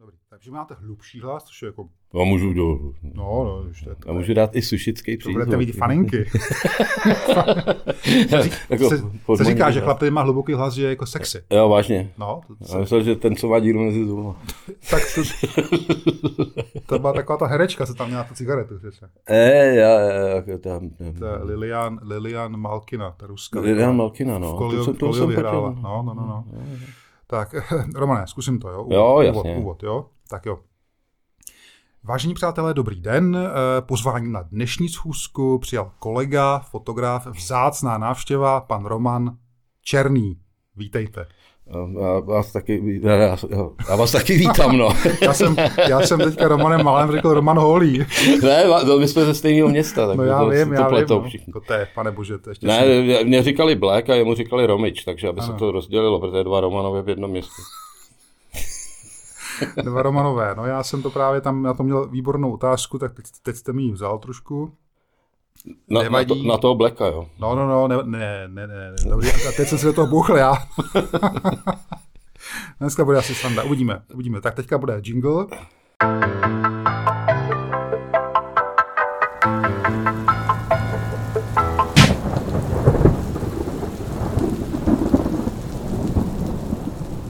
dobrý. 0.00 0.16
Takže 0.30 0.50
máte 0.50 0.74
hlubší 0.74 1.20
hlas, 1.20 1.44
což 1.44 1.62
je 1.62 1.66
jako... 1.66 1.88
No, 2.14 2.24
můžu 2.24 2.52
do... 2.52 2.78
No, 3.02 3.44
no, 3.44 3.64
už 3.70 3.82
to 3.82 3.90
je 3.90 3.96
A 4.08 4.12
můžu 4.12 4.34
dát 4.34 4.56
i 4.56 4.62
sušický 4.62 5.16
To 5.16 5.18
přízvuk. 5.18 5.34
budete 5.36 5.56
mít 5.56 5.76
faninky. 5.76 6.16
jako, 8.70 8.88
se, 8.88 8.98
se 9.36 9.44
říká, 9.44 9.70
že 9.70 9.80
no. 9.80 9.84
chlap, 9.84 9.96
který 9.96 10.10
má 10.10 10.22
hluboký 10.22 10.52
hlas, 10.52 10.74
že 10.74 10.82
je 10.82 10.88
jako 10.88 11.06
sexy. 11.06 11.42
Jo, 11.52 11.68
vážně. 11.68 12.12
No, 12.18 12.40
to, 12.46 12.54
Já 12.60 12.66
se, 12.66 12.78
myslel, 12.78 13.02
že 13.02 13.16
ten, 13.16 13.36
co 13.36 13.48
má 13.48 13.58
díru 13.58 13.84
mezi 13.84 14.06
zuby. 14.06 14.22
tak 14.90 15.02
to, 15.14 15.22
to 16.86 16.98
byla 16.98 17.12
taková 17.12 17.38
ta 17.38 17.46
herečka, 17.46 17.86
se 17.86 17.94
tam 17.94 18.08
měla 18.08 18.24
tu 18.24 18.34
cigaretu, 18.34 18.78
přece. 18.78 19.10
E, 19.26 19.74
já, 19.74 20.00
já, 20.00 20.42
já, 20.46 20.58
tam, 20.58 20.90
To 21.18 21.26
je 21.26 21.38
Lilian, 21.42 21.98
Lilian 22.02 22.56
Malkina, 22.56 23.10
ta 23.10 23.26
ruská. 23.26 23.60
Lilian 23.60 23.96
Malkina, 23.96 24.38
no. 24.38 24.54
V 24.54 24.58
Kolio, 24.58 24.78
To 24.78 24.84
jsem- 24.84 24.94
to 24.94 25.12
jsem 25.12 25.28
vyhrála. 25.28 25.68
taky- 25.70 25.82
No, 25.82 26.02
no, 26.06 26.14
no, 26.14 26.26
no. 26.26 26.44
Tak, 27.30 27.54
Romane, 27.94 28.26
zkusím 28.26 28.58
to, 28.58 28.68
jo? 28.68 28.82
Úvod, 28.82 28.92
Jo, 28.94 29.04
úvod, 29.12 29.22
jasně. 29.46 29.56
úvod, 29.56 29.82
jo? 29.82 30.06
Tak 30.28 30.46
jo. 30.46 30.58
Vážení 32.04 32.34
přátelé, 32.34 32.74
dobrý 32.74 33.00
den. 33.00 33.36
Eh, 33.36 33.80
Pozvání 33.82 34.32
na 34.32 34.42
dnešní 34.42 34.88
schůzku 34.88 35.58
přijal 35.58 35.92
kolega, 35.98 36.58
fotograf, 36.58 37.26
vzácná 37.26 37.98
návštěva, 37.98 38.60
pan 38.60 38.84
Roman 38.86 39.36
Černý. 39.82 40.40
Vítejte. 40.76 41.26
Já 42.00 42.20
vás 42.20 42.52
taky, 42.52 43.00
já, 43.02 43.12
já, 43.12 43.36
já 43.88 43.96
vás 43.96 44.12
taky 44.12 44.38
vítám, 44.38 44.76
no. 44.76 44.88
Já 45.22 45.32
jsem, 45.34 45.56
já 45.88 46.00
jsem 46.00 46.18
teďka 46.20 46.48
Romanem 46.48 46.84
Malem 46.84 47.12
řekl 47.12 47.34
Roman 47.34 47.58
Holý. 47.58 47.98
ne, 48.42 48.64
no, 48.86 48.98
my 48.98 49.08
jsme 49.08 49.24
ze 49.24 49.34
stejného 49.34 49.68
města, 49.68 50.06
tak 50.06 50.16
No 50.16 50.24
já 50.24 50.38
to, 50.38 50.48
vím, 50.48 50.68
to 50.68 50.74
já 50.74 50.80
vím. 50.80 50.88
pletou 50.88 51.22
No. 51.22 51.28
všichni. 51.28 51.52
To 51.66 51.72
je, 51.72 51.88
pane 51.94 52.10
bože, 52.10 52.38
to 52.38 52.50
ještě 52.50 52.66
Ne, 52.66 52.84
mě 53.24 53.42
říkali 53.42 53.74
Black 53.74 54.10
a 54.10 54.14
jemu 54.14 54.34
říkali 54.34 54.66
Romič, 54.66 55.04
takže 55.04 55.28
aby 55.28 55.40
Ano. 55.40 55.52
se 55.52 55.58
to 55.58 55.72
rozdělilo, 55.72 56.20
protože 56.20 56.44
dva 56.44 56.60
Romanové 56.60 57.02
v 57.02 57.08
jednom 57.08 57.30
městě. 57.30 57.62
Dva 59.82 60.02
Romanové. 60.02 60.54
No 60.56 60.66
já 60.66 60.82
jsem 60.82 61.02
to 61.02 61.10
právě 61.10 61.40
tam, 61.40 61.62
na 61.62 61.74
to 61.74 61.82
měl 61.82 62.08
výbornou 62.08 62.52
otázku, 62.52 62.98
tak 62.98 63.14
teď, 63.14 63.24
teď 63.42 63.56
jste 63.56 63.72
mi 63.72 63.82
ji 63.82 63.92
vzal 63.92 64.18
trošku. 64.18 64.72
Na, 65.88 66.02
na, 66.02 66.24
to, 66.24 66.34
na 66.34 66.58
toho 66.58 66.74
Blacka, 66.74 67.06
jo. 67.06 67.26
No, 67.38 67.54
no, 67.54 67.68
no, 67.68 67.88
ne, 67.88 67.96
ne, 68.04 68.48
ne, 68.48 68.66
ne, 68.66 68.90
ne. 68.90 69.10
Dobrý, 69.10 69.28
a 69.28 69.52
teď 69.56 69.68
jsem 69.68 69.78
si 69.78 69.86
do 69.86 69.92
toho 69.92 70.06
bouchl 70.06 70.36
já. 70.36 70.54
Dneska 72.80 73.04
bude 73.04 73.18
asi 73.18 73.34
sranda, 73.34 73.62
uvidíme, 73.62 74.02
uvidíme. 74.14 74.40
Tak 74.40 74.54
teďka 74.54 74.78
bude 74.78 75.00
jingle. 75.04 75.46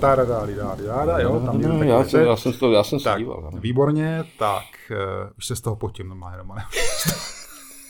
Táda, 0.01 0.25
dáda, 0.25 0.47
dáda, 0.57 0.83
dáda, 0.87 1.19
jo, 1.19 1.41
tam 1.47 1.61
No, 1.61 1.69
no, 1.69 1.85
já, 1.85 2.05
jsem, 2.05 2.27
já 2.27 2.37
jsem 2.37 2.53
to, 2.53 2.73
já 2.73 2.85
jsem 2.85 2.99
se 2.99 3.05
tak, 3.05 3.19
díval. 3.19 3.45
ano. 3.49 3.59
výborně, 3.61 4.25
tak, 4.39 4.65
uh, 4.91 5.31
už 5.39 5.47
se 5.47 5.57
z 5.57 5.61
toho 5.61 5.77
potím 5.77 6.09
normálně, 6.09 6.37
Romane. 6.37 6.63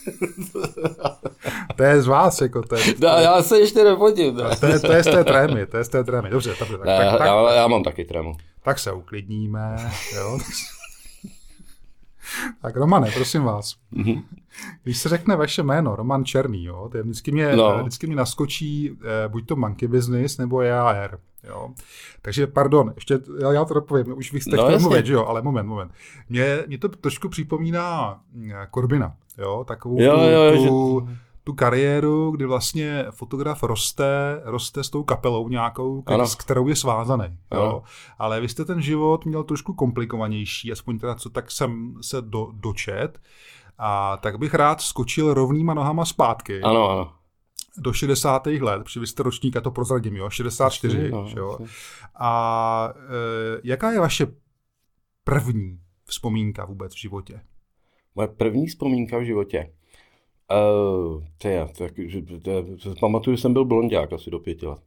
to 1.75 1.83
je 1.83 2.01
z 2.01 2.07
vás, 2.07 2.41
jako, 2.41 2.61
to 2.61 2.75
je, 2.75 2.83
No, 3.01 3.07
já 3.07 3.43
se 3.43 3.59
ještě 3.59 3.83
nepotím. 3.83 4.35
Ne, 4.35 4.55
to 4.59 4.65
je, 4.65 4.79
to 4.79 4.91
je 4.91 5.03
z 5.03 5.05
té 5.11 5.23
trémy, 5.23 5.65
to 5.65 5.77
je 5.77 5.83
z 5.83 5.89
té 5.89 6.03
trémy. 6.03 6.29
Dobře, 6.29 6.55
dobře, 6.59 6.77
tak, 6.77 6.85
ne, 6.87 6.97
tak, 6.97 7.17
tak, 7.17 7.27
já, 7.27 7.53
já 7.53 7.67
mám 7.67 7.83
taky 7.83 8.05
trému. 8.05 8.33
tak 8.63 8.79
se 8.79 8.91
uklidníme, 8.91 9.91
jo. 10.15 10.39
Tak 12.61 12.75
Romane, 12.75 13.11
prosím 13.13 13.43
vás. 13.43 13.75
Když 14.83 14.97
se 14.97 15.09
řekne 15.09 15.35
vaše 15.35 15.63
jméno, 15.63 15.95
Roman 15.95 16.25
Černý, 16.25 16.63
jo, 16.65 16.89
to 16.91 16.97
je 16.97 17.03
vždycky 17.03 17.31
mě, 17.31 17.55
No. 17.55 17.79
vždycky 17.81 18.07
mě 18.07 18.15
naskočí 18.15 18.97
eh, 19.25 19.27
buď 19.29 19.47
to 19.47 19.55
Monkey 19.55 19.87
Business 19.87 20.37
nebo 20.37 20.59
EAR. 20.61 21.19
Jo. 21.43 21.69
Takže 22.21 22.47
pardon, 22.47 22.91
ještě 22.95 23.19
já, 23.41 23.51
já 23.53 23.65
to 23.65 23.73
dopovím, 23.73 24.17
už 24.17 24.33
vy 24.33 24.41
jste 24.41 24.55
No, 24.55 24.65
chtěl 24.65 24.79
mluvit, 24.79 25.05
že 25.05 25.13
jo, 25.13 25.25
ale 25.25 25.41
moment, 25.41 25.67
moment. 25.67 25.91
Mě, 26.29 26.63
mě 26.67 26.77
to 26.77 26.89
trošku 26.89 27.29
připomíná 27.29 28.19
mm, 28.33 28.51
Korbina, 28.71 29.15
jo, 29.37 29.63
takovou 29.67 30.01
Jo, 30.01 30.17
tu, 30.17 30.23
jo, 30.23 30.67
tu, 30.67 31.07
tu 31.43 31.53
kariéru, 31.53 32.31
kdy 32.31 32.45
vlastně 32.45 33.05
fotograf 33.11 33.63
roste, 33.63 34.41
roste 34.43 34.83
s 34.83 34.89
tou 34.89 35.03
kapelou 35.03 35.49
nějakou, 35.49 36.03
Ano. 36.05 36.27
s 36.27 36.35
kterou 36.35 36.67
je 36.67 36.75
svázaný. 36.75 37.25
Jo. 37.53 37.61
Ano. 37.61 37.83
Ale 38.19 38.41
vy 38.41 38.49
jste 38.49 38.65
ten 38.65 38.81
život 38.81 39.25
měl 39.25 39.43
trošku 39.43 39.73
komplikovanější, 39.73 40.71
aspoň 40.71 40.99
teda 40.99 41.15
co 41.15 41.29
tak 41.29 41.51
jsem 41.51 41.93
se 42.01 42.21
do, 42.21 42.47
dočet. 42.53 43.19
A 43.77 44.17
tak 44.17 44.37
bych 44.39 44.53
rád 44.53 44.81
skočil 44.81 45.33
rovnýma 45.33 45.73
nohama 45.73 46.05
zpátky 46.05 46.61
Ano, 46.61 46.89
ano. 46.89 47.13
do 47.77 47.93
60. 47.93 48.45
let, 48.47 48.83
protože 48.83 48.99
vy 48.99 49.07
jste 49.07 49.23
ročník, 49.23 49.55
a 49.57 49.61
to 49.61 49.71
prozradím, 49.71 50.15
jo, 50.15 50.29
64, 50.29 51.11
No, 51.11 51.27
že 51.27 51.39
jo. 51.39 51.57
A 52.19 52.89
e, 52.95 53.61
jaká 53.63 53.91
je 53.91 53.99
vaše 53.99 54.27
první 55.23 55.79
vzpomínka 56.05 56.65
vůbec 56.65 56.93
v 56.95 56.99
životě? 56.99 57.41
Moje 58.15 58.27
první 58.27 58.67
vzpomínka 58.67 59.17
v 59.17 59.23
životě. 59.23 59.73
Uh, 60.51 61.23
to 61.37 61.47
je, 61.47 61.67
tak, 61.77 61.91
že, 61.97 62.21
to, 62.21 62.39
to, 62.83 62.95
pamatuju, 62.99 63.35
že 63.35 63.41
jsem 63.41 63.53
byl 63.53 63.65
blondák 63.65 64.13
asi 64.13 64.31
do 64.31 64.39
pěti 64.39 64.65
let. 64.65 64.81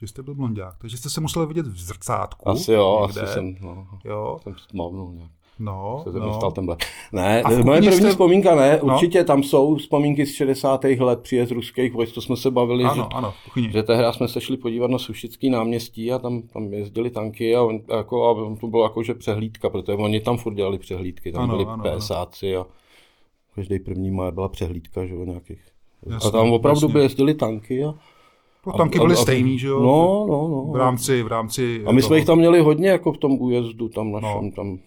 Že 0.00 0.06
jste 0.06 0.22
byl 0.22 0.34
blondák, 0.34 0.78
takže 0.78 0.96
jste 0.96 1.10
se 1.10 1.20
musel 1.20 1.46
vidět 1.46 1.66
v 1.66 1.80
zrcátku. 1.80 2.48
Asi 2.48 2.72
jo, 2.72 3.06
někde. 3.06 3.22
asi 3.22 3.32
jsem, 3.32 3.56
no, 3.60 3.98
Jo, 4.04 4.38
jsem 4.42 4.54
smavnul 4.58 5.12
nějak. 5.12 5.32
No, 5.60 6.00
Se 6.04 6.12
no. 6.12 6.18
no. 6.18 6.26
dostal 6.26 6.52
ten 6.52 6.66
blek. 6.66 6.78
Ne, 7.12 7.42
moje 7.64 7.80
první 7.82 7.96
jste- 7.96 8.10
vzpomínka 8.10 8.54
ne, 8.54 8.80
No. 8.82 8.94
určitě 8.94 9.24
tam 9.24 9.42
jsou 9.42 9.76
vzpomínky 9.76 10.26
z 10.26 10.32
60. 10.34 10.84
let 11.00 11.20
příjezd 11.20 11.52
ruských 11.52 11.92
vojsk, 11.92 12.14
to 12.14 12.20
jsme 12.20 12.36
se 12.36 12.50
bavili, 12.50 12.82
že, 12.82 12.88
Ano, 12.90 13.08
ano, 13.14 13.30
v 13.40 13.44
kuchyni. 13.44 13.72
že 13.72 13.82
tehdy 13.82 14.04
jsme 14.10 14.28
se 14.28 14.40
šli 14.40 14.56
podívat 14.56 14.90
na 14.90 14.98
Sušický 14.98 15.50
náměstí 15.50 16.12
a 16.12 16.18
tam, 16.18 16.42
tam 16.42 16.72
jezdili 16.72 17.10
tanky 17.10 17.56
a, 17.56 17.62
on, 17.62 17.80
jako, 17.96 18.28
a 18.30 18.56
to 18.60 18.66
bylo 18.66 18.82
jako, 18.82 19.02
že 19.02 19.14
přehlídka, 19.14 19.70
protože 19.70 19.92
oni 19.96 20.20
tam 20.20 20.36
furt 20.36 20.54
dělali 20.54 20.78
přehlídky, 20.78 21.32
tam 21.32 21.42
Ano, 21.42 21.52
byli 21.56 21.64
ano, 21.68 21.84
ano. 21.84 21.96
PSáci 21.98 22.56
a 22.56 22.66
každý 23.54 23.78
první 23.78 24.10
má 24.10 24.30
byla 24.30 24.48
přehlídka, 24.48 25.06
že 25.06 25.14
jo, 25.14 25.24
nějakých. 25.24 25.60
Jasně, 26.10 26.28
a 26.28 26.32
tam 26.32 26.52
opravdu 26.52 26.80
jasně. 26.86 26.92
by 26.94 27.00
jezdili 27.00 27.34
tanky 27.34 27.84
a, 27.84 27.94
To 28.64 28.72
tanky 28.72 28.98
byly 28.98 29.12
a- 29.14 29.16
stejný, 29.16 29.58
že 29.58 29.66
jo? 29.66 29.80
No, 29.80 30.26
no, 30.28 30.48
no. 30.48 30.72
V 30.72 30.76
rámci, 30.76 31.22
v 31.22 31.26
rámci 31.26 31.82
A 31.86 31.92
my 31.92 32.02
jsme 32.02 32.08
toho- 32.08 32.16
jich 32.16 32.26
tam 32.26 32.38
měli 32.38 32.60
hodně 32.60 32.88
jako 32.88 33.12
v 33.12 33.18
tom 33.18 33.32
újezdu, 33.40 33.88
tam 33.88 34.12
našem, 34.12 34.28
No. 34.34 34.42
no. 34.42 34.50
tam, 34.50 34.78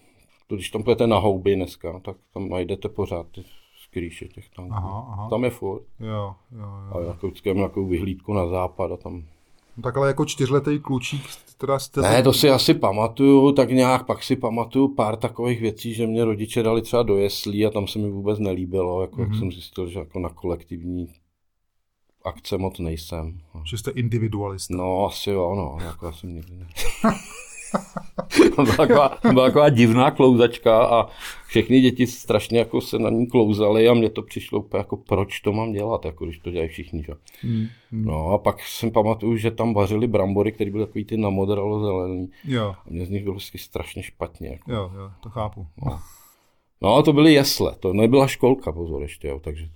když 0.48 0.70
tam 0.70 0.82
půjdete 0.82 1.06
na 1.06 1.18
houby 1.18 1.54
dneska, 1.56 2.00
tak 2.00 2.16
tam 2.34 2.48
najdete 2.48 2.88
pořád 2.88 3.26
ty 3.34 3.42
skrýše 3.82 4.28
těch 4.28 4.48
tanků. 4.48 4.74
Aha, 4.74 5.06
aha. 5.12 5.28
Tam 5.30 5.44
je 5.44 5.50
furt. 5.50 5.82
Jo, 6.00 6.34
jo, 6.58 6.64
A 6.92 6.98
jo. 6.98 7.06
jako 7.08 7.26
vždycky 7.26 7.48
mám 7.48 7.56
nějakou 7.56 7.86
vyhlídku 7.86 8.32
na 8.32 8.46
západ 8.46 8.92
a 8.92 8.96
tam... 8.96 9.22
No, 9.76 9.82
tak 9.82 9.96
ale 9.96 10.06
jako 10.08 10.24
čtyřletý 10.24 10.78
klučík, 10.80 11.22
teda 11.58 11.78
jste... 11.78 12.00
Ne, 12.00 12.22
to 12.22 12.32
si 12.32 12.50
asi 12.50 12.74
pamatuju, 12.74 13.52
tak 13.52 13.70
nějak 13.70 14.06
pak 14.06 14.22
si 14.22 14.36
pamatuju 14.36 14.88
pár 14.94 15.16
takových 15.16 15.60
věcí, 15.60 15.94
že 15.94 16.06
mě 16.06 16.24
rodiče 16.24 16.62
dali 16.62 16.82
třeba 16.82 17.02
do 17.02 17.16
jeslí 17.16 17.66
a 17.66 17.70
tam 17.70 17.86
se 17.86 17.98
mi 17.98 18.10
vůbec 18.10 18.38
nelíbilo, 18.38 19.00
jako 19.00 19.16
Mhm. 19.16 19.24
mm-hmm. 19.24 19.32
jak 19.34 19.38
jsem 19.38 19.52
zjistil, 19.52 19.88
že 19.88 19.98
jako 19.98 20.18
na 20.18 20.28
kolektivní 20.28 21.08
akce 22.24 22.58
moc 22.58 22.78
nejsem. 22.78 23.40
Že 23.64 23.78
jste 23.78 23.90
individualista. 23.90 24.74
No, 24.76 25.06
asi 25.06 25.30
jo, 25.30 25.54
no, 25.54 25.84
jako 25.84 26.06
já 26.06 26.12
jsem 26.12 26.34
nikdy 26.34 26.56
ne. 26.56 26.66
byla, 28.56 28.76
taková, 28.76 29.18
byla 29.32 29.46
taková 29.46 29.68
divná 29.68 30.10
klouzačka 30.10 30.84
a 30.86 31.06
všechny 31.46 31.80
děti 31.80 32.06
strašně 32.06 32.58
jako 32.58 32.80
se 32.80 32.98
na 32.98 33.10
ní 33.10 33.26
klouzaly 33.26 33.88
a 33.88 33.94
mně 33.94 34.10
to 34.10 34.22
přišlo 34.22 34.58
úplně 34.58 34.78
jako 34.78 34.96
proč 34.96 35.40
to 35.40 35.52
mám 35.52 35.72
dělat, 35.72 36.04
jako 36.04 36.24
když 36.24 36.38
to 36.38 36.50
dělají 36.50 36.68
všichni, 36.68 37.02
že? 37.02 37.12
Hmm. 37.42 37.66
hmm. 37.92 38.04
No 38.04 38.28
a 38.28 38.38
pak 38.38 38.62
jsem 38.62 38.90
pamatuju, 38.90 39.36
že 39.36 39.50
tam 39.50 39.74
vařili 39.74 40.06
brambory, 40.06 40.52
které 40.52 40.70
byly 40.70 40.86
takový 40.86 41.04
ty 41.04 41.16
namodralo 41.16 41.80
zelený 41.80 42.30
Jo, 42.44 42.74
a 42.86 42.90
mě 42.90 43.06
z 43.06 43.10
nich 43.10 43.22
bylo 43.22 43.34
vždycky 43.34 43.58
strašně 43.58 44.02
špatně. 44.02 44.48
Jako. 44.48 44.72
jo, 44.72 44.90
jo, 44.96 45.10
to 45.22 45.30
chápu. 45.30 45.66
No 46.82 46.96
a 46.96 47.02
to 47.02 47.12
byly 47.12 47.32
jesle, 47.32 47.74
to 47.80 47.92
nebyla 47.92 48.26
školka, 48.26 48.72
pozor 48.72 49.02
ještě, 49.02 49.28
jo, 49.28 49.40
takže 49.40 49.68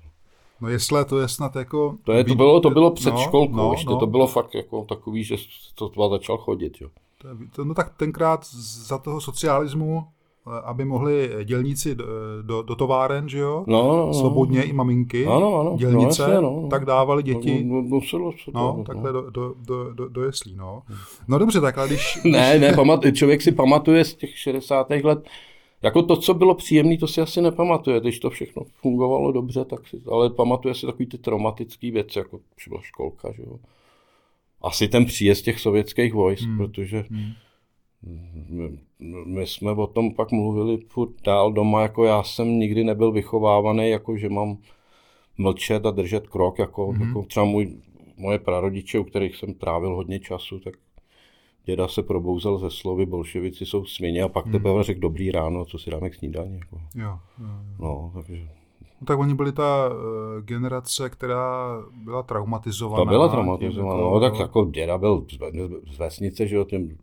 No 0.60 0.68
jesle, 0.68 1.04
to 1.04 1.18
je 1.18 1.28
snad 1.28 1.56
jako... 1.56 1.96
to, 2.04 2.12
je, 2.12 2.24
to, 2.24 2.34
bylo, 2.34 2.60
to 2.60 2.70
bylo 2.70 2.90
před 2.90 3.14
No, 3.14 3.20
školkou 3.20 3.56
no, 3.56 3.72
ještě, 3.72 3.90
no. 3.90 3.98
to 3.98 4.06
bylo 4.06 4.26
fakt 4.26 4.54
jako 4.54 4.84
takový, 4.84 5.24
že 5.24 5.36
to 5.74 5.88
dva 5.88 6.08
začal 6.08 6.36
chodit, 6.38 6.80
jo. 6.80 6.88
To 7.18 7.28
je- 7.28 7.34
to- 7.52 7.64
No 7.64 7.74
tak 7.74 7.94
tenkrát 7.96 8.44
za 8.88 8.98
toho 8.98 9.20
socialismu, 9.20 10.04
eh, 10.46 10.60
aby 10.64 10.84
mohli 10.84 11.30
dělníci 11.44 11.94
do, 11.94 12.04
do, 12.42 12.62
do 12.62 12.74
továren, 12.76 13.28
že 13.28 13.38
jo? 13.38 13.64
No, 13.66 13.88
no, 13.96 14.06
no. 14.06 14.14
Svobodně 14.14 14.62
i 14.62 14.72
maminky, 14.72 15.26
Ano, 15.26 15.60
ano, 15.60 15.76
dělnice, 15.78 16.22
no, 16.22 16.28
jasně, 16.28 16.34
no, 16.42 16.60
no. 16.62 16.68
tak 16.68 16.84
dávali 16.84 17.22
děti, 17.22 17.64
No, 17.64 17.82
no, 17.82 18.00
to, 18.44 18.52
no, 18.52 18.84
takhle 18.86 19.12
do, 19.12 19.30
do, 19.30 19.54
do, 19.66 19.92
do, 19.94 20.08
do 20.08 20.22
jeslí, 20.22 20.54
no. 20.56 20.82
No 21.28 21.38
dobře, 21.38 21.60
tak 21.60 21.78
ale 21.78 21.88
když... 21.88 22.18
Ne, 22.24 22.58
ne, 22.58 22.72
pamat, 22.72 23.00
člověk 23.14 23.42
si 23.42 23.52
pamatuje 23.52 24.04
z 24.04 24.14
těch 24.14 24.38
60. 24.38 24.90
let, 24.90 25.28
jako 25.82 26.02
to, 26.02 26.16
co 26.16 26.34
bylo 26.34 26.54
příjemné, 26.54 26.98
to 26.98 27.06
si 27.06 27.20
asi 27.20 27.40
nepamatuje, 27.42 28.00
když 28.00 28.18
to 28.20 28.30
všechno 28.30 28.62
fungovalo 28.82 29.32
dobře, 29.32 29.64
tak 29.64 29.88
si, 29.88 30.02
ale 30.12 30.30
pamatuje 30.30 30.74
si 30.74 30.86
takový 30.86 31.06
ty 31.06 31.18
traumatické 31.18 31.90
věci, 31.90 32.18
jako 32.18 32.38
třeba 32.56 32.80
školka, 32.80 33.32
že 33.32 33.42
jo. 33.42 33.56
Asi 34.60 34.88
ten 34.88 35.04
příjezd 35.04 35.44
těch 35.44 35.60
sovětských 35.60 36.14
vojsk, 36.14 36.44
hmm. 36.44 36.56
protože 36.56 37.04
Hmm. 37.10 37.32
my, 38.48 38.78
my 39.26 39.46
jsme 39.46 39.72
o 39.72 39.86
tom 39.86 40.14
pak 40.14 40.32
mluvili 40.32 40.78
furt 40.88 41.22
dál 41.24 41.52
doma, 41.52 41.82
jako 41.82 42.04
já 42.04 42.22
jsem 42.22 42.58
nikdy 42.58 42.84
nebyl 42.84 43.12
vychovávaný, 43.12 43.90
jako 43.90 44.16
že 44.16 44.28
mám 44.28 44.58
mlčet 45.38 45.86
a 45.86 45.90
držet 45.90 46.28
krok, 46.28 46.58
jako, 46.58 46.86
mm-hmm. 46.86 47.06
jako 47.06 47.22
třeba 47.22 47.46
můj, 47.46 47.76
moje 48.16 48.38
prarodiče, 48.38 48.98
u 48.98 49.04
kterých 49.04 49.36
jsem 49.36 49.54
trávil 49.54 49.94
hodně 49.94 50.20
času, 50.20 50.60
tak 50.60 50.74
děda 51.64 51.88
se 51.88 52.02
probouzel 52.02 52.58
ze 52.58 52.70
slovy 52.70 53.06
bolševici 53.06 53.66
jsou 53.66 53.84
směně 53.84 54.22
a 54.22 54.28
pak 54.28 54.44
hmm. 54.44 54.52
teprve 54.52 54.82
řekl 54.82 55.00
dobrý 55.00 55.30
ráno, 55.30 55.64
co 55.64 55.78
si 55.78 55.90
dáme 55.90 56.10
k 56.10 56.14
snídani. 56.14 56.58
Jako. 56.58 56.80
Jo, 56.94 57.18
jo, 57.40 57.46
jo. 57.46 57.74
No, 57.78 58.12
takže... 58.14 58.48
No, 59.00 59.06
tak 59.06 59.18
oni 59.18 59.34
byli 59.34 59.52
ta 59.52 59.88
uh, 59.88 60.44
generace, 60.44 61.10
která 61.10 61.76
byla 62.04 62.22
traumatizovaná. 62.22 63.04
Ta 63.04 63.10
byla 63.10 63.28
traumatizovaná, 63.28 64.00
no, 64.00 64.20
tak 64.20 64.38
jako 64.38 64.64
děda 64.64 64.98
byl 64.98 65.26
z, 65.30 65.38
z 65.94 65.98
vesnice, 65.98 66.46
že 66.46 66.56
jo, 66.56 66.64
tím, 66.64 66.98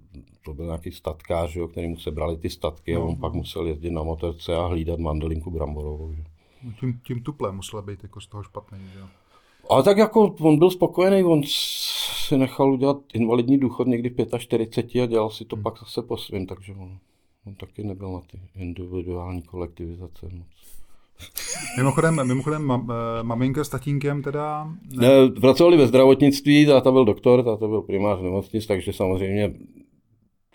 to 0.45 0.53
byl 0.53 0.65
nějaký 0.65 0.91
statkář, 0.91 1.49
že 1.49 1.59
jo, 1.59 1.67
který 1.67 1.87
mu 1.87 1.97
sebrali 1.97 2.37
ty 2.37 2.49
statky 2.49 2.93
no, 2.93 3.01
a 3.01 3.03
on 3.03 3.09
no. 3.09 3.15
pak 3.15 3.33
musel 3.33 3.67
jezdit 3.67 3.91
na 3.91 4.03
motorce 4.03 4.55
a 4.55 4.65
hlídat 4.65 4.99
mandelinku 4.99 5.51
bramborovou. 5.51 6.13
Že? 6.13 6.23
No, 6.63 6.71
tím, 6.79 6.99
tím 7.03 7.23
tuplem 7.23 7.55
musel 7.55 7.81
být 7.81 8.03
jako 8.03 8.21
z 8.21 8.27
toho 8.27 8.43
špatný, 8.43 8.79
že 8.93 8.99
jo. 8.99 9.05
Ale 9.69 9.83
tak 9.83 9.97
jako 9.97 10.35
on 10.39 10.59
byl 10.59 10.69
spokojený, 10.69 11.23
on 11.23 11.41
si 11.45 12.37
nechal 12.37 12.73
udělat 12.73 12.97
invalidní 13.13 13.57
důchod 13.57 13.87
někdy 13.87 14.09
v 14.09 14.37
45 14.37 15.03
a 15.03 15.05
dělal 15.05 15.29
si 15.29 15.45
to 15.45 15.55
hmm. 15.55 15.63
pak 15.63 15.79
zase 15.79 16.01
po 16.01 16.17
svým, 16.17 16.45
takže 16.47 16.73
on, 16.73 16.97
on 17.47 17.55
taky 17.55 17.83
nebyl 17.83 18.11
na 18.11 18.19
ty 18.19 18.39
individuální 18.55 19.41
kolektivizace 19.41 20.25
moc. 20.25 20.47
Mimochodem, 21.77 22.27
mimochodem 22.27 22.63
mam, 22.63 22.91
eh, 22.91 23.23
maminka 23.23 23.63
s 23.63 23.69
tatínkem 23.69 24.23
teda... 24.23 24.73
Ne... 24.97 25.07
Pracovali 25.41 25.77
ve 25.77 25.87
zdravotnictví, 25.87 26.65
táta 26.65 26.91
byl 26.91 27.05
doktor, 27.05 27.43
táta 27.43 27.67
byl 27.67 27.81
primář 27.81 28.21
nemocnic, 28.21 28.65
takže 28.65 28.93
samozřejmě 28.93 29.53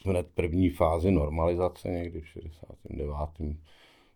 hned 0.04 0.26
první 0.34 0.70
fázi 0.70 1.10
normalizace, 1.10 1.88
někdy 1.88 2.20
v 2.20 2.28
69. 2.28 3.10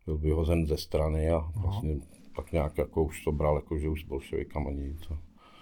byl 0.06 0.18
vyhozen 0.18 0.66
ze 0.66 0.76
strany 0.76 1.30
a 1.30 1.50
vlastně 1.56 1.92
Aha 1.92 2.14
tak 2.36 2.52
nějak 2.52 2.78
jako 2.78 3.04
už 3.04 3.24
to 3.24 3.32
bral, 3.32 3.56
jako 3.56 3.78
že 3.78 3.88
už 3.88 4.02
s 4.02 4.06
bolševikama 4.06 4.70
nic. 4.70 5.08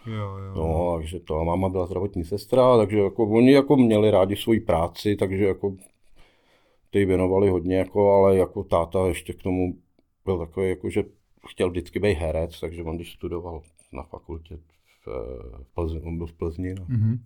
Jo, 0.07 0.37
jo. 0.39 0.55
No, 0.57 0.97
takže 0.97 1.21
to. 1.21 1.39
A 1.39 1.45
máma 1.45 1.69
byla 1.69 1.87
zdravotní 1.87 2.25
sestra, 2.25 2.77
takže 2.77 2.99
jako 2.99 3.25
oni 3.29 3.53
jako 3.53 3.77
měli 3.77 4.11
rádi 4.11 4.37
svoji 4.37 4.61
práci, 4.61 5.17
takže 5.17 5.45
jako 5.45 5.77
ty 6.91 7.05
věnovali 7.05 7.49
hodně, 7.49 7.77
jako, 7.77 8.13
ale 8.13 8.37
jako 8.37 8.65
táta 8.65 9.07
ještě 9.07 9.33
k 9.33 9.43
tomu 9.43 9.75
byl 10.25 10.39
takový, 10.39 10.69
jako, 10.69 10.91
že 10.91 11.05
chtěl 11.49 11.71
vždycky 11.71 11.99
být 11.99 12.15
herec, 12.15 12.61
takže 12.61 12.83
on 12.83 12.97
když 12.97 13.13
studoval 13.13 13.63
na 13.93 14.03
fakultě 14.03 14.59
v, 15.07 15.09
Plzni, 15.75 16.01
on 16.01 16.19
byl 16.19 16.27
v 16.27 16.33
Plzni, 16.33 16.75
no, 16.75 16.85
mm-hmm. 16.85 17.19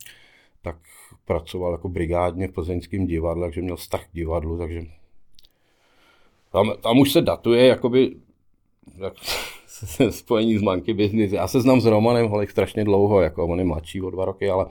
tak 0.63 0.77
pracoval 1.25 1.73
jako 1.73 1.89
brigádně 1.89 2.49
v 2.49 2.53
plzeňském 2.53 3.07
divadle, 3.07 3.47
takže 3.47 3.63
měl 3.63 3.77
vztah 3.77 4.07
k 4.07 4.15
divadlu, 4.15 4.59
takže 4.59 4.83
tam, 6.53 6.73
tam 6.83 6.99
už 6.99 7.13
se 7.13 7.21
datuje 7.21 7.67
jakoby 7.67 8.17
spojení 10.11 10.59
s 10.59 10.63
monkey 10.63 10.95
business. 10.95 11.33
Já 11.33 11.49
se 11.49 11.61
znám 11.61 11.81
s 11.81 11.87
Romanem 11.87 12.29
Holek 12.29 12.51
strašně 12.51 12.85
dlouho, 12.85 13.21
jako 13.21 13.47
on 13.47 13.59
je 13.59 13.65
mladší 13.65 14.03
o 14.03 14.11
dva 14.11 14.25
roky, 14.25 14.51
ale, 14.51 14.67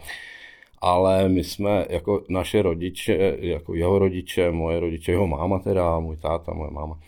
ale 0.81 1.29
my 1.29 1.43
jsme 1.43 1.85
jako 1.89 2.23
naše 2.29 2.61
rodiče, 2.61 3.37
jako 3.39 3.75
jeho 3.75 3.99
rodiče, 3.99 4.51
moje 4.51 4.79
rodiče, 4.79 5.11
jeho 5.11 5.27
máma 5.27 5.59
teda, 5.59 5.99
můj 5.99 6.17
táta, 6.17 6.53
moje 6.53 6.71
máma, 6.71 6.99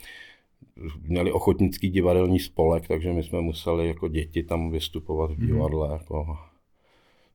měli 1.01 1.31
ochotnický 1.31 1.89
divadelní 1.89 2.39
spolek, 2.39 2.87
takže 2.87 3.13
my 3.13 3.23
jsme 3.23 3.41
museli 3.41 3.87
jako 3.87 4.07
děti 4.07 4.43
tam 4.43 4.71
vystupovat 4.71 5.31
v 5.31 5.37
mhm. 5.37 5.47
divadle. 5.47 5.87
Mm. 5.87 5.93
Jako, 5.93 6.37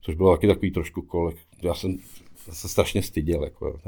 což 0.01 0.15
bylo 0.15 0.37
taky 0.37 0.47
takový 0.47 0.71
trošku 0.71 1.03
kolek. 1.03 1.37
Já 1.63 1.75
jsem 1.75 1.99
se 2.51 2.69
strašně 2.69 3.03
styděl. 3.03 3.45
Jako. 3.45 3.81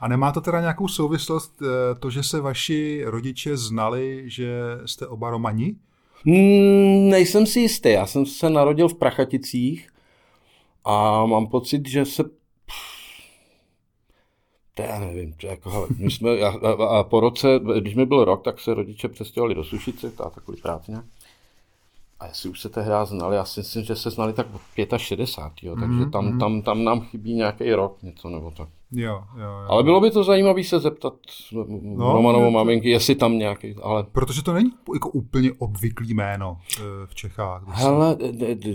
A 0.00 0.08
nemá 0.08 0.32
to 0.32 0.40
teda 0.40 0.60
nějakou 0.60 0.88
souvislost 0.88 1.62
eh, 1.62 1.94
to, 1.94 2.10
že 2.10 2.22
se 2.22 2.40
vaši 2.40 3.02
rodiče 3.04 3.56
znali, 3.56 4.22
že 4.26 4.60
jste 4.86 5.06
oba 5.06 5.30
Romani? 5.30 5.76
Hmm, 6.24 7.08
nejsem 7.08 7.46
si 7.46 7.60
jistý. 7.60 7.88
Já 7.90 8.06
jsem 8.06 8.26
se 8.26 8.50
narodil 8.50 8.88
v 8.88 8.94
Prachaticích 8.94 9.88
a 10.84 11.26
mám 11.26 11.46
pocit, 11.46 11.88
že 11.88 12.04
se 12.04 12.24
to 14.74 14.82
já 14.82 14.98
nevím, 14.98 15.32
to 15.32 15.46
jako, 15.46 15.70
hele, 15.70 15.86
my 15.98 16.10
jsme, 16.10 16.30
a, 16.40 16.48
a, 16.48 16.98
a, 16.98 17.02
po 17.02 17.20
roce, 17.20 17.60
když 17.80 17.94
mi 17.94 18.06
byl 18.06 18.24
rok, 18.24 18.44
tak 18.44 18.60
se 18.60 18.74
rodiče 18.74 19.08
přestěhovali 19.08 19.54
do 19.54 19.64
Sušice, 19.64 20.10
ta 20.10 20.30
takový 20.30 20.60
práce 20.62 20.90
nějak. 20.90 21.04
A 22.20 22.26
jestli 22.26 22.50
už 22.50 22.60
se 22.60 22.68
tehdy 22.68 22.90
znali, 23.04 23.36
já 23.36 23.44
si 23.44 23.60
myslím, 23.60 23.84
že 23.84 23.96
se 23.96 24.10
znali 24.10 24.32
tak 24.32 24.46
od 24.54 24.98
65, 24.98 25.68
jo, 25.68 25.76
takže 25.76 26.04
mm, 26.04 26.10
tam, 26.10 26.32
mm. 26.32 26.38
tam, 26.38 26.62
tam 26.62 26.84
nám 26.84 27.00
chybí 27.00 27.34
nějaký 27.34 27.72
rok 27.72 28.02
něco 28.02 28.28
nebo 28.28 28.50
tak. 28.50 28.68
Jo, 28.92 29.24
jo, 29.36 29.42
jo. 29.42 29.66
Ale 29.68 29.82
bylo 29.82 30.00
by 30.00 30.10
to 30.10 30.24
zajímavé 30.24 30.64
se 30.64 30.80
zeptat 30.80 31.14
no, 31.82 32.12
Romanovo 32.12 32.50
maminky, 32.50 32.90
jestli 32.90 33.14
tam 33.14 33.38
nějaký, 33.38 33.74
ale... 33.82 34.04
Protože 34.12 34.42
to 34.42 34.52
není 34.52 34.70
jako 34.94 35.08
úplně 35.08 35.52
obvyklý 35.58 36.14
jméno 36.14 36.58
eh, 36.78 36.82
v 37.06 37.14
Čechách. 37.14 37.62
Hele, 37.66 38.16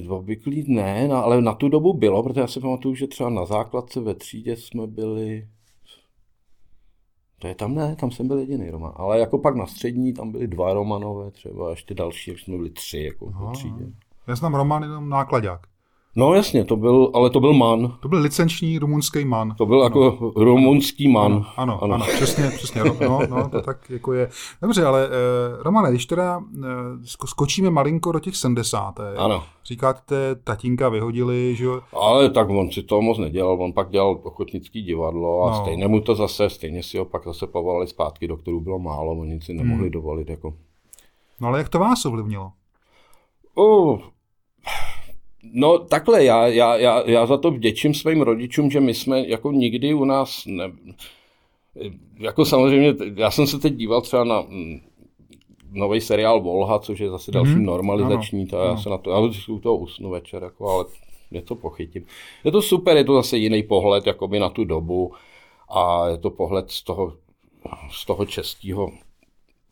obvyklý 0.08 0.66
ne, 0.68 1.08
no, 1.08 1.24
ale 1.24 1.42
na 1.42 1.54
tu 1.54 1.70
dobu 1.70 1.94
bylo, 1.94 2.24
protože 2.24 2.42
já 2.42 2.48
si 2.48 2.60
pamatuju, 2.60 2.96
že 2.96 3.08
třeba 3.08 3.30
na 3.30 3.46
základce 3.46 4.00
ve 4.00 4.16
třídě 4.16 4.56
jsme 4.56 4.88
byli 4.88 5.48
to 7.40 7.48
je 7.48 7.56
tam 7.56 7.76
ne, 7.76 7.96
tam 7.96 8.12
jsem 8.12 8.28
byl 8.28 8.40
jediný 8.40 8.70
Roman. 8.70 8.94
Ale 8.96 9.20
jako 9.20 9.38
pak 9.38 9.56
na 9.56 9.66
střední, 9.66 10.14
tam 10.14 10.32
byli 10.32 10.48
dva 10.48 10.74
Romanové 10.74 11.32
třeba, 11.32 11.70
ještě 11.70 11.94
další, 11.94 12.32
už 12.32 12.44
jsme 12.44 12.58
byli 12.58 12.70
tři 12.70 13.00
jako 13.00 13.28
Aha. 13.28 13.52
třídě. 13.52 13.86
Já 14.28 14.36
znám 14.36 14.56
Roman 14.56 14.84
jenom 14.84 15.10
nákladák. 15.10 15.68
No 16.18 16.34
jasně, 16.34 16.66
to 16.66 16.76
byl, 16.76 17.12
ale 17.14 17.30
to 17.30 17.40
byl 17.40 17.54
man. 17.54 17.98
To 18.00 18.08
byl 18.08 18.20
licenční 18.20 18.80
rumunský 18.80 19.26
man. 19.26 19.56
To 19.58 19.66
byl 19.66 19.82
jako 19.82 20.18
no. 20.22 20.44
rumunský 20.44 21.08
man. 21.08 21.32
Ano, 21.34 21.46
ano, 21.58 21.84
ano. 21.84 21.96
ano 21.96 22.06
přesně, 22.16 22.50
přesně. 22.50 22.82
No, 23.02 23.20
no, 23.30 23.50
to 23.50 23.62
tak 23.62 23.90
jako 23.90 24.14
je. 24.14 24.30
Dobře, 24.62 24.86
ale 24.86 25.08
eh, 25.08 25.64
Romane, 25.64 25.90
když 25.90 26.06
teda 26.06 26.44
eh, 26.64 26.68
skočíme 27.26 27.70
malinko 27.70 28.12
do 28.12 28.20
těch 28.20 28.36
70. 28.36 29.00
Ano. 29.18 29.44
Říkáte, 29.66 30.36
tatínka 30.44 30.90
vyhodili, 30.90 31.56
že 31.56 31.66
jo? 31.66 31.82
Ale 31.94 32.30
tak 32.30 32.50
on 32.50 32.72
si 32.72 32.84
to 32.84 33.02
moc 33.02 33.18
nedělal, 33.18 33.62
on 33.62 33.74
pak 33.74 33.90
dělal 33.90 34.20
ochotnický 34.24 34.82
divadlo 34.82 35.44
a 35.44 35.50
no. 35.50 35.62
stejně 35.62 35.88
mu 35.88 36.02
to 36.02 36.16
zase, 36.16 36.50
stejně 36.50 36.84
si 36.84 36.98
ho 36.98 37.06
pak 37.06 37.24
zase 37.24 37.48
povolali 37.48 37.88
zpátky, 37.88 38.28
do 38.28 38.38
kterou 38.38 38.60
bylo 38.60 38.80
málo, 38.80 39.12
oni 39.12 39.42
si 39.42 39.54
nemohli 39.54 39.84
hmm. 39.84 39.92
dovolit. 39.92 40.30
Jako. 40.30 40.54
No 41.42 41.48
ale 41.48 41.58
jak 41.58 41.70
to 41.70 41.80
vás 41.80 42.06
ovlivnilo? 42.06 42.52
Oh, 43.56 44.00
No 45.44 45.80
takhle, 45.80 46.24
já, 46.24 46.48
já, 46.48 46.76
já, 46.76 47.04
já 47.10 47.26
za 47.26 47.38
to 47.38 47.52
vděčím 47.52 47.94
svým 47.94 48.22
rodičům, 48.22 48.72
že 48.72 48.80
my 48.80 48.94
jsme 48.94 49.28
jako 49.28 49.52
nikdy 49.52 49.94
u 49.94 50.06
nás, 50.06 50.44
ne, 50.46 50.72
jako 52.20 52.46
samozřejmě, 52.46 52.96
já 53.16 53.32
jsem 53.32 53.48
se 53.48 53.60
teď 53.60 53.74
díval 53.74 54.02
třeba 54.02 54.24
na 54.24 54.42
mm, 54.42 54.80
nový 55.72 56.02
seriál 56.02 56.42
Volha, 56.42 56.80
což 56.80 57.00
je 57.00 57.10
zase 57.10 57.32
další 57.32 57.52
mm-hmm. 57.52 57.66
normalizační, 57.66 58.48
to 58.48 58.58
já 58.58 58.78
se 58.78 58.90
na 58.90 58.98
to, 58.98 59.12
já 59.12 59.20
u 59.50 59.60
toho 59.60 59.78
usnu 59.78 60.10
večer, 60.10 60.44
jako, 60.44 60.70
ale 60.70 60.86
něco 61.32 61.56
pochytím. 61.56 62.06
Je 62.44 62.52
to 62.52 62.62
super, 62.62 62.98
je 62.98 63.04
to 63.04 63.16
zase 63.16 63.38
jiný 63.38 63.64
pohled 63.64 64.08
jakoby 64.08 64.40
na 64.40 64.50
tu 64.50 64.64
dobu 64.64 65.14
a 65.70 66.08
je 66.08 66.18
to 66.18 66.30
pohled 66.30 66.72
z 66.72 66.84
toho, 66.84 67.14
z 67.92 68.06
toho 68.06 68.26
českého 68.26 68.92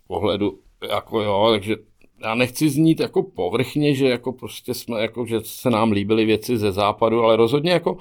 pohledu, 0.07 0.59
jako 0.89 1.21
jo, 1.21 1.47
takže 1.51 1.75
já 2.23 2.35
nechci 2.35 2.69
znít 2.69 2.99
jako 2.99 3.23
povrchně, 3.23 3.95
že 3.95 4.09
jako 4.09 4.31
prostě 4.31 4.73
jsme, 4.73 5.01
jako, 5.01 5.25
že 5.25 5.39
se 5.43 5.69
nám 5.69 5.91
líbily 5.91 6.25
věci 6.25 6.57
ze 6.57 6.71
západu, 6.71 7.23
ale 7.23 7.35
rozhodně 7.35 7.71
jako 7.71 7.97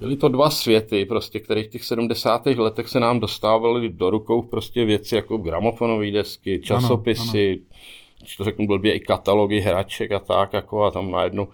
byly 0.00 0.16
to 0.16 0.28
dva 0.28 0.50
světy, 0.50 1.04
prostě, 1.04 1.40
které 1.40 1.62
v 1.62 1.68
těch 1.68 1.84
70. 1.84 2.46
letech 2.46 2.88
se 2.88 3.00
nám 3.00 3.20
dostávaly 3.20 3.88
do 3.88 4.10
rukou 4.10 4.42
prostě 4.42 4.84
věci 4.84 5.14
jako 5.14 5.36
gramofonové 5.36 6.10
desky, 6.10 6.60
časopisy, 6.60 7.52
ano, 7.52 7.62
ano. 8.20 8.28
to 8.36 8.44
řeknu 8.44 8.66
blbě, 8.66 8.94
i 8.94 9.00
katalogy 9.00 9.60
hraček 9.60 10.12
a 10.12 10.18
tak, 10.18 10.52
jako 10.52 10.84
a 10.84 10.90
tam 10.90 11.10
najednou 11.10 11.48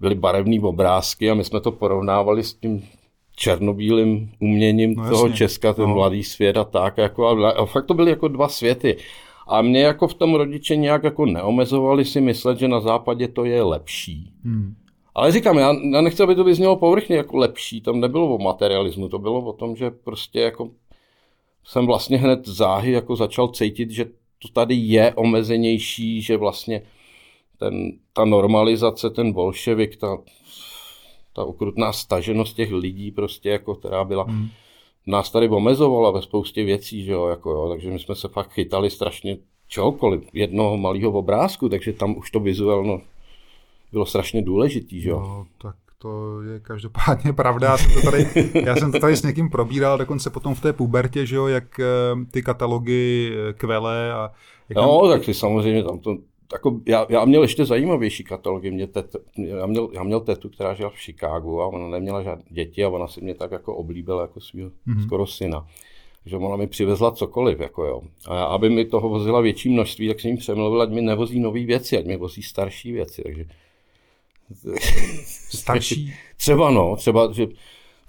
byly 0.00 0.14
barevné 0.14 0.60
obrázky 0.60 1.30
a 1.30 1.34
my 1.34 1.44
jsme 1.44 1.60
to 1.60 1.72
porovnávali 1.72 2.44
s 2.44 2.54
tím 2.54 2.88
černobílým 3.36 4.30
uměním 4.40 4.94
no, 4.94 5.10
toho 5.10 5.26
jasně. 5.26 5.36
Česka, 5.36 5.72
ten 5.72 5.88
no. 5.88 5.94
mladý 5.94 6.24
svět 6.24 6.56
a 6.56 6.64
tak, 6.64 6.98
jako 6.98 7.26
a, 7.26 7.50
a 7.50 7.66
fakt 7.66 7.86
to 7.86 7.94
byly 7.94 8.10
jako 8.10 8.28
dva 8.28 8.48
světy. 8.48 8.96
A 9.52 9.62
mě 9.62 9.80
jako 9.80 10.08
v 10.08 10.14
tom 10.14 10.34
rodiče 10.34 10.76
nějak 10.76 11.04
jako 11.04 11.26
neomezovali 11.26 12.04
si 12.04 12.20
myslet, 12.20 12.58
že 12.58 12.68
na 12.68 12.80
západě 12.80 13.28
to 13.28 13.44
je 13.44 13.62
lepší. 13.62 14.32
Hmm. 14.44 14.74
Ale 15.14 15.32
říkám, 15.32 15.58
já, 15.58 15.72
já 15.92 16.00
nechci, 16.00 16.22
aby 16.22 16.34
to 16.34 16.44
vyznělo 16.44 16.76
povrchně 16.76 17.16
jako 17.16 17.36
lepší, 17.36 17.80
tam 17.80 18.00
nebylo 18.00 18.34
o 18.34 18.38
materialismu, 18.38 19.08
to 19.08 19.18
bylo 19.18 19.44
o 19.44 19.52
tom, 19.52 19.76
že 19.76 19.90
prostě 19.90 20.40
jako 20.40 20.70
jsem 21.64 21.86
vlastně 21.86 22.18
hned 22.18 22.48
záhy 22.48 22.92
jako 22.92 23.16
začal 23.16 23.48
cítit, 23.48 23.90
že 23.90 24.04
to 24.38 24.48
tady 24.52 24.74
je 24.74 25.14
omezenější, 25.14 26.22
že 26.22 26.36
vlastně 26.36 26.82
ten, 27.58 27.92
ta 28.12 28.24
normalizace, 28.24 29.10
ten 29.10 29.32
bolševik, 29.32 29.96
ta, 29.96 30.18
ta 31.32 31.44
ukrutná 31.44 31.92
staženost 31.92 32.56
těch 32.56 32.72
lidí 32.72 33.10
prostě 33.10 33.50
jako, 33.50 33.74
která 33.74 34.04
byla, 34.04 34.22
hmm 34.22 34.48
nás 35.06 35.30
tady 35.30 35.48
omezovala 35.48 36.10
ve 36.10 36.22
spoustě 36.22 36.64
věcí, 36.64 37.04
že 37.04 37.12
jo, 37.12 37.26
jako 37.26 37.50
jo, 37.50 37.68
takže 37.68 37.90
my 37.90 37.98
jsme 37.98 38.14
se 38.14 38.28
fakt 38.28 38.52
chytali 38.52 38.90
strašně 38.90 39.36
čehokoliv, 39.68 40.22
jednoho 40.32 40.76
malého 40.76 41.12
obrázku, 41.12 41.68
takže 41.68 41.92
tam 41.92 42.16
už 42.16 42.30
to 42.30 42.40
vizuálno 42.40 43.00
bylo 43.92 44.06
strašně 44.06 44.42
důležitý, 44.42 45.00
že 45.00 45.10
jo. 45.10 45.20
No, 45.20 45.46
tak 45.58 45.76
to 45.98 46.42
je 46.42 46.60
každopádně 46.60 47.32
pravda. 47.42 47.68
Já 47.68 47.78
jsem, 47.78 47.92
to 47.94 48.10
tady, 48.10 48.26
já 48.64 48.76
jsem 48.76 48.92
to 48.92 48.98
tady 48.98 49.16
s 49.16 49.22
někým 49.22 49.50
probíral, 49.50 49.98
dokonce 49.98 50.30
potom 50.30 50.54
v 50.54 50.60
té 50.60 50.72
pubertě, 50.72 51.26
že 51.26 51.36
jo, 51.36 51.46
jak 51.46 51.80
eh, 51.80 51.84
ty 52.30 52.42
katalogy 52.42 53.32
eh, 53.32 53.52
kvele 53.52 54.12
a... 54.12 54.30
Jak 54.68 54.76
no, 54.76 55.00
tam... 55.00 55.10
tak 55.10 55.24
ty 55.24 55.34
samozřejmě 55.34 55.84
tam 55.84 55.98
to, 55.98 56.16
jako, 56.52 56.80
já, 56.86 57.06
já, 57.08 57.24
měl 57.24 57.42
ještě 57.42 57.64
zajímavější 57.64 58.24
katalogy. 58.24 58.70
Mě 58.70 58.86
tet, 58.86 59.16
já, 59.36 59.66
měl, 59.66 59.88
já 59.92 60.02
měl 60.02 60.20
tetu, 60.20 60.48
která 60.48 60.74
žila 60.74 60.90
v 60.90 60.98
Chicagu 60.98 61.62
a 61.62 61.66
ona 61.66 61.88
neměla 61.88 62.22
žádné 62.22 62.44
děti 62.50 62.84
a 62.84 62.88
ona 62.88 63.08
si 63.08 63.20
mě 63.20 63.34
tak 63.34 63.50
jako 63.50 63.76
oblíbila 63.76 64.22
jako 64.22 64.40
svého 64.40 64.70
mm-hmm. 64.70 65.06
skoro 65.06 65.26
syna. 65.26 65.66
že 66.26 66.36
ona 66.36 66.56
mi 66.56 66.66
přivezla 66.66 67.12
cokoliv, 67.12 67.60
jako 67.60 67.84
jo. 67.84 68.02
A 68.28 68.44
aby 68.44 68.70
mi 68.70 68.84
toho 68.84 69.08
vozila 69.08 69.40
větší 69.40 69.68
množství, 69.68 70.08
tak 70.08 70.20
jsem 70.20 70.28
jim 70.28 70.38
přemluvil, 70.38 70.82
ať 70.82 70.90
mi 70.90 71.02
nevozí 71.02 71.40
nové 71.40 71.64
věci, 71.64 71.98
ať 71.98 72.06
mi 72.06 72.16
vozí 72.16 72.42
starší 72.42 72.92
věci. 72.92 73.22
Takže... 73.22 73.44
Starší? 75.50 76.14
třeba 76.36 76.70
no, 76.70 76.96
třeba, 76.96 77.32
že 77.32 77.46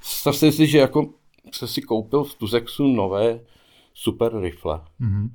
Představte 0.03 0.51
si, 0.51 0.67
že 0.67 0.77
jako 0.77 1.09
se 1.51 1.67
si 1.67 1.81
koupil 1.81 2.23
v 2.23 2.35
Tuzexu 2.35 2.87
nové 2.87 3.39
super 3.93 4.39
rifle. 4.39 4.81
Mm-hmm. 5.01 5.29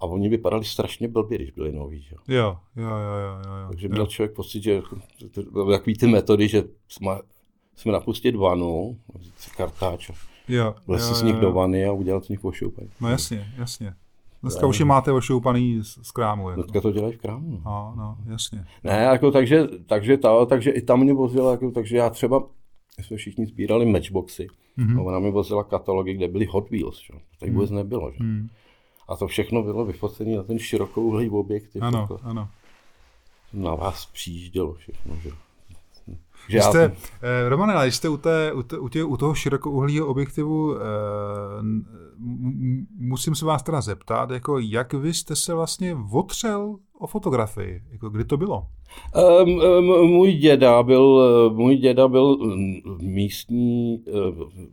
A 0.00 0.06
oni 0.06 0.28
vypadali 0.28 0.64
strašně 0.64 1.08
blbě, 1.08 1.38
když 1.38 1.50
byli 1.50 1.72
noví. 1.72 2.02
Že? 2.02 2.16
Jo, 2.28 2.56
jo, 2.76 2.88
jo, 2.88 3.38
jo, 3.46 3.56
jo. 3.62 3.68
Takže 3.68 3.88
měl 3.88 4.02
jo. 4.02 4.06
člověk 4.06 4.36
pocit, 4.36 4.62
že 4.62 4.82
takový 5.72 5.96
ty 5.96 6.06
metody, 6.06 6.48
že 6.48 6.64
jsme, 6.88 7.10
jsme 7.76 7.92
napustit 7.92 8.36
vanu, 8.36 8.98
kartáč, 9.56 10.10
jo, 10.48 10.74
vlez 10.86 11.08
si 11.08 11.14
z 11.14 11.22
nich 11.22 11.36
do 11.36 11.52
vany 11.52 11.86
a 11.86 11.92
udělat 11.92 12.24
z 12.24 12.28
nich 12.28 12.44
ošoupaný. 12.44 12.88
No 13.00 13.08
jasně, 13.08 13.52
jasně. 13.56 13.94
Dneska 14.42 14.66
už 14.66 14.78
je 14.78 14.84
máte 14.84 15.12
ošoupaný 15.12 15.78
z, 15.82 15.98
z 16.02 16.10
krámu. 16.10 16.50
Jako. 16.50 16.62
Dneska 16.62 16.80
to 16.80 16.92
dělají 16.92 17.14
v 17.14 17.18
krámu. 17.18 17.50
No, 17.64 17.94
no, 17.96 18.16
no 18.26 18.32
jasně. 18.32 18.64
Ne, 18.84 18.92
jako 18.92 19.30
takže, 19.30 19.68
takže, 19.86 20.16
ta, 20.16 20.46
takže 20.46 20.70
i 20.70 20.82
tam 20.82 21.00
mě 21.00 21.14
vozila, 21.14 21.50
jako, 21.50 21.70
takže 21.70 21.96
já 21.96 22.10
třeba 22.10 22.46
jsme 23.00 23.16
všichni 23.16 23.46
sbírali 23.46 23.86
matchboxy. 23.86 24.46
Mm-hmm. 24.78 25.00
A 25.00 25.02
ona 25.02 25.18
mi 25.18 25.30
vozila 25.30 25.64
katalogy, 25.64 26.14
kde 26.14 26.28
byly 26.28 26.44
Hot 26.44 26.70
Wheels. 26.70 27.00
Že? 27.00 27.12
Tady 27.40 27.52
vůbec 27.52 27.70
nebylo. 27.70 28.12
Že? 28.12 28.24
Mm. 28.24 28.48
A 29.10 29.16
to 29.16 29.26
všechno 29.26 29.62
bylo 29.62 29.84
vyfocené 29.84 30.36
na 30.36 30.42
ten 30.42 30.58
širokouhlý 30.58 31.30
objektiv. 31.30 31.82
Ano, 31.82 31.98
jako 31.98 32.20
ano. 32.22 32.48
Na 33.52 33.74
vás 33.74 34.06
přijíždělo 34.06 34.74
všechno. 34.74 35.16
Že? 35.16 35.30
Že 36.48 36.60
jste, 36.60 36.78
já... 36.78 36.92
eh, 37.22 37.48
Romane, 37.48 37.74
ale 37.74 37.92
jste 37.92 38.08
u, 38.08 38.16
té, 38.16 38.52
u, 38.52 38.62
té, 38.62 38.78
u, 38.78 38.88
tě, 38.88 39.04
u 39.04 39.16
toho 39.16 39.34
širokouhlého 39.34 40.06
objektivu, 40.06 40.76
eh, 40.76 40.80
musím 42.98 43.34
se 43.34 43.44
vás 43.44 43.62
teda 43.62 43.80
zeptat, 43.80 44.30
jako 44.30 44.58
jak 44.58 44.92
vy 44.92 45.14
jste 45.14 45.36
se 45.36 45.54
vlastně 45.54 45.96
otřel 46.12 46.76
o 46.98 47.06
fotografii? 47.06 47.82
Jako 47.92 48.10
kdy 48.10 48.24
to 48.24 48.36
bylo? 48.36 48.66
Um, 49.42 49.48
um, 49.50 50.10
můj 50.10 50.32
děda 50.32 50.82
byl, 50.82 51.20
můj 51.54 51.76
děda 51.76 52.08
byl 52.08 52.36
místní, 53.02 54.04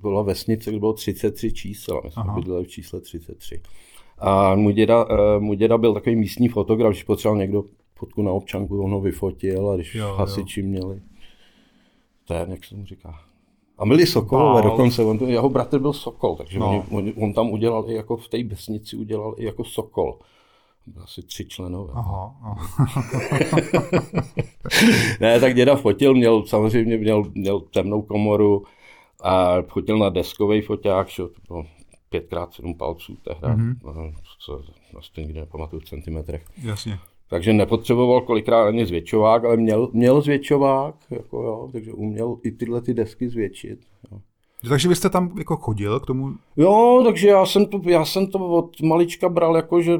byla 0.01 0.21
vesnice, 0.21 0.69
kde 0.69 0.79
bylo 0.79 0.93
33 0.93 1.53
čísel, 1.53 2.01
my 2.03 2.11
jsme 2.11 2.23
bydleli 2.35 2.63
v 2.63 2.67
čísle 2.67 3.01
33. 3.01 3.61
A 4.17 4.55
můj 4.55 4.73
děda, 4.73 5.07
můj 5.39 5.55
děda 5.55 5.77
byl 5.77 5.93
takový 5.93 6.15
místní 6.15 6.47
fotograf, 6.47 6.91
když 6.91 7.03
potřeboval 7.03 7.37
někdo 7.37 7.63
fotku 7.95 8.21
na 8.21 8.31
občanku, 8.31 8.83
on 8.83 8.91
ho 8.91 9.01
vyfotil 9.01 9.69
a 9.69 9.75
když 9.75 9.95
jo, 9.95 10.15
hasiči 10.17 10.61
jo. 10.61 10.67
měli 10.67 11.01
ten, 12.27 12.51
jak 12.51 12.65
se 12.65 12.75
mu 12.75 12.85
říká, 12.85 13.19
a 13.77 13.85
byli 13.85 14.07
Sokolové 14.07 14.61
dokonce, 14.61 15.03
on, 15.03 15.19
jeho 15.25 15.49
bratr 15.49 15.79
byl 15.79 15.93
Sokol, 15.93 16.35
takže 16.35 16.59
no. 16.59 16.85
on, 16.91 17.13
on, 17.17 17.33
tam 17.33 17.49
udělal 17.49 17.89
i 17.89 17.93
jako 17.93 18.17
v 18.17 18.27
té 18.27 18.43
vesnici 18.43 18.97
udělal 18.97 19.35
i 19.37 19.45
jako 19.45 19.63
Sokol. 19.63 20.19
Asi 21.03 21.21
tři 21.21 21.45
členové. 21.45 21.93
Aha, 21.95 22.35
aha. 22.43 22.69
ne, 25.19 25.39
tak 25.39 25.55
děda 25.55 25.75
fotil, 25.75 26.13
měl 26.13 26.45
samozřejmě 26.45 26.97
měl, 26.97 27.23
měl 27.33 27.59
temnou 27.59 28.01
komoru 28.01 28.63
a 29.23 29.61
fotil 29.61 29.97
na 29.97 30.09
deskový 30.09 30.61
foťák, 30.61 31.07
že 31.07 31.23
to 31.23 31.29
bylo 31.47 31.65
5x7 32.11 32.77
palců 32.77 33.17
tehdy, 33.23 33.47
mm-hmm. 33.47 34.13
co 34.39 34.61
vlastně 34.93 35.23
nikdy 35.23 35.39
nepamatuju 35.39 35.79
v 35.79 35.85
centimetrech. 35.85 36.45
Jasně. 36.63 36.99
Takže 37.29 37.53
nepotřeboval 37.53 38.21
kolikrát 38.21 38.67
ani 38.67 38.85
zvětšovák, 38.85 39.45
ale 39.45 39.57
měl, 39.57 39.89
měl 39.93 40.21
zvětšovák, 40.21 40.95
jako 41.09 41.43
jo, 41.43 41.69
takže 41.71 41.93
uměl 41.93 42.37
i 42.43 42.51
tyhle 42.51 42.81
ty 42.81 42.93
desky 42.93 43.29
zvětšit. 43.29 43.79
Jo. 44.11 44.19
Takže 44.69 44.89
byste 44.89 45.09
tam 45.09 45.31
jako 45.37 45.55
chodil 45.55 45.99
k 45.99 46.05
tomu? 46.05 46.33
Jo, 46.57 47.01
takže 47.05 47.27
já 47.27 47.45
jsem 47.45 47.65
to, 47.65 47.81
já 47.85 48.05
jsem 48.05 48.27
to 48.27 48.39
od 48.39 48.81
malička 48.81 49.29
bral 49.29 49.55
jako, 49.55 49.81
že 49.81 49.99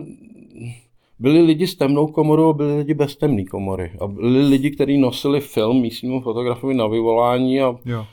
byli 1.20 1.42
lidi 1.42 1.68
s 1.68 1.76
temnou 1.76 2.08
komorou 2.08 2.50
a 2.50 2.54
byli 2.54 2.78
lidi 2.78 2.94
bez 2.94 3.16
temné 3.16 3.46
komory. 3.46 3.92
A 4.02 4.08
byli 4.08 4.48
lidi, 4.48 4.72
kteří 4.72 4.98
nosili 4.98 5.42
film 5.42 5.82
místnímu 5.82 6.22
fotografovi 6.22 6.74
na 6.74 6.88
vyvolání 6.88 7.62
a, 7.62 7.76
jo. 7.86 8.06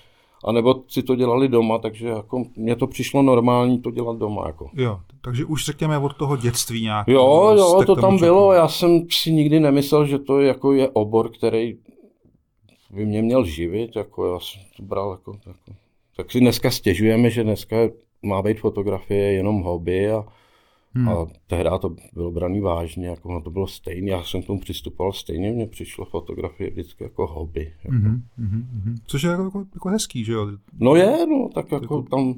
A 0.44 0.52
nebo 0.52 0.82
si 0.88 1.02
to 1.02 1.16
dělali 1.16 1.48
doma, 1.48 1.78
takže 1.78 2.08
jako 2.08 2.44
mně 2.56 2.76
to 2.76 2.86
přišlo 2.86 3.22
normální 3.22 3.78
to 3.78 3.90
dělat 3.90 4.18
doma. 4.18 4.46
Jako. 4.46 4.70
Jo, 4.74 5.00
takže 5.20 5.44
už 5.44 5.64
řekněme 5.64 5.98
od 5.98 6.16
toho 6.16 6.36
dětství 6.36 6.82
nějak. 6.82 7.08
Jo, 7.08 7.54
jo, 7.56 7.82
to 7.86 7.96
tam 7.96 8.18
bylo. 8.18 8.52
Já 8.52 8.68
jsem 8.68 9.06
si 9.10 9.32
nikdy 9.32 9.60
nemyslel, 9.60 10.06
že 10.06 10.18
to 10.18 10.40
jako 10.40 10.72
je 10.72 10.88
obor, 10.88 11.30
který 11.30 11.78
by 12.90 13.06
mě 13.06 13.22
měl 13.22 13.44
živit. 13.44 13.96
Jako 13.96 14.32
já 14.32 14.40
jsem 14.40 14.62
to 14.76 14.82
bral 14.82 15.10
jako, 15.10 15.32
jako. 15.46 15.78
Tak 16.16 16.32
si 16.32 16.40
dneska 16.40 16.70
stěžujeme, 16.70 17.30
že 17.30 17.44
dneska 17.44 17.76
má 18.22 18.42
být 18.42 18.60
fotografie 18.60 19.32
jenom 19.32 19.62
hobby 19.62 20.10
a, 20.10 20.24
Hmm. 20.96 21.08
A 21.08 21.26
tehdy 21.46 21.70
to 21.80 21.96
bylo 22.12 22.30
braný 22.30 22.60
vážně, 22.60 23.08
jako 23.08 23.32
no 23.32 23.40
to 23.40 23.50
bylo 23.50 23.66
stejné, 23.66 24.10
já 24.10 24.22
jsem 24.22 24.42
k 24.42 24.46
tomu 24.46 24.60
přistupoval 24.60 25.12
stejně, 25.12 25.52
mně 25.52 25.66
přišlo 25.66 26.04
fotografie 26.04 26.70
vždycky 26.70 27.04
jako 27.04 27.26
hobby. 27.26 27.72
Jako. 27.84 27.96
Hmm, 27.96 28.22
hmm, 28.38 28.68
hmm. 28.84 28.96
Což 29.06 29.22
je 29.22 29.30
jako, 29.30 29.42
jako, 29.44 29.64
jako 29.74 29.88
hezký, 29.88 30.24
že 30.24 30.32
jo? 30.32 30.48
No 30.80 30.94
je, 30.94 31.26
no, 31.26 31.48
tak 31.54 31.72
jako, 31.72 31.84
jako... 31.84 32.02
tam 32.02 32.34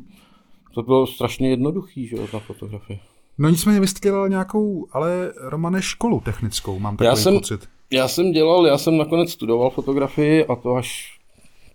to 0.74 0.82
bylo 0.82 1.06
strašně 1.06 1.50
jednoduchý, 1.50 2.06
že 2.06 2.16
jo, 2.16 2.26
ta 2.32 2.38
fotografie. 2.38 2.98
No 3.38 3.48
nicméně 3.48 3.80
vy 3.80 3.86
jste 3.86 4.08
dělal 4.08 4.28
nějakou, 4.28 4.86
ale 4.92 5.32
Romane, 5.40 5.82
školu 5.82 6.20
technickou, 6.20 6.78
mám 6.78 6.96
takový 6.96 7.06
já 7.06 7.16
jsem, 7.16 7.34
pocit. 7.34 7.68
Já 7.90 8.08
jsem 8.08 8.32
dělal, 8.32 8.66
já 8.66 8.78
jsem 8.78 8.96
nakonec 8.96 9.30
studoval 9.30 9.70
fotografii 9.70 10.46
a 10.46 10.56
to 10.56 10.74
až 10.74 11.18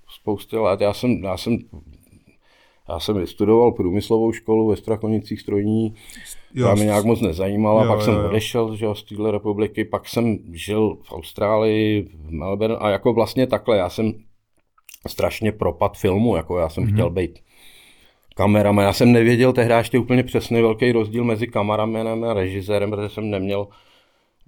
spousty 0.09 0.57
let. 0.57 0.81
Já 0.81 0.93
jsem, 0.93 1.23
já 1.23 1.38
jsem 1.38 1.57
já 2.91 3.00
jsem 3.00 3.17
vystudoval 3.17 3.71
průmyslovou 3.71 4.31
školu 4.31 4.67
ve 4.67 4.75
Strakonicích 4.75 5.41
strojní, 5.41 5.93
která 6.51 6.75
mě 6.75 6.86
nějak 6.86 7.05
moc 7.05 7.21
nezajímala, 7.21 7.83
jo, 7.83 7.89
pak 7.89 8.00
jo, 8.00 8.05
jsem 8.05 8.25
odešel 8.25 8.75
že, 8.75 8.88
z 8.93 9.03
téhle 9.03 9.31
republiky, 9.31 9.86
pak 9.86 10.10
jsem 10.10 10.38
žil 10.53 10.98
v 11.01 11.12
Austrálii, 11.12 12.10
v 12.13 12.31
Melbourne 12.31 12.75
a 12.75 12.89
jako 12.89 13.13
vlastně 13.13 13.48
takhle, 13.48 13.77
já 13.77 13.89
jsem 13.89 14.13
strašně 15.07 15.51
propad 15.51 15.98
filmu, 15.98 16.36
jako 16.36 16.57
já 16.57 16.69
jsem 16.69 16.83
mm-hmm. 16.83 16.93
chtěl 16.93 17.10
být 17.10 17.39
kamerama. 18.36 18.83
Já 18.83 18.93
jsem 18.93 19.12
nevěděl 19.12 19.53
tehdy 19.53 19.74
ještě 19.74 20.00
úplně 20.00 20.24
přesně 20.24 20.62
velký 20.62 20.91
rozdíl 20.91 21.24
mezi 21.24 21.48
kameramenem 21.48 22.24
a 22.24 22.33
režisérem, 22.33 22.91
protože 22.91 23.10
jsem 23.10 23.29
neměl 23.29 23.67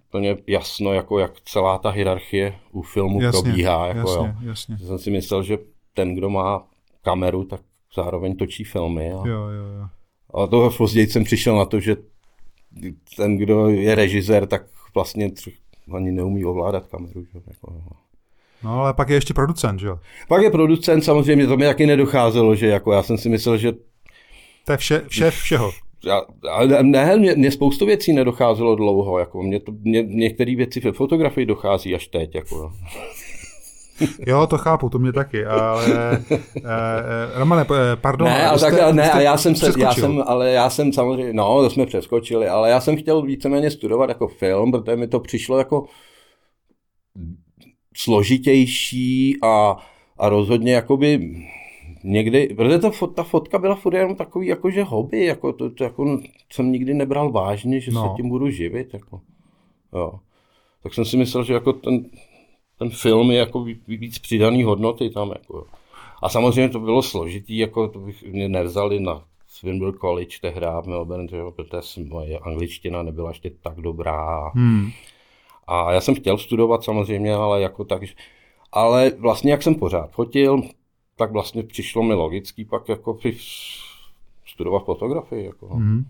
úplně 0.07 0.38
jasno, 0.47 0.93
jako 0.93 1.19
jak 1.19 1.41
celá 1.41 1.77
ta 1.77 1.89
hierarchie 1.89 2.55
u 2.71 2.81
filmu 2.81 3.21
jasně, 3.21 3.41
probíhá. 3.41 3.88
Jako, 3.88 4.00
jasně, 4.00 4.27
jo. 4.27 4.50
jasně. 4.50 4.77
Jsem 4.77 5.00
si 5.00 5.12
myslel, 5.12 5.43
že 5.43 5.57
ten, 5.93 6.15
kdo 6.15 6.29
má 6.29 6.67
kameru, 7.01 7.43
tak 7.43 7.62
zároveň 7.95 8.35
točí 8.35 8.63
filmy. 8.63 9.12
A, 9.12 9.15
jo, 9.15 9.25
jo, 9.25 9.65
jo. 9.79 9.88
a 10.43 10.47
toho 10.47 10.71
později 10.71 11.07
jsem 11.07 11.23
přišel 11.23 11.57
na 11.57 11.65
to, 11.65 11.79
že 11.79 11.95
ten, 13.15 13.38
kdo 13.38 13.69
je 13.69 13.95
režisér, 13.95 14.47
tak 14.47 14.63
vlastně 14.93 15.31
ani 15.93 16.12
neumí 16.12 16.45
ovládat 16.45 16.88
kameru. 16.88 17.23
Že? 17.23 17.39
Jako, 17.47 17.83
No 18.63 18.79
ale 18.79 18.93
pak 18.93 19.09
je 19.09 19.15
ještě 19.15 19.33
producent, 19.33 19.79
že 19.79 19.88
jo? 19.88 20.00
Pak 20.27 20.41
je 20.41 20.51
producent, 20.51 21.03
samozřejmě, 21.03 21.47
to 21.47 21.57
mi 21.57 21.65
taky 21.65 21.85
nedocházelo, 21.85 22.55
že 22.55 22.67
jako 22.67 22.93
já 22.93 23.03
jsem 23.03 23.17
si 23.17 23.29
myslel, 23.29 23.57
že... 23.57 23.71
To 24.65 24.71
je 24.71 24.77
vše, 24.77 25.01
vše 25.07 25.31
všeho. 25.31 25.71
Já, 26.05 26.21
ne, 26.81 27.17
mě, 27.17 27.35
mě, 27.35 27.51
spoustu 27.51 27.85
věcí 27.85 28.13
nedocházelo 28.13 28.75
dlouho, 28.75 29.19
jako 29.19 29.43
mě, 29.43 29.59
to, 29.59 29.71
mě 29.71 30.03
některé 30.03 30.55
věci 30.55 30.79
ve 30.79 30.91
fotografii 30.91 31.45
dochází 31.45 31.95
až 31.95 32.07
teď, 32.07 32.35
jako 32.35 32.73
Jo, 34.27 34.48
to 34.48 34.57
chápu, 34.57 34.89
to 34.89 35.00
mě 35.00 35.13
taky, 35.13 35.45
ale 35.45 35.86
eh, 35.88 36.38
eh 36.55 37.39
Romane, 37.39 37.62
eh, 37.62 37.95
pardon. 37.95 38.27
Ne, 38.27 38.50
a, 38.50 38.57
tak, 38.57 38.74
jste, 38.74 38.93
ne, 38.93 39.12
a 39.12 39.22
já 39.22 39.38
jsem, 39.38 39.55
se, 39.55 39.72
já 39.77 39.93
jsem, 39.93 40.24
ale 40.25 40.51
já 40.51 40.69
jsem 40.69 40.93
samozřejmě, 40.93 41.33
no, 41.33 41.62
to 41.62 41.69
jsme 41.69 41.86
přeskočili, 41.86 42.48
ale 42.48 42.69
já 42.69 42.81
jsem 42.81 42.98
chtěl 42.98 43.22
víceméně 43.22 43.72
studovat 43.72 44.10
jako 44.10 44.27
film, 44.27 44.72
protože 44.72 44.95
mi 44.95 45.07
to 45.07 45.19
přišlo 45.19 45.57
jako 45.57 45.86
složitější 47.95 49.38
a, 49.43 49.77
a 50.17 50.29
rozhodně 50.29 50.74
jakoby 50.74 51.36
někdy, 52.03 52.48
protože 52.48 52.79
to, 52.79 53.07
ta 53.07 53.24
fotka 53.24 53.60
byla 53.60 53.75
furt 53.75 53.93
jenom 53.93 54.15
takový 54.15 54.48
jakože 54.48 54.83
hobby, 54.83 55.25
jako 55.25 55.53
to, 55.53 55.69
to 55.69 55.83
jako 55.83 56.19
jsem 56.51 56.72
nikdy 56.72 56.93
nebral 56.93 57.31
vážně, 57.31 57.79
že 57.79 57.91
no. 57.91 58.01
se 58.01 58.15
tím 58.15 58.29
budu 58.29 58.50
živit, 58.50 58.93
jako, 58.93 59.22
jo. 59.93 60.19
Tak 60.83 60.93
jsem 60.93 61.05
si 61.05 61.17
myslel, 61.17 61.43
že 61.43 61.53
jako 61.53 61.74
ten, 61.74 62.05
ten 62.80 62.89
film 62.89 63.32
je 63.32 63.38
jako 63.38 63.65
víc 63.88 64.20
přidaný 64.20 64.63
hodnoty 64.63 65.10
tam, 65.10 65.30
jako. 65.30 65.68
A 66.22 66.30
samozřejmě 66.30 66.70
to 66.70 66.80
bylo 66.80 67.01
složitý, 67.01 67.58
jako 67.58 67.88
to 67.88 68.00
bych 68.00 68.24
mě 68.24 68.50
nevzali 68.50 69.00
na 69.00 69.24
Swinburne 69.48 70.00
College 70.00 70.38
tehdy 70.42 70.65
v 70.82 70.88
Melbourne, 70.88 71.27
protože 71.56 72.03
moje 72.03 72.39
angličtina 72.39 73.03
nebyla 73.03 73.30
ještě 73.30 73.50
tak 73.50 73.82
dobrá. 73.82 74.51
Hmm. 74.56 74.92
A 75.68 75.92
já 75.92 76.01
jsem 76.01 76.15
chtěl 76.15 76.38
studovat 76.38 76.84
samozřejmě, 76.84 77.36
ale 77.36 77.62
jako 77.62 77.84
tak, 77.84 78.01
ale 78.72 79.12
vlastně 79.20 79.51
jak 79.51 79.63
jsem 79.63 79.75
pořád 79.75 80.12
fotil, 80.12 80.62
tak 81.15 81.32
vlastně 81.32 81.63
přišlo 81.63 82.03
mi 82.03 82.13
logický 82.13 82.65
pak 82.65 82.89
jako 82.89 83.13
studovat 84.53 84.86
fotografii. 84.86 85.45
Jako, 85.45 85.67
no. 85.69 85.75
Mm, 85.75 86.03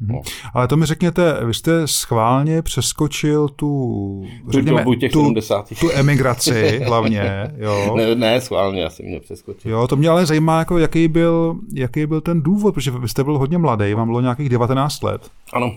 no. 0.00 0.20
Ale 0.54 0.68
to 0.68 0.76
mi 0.76 0.86
řekněte, 0.86 1.44
vy 1.44 1.54
jste 1.54 1.88
schválně 1.88 2.62
přeskočil 2.62 3.48
tu, 3.48 4.24
řekněme, 4.48 4.84
těch 5.00 5.12
tu, 5.12 5.20
70. 5.20 5.68
tu 5.80 5.90
emigraci 5.92 6.78
hlavně. 6.86 7.54
Jo. 7.56 7.96
Ne, 7.96 8.14
ne, 8.14 8.40
schválně, 8.40 8.90
jsem 8.90 9.06
mě 9.06 9.20
přeskočil. 9.20 9.70
Jo, 9.70 9.86
to 9.86 9.96
mě 9.96 10.08
ale 10.08 10.26
zajímá, 10.26 10.58
jako, 10.58 10.78
jaký, 10.78 11.08
byl, 11.08 11.56
jaký 11.74 12.06
byl 12.06 12.20
ten 12.20 12.42
důvod, 12.42 12.74
protože 12.74 12.90
vy 12.90 13.08
jste 13.08 13.24
byl 13.24 13.38
hodně 13.38 13.58
mladý, 13.58 13.94
vám 13.94 14.08
bylo 14.08 14.20
nějakých 14.20 14.48
19 14.48 15.02
let. 15.02 15.30
Ano. 15.52 15.74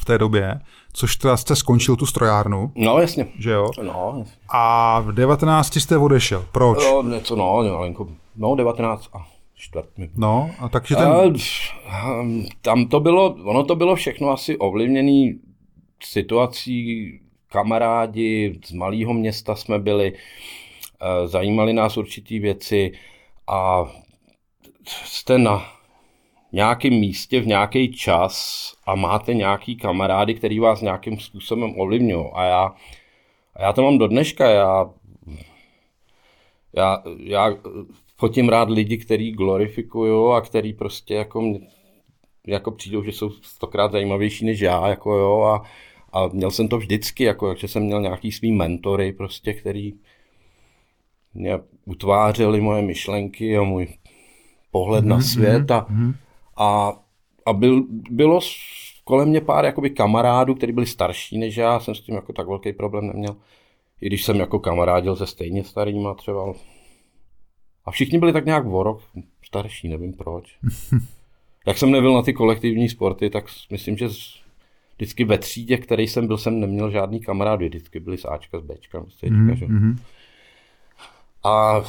V 0.00 0.04
té 0.04 0.18
době, 0.18 0.60
což 0.92 1.16
teda 1.16 1.36
jste 1.36 1.56
skončil 1.56 1.96
tu 1.96 2.06
strojárnu. 2.06 2.72
No, 2.74 2.98
jasně. 2.98 3.26
Že 3.38 3.50
jo? 3.50 3.70
No, 3.82 4.14
jasně. 4.18 4.34
A 4.48 5.00
v 5.00 5.12
19 5.12 5.76
jste 5.76 5.98
odešel. 5.98 6.44
Proč? 6.52 6.78
No, 6.84 7.02
něco, 7.02 7.36
no, 7.36 7.62
malinko. 7.72 8.08
No, 8.36 8.54
19 8.54 9.08
a 9.12 9.26
čtvrt. 9.62 9.88
No, 10.16 10.50
a 10.58 10.68
takže 10.68 10.96
ten... 10.96 11.06
A, 11.06 12.24
tam 12.62 12.86
to 12.86 13.00
bylo, 13.00 13.34
ono 13.44 13.64
to 13.64 13.76
bylo 13.76 13.96
všechno 13.96 14.30
asi 14.30 14.58
ovlivněné 14.58 15.34
situací, 16.02 17.20
kamarádi, 17.48 18.58
z 18.64 18.72
malého 18.72 19.14
města 19.14 19.54
jsme 19.54 19.78
byli, 19.78 20.12
eh, 20.12 21.28
zajímali 21.28 21.72
nás 21.72 21.96
určitý 21.96 22.38
věci 22.38 22.92
a 23.46 23.84
jste 24.86 25.38
na 25.38 25.62
nějakém 26.52 26.92
místě 26.92 27.40
v 27.40 27.46
nějaký 27.46 27.92
čas 27.92 28.34
a 28.86 28.94
máte 28.94 29.34
nějaký 29.34 29.76
kamarády, 29.76 30.34
který 30.34 30.58
vás 30.58 30.80
nějakým 30.80 31.20
způsobem 31.20 31.74
ovlivňují. 31.80 32.26
A 32.32 32.44
já, 32.44 32.74
a 33.56 33.62
já 33.62 33.72
to 33.72 33.82
mám 33.82 33.98
do 33.98 34.06
dneška. 34.06 34.50
Já, 34.50 34.90
já, 36.76 37.02
já 37.18 37.54
fotím 38.22 38.48
rád 38.48 38.70
lidi, 38.70 38.98
který 38.98 39.32
glorifikují 39.32 40.36
a 40.36 40.40
který 40.40 40.72
prostě 40.72 41.14
jako, 41.14 41.58
jako 42.46 42.70
přijdou, 42.70 43.02
že 43.02 43.12
jsou 43.12 43.30
stokrát 43.30 43.92
zajímavější 43.92 44.44
než 44.44 44.60
já, 44.60 44.88
jako 44.88 45.14
jo, 45.14 45.42
a, 45.42 45.62
a 46.12 46.28
měl 46.28 46.50
jsem 46.50 46.68
to 46.68 46.78
vždycky, 46.78 47.24
jako, 47.24 47.54
že 47.54 47.68
jsem 47.68 47.82
měl 47.82 48.00
nějaký 48.00 48.32
svý 48.32 48.52
mentory, 48.52 49.12
prostě, 49.12 49.52
který 49.52 49.94
mě 51.34 51.58
utvářeli 51.84 52.60
moje 52.60 52.82
myšlenky 52.82 53.56
a 53.56 53.62
můj 53.62 53.88
pohled 54.70 55.04
mm-hmm, 55.04 55.08
na 55.08 55.16
mhm, 55.16 55.24
svět 55.24 55.70
a, 55.70 55.80
mm-hmm. 55.80 56.14
a, 56.56 56.92
a 57.46 57.52
byl, 57.52 57.84
bylo 58.10 58.40
kolem 59.04 59.28
mě 59.28 59.40
pár 59.40 59.64
jakoby 59.64 59.90
kamarádů, 59.90 60.54
kteří 60.54 60.72
byli 60.72 60.86
starší 60.86 61.38
než 61.38 61.56
já, 61.56 61.80
jsem 61.80 61.94
s 61.94 62.00
tím 62.00 62.14
jako 62.14 62.32
tak 62.32 62.48
velký 62.48 62.72
problém 62.72 63.06
neměl. 63.06 63.36
I 64.00 64.06
když 64.06 64.24
jsem 64.24 64.36
jako 64.36 64.58
kamarádil 64.58 65.16
se 65.16 65.26
stejně 65.26 65.64
starýma 65.64 66.14
třeba. 66.14 66.54
A 67.84 67.90
všichni 67.90 68.18
byli 68.18 68.32
tak 68.32 68.44
nějak 68.44 68.66
o 68.66 68.82
rok 68.82 69.02
starší, 69.44 69.88
nevím 69.88 70.12
proč. 70.12 70.58
Jak 71.66 71.78
jsem 71.78 71.90
nebyl 71.90 72.14
na 72.14 72.22
ty 72.22 72.32
kolektivní 72.32 72.88
sporty, 72.88 73.30
tak 73.30 73.44
myslím, 73.70 73.96
že 73.96 74.08
vždycky 74.96 75.24
ve 75.24 75.38
třídě, 75.38 75.76
který 75.76 76.08
jsem 76.08 76.26
byl, 76.26 76.38
jsem 76.38 76.60
neměl 76.60 76.90
žádný 76.90 77.20
kamarády. 77.20 77.68
Vždycky 77.68 78.00
byli 78.00 78.18
s 78.18 78.24
Ačka, 78.24 78.60
s 78.60 78.62
Bčka, 78.62 79.04
s 79.08 79.14
Cčka, 79.14 79.26
mm-hmm. 79.26 79.54
že? 79.54 79.66
Mhm. 79.66 79.98
A, 81.44 81.82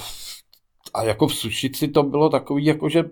a 0.94 1.04
jako 1.04 1.28
v 1.28 1.36
Sušici 1.36 1.88
to 1.88 2.04
bylo 2.04 2.30
takový, 2.30 2.66
jako 2.66 2.90
že 2.90 3.04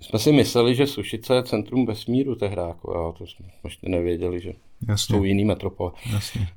jsme 0.00 0.18
si 0.18 0.32
mysleli, 0.32 0.74
že 0.74 0.86
Sušice 0.86 1.34
je 1.34 1.42
centrum 1.42 1.86
vesmíru 1.86 2.34
tehdy, 2.34 2.60
jako 2.60 2.92
jo, 2.92 3.14
to 3.18 3.26
jsme 3.26 3.46
ještě 3.64 3.88
nevěděli, 3.88 4.40
že 4.40 4.52
Jasně. 4.88 5.16
jsou 5.16 5.24
jiný 5.24 5.44
metropole. 5.44 5.92
Jasně. 6.12 6.48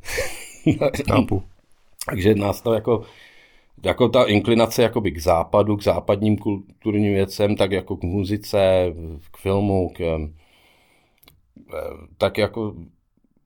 Chápu. 1.10 1.44
Takže 2.06 2.36
nás 2.36 2.62
to 2.62 2.74
jako, 2.74 3.04
jako 3.84 4.10
ta 4.10 4.24
inklinace 4.24 4.84
jakoby 4.84 5.12
k 5.12 5.22
západu, 5.22 5.78
k 5.78 5.84
západním 5.84 6.38
kulturním 6.38 7.14
věcem, 7.14 7.56
tak 7.56 7.72
jako 7.72 7.98
k 7.98 8.04
muzice, 8.04 8.94
k 9.32 9.38
filmu, 9.38 9.90
k, 9.90 10.02
eh, 10.02 10.30
tak 12.18 12.38
jako 12.38 12.76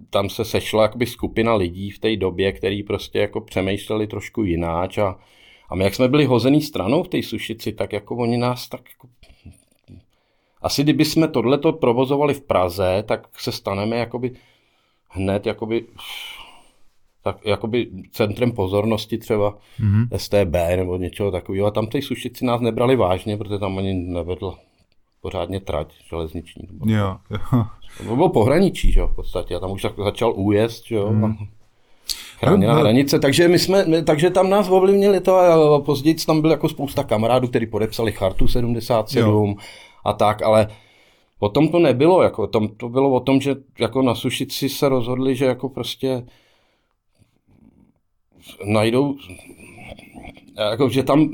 tam 0.09 0.29
se 0.29 0.45
sešla 0.45 0.83
jakoby 0.83 1.05
skupina 1.05 1.55
lidí 1.55 1.91
v 1.91 1.99
té 1.99 2.15
době, 2.15 2.51
který 2.51 2.83
prostě 2.83 3.19
jako 3.19 3.41
přemýšleli 3.41 4.07
trošku 4.07 4.43
jináč 4.43 4.97
a, 4.97 5.19
a 5.69 5.75
my 5.75 5.83
jak 5.83 5.95
jsme 5.95 6.07
byli 6.07 6.25
hozený 6.25 6.61
stranou 6.61 7.03
v 7.03 7.07
té 7.07 7.23
sušici, 7.23 7.73
tak 7.73 7.93
jako 7.93 8.15
oni 8.15 8.37
nás 8.37 8.67
tak 8.69 8.81
jako 8.89 9.07
asi 10.63 10.83
kdyby 10.83 11.05
jsme 11.05 11.27
tohleto 11.27 11.73
provozovali 11.73 12.33
v 12.33 12.41
Praze, 12.41 13.03
tak 13.07 13.39
se 13.39 13.51
staneme 13.51 13.97
jakoby 13.97 14.31
hned 15.09 15.45
jakoby, 15.45 15.85
tak, 17.23 17.37
jakoby 17.45 17.89
centrem 18.11 18.51
pozornosti 18.51 19.17
třeba 19.17 19.57
mm-hmm. 19.79 20.07
STB 20.17 20.77
nebo 20.77 20.97
něčeho 20.97 21.31
takového. 21.31 21.67
A 21.67 21.71
tam 21.71 21.87
ty 21.87 22.01
sušici 22.01 22.45
nás 22.45 22.61
nebrali 22.61 22.95
vážně, 22.95 23.37
protože 23.37 23.59
tam 23.59 23.77
ani 23.77 23.93
nevedl 23.93 24.53
pořádně 25.21 25.59
trať 25.59 25.93
železniční. 26.09 26.67
Jo, 26.85 27.17
jo. 27.29 27.63
To 27.97 28.15
bylo 28.15 28.29
pohraničí, 28.29 28.91
že 28.91 28.99
jo, 28.99 29.07
v 29.07 29.15
podstatě. 29.15 29.55
A 29.55 29.59
tam 29.59 29.71
už 29.71 29.81
tak 29.81 29.93
začal 29.97 30.33
újezd, 30.35 30.87
že 30.87 30.95
jo. 30.95 31.11
Mm. 31.11 31.35
Chráněná 32.39 32.73
no, 32.73 32.79
hranice, 32.79 33.19
takže, 33.19 33.47
my 33.47 33.59
jsme, 33.59 33.85
my, 33.85 34.03
takže 34.03 34.29
tam 34.29 34.49
nás 34.49 34.69
ovlivnili 34.69 35.19
to 35.19 35.37
a 35.37 35.79
později 35.79 36.15
tam 36.15 36.41
bylo 36.41 36.53
jako 36.53 36.69
spousta 36.69 37.03
kamarádů, 37.03 37.47
kteří 37.47 37.65
podepsali 37.65 38.11
chartu 38.11 38.47
77 38.47 39.29
jo 39.29 39.55
a 40.05 40.13
tak, 40.13 40.41
ale 40.41 40.67
o 41.39 41.49
tom 41.49 41.67
to 41.67 41.79
nebylo, 41.79 42.21
jako 42.21 42.47
tom, 42.47 42.67
to 42.67 42.89
bylo 42.89 43.11
o 43.11 43.19
tom, 43.19 43.41
že 43.41 43.55
jako 43.79 44.01
na 44.01 44.15
Sušici 44.15 44.69
se 44.69 44.89
rozhodli, 44.89 45.35
že 45.35 45.45
jako 45.45 45.69
prostě 45.69 46.25
najdou, 48.65 49.15
jako, 50.71 50.89
že 50.89 51.03
tam, 51.03 51.29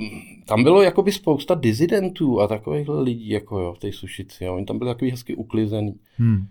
tam 0.45 0.63
bylo 0.63 0.81
jakoby 0.81 1.11
spousta 1.11 1.55
dizidentů 1.55 2.41
a 2.41 2.47
takových 2.47 2.89
lidí 2.89 3.29
jako 3.29 3.59
jo, 3.59 3.73
v 3.73 3.79
té 3.79 3.91
Sušici, 3.91 4.43
jo. 4.43 4.55
oni 4.55 4.65
tam 4.65 4.77
byli 4.77 4.89
takový 4.91 5.11
hezky 5.11 5.35
uklizený. 5.35 5.95
Hmm. 6.17 6.47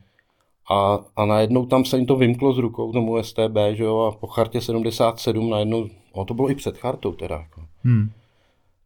A, 0.71 0.99
a 1.17 1.25
najednou 1.25 1.67
tam 1.67 1.85
se 1.85 1.97
jim 1.97 2.07
to 2.07 2.17
vymklo 2.17 2.53
z 2.53 2.59
rukou 2.59 2.93
tomu 2.93 3.23
STB, 3.23 3.57
že 3.73 3.85
jo, 3.85 3.99
a 3.99 4.13
po 4.13 4.27
chartě 4.27 4.61
77 4.61 5.51
najednou, 5.51 5.89
o 6.13 6.25
to 6.25 6.35
bylo 6.35 6.51
i 6.51 6.55
před 6.55 6.79
chartou 6.79 7.13
teda, 7.13 7.37
jako. 7.37 7.63
Hmm. 7.83 8.11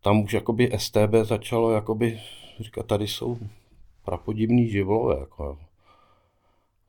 Tam 0.03 0.23
už 0.23 0.33
jakoby 0.33 0.71
STB 0.77 1.15
začalo 1.23 1.71
jakoby 1.71 2.21
říká, 2.61 2.83
tady 2.83 3.09
jsou 3.09 3.39
prapodivný 4.05 4.69
živlové. 4.69 5.17
Jako. 5.21 5.59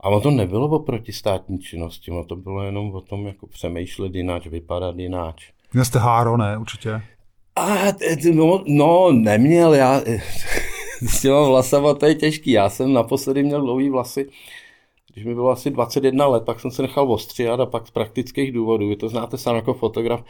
A 0.04 0.10
ono 0.10 0.22
to 0.22 0.32
nebylo 0.32 0.68
o 0.68 0.80
protistátní 0.80 1.60
činnosti, 1.60 2.12
ono 2.12 2.24
to 2.24 2.36
bylo 2.36 2.64
jenom 2.64 2.96
o 2.96 3.02
tom, 3.02 3.28
jako 3.28 3.48
přemýšlet 3.48 4.16
jináč, 4.16 4.48
vypadat 4.48 4.98
jináč. 4.98 5.52
Měl 5.74 5.86
jste 5.86 6.00
háro, 6.00 6.38
ne, 6.38 6.58
určitě? 6.58 7.02
A, 7.56 7.76
no, 8.34 8.64
no, 8.68 9.12
neměl, 9.12 9.74
já, 9.74 10.02
s 11.02 11.22
těma 11.22 11.48
vlasama 11.48 11.94
to 11.94 12.06
je 12.06 12.16
těžký, 12.16 12.52
já 12.52 12.70
jsem 12.70 12.94
naposledy 12.94 13.44
měl 13.44 13.62
dlouhý 13.62 13.90
vlasy, 13.90 14.30
když 15.14 15.26
mi 15.26 15.34
bylo 15.34 15.50
asi 15.50 15.72
21 15.72 16.28
let, 16.28 16.44
pak 16.44 16.60
jsem 16.60 16.72
se 16.72 16.82
nechal 16.82 17.12
ostříhat 17.12 17.60
a 17.60 17.66
pak 17.66 17.88
z 17.88 17.92
praktických 17.92 18.52
důvodů, 18.52 18.90
vy 18.90 18.96
to 18.96 19.10
znáte 19.10 19.38
sám 19.38 19.56
jako 19.56 19.74
fotograf, 19.74 20.24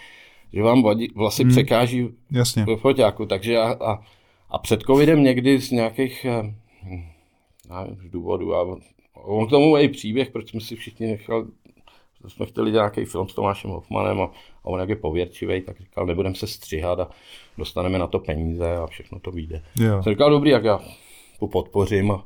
že 0.54 0.64
vám 0.64 0.84
vlasy 1.16 1.44
hmm. 1.44 1.52
překáží 1.52 2.10
Jasně. 2.32 2.66
ve 2.66 2.76
foťáku, 2.76 3.26
takže 3.26 3.54
já, 3.54 3.74
a 3.74 4.04
a 4.54 4.58
před 4.58 4.82
covidem 4.82 5.24
někdy 5.24 5.62
z 5.62 5.72
nějakých 5.72 6.26
eh, 6.26 6.54
nevím, 7.70 8.10
důvodů, 8.12 8.56
a 8.56 8.78
on 9.24 9.48
k 9.48 9.50
tomu 9.50 9.78
je 9.78 9.84
i 9.84 9.90
příběh, 9.90 10.32
proč 10.32 10.50
jsme 10.50 10.62
si 10.62 10.76
všichni 10.76 11.08
nechali, 11.08 11.46
jsme 12.28 12.46
chtěli 12.46 12.72
nějaký 12.72 13.06
film 13.06 13.30
s 13.30 13.34
Tomášem 13.34 13.72
Hoffmanem 13.72 14.22
a, 14.22 14.24
a 14.64 14.66
on 14.66 14.80
jak 14.80 14.90
je 14.90 14.96
pověrčivý, 14.96 15.62
tak 15.62 15.80
říkal, 15.80 16.06
nebudeme 16.06 16.36
se 16.36 16.48
stříhat 16.48 17.00
a 17.00 17.10
dostaneme 17.58 18.00
na 18.00 18.08
to 18.08 18.20
peníze 18.20 18.76
a 18.76 18.88
všechno 18.88 19.20
to 19.20 19.32
vyjde. 19.32 19.62
Jsem 20.04 20.14
říkal, 20.14 20.30
dobrý, 20.30 20.50
jak 20.50 20.64
já 20.64 20.80
to 21.40 21.48
podpořím 21.48 22.12
a, 22.12 22.26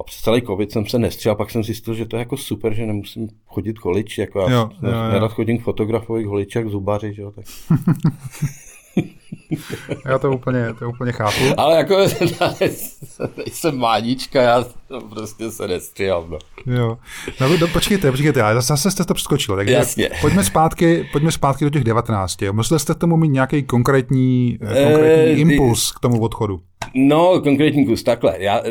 a 0.00 0.02
přes 0.02 0.20
celý 0.20 0.42
covid 0.42 0.72
jsem 0.72 0.86
se 0.86 0.98
nestříhal, 0.98 1.36
pak 1.36 1.50
jsem 1.50 1.64
zjistil, 1.64 1.94
že 1.94 2.06
to 2.06 2.16
je 2.16 2.18
jako 2.18 2.36
super, 2.36 2.74
že 2.74 2.86
nemusím 2.86 3.28
chodit 3.46 3.78
k 3.78 3.84
holiči, 3.84 4.20
jako 4.20 4.40
já 4.40 4.50
jo, 4.50 4.70
jo, 4.82 4.90
jo. 4.90 5.12
nerad 5.12 5.32
chodím 5.32 5.58
k 5.58 5.62
fotografovi 5.62 6.24
k 6.24 6.26
holiči, 6.26 6.58
jak 6.58 6.68
zubaři, 6.68 7.14
že 7.14 7.22
jo, 7.22 7.30
tak. 7.30 7.44
Já 10.06 10.18
to 10.18 10.30
úplně, 10.32 10.74
to 10.78 10.88
úplně 10.88 11.12
chápu. 11.12 11.40
Ale 11.56 11.76
jako 11.76 11.96
jsem 13.52 13.78
mánička, 13.78 14.42
já 14.42 14.64
prostě 15.10 15.50
se 15.50 15.68
nestříhám. 15.68 16.30
No. 16.30 16.38
Jo. 16.74 16.98
No, 17.40 17.48
no, 17.60 17.68
počkejte, 17.68 18.10
počkejte, 18.10 18.42
ale 18.42 18.62
zase 18.62 18.90
jste 18.90 19.04
to 19.04 19.14
přeskočil. 19.14 19.56
Takže 19.56 19.74
Jasně. 19.74 20.10
Pojďme 20.20 20.44
zpátky, 20.44 21.08
pojďme 21.12 21.32
zpátky 21.32 21.64
do 21.64 21.70
těch 21.70 21.84
19. 21.84 22.42
Museli 22.52 22.80
jste 22.80 22.94
tomu 22.94 23.16
mít 23.16 23.28
nějaký 23.28 23.62
konkrétní, 23.62 24.58
eh, 24.62 24.84
konkrétní 24.84 25.32
e, 25.32 25.36
impuls 25.36 25.92
k 25.92 26.00
tomu 26.00 26.20
odchodu? 26.20 26.60
No, 26.94 27.40
konkrétní 27.40 27.86
kus, 27.86 28.02
takhle. 28.02 28.34
Já, 28.38 28.62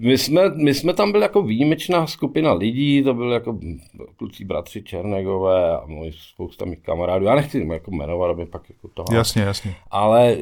my 0.00 0.18
jsme, 0.18 0.50
my 0.54 0.74
jsme 0.74 0.94
tam 0.94 1.12
byli 1.12 1.22
jako 1.22 1.42
výjimečná 1.42 2.06
skupina 2.06 2.52
lidí, 2.52 3.02
to 3.02 3.14
byli 3.14 3.34
jako 3.34 3.58
kluci 4.16 4.44
bratři 4.44 4.82
Černegové 4.82 5.78
a 5.78 5.86
můj 5.86 6.12
spousta 6.12 6.64
mých 6.64 6.78
kamarádů. 6.78 7.24
Já 7.26 7.34
nechci 7.34 7.68
jako 7.72 7.90
jmenovat, 7.90 8.30
aby 8.30 8.46
pak 8.46 8.70
jako 8.70 8.88
toho. 8.88 9.06
Jasně, 9.12 9.42
jasně. 9.42 9.74
Ale 9.90 10.36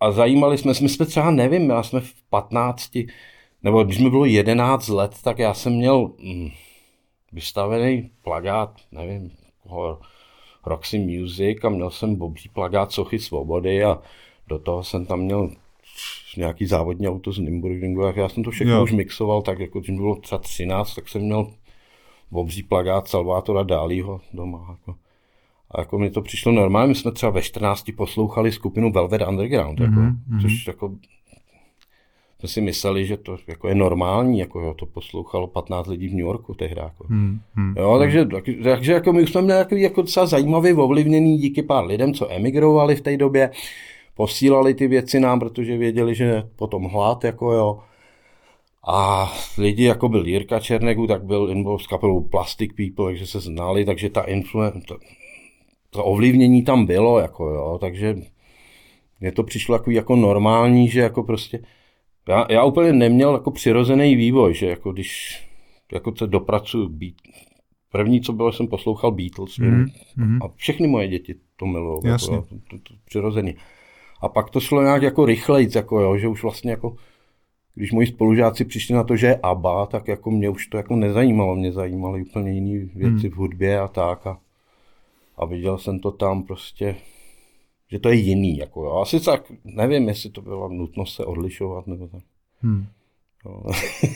a 0.00 0.12
zajímali 0.12 0.58
jsme, 0.58 0.72
my 0.82 0.88
jsme 0.88 1.06
třeba, 1.06 1.30
nevím, 1.30 1.70
já 1.70 1.82
jsme 1.82 2.00
v 2.00 2.14
15, 2.30 2.90
nebo 3.62 3.84
když 3.84 3.98
mi 3.98 4.10
bylo 4.10 4.24
11 4.24 4.88
let, 4.88 5.16
tak 5.24 5.38
já 5.38 5.54
jsem 5.54 5.72
měl 5.72 6.10
hm, 6.22 6.50
vystavený 7.32 8.10
plagát, 8.22 8.80
nevím, 8.92 9.30
koho, 9.62 9.98
Roxy 10.66 10.98
Music 10.98 11.64
a 11.64 11.68
měl 11.68 11.90
jsem 11.90 12.22
obří 12.22 12.48
plagát 12.48 12.92
Sochy 12.92 13.18
svobody 13.18 13.84
a 13.84 13.98
do 14.48 14.58
toho 14.58 14.84
jsem 14.84 15.06
tam 15.06 15.20
měl 15.20 15.50
nějaký 16.36 16.66
závodní 16.66 17.08
auto 17.08 17.32
z 17.32 17.38
Nürburgringu, 17.38 18.02
já 18.16 18.28
jsem 18.28 18.42
to 18.44 18.50
všechno 18.50 18.74
Jo. 18.74 18.82
už 18.82 18.92
mixoval, 18.92 19.42
tak 19.42 19.58
jako 19.58 19.80
když 19.80 19.96
bylo 19.96 20.16
třeba 20.16 20.38
13, 20.38 20.94
tak 20.94 21.08
jsem 21.08 21.22
měl 21.22 21.46
obří 22.32 22.62
plagát 22.62 23.08
Salvátora 23.08 23.62
Dálího 23.62 24.20
doma. 24.34 24.66
Jako. 24.70 24.94
A 25.70 25.80
jako 25.80 25.98
mi 25.98 26.10
to 26.10 26.22
přišlo 26.22 26.52
normálně, 26.52 26.88
my 26.88 26.94
jsme 26.94 27.12
třeba 27.12 27.30
ve 27.32 27.42
14 27.42 27.84
poslouchali 27.96 28.52
skupinu 28.52 28.92
Velvet 28.92 29.22
Underground, 29.28 29.80
jako, 29.80 29.92
Mhm, 29.92 30.40
což 30.42 30.66
jako 30.66 30.94
jsme 32.38 32.48
si 32.48 32.60
mysleli, 32.60 33.06
že 33.06 33.16
to 33.16 33.36
jako 33.46 33.68
je 33.68 33.74
normální, 33.74 34.38
jako 34.38 34.60
jo, 34.60 34.74
to 34.74 34.86
poslouchalo 34.86 35.46
15 35.46 35.86
lidí 35.86 36.08
v 36.08 36.12
New 36.12 36.20
Yorku 36.20 36.54
tehdy. 36.54 36.80
Jako. 36.80 37.04
Hmm, 37.08 37.40
hmm. 37.54 37.74
Jo, 37.78 37.98
takže, 37.98 38.24
tak- 38.26 38.44
takže 38.64 38.92
jako 38.92 39.12
my 39.12 39.26
jsme 39.26 39.42
měli 39.42 39.64
takový 39.64 39.80
jako 39.82 40.02
docela 40.02 40.26
zajímavý 40.26 40.72
ovlivněný 40.72 41.38
díky 41.38 41.62
pár 41.62 41.84
lidem, 41.86 42.14
co 42.14 42.32
emigrovali 42.32 42.96
v 42.96 43.00
té 43.00 43.16
době, 43.16 43.50
posílali 44.14 44.74
ty 44.74 44.88
věci 44.88 45.20
nám, 45.20 45.40
protože 45.40 45.76
věděli, 45.76 46.14
že 46.14 46.42
potom 46.56 46.84
hlad, 46.84 47.24
jako 47.24 47.52
jo. 47.52 47.80
A 48.88 49.32
lidi, 49.58 49.84
jako 49.84 50.08
byl 50.08 50.26
Jirka 50.26 50.60
Černegu, 50.60 51.06
tak 51.06 51.24
byl 51.24 51.48
involved 51.50 51.84
s 51.84 51.86
kapelou 51.86 52.20
Plastic 52.20 52.70
People, 52.76 53.04
takže 53.12 53.26
se 53.26 53.40
znali, 53.40 53.84
takže 53.84 54.10
ta 54.10 54.22
influence, 54.22 54.80
to, 54.88 54.98
to 55.90 56.04
ovlivnění 56.04 56.62
tam 56.62 56.86
bylo, 56.86 57.18
jako 57.18 57.48
jo, 57.48 57.78
takže 57.80 58.16
mně 59.20 59.32
to 59.32 59.42
přišlo 59.42 59.74
jako, 59.74 59.90
jako 59.90 60.16
normální, 60.16 60.88
že 60.88 61.00
jako 61.00 61.22
prostě, 61.22 61.62
já, 62.28 62.46
já 62.50 62.64
úplně 62.64 62.92
neměl 62.92 63.32
jako 63.32 63.50
přirozený 63.50 64.16
vývoj, 64.16 64.54
že 64.54 64.66
jako 64.66 64.92
když 64.92 65.40
jako 65.92 66.16
se 66.16 66.26
dopracuju 66.26 66.88
Beat, 66.88 67.14
první, 67.92 68.20
co 68.20 68.32
bylo, 68.32 68.52
jsem 68.52 68.68
poslouchal 68.68 69.10
Beatles 69.10 69.58
Mhm, 69.58 69.86
mhm. 70.16 70.42
a 70.42 70.48
všechny 70.56 70.88
moje 70.88 71.08
děti 71.08 71.34
to 71.56 71.66
milují, 71.66 72.00
jako, 72.04 72.26
to, 72.26 72.42
to, 72.70 72.78
to, 72.78 72.94
přirozený. 73.04 73.56
A 74.20 74.28
pak 74.28 74.50
to 74.50 74.60
šlo 74.60 74.82
nějak 74.82 75.02
jako 75.02 75.24
rychlejc, 75.24 75.74
jako 75.74 76.00
jo, 76.00 76.16
že 76.16 76.28
už 76.28 76.42
vlastně 76.42 76.70
jako, 76.70 76.96
když 77.74 77.92
moji 77.92 78.06
spolužáci 78.06 78.64
přišli 78.64 78.94
na 78.94 79.04
to, 79.04 79.16
že 79.16 79.26
je 79.26 79.40
ABBA, 79.42 79.86
tak 79.86 80.08
jako 80.08 80.30
mě 80.30 80.48
už 80.48 80.66
to 80.66 80.76
jako 80.76 80.96
nezajímalo, 80.96 81.54
mě 81.54 81.72
zajímaly 81.72 82.22
úplně 82.22 82.52
jiné 82.52 82.88
věci 82.94 83.28
v 83.28 83.34
hudbě 83.34 83.80
a 83.80 83.88
tak 83.88 84.26
a, 84.26 84.38
a 85.36 85.44
viděl 85.46 85.78
jsem 85.78 85.98
to 85.98 86.10
tam 86.10 86.42
prostě, 86.42 86.96
že 87.90 87.98
to 87.98 88.08
je 88.08 88.14
jiný, 88.14 88.58
jako 88.58 88.84
jo. 88.84 88.92
Asi 88.92 89.20
tak, 89.20 89.52
nevím, 89.64 90.08
jestli 90.08 90.30
to 90.30 90.42
byla 90.42 90.68
nutnost 90.68 91.14
se 91.14 91.24
odlišovat, 91.24 91.86
nebo 91.86 92.06
tak. 92.06 92.22
Hmm. 92.62 92.86
Jo. 93.44 93.62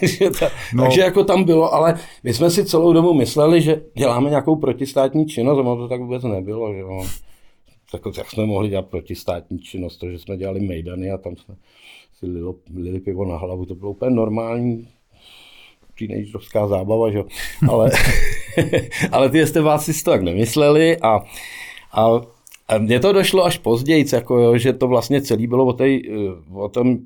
Že 0.06 0.30
ta, 0.30 0.50
No. 0.74 0.82
Takže 0.82 1.00
jako 1.00 1.24
tam 1.24 1.44
bylo, 1.44 1.74
ale 1.74 1.98
my 2.24 2.34
jsme 2.34 2.50
si 2.50 2.64
celou 2.64 2.92
dobu 2.92 3.14
mysleli, 3.14 3.62
že 3.62 3.82
děláme 3.98 4.30
nějakou 4.30 4.56
protistátní 4.56 5.26
činnost, 5.26 5.58
a 5.58 5.60
ono 5.60 5.76
to 5.76 5.88
tak 5.88 6.00
vůbec 6.00 6.22
nebylo, 6.22 6.72
že 6.72 6.78
jo. 6.78 7.04
Tak, 7.98 8.16
jak 8.16 8.30
jsme 8.30 8.46
mohli 8.46 8.68
dělat 8.68 8.86
protistátní 8.86 9.58
činnost, 9.58 9.96
to, 9.96 10.10
že 10.10 10.18
jsme 10.18 10.36
dělali 10.36 10.60
mejdany 10.60 11.10
a 11.10 11.18
tam 11.18 11.36
jsme 11.36 11.56
si 12.18 12.26
lilo, 12.26 12.54
lili 12.76 13.00
pivo 13.00 13.24
na 13.24 13.36
hlavu, 13.36 13.66
to 13.66 13.74
bylo 13.74 13.90
úplně 13.90 14.10
normální 14.10 14.88
teenagerovská 15.98 16.66
zábava, 16.66 17.10
že. 17.10 17.22
Ale, 17.68 17.90
ale 19.12 19.30
ty 19.30 19.46
jste 19.46 19.60
vás 19.60 19.84
si 19.84 20.04
to 20.04 20.10
tak 20.10 20.22
nemysleli 20.22 20.98
a, 20.98 21.20
a, 21.92 22.20
a 22.68 22.78
mně 22.78 23.00
to 23.00 23.12
došlo 23.12 23.44
až 23.44 23.58
později, 23.58 24.04
jako 24.12 24.38
jo, 24.38 24.58
že 24.58 24.72
to 24.72 24.88
vlastně 24.88 25.22
celý 25.22 25.46
bylo 25.46 25.66
o, 25.66 25.72
tej, 25.72 26.02
eh, 26.10 26.54
o 26.54 26.68
tom, 26.68 26.98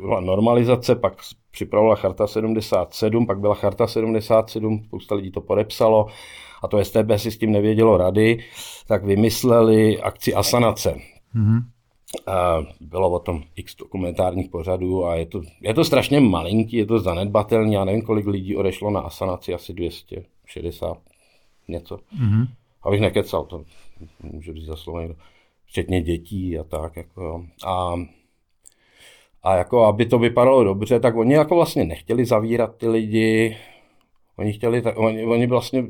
byla 0.00 0.20
normalizace, 0.20 0.94
pak 0.94 1.16
připravovala 1.50 1.96
Charta 1.96 2.26
77, 2.26 3.26
pak 3.26 3.40
byla 3.40 3.54
Charta 3.54 3.86
77, 3.86 4.82
spousta 4.84 5.14
lidí 5.14 5.30
to 5.30 5.40
podepsalo 5.40 6.06
a 6.62 6.68
to 6.68 6.84
STB 6.84 7.10
si 7.16 7.30
s 7.30 7.38
tím 7.38 7.52
nevědělo 7.52 7.96
rady, 7.96 8.44
tak 8.86 9.04
vymysleli 9.04 10.00
akci 10.00 10.34
Asanace. 10.34 10.94
Mhm. 11.34 11.60
A 12.26 12.58
bylo 12.80 13.10
o 13.10 13.18
tom 13.18 13.42
x 13.56 13.76
dokumentárních 13.76 14.50
pořadů 14.50 15.06
a 15.06 15.16
je 15.16 15.26
to, 15.26 15.42
je 15.60 15.74
to 15.74 15.84
strašně 15.84 16.20
malinký, 16.20 16.76
je 16.76 16.86
to 16.86 16.98
zanedbatelný, 16.98 17.72
já 17.72 17.84
nevím, 17.84 18.02
kolik 18.02 18.26
lidí 18.26 18.56
odešlo 18.56 18.90
na 18.90 19.00
Asanaci, 19.00 19.54
asi 19.54 19.72
260 19.72 20.98
něco. 21.68 21.98
Mhm. 22.20 22.46
Abych 22.82 23.00
nekecal, 23.00 23.44
to 23.44 23.64
může 24.22 24.52
být 24.52 24.64
za 24.64 24.76
slovo 24.76 25.00
někdo. 25.00 25.14
Včetně 25.66 26.02
dětí 26.02 26.58
a 26.58 26.64
tak. 26.64 26.96
Jako, 26.96 27.46
a, 27.66 27.94
a 29.42 29.56
jako, 29.56 29.84
aby 29.84 30.06
to 30.06 30.18
vypadalo 30.18 30.64
dobře, 30.64 31.00
tak 31.00 31.16
oni 31.16 31.34
jako 31.34 31.54
vlastně 31.54 31.84
nechtěli 31.84 32.24
zavírat 32.24 32.76
ty 32.76 32.88
lidi, 32.88 33.56
Oni 34.36 34.52
chtěli, 34.52 34.82
tak, 34.82 34.98
oni, 34.98 35.24
oni 35.24 35.46
vlastně, 35.46 35.84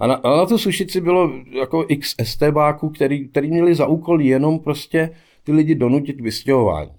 a 0.00 0.06
na, 0.06 0.14
a 0.14 0.36
na 0.36 0.46
tu 0.46 0.58
sušici 0.58 1.00
bylo 1.00 1.32
jako 1.50 1.86
x 1.88 2.14
STBáků, 2.22 2.90
který, 2.90 3.28
který 3.28 3.50
měli 3.50 3.74
za 3.74 3.86
úkol 3.86 4.20
jenom 4.20 4.58
prostě 4.58 5.10
ty 5.44 5.52
lidi 5.52 5.74
donutit 5.74 6.16
k 6.16 6.20
vystěhování. 6.20 6.90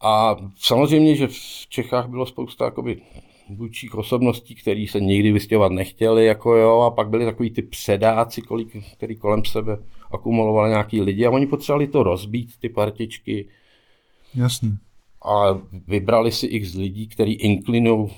A 0.00 0.36
samozřejmě, 0.56 1.14
že 1.16 1.26
v 1.26 1.66
Čechách 1.68 2.08
bylo 2.08 2.26
spousta 2.26 2.64
jakoby 2.64 3.00
vůdčích 3.48 3.94
osobností, 3.94 4.54
který 4.54 4.86
se 4.86 5.00
nikdy 5.00 5.32
vystěhovat 5.32 5.72
nechtěli, 5.72 6.26
jako 6.26 6.56
jo, 6.56 6.80
a 6.80 6.90
pak 6.90 7.08
byli 7.08 7.24
takový 7.24 7.50
ty 7.50 7.62
předáci, 7.62 8.42
kolik, 8.42 8.76
který 8.96 9.16
kolem 9.16 9.44
sebe 9.44 9.78
akumulovali 10.10 10.70
nějaký 10.70 11.00
lidi 11.00 11.26
a 11.26 11.30
oni 11.30 11.46
potřebovali 11.46 11.86
to 11.86 12.02
rozbít, 12.02 12.50
ty 12.60 12.68
partičky, 12.68 13.48
Jasný. 14.34 14.78
a 15.24 15.60
vybrali 15.86 16.32
si 16.32 16.46
x 16.46 16.74
lidí, 16.74 17.08
který 17.08 17.32
inklinují 17.32 18.08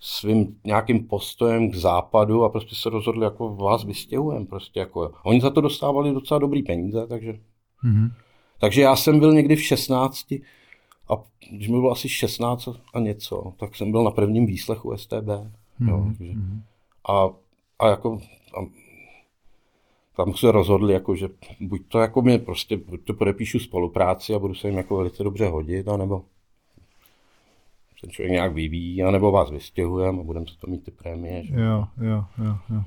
svým 0.00 0.60
nějakým 0.64 1.04
postojem 1.08 1.70
k 1.70 1.74
západu 1.74 2.44
a 2.44 2.48
prostě 2.48 2.74
se 2.74 2.90
rozhodli, 2.90 3.24
jako 3.24 3.56
vás 3.56 3.84
vystěhujeme. 3.84 4.46
Prostě 4.46 4.80
jako. 4.80 5.12
Oni 5.24 5.40
za 5.40 5.50
to 5.50 5.60
dostávali 5.60 6.12
docela 6.14 6.38
dobrý 6.40 6.62
peníze, 6.62 7.06
takže, 7.06 7.40
Mhm. 7.82 8.08
takže 8.60 8.82
já 8.82 8.96
jsem 8.96 9.18
byl 9.18 9.32
někdy 9.32 9.56
v 9.56 9.62
16 9.62 10.32
a 11.10 11.14
když 11.50 11.68
mi 11.68 11.74
bylo 11.74 11.90
asi 11.92 12.08
16 12.08 12.68
a 12.94 13.00
něco, 13.00 13.52
tak 13.56 13.76
jsem 13.76 13.90
byl 13.90 14.04
na 14.04 14.10
prvním 14.10 14.46
výslechu 14.46 14.96
STB. 14.96 15.28
Jo, 15.80 16.04
takže, 16.18 16.32
a, 17.08 17.28
a 17.78 17.88
jako 17.88 18.18
a, 18.58 18.66
tam 20.16 20.34
se 20.34 20.52
rozhodli, 20.52 20.92
jako, 20.92 21.14
že 21.16 21.28
buď 21.60 21.82
to 21.88 21.98
jako 21.98 22.22
mě 22.22 22.38
prostě, 22.38 22.76
buď 22.76 23.04
to 23.04 23.14
podepíšu 23.14 23.58
spolupráci 23.58 24.34
a 24.34 24.38
budu 24.38 24.54
se 24.54 24.68
jim 24.68 24.76
jako 24.76 24.96
velice 24.96 25.24
dobře 25.24 25.46
hodit, 25.48 25.88
anebo 25.88 26.22
ten 28.00 28.10
člověk 28.10 28.32
nějak 28.32 28.52
vyvíjí, 28.52 29.02
anebo 29.02 29.32
vás 29.32 29.50
vystěhujeme 29.50 30.20
a 30.20 30.22
budeme 30.22 30.46
se 30.46 30.58
to 30.58 30.66
mít 30.66 30.84
ty 30.84 30.90
prémie. 30.90 31.44
Že? 31.44 31.54
Jo, 31.54 31.84
jo, 32.00 32.24
jo, 32.44 32.56
jo. 32.70 32.82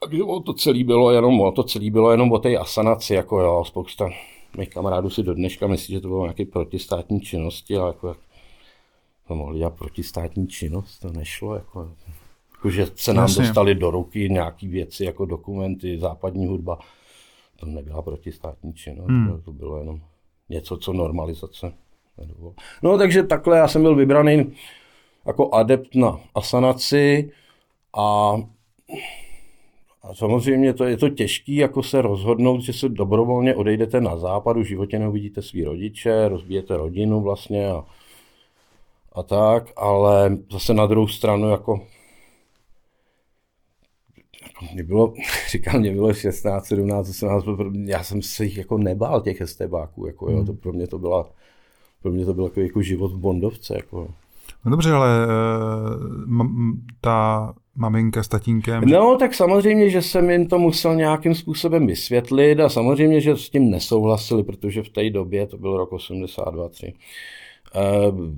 Takže 0.00 0.22
o 0.22 0.40
to 0.40 0.54
celé 0.54 0.84
bylo 0.84 1.10
jenom 1.10 1.40
o 1.40 1.52
to 1.52 1.62
celé 1.62 1.90
bylo 1.90 2.10
jenom 2.10 2.32
o 2.32 2.38
té 2.38 2.56
asanaci, 2.56 3.14
jako 3.14 3.40
jo, 3.40 3.64
spousta 3.66 4.10
mých 4.58 4.70
kamarádů 4.70 5.10
si 5.10 5.22
do 5.22 5.34
dneška 5.34 5.66
myslí, 5.66 5.94
že 5.94 6.00
to 6.00 6.08
bylo 6.08 6.22
nějaké 6.22 6.44
protistátní 6.44 7.20
činnosti, 7.20 7.76
ale 7.76 7.88
jako 7.88 8.16
to 9.28 9.34
mohli 9.34 9.58
dělat 9.58 9.74
protistátní 9.74 10.48
činnost, 10.48 10.98
to 10.98 11.12
nešlo, 11.12 11.54
jako, 11.54 11.92
jako 12.52 12.70
že 12.70 12.86
se 12.94 13.12
nám 13.12 13.24
Jasně. 13.24 13.42
dostali 13.42 13.74
do 13.74 13.90
ruky 13.90 14.28
nějaké 14.30 14.68
věci, 14.68 15.04
jako 15.04 15.24
dokumenty, 15.24 15.98
západní 15.98 16.46
hudba, 16.46 16.78
to 17.56 17.66
nebyla 17.66 18.02
protistátní 18.02 18.72
činnost, 18.72 19.08
hmm. 19.08 19.42
to 19.44 19.52
bylo 19.52 19.78
jenom 19.78 20.00
něco, 20.48 20.76
co 20.76 20.92
normalizace. 20.92 21.72
No 22.82 22.98
takže 22.98 23.22
takhle 23.22 23.58
já 23.58 23.68
jsem 23.68 23.82
byl 23.82 23.94
vybraný 23.94 24.52
jako 25.26 25.54
adept 25.54 25.94
na 25.94 26.20
asanaci 26.34 27.30
a 27.96 28.36
a 30.02 30.14
samozřejmě 30.14 30.74
to 30.74 30.84
je 30.84 30.96
to 30.96 31.08
těžké 31.08 31.52
jako 31.52 31.82
se 31.82 32.02
rozhodnout, 32.02 32.60
že 32.60 32.72
se 32.72 32.88
dobrovolně 32.88 33.54
odejdete 33.54 34.00
na 34.00 34.16
západ, 34.16 34.56
v 34.56 34.62
životě 34.62 34.98
neuvidíte 34.98 35.42
svý 35.42 35.64
rodiče, 35.64 36.28
rozbijete 36.28 36.76
rodinu 36.76 37.20
vlastně 37.20 37.70
a, 37.70 37.84
a 39.12 39.22
tak, 39.22 39.72
ale 39.76 40.38
zase 40.52 40.74
na 40.74 40.86
druhou 40.86 41.08
stranu 41.08 41.50
jako 41.50 41.80
jako 44.42 44.74
mě 44.74 44.82
bylo, 44.82 45.14
říkám, 45.50 45.80
mě 45.80 45.92
bylo 45.92 46.14
16, 46.14 46.66
17, 46.66 47.08
18, 47.08 47.44
já 47.84 48.02
jsem 48.02 48.22
se 48.22 48.44
jich 48.44 48.58
jako 48.58 48.78
nebál 48.78 49.20
těch 49.20 49.42
STBáků, 49.44 50.06
jako 50.06 50.30
jo, 50.30 50.44
to 50.44 50.52
pro 50.52 50.72
mě 50.72 50.86
to 50.86 50.98
byla, 50.98 51.30
pro 52.02 52.12
mě 52.12 52.26
to 52.26 52.34
byl 52.34 52.44
jako, 52.44 52.60
jako 52.60 52.82
život 52.82 53.12
v 53.12 53.18
Bondovce, 53.18 53.74
jako. 53.76 54.08
No 54.64 54.70
dobře, 54.70 54.92
ale 54.92 55.08
eh, 55.24 56.36
ta 57.00 57.52
maminka 57.76 58.22
s 58.22 58.28
tatínkem... 58.28 58.84
No, 58.84 59.16
tak 59.18 59.34
samozřejmě, 59.34 59.90
že 59.90 60.02
jsem 60.02 60.30
jim 60.30 60.46
to 60.46 60.58
musel 60.58 60.94
nějakým 60.94 61.34
způsobem 61.34 61.86
vysvětlit 61.86 62.60
a 62.60 62.68
samozřejmě, 62.68 63.20
že 63.20 63.36
s 63.36 63.50
tím 63.50 63.70
nesouhlasili, 63.70 64.42
protože 64.42 64.82
v 64.82 64.88
té 64.88 65.10
době, 65.10 65.46
to 65.46 65.58
byl 65.58 65.76
rok 65.76 65.92
82, 65.92 66.68
3, 66.68 66.92
uh, 68.10 68.34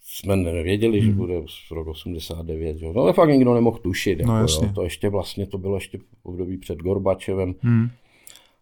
jsme 0.00 0.36
nevěděli, 0.36 1.00
hmm. 1.00 1.10
že 1.10 1.16
bude 1.16 1.34
rok 1.70 1.86
89, 1.86 2.76
jo. 2.80 2.92
No, 2.92 3.02
ale 3.02 3.12
fakt 3.12 3.28
nikdo 3.28 3.54
nemohl 3.54 3.78
tušit, 3.78 4.18
jako, 4.18 4.32
No, 4.32 4.36
jo. 4.36 4.42
jasně. 4.42 4.72
to 4.74 4.82
ještě 4.82 5.08
vlastně, 5.08 5.46
to 5.46 5.58
bylo 5.58 5.76
ještě 5.76 5.98
období 6.22 6.58
před 6.58 6.78
Gorbačevem. 6.78 7.54
Hmm. 7.60 7.88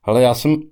Ale 0.02 0.22
já 0.22 0.34
jsem, 0.34 0.62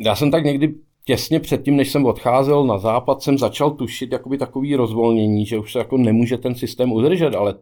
já 0.00 0.16
jsem 0.16 0.30
tak 0.30 0.44
někdy 0.44 0.74
těsně 1.04 1.40
předtím, 1.40 1.76
než 1.76 1.90
jsem 1.90 2.06
odcházel 2.06 2.66
na 2.66 2.78
západ, 2.78 3.22
jsem 3.22 3.38
začal 3.38 3.70
tušit 3.70 4.12
jakoby 4.12 4.38
takový 4.38 4.76
rozvolnění, 4.76 5.46
že 5.46 5.58
už 5.58 5.72
se 5.72 5.78
jako 5.78 5.96
nemůže 5.96 6.38
ten 6.38 6.54
systém 6.54 6.92
udržet, 6.92 7.34
ale 7.34 7.54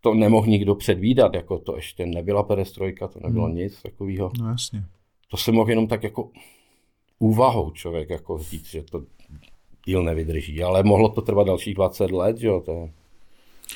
to 0.00 0.14
nemohl 0.14 0.46
nikdo 0.46 0.74
předvídat, 0.74 1.34
jako 1.34 1.58
to 1.58 1.76
ještě 1.76 2.06
nebyla 2.06 2.42
perestrojka, 2.42 3.08
to 3.08 3.20
nebylo 3.22 3.46
hmm. 3.46 3.54
nic 3.54 3.82
takového. 3.82 4.30
No 4.40 4.48
jasně. 4.48 4.84
to 5.30 5.36
se 5.36 5.52
mohl 5.52 5.70
jenom 5.70 5.86
tak 5.86 6.02
jako 6.02 6.30
úvahou 7.18 7.70
člověk 7.70 8.10
jako 8.10 8.38
říct, 8.38 8.66
že 8.66 8.82
to 8.82 9.02
díl 9.86 10.02
nevydrží, 10.02 10.62
ale 10.62 10.82
mohlo 10.82 11.08
to 11.08 11.22
trvat 11.22 11.46
dalších 11.46 11.74
20 11.74 12.10
let, 12.10 12.38
že 12.38 12.46
jo, 12.46 12.60
to, 12.60 12.88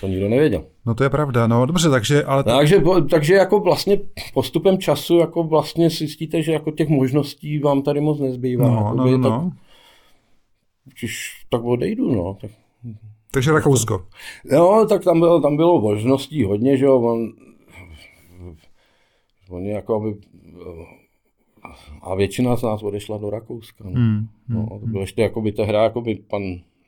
to 0.01 0.07
nikdo 0.07 0.29
nevěděl. 0.29 0.65
No 0.87 0.95
to 0.95 1.05
je 1.05 1.11
pravda, 1.11 1.47
no 1.47 1.67
dobře, 1.67 1.91
takže... 1.91 2.25
Ale 2.25 2.45
to... 2.45 2.51
takže, 2.51 2.83
takže 3.11 3.35
jako 3.35 3.61
vlastně 3.61 4.01
postupem 4.35 4.79
času 4.79 5.19
jako 5.19 5.43
vlastně 5.43 5.91
zjistíte, 5.91 6.43
že 6.43 6.53
jako 6.53 6.71
těch 6.71 6.89
možností 6.89 7.59
vám 7.59 7.83
tady 7.83 8.01
moc 8.01 8.21
nezbývá. 8.21 8.69
No, 8.69 8.77
jako 8.77 8.95
no, 8.97 9.19
no. 9.19 9.31
Tak, 9.31 9.59
když 10.99 11.45
tak 11.49 11.65
odejdu, 11.65 12.15
no. 12.15 12.37
Tak... 12.41 12.51
Takže 13.31 13.53
Rakousko. 13.53 14.07
No, 14.53 14.87
tak 14.87 15.05
tam 15.05 15.21
bylo, 15.21 15.41
tam 15.41 15.57
bylo 15.57 15.81
možností 15.81 16.45
hodně, 16.45 16.77
že 16.77 16.85
jo, 16.85 17.01
on, 17.01 17.33
oni 19.51 19.71
jako 19.71 19.95
aby, 19.95 20.17
a 22.03 22.15
většina 22.15 22.57
z 22.57 22.63
nás 22.63 22.83
odešla 22.83 23.19
do 23.19 23.31
Rakouska. 23.31 23.85
No. 23.85 23.91
Hmm, 23.91 24.27
hmm, 24.49 24.67
no, 24.71 24.79
to 24.81 24.87
bylo 24.87 25.01
ještě 25.01 25.23
jako 25.23 25.41
by 25.41 25.53
ta 25.53 25.65
hra, 25.65 25.83
jako 25.83 26.01
by 26.01 26.15
pan 26.15 26.43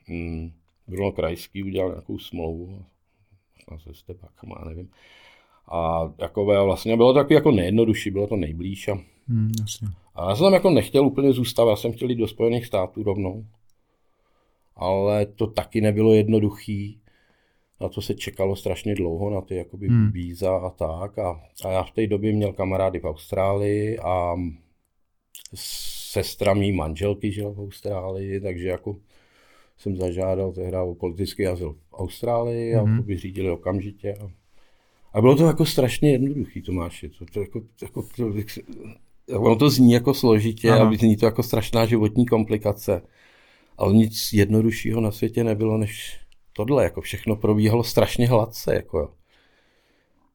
hmm, 0.07 0.51
Bruno 0.87 1.11
Krajský 1.11 1.63
udělal 1.63 1.89
nějakou 1.89 2.19
smlouvu 2.19 2.79
se 3.77 3.93
Stepákama, 3.93 4.63
nevím. 4.67 4.89
A 5.67 6.07
takové 6.17 6.63
vlastně 6.63 6.97
bylo 6.97 7.13
to 7.13 7.19
takový 7.19 7.35
jako 7.35 7.51
nejjednodušší, 7.51 8.11
bylo 8.11 8.27
to 8.27 8.35
nejblíž. 8.35 8.87
A, 8.87 8.93
hmm, 9.27 9.51
jasně. 9.61 9.87
a 10.15 10.29
já 10.29 10.35
jsem 10.35 10.45
tam 10.45 10.53
jako 10.53 10.69
nechtěl 10.69 11.05
úplně 11.05 11.33
zůstat, 11.33 11.69
já 11.69 11.75
jsem 11.75 11.91
chtěl 11.91 12.09
jít 12.09 12.15
do 12.15 12.27
Spojených 12.27 12.65
států 12.65 13.03
rovnou. 13.03 13.45
Ale 14.75 15.25
to 15.25 15.47
taky 15.47 15.81
nebylo 15.81 16.13
jednoduchý. 16.13 16.99
Na 17.81 17.89
to 17.89 18.01
se 18.01 18.13
čekalo 18.15 18.55
strašně 18.55 18.95
dlouho, 18.95 19.29
na 19.29 19.41
ty 19.41 19.55
jakoby 19.55 19.87
hmm. 19.87 20.11
víza 20.11 20.57
a 20.57 20.69
tak. 20.69 21.19
A, 21.19 21.41
a 21.65 21.71
já 21.71 21.83
v 21.83 21.91
té 21.91 22.07
době 22.07 22.33
měl 22.33 22.53
kamarády 22.53 22.99
v 22.99 23.05
Austrálii 23.05 23.99
a 23.99 24.35
sestra 26.11 26.53
mý 26.53 26.71
manželky 26.71 27.31
žila 27.31 27.51
v 27.51 27.59
Austrálii, 27.59 28.41
takže 28.41 28.67
jako 28.67 28.95
jsem 29.77 29.97
zažádal 29.97 30.51
tehdy 30.51 30.77
o 30.77 30.95
politický 30.95 31.47
azyl 31.47 31.73
v 31.73 31.93
Austrálii 31.93 32.75
a 32.75 32.83
mm-hmm. 32.83 32.97
to 32.97 33.03
vyřídili 33.03 33.49
okamžitě. 33.49 34.13
A, 34.13 34.31
a 35.13 35.21
bylo 35.21 35.35
to 35.35 35.45
jako 35.45 35.65
strašně 35.65 36.11
jednoduchý, 36.11 36.61
Tomáši. 36.61 37.09
To, 37.09 37.25
to, 37.25 37.41
jako, 37.41 37.61
jako, 37.81 38.01
to, 38.15 38.33
ono 39.39 39.55
to 39.55 39.69
zní 39.69 39.91
jako 39.91 40.13
složitě 40.13 40.71
ano. 40.71 40.89
a 40.89 40.93
zní 40.93 41.17
to 41.17 41.25
jako 41.25 41.43
strašná 41.43 41.85
životní 41.85 42.25
komplikace. 42.25 43.01
Ale 43.77 43.93
nic 43.93 44.33
jednoduššího 44.33 45.01
na 45.01 45.11
světě 45.11 45.43
nebylo 45.43 45.77
než 45.77 46.19
tohle. 46.53 46.83
Jako 46.83 47.01
všechno 47.01 47.35
probíhalo 47.35 47.83
strašně 47.83 48.27
hladce. 48.27 48.75
Jako 48.75 48.99
jo. 48.99 49.09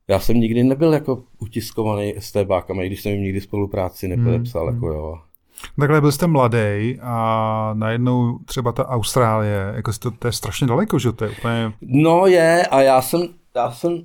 Já 0.09 0.21
jsem 0.21 0.41
nikdy 0.41 0.65
nebyl 0.65 0.93
jako 0.93 1.25
utiskovaný 1.39 2.15
STBákama, 2.19 2.83
i 2.83 2.87
když 2.87 3.03
jsem 3.03 3.13
jim 3.13 3.23
nikdy 3.23 3.41
spolupráci 3.41 4.09
nepodepsal. 4.09 4.67
Hmm. 4.67 4.75
Jako 4.75 4.89
jo. 4.89 5.19
Takhle 5.81 6.01
byl 6.01 6.13
jste 6.13 6.27
mladý 6.27 6.99
a 7.03 7.71
najednou 7.75 8.39
třeba 8.45 8.73
ta 8.73 8.89
Austrálie, 8.89 9.73
jako 9.77 9.93
to, 9.99 10.11
to 10.11 10.29
je 10.29 10.33
strašně 10.33 10.67
daleko, 10.67 10.99
že 10.99 11.13
to 11.13 11.25
je 11.25 11.31
úplně... 11.31 11.73
No 11.81 12.27
je 12.27 12.67
a 12.67 12.81
já 12.83 13.03
jsem, 13.03 13.29
já 13.55 13.71
jsem, 13.71 14.03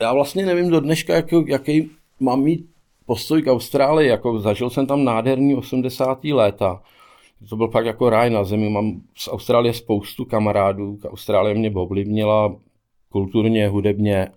já 0.00 0.12
vlastně 0.12 0.46
nevím 0.46 0.70
do 0.70 0.80
dneška, 0.80 1.14
jaký, 1.14 1.44
jaký 1.46 1.90
mám 2.20 2.40
mít 2.40 2.66
postoj 3.06 3.42
k 3.42 3.52
Austrálii, 3.52 4.08
jako 4.08 4.38
zažil 4.38 4.70
jsem 4.70 4.86
tam 4.86 5.04
nádherný 5.04 5.56
80. 5.56 6.24
léta. 6.24 6.82
To 7.48 7.56
byl 7.56 7.68
pak 7.68 7.86
jako 7.86 8.10
ráj 8.10 8.30
na 8.30 8.44
zemi, 8.44 8.70
mám 8.70 9.00
z 9.16 9.28
Austrálie 9.28 9.74
spoustu 9.74 10.24
kamarádů, 10.24 10.98
Austrálie 11.08 11.54
mě 11.54 11.70
ovlivnila 11.74 12.56
kulturně, 13.08 13.68
hudebně, 13.68 14.28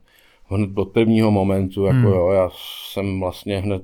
hned 0.45 0.69
od 0.75 0.89
prvního 0.91 1.31
momentu, 1.31 1.85
jako 1.85 1.97
hmm. 1.97 2.13
jo, 2.13 2.29
já 2.29 2.49
jsem 2.91 3.19
vlastně 3.19 3.59
hned 3.59 3.83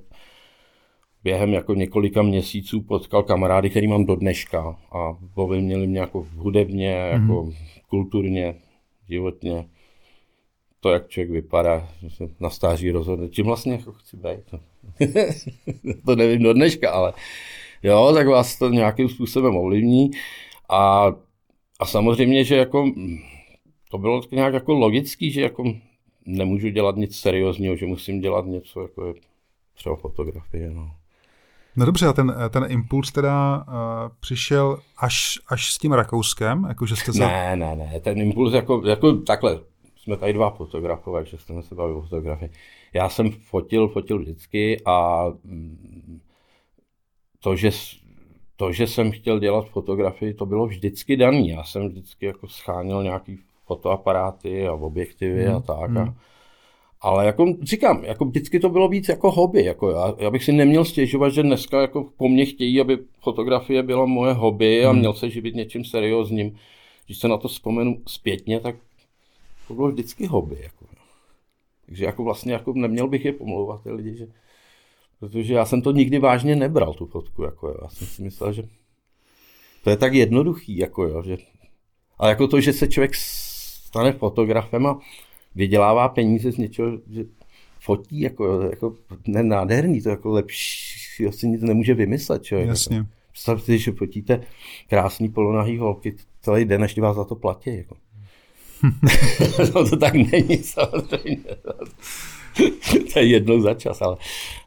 během 1.23 1.53
jako 1.53 1.73
několika 1.73 2.21
měsíců 2.21 2.81
potkal 2.81 3.23
kamarády, 3.23 3.69
který 3.69 3.87
mám 3.87 4.05
do 4.05 4.15
dneška 4.15 4.77
a 4.91 5.17
měli 5.59 5.87
mě 5.87 5.99
jako 5.99 6.27
hudebně, 6.35 6.89
jako 6.89 7.43
mm. 7.43 7.51
kulturně, 7.89 8.55
životně. 9.09 9.65
To, 10.79 10.89
jak 10.89 11.07
člověk 11.07 11.31
vypadá, 11.31 11.89
že 12.01 12.09
se 12.09 12.23
na 12.39 12.49
stáří 12.49 12.91
rozhodne, 12.91 13.29
čím 13.29 13.45
vlastně 13.45 13.71
jako 13.71 13.91
chci 13.91 14.17
být. 14.17 14.61
to 16.05 16.15
nevím 16.15 16.43
do 16.43 16.53
dneška, 16.53 16.91
ale 16.91 17.13
jo, 17.83 18.11
tak 18.13 18.27
vás 18.27 18.59
to 18.59 18.69
nějakým 18.69 19.09
způsobem 19.09 19.57
ovlivní 19.57 20.11
a, 20.69 21.13
a 21.79 21.85
samozřejmě, 21.85 22.43
že 22.43 22.55
jako 22.55 22.91
to 23.91 23.97
bylo 23.97 24.21
nějak 24.31 24.53
jako 24.53 24.73
logický, 24.73 25.31
že 25.31 25.41
jako 25.41 25.73
nemůžu 26.25 26.69
dělat 26.69 26.95
nic 26.95 27.15
seriózního, 27.15 27.75
že 27.75 27.85
musím 27.85 28.21
dělat 28.21 28.45
něco 28.45 28.81
jako 28.81 29.05
je 29.05 29.13
třeba 29.73 29.95
fotografie. 29.95 30.71
No. 30.71 30.91
No 31.75 31.85
dobře, 31.85 32.07
a 32.07 32.13
ten, 32.13 32.35
ten 32.49 32.65
impuls 32.67 33.11
teda 33.11 33.57
uh, 33.67 33.73
přišel 34.19 34.79
až, 34.97 35.39
až 35.47 35.73
s 35.73 35.77
tím 35.77 35.91
Rakouskem? 35.91 36.65
Jako, 36.69 36.85
že 36.85 36.95
jste 36.95 37.11
za... 37.11 37.27
Ne, 37.27 37.55
ne, 37.55 37.75
ne, 37.75 37.99
ten 37.99 38.17
impuls 38.17 38.53
jako, 38.53 38.81
jako 38.85 39.13
takhle, 39.13 39.59
jsme 39.95 40.17
tady 40.17 40.33
dva 40.33 40.49
fotografové, 40.49 41.25
že 41.25 41.37
jsme 41.37 41.63
se 41.63 41.75
bavili 41.75 41.97
o 41.97 42.01
fotografii. 42.01 42.51
Já 42.93 43.09
jsem 43.09 43.31
fotil, 43.31 43.87
fotil 43.87 44.19
vždycky 44.19 44.81
a 44.85 45.25
mm, 45.43 46.19
to, 47.39 47.55
že, 47.55 47.69
to, 48.55 48.71
že 48.71 48.87
jsem 48.87 49.11
chtěl 49.11 49.39
dělat 49.39 49.69
fotografii, 49.69 50.33
to 50.33 50.45
bylo 50.45 50.67
vždycky 50.67 51.17
daný. 51.17 51.49
Já 51.49 51.63
jsem 51.63 51.87
vždycky 51.87 52.25
jako 52.25 52.47
scháněl 52.47 53.03
nějaký 53.03 53.39
fotoaparáty 53.65 54.67
a 54.67 54.73
objektivy 54.73 55.45
hmm, 55.45 55.55
a 55.55 55.59
tak. 55.59 55.89
Hmm. 55.89 55.97
A, 55.97 56.15
ale 57.01 57.25
jako 57.25 57.55
říkám, 57.61 58.03
jako 58.05 58.25
vždycky 58.25 58.59
to 58.59 58.69
bylo 58.69 58.87
víc 58.87 59.09
jako 59.09 59.31
hobby. 59.31 59.63
Jako 59.63 59.91
já, 59.91 60.13
já 60.17 60.29
bych 60.29 60.43
si 60.43 60.51
neměl 60.51 60.85
stěžovat, 60.85 61.29
že 61.29 61.43
dneska 61.43 61.81
jako 61.81 62.03
po 62.17 62.29
mně 62.29 62.45
chtějí, 62.45 62.81
aby 62.81 62.97
fotografie 63.19 63.83
byla 63.83 64.05
moje 64.05 64.33
hobby 64.33 64.85
a 64.85 64.89
hmm. 64.89 64.99
měl 64.99 65.13
se 65.13 65.29
živit 65.29 65.55
něčím 65.55 65.85
seriózním. 65.85 66.57
Když 67.05 67.17
se 67.17 67.27
na 67.27 67.37
to 67.37 67.47
vzpomenu 67.47 68.01
zpětně, 68.07 68.59
tak 68.59 68.75
to 69.67 69.73
bylo 69.73 69.87
vždycky 69.87 70.25
hobby. 70.25 70.57
Jako. 70.63 70.85
Takže 71.85 72.05
jako 72.05 72.23
vlastně 72.23 72.53
jako 72.53 72.73
neměl 72.73 73.07
bych 73.07 73.25
je 73.25 73.33
pomlouvat 73.33 73.83
ty 73.83 73.91
lidi, 73.91 74.17
že, 74.17 74.27
protože 75.19 75.53
já 75.53 75.65
jsem 75.65 75.81
to 75.81 75.91
nikdy 75.91 76.19
vážně 76.19 76.55
nebral, 76.55 76.93
tu 76.93 77.05
fotku. 77.05 77.43
Jako, 77.43 77.77
já 77.81 77.89
jsem 77.89 78.07
si 78.07 78.21
myslel, 78.21 78.53
že 78.53 78.63
to 79.83 79.89
je 79.89 79.97
tak 79.97 80.13
jednoduchý, 80.13 80.77
jako, 80.77 81.03
jo, 81.03 81.23
že, 81.23 81.37
ale 82.17 82.29
jako 82.29 82.47
to, 82.47 82.61
že 82.61 82.73
se 82.73 82.87
člověk 82.87 83.15
stane 83.15 84.11
fotografem 84.11 84.87
a 84.87 84.99
vydělává 85.55 86.09
peníze 86.09 86.51
z 86.51 86.57
něčeho, 86.57 86.91
že 87.11 87.23
fotí, 87.79 88.21
jako, 88.21 88.61
jako 88.61 88.95
nádherný, 89.41 90.01
to 90.01 90.09
jako 90.09 90.29
lepší, 90.29 91.27
asi 91.27 91.47
nic 91.47 91.61
nemůže 91.61 91.93
vymyslet. 91.93 92.43
Člověk, 92.43 92.69
Jasně. 92.69 92.97
Jako. 92.97 93.09
Představte 93.31 93.65
si, 93.65 93.79
že 93.79 93.91
fotíte 93.91 94.41
krásný 94.89 95.29
polonahý 95.29 95.77
holky 95.77 96.15
celý 96.41 96.65
den, 96.65 96.81
než 96.81 96.97
vás 96.97 97.15
za 97.15 97.23
to 97.23 97.35
platí. 97.35 97.77
Jako. 97.77 97.95
no 99.75 99.89
to 99.89 99.97
tak 99.97 100.13
není 100.13 100.57
samozřejmě. 100.57 101.55
to 103.13 103.19
je 103.19 103.25
jednou 103.25 103.61
za 103.61 103.73
čas, 103.73 104.01
ale, 104.01 104.17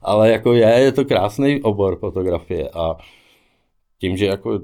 ale 0.03 0.31
jako 0.31 0.53
je, 0.53 0.67
je 0.67 0.93
to 0.93 1.05
krásný 1.05 1.63
obor 1.63 1.99
fotografie 1.99 2.69
a 2.71 2.97
tím, 3.99 4.17
že 4.17 4.27
jako 4.27 4.61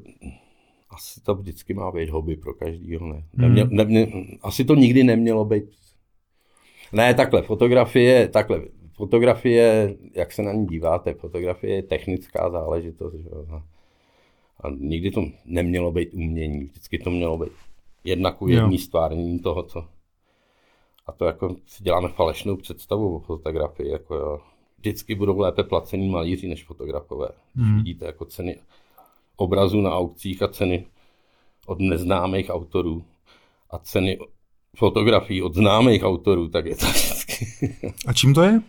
asi 0.90 1.20
to 1.20 1.35
vždycky 1.35 1.74
má 1.74 1.90
být 1.90 2.11
hobby 2.11 2.37
pro 2.37 2.54
každýho. 2.54 3.06
Ne? 3.06 3.24
Nemě, 3.37 3.62
hmm. 3.62 3.76
ne, 3.76 3.85
ne, 3.85 4.06
asi 4.42 4.64
to 4.64 4.74
nikdy 4.74 5.04
nemělo 5.04 5.44
být 5.44 5.64
ne, 6.92 7.14
takhle, 7.14 7.42
fotografie, 7.42 8.29
takhle, 8.29 8.61
fotografie, 8.92 9.96
jak 10.14 10.33
se 10.33 10.42
na 10.42 10.53
ní 10.53 10.66
díváte, 10.66 11.14
fotografie 11.14 11.74
je 11.74 11.83
technická 11.83 12.50
záležitost, 12.50 13.14
že 13.14 13.29
jo? 13.33 13.62
A 14.61 14.70
nikdy 14.70 15.11
to 15.11 15.24
nemělo 15.44 15.92
být 15.92 16.14
umění, 16.14 16.64
vždycky 16.64 16.98
to 16.98 17.11
mělo 17.11 17.38
být 17.38 17.53
jednak 18.05 18.42
u 18.42 18.48
jedný 18.48 18.79
stvárnění 18.79 19.38
toho, 19.38 19.62
co... 19.62 19.85
A 21.07 21.12
to 21.12 21.24
jako 21.24 21.57
si 21.66 21.85
děláme 21.85 22.09
falešnou 22.09 22.57
představu 22.57 23.16
o 23.16 23.20
fotografii, 23.20 23.90
jako 23.90 24.14
jo. 24.14 24.40
Vždycky 24.79 25.14
budou 25.14 25.38
lépe 25.38 25.64
placení 25.64 26.09
malíři 26.09 26.48
než 26.48 26.64
fotografové. 26.64 27.29
Hmm. 27.55 27.76
Vidíte 27.76 28.07
jako 28.07 28.24
ceny 28.24 28.59
obrazů 29.37 29.81
na 29.81 29.96
aukcích 29.96 30.42
a 30.42 30.48
ceny 30.48 30.87
od 31.66 31.81
neznámých 31.81 32.50
autorů 32.50 33.05
a 33.70 33.79
ceny 33.79 34.18
fotografií 34.76 35.42
od 35.42 35.54
známých 35.54 36.02
autorů, 36.02 36.48
tak 36.48 36.66
je 36.66 36.76
to 36.76 36.87
vždycky. 36.87 37.46
A 38.06 38.12
čím 38.12 38.35
to 38.35 38.42
je? 38.42 38.61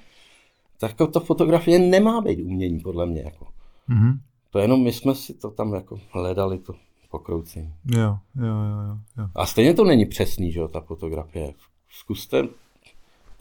Tak 0.79 0.95
to 0.95 1.19
fotografie 1.19 1.79
nemá 1.79 2.21
být 2.21 2.41
umění, 2.41 2.79
podle 2.79 3.05
mě. 3.05 3.21
Jako. 3.21 3.47
Mm-hmm. 3.89 4.19
To 4.49 4.59
jenom 4.59 4.83
my 4.83 4.93
jsme 4.93 5.15
si 5.15 5.33
to 5.33 5.51
tam 5.51 5.73
jako 5.73 5.99
hledali, 6.11 6.57
to 6.57 6.73
pokroucení. 7.11 7.73
Jo, 7.85 8.17
jo, 8.35 8.45
jo, 8.45 8.97
jo. 9.17 9.27
A 9.35 9.45
stejně 9.45 9.73
to 9.73 9.83
není 9.83 10.05
přesný, 10.05 10.51
že 10.51 10.59
jo, 10.59 10.67
ta 10.67 10.81
fotografie. 10.81 11.53
Zkuste, 11.89 12.47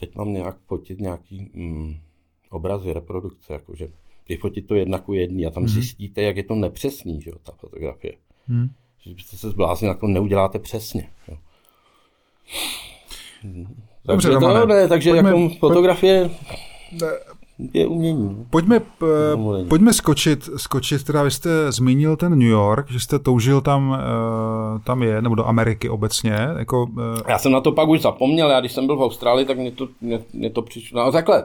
teď 0.00 0.14
mám 0.14 0.32
nějak 0.32 0.56
fotit 0.66 1.00
nějaký 1.00 1.50
mm, 1.54 1.94
obrazy, 2.50 2.92
reprodukce, 2.92 3.52
jakože 3.52 3.88
vyfotit 4.28 4.66
to 4.66 4.74
jedna 4.74 4.98
ku 4.98 5.12
jedný 5.12 5.46
a 5.46 5.50
tam 5.50 5.64
mm-hmm. 5.64 5.68
zjistíte, 5.68 6.22
jak 6.22 6.36
je 6.36 6.44
to 6.44 6.54
nepřesný, 6.54 7.22
že 7.22 7.30
jo, 7.30 7.36
ta 7.42 7.52
fotografie. 7.52 8.16
Mm. 8.48 8.68
Že 8.98 9.14
byste 9.14 9.36
se 9.36 9.50
zbláznili, 9.50 9.88
jako 9.88 10.06
neuděláte 10.06 10.58
přesně. 10.58 11.10
Jo. 11.28 11.36
Dobře, 14.04 14.28
takže, 14.28 14.46
to, 14.46 14.66
ne, 14.66 14.88
takže 14.88 15.10
pojďme, 15.10 15.30
jako 15.30 15.48
fotografie... 15.58 16.30
je 17.74 17.86
umění. 17.86 18.46
Pojďme, 18.50 18.80
Dovolení. 19.30 19.68
pojďme 19.68 19.92
skočit, 19.92 20.48
skočit, 20.56 21.04
teda 21.04 21.22
vy 21.22 21.30
jste 21.30 21.72
zmínil 21.72 22.16
ten 22.16 22.38
New 22.38 22.48
York, 22.48 22.90
že 22.90 23.00
jste 23.00 23.18
toužil 23.18 23.60
tam, 23.60 23.98
eh, 24.00 24.78
tam 24.84 25.02
je, 25.02 25.22
nebo 25.22 25.34
do 25.34 25.46
Ameriky 25.46 25.88
obecně, 25.88 26.36
jako, 26.58 26.86
eh, 27.18 27.22
Já 27.28 27.38
jsem 27.38 27.52
na 27.52 27.60
to 27.60 27.72
pak 27.72 27.88
už 27.88 28.00
zapomněl, 28.00 28.50
já 28.50 28.60
když 28.60 28.72
jsem 28.72 28.86
byl 28.86 28.96
v 28.96 29.02
Austrálii, 29.02 29.46
tak 29.46 29.58
mě 29.58 29.70
to, 29.70 29.88
mě, 30.00 30.20
mě 30.32 30.50
to 30.50 30.62
přišlo, 30.62 31.04
no 31.04 31.12
takhle, 31.12 31.44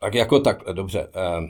tak 0.00 0.14
jako 0.14 0.40
tak, 0.40 0.62
dobře, 0.72 1.08
eh, 1.14 1.48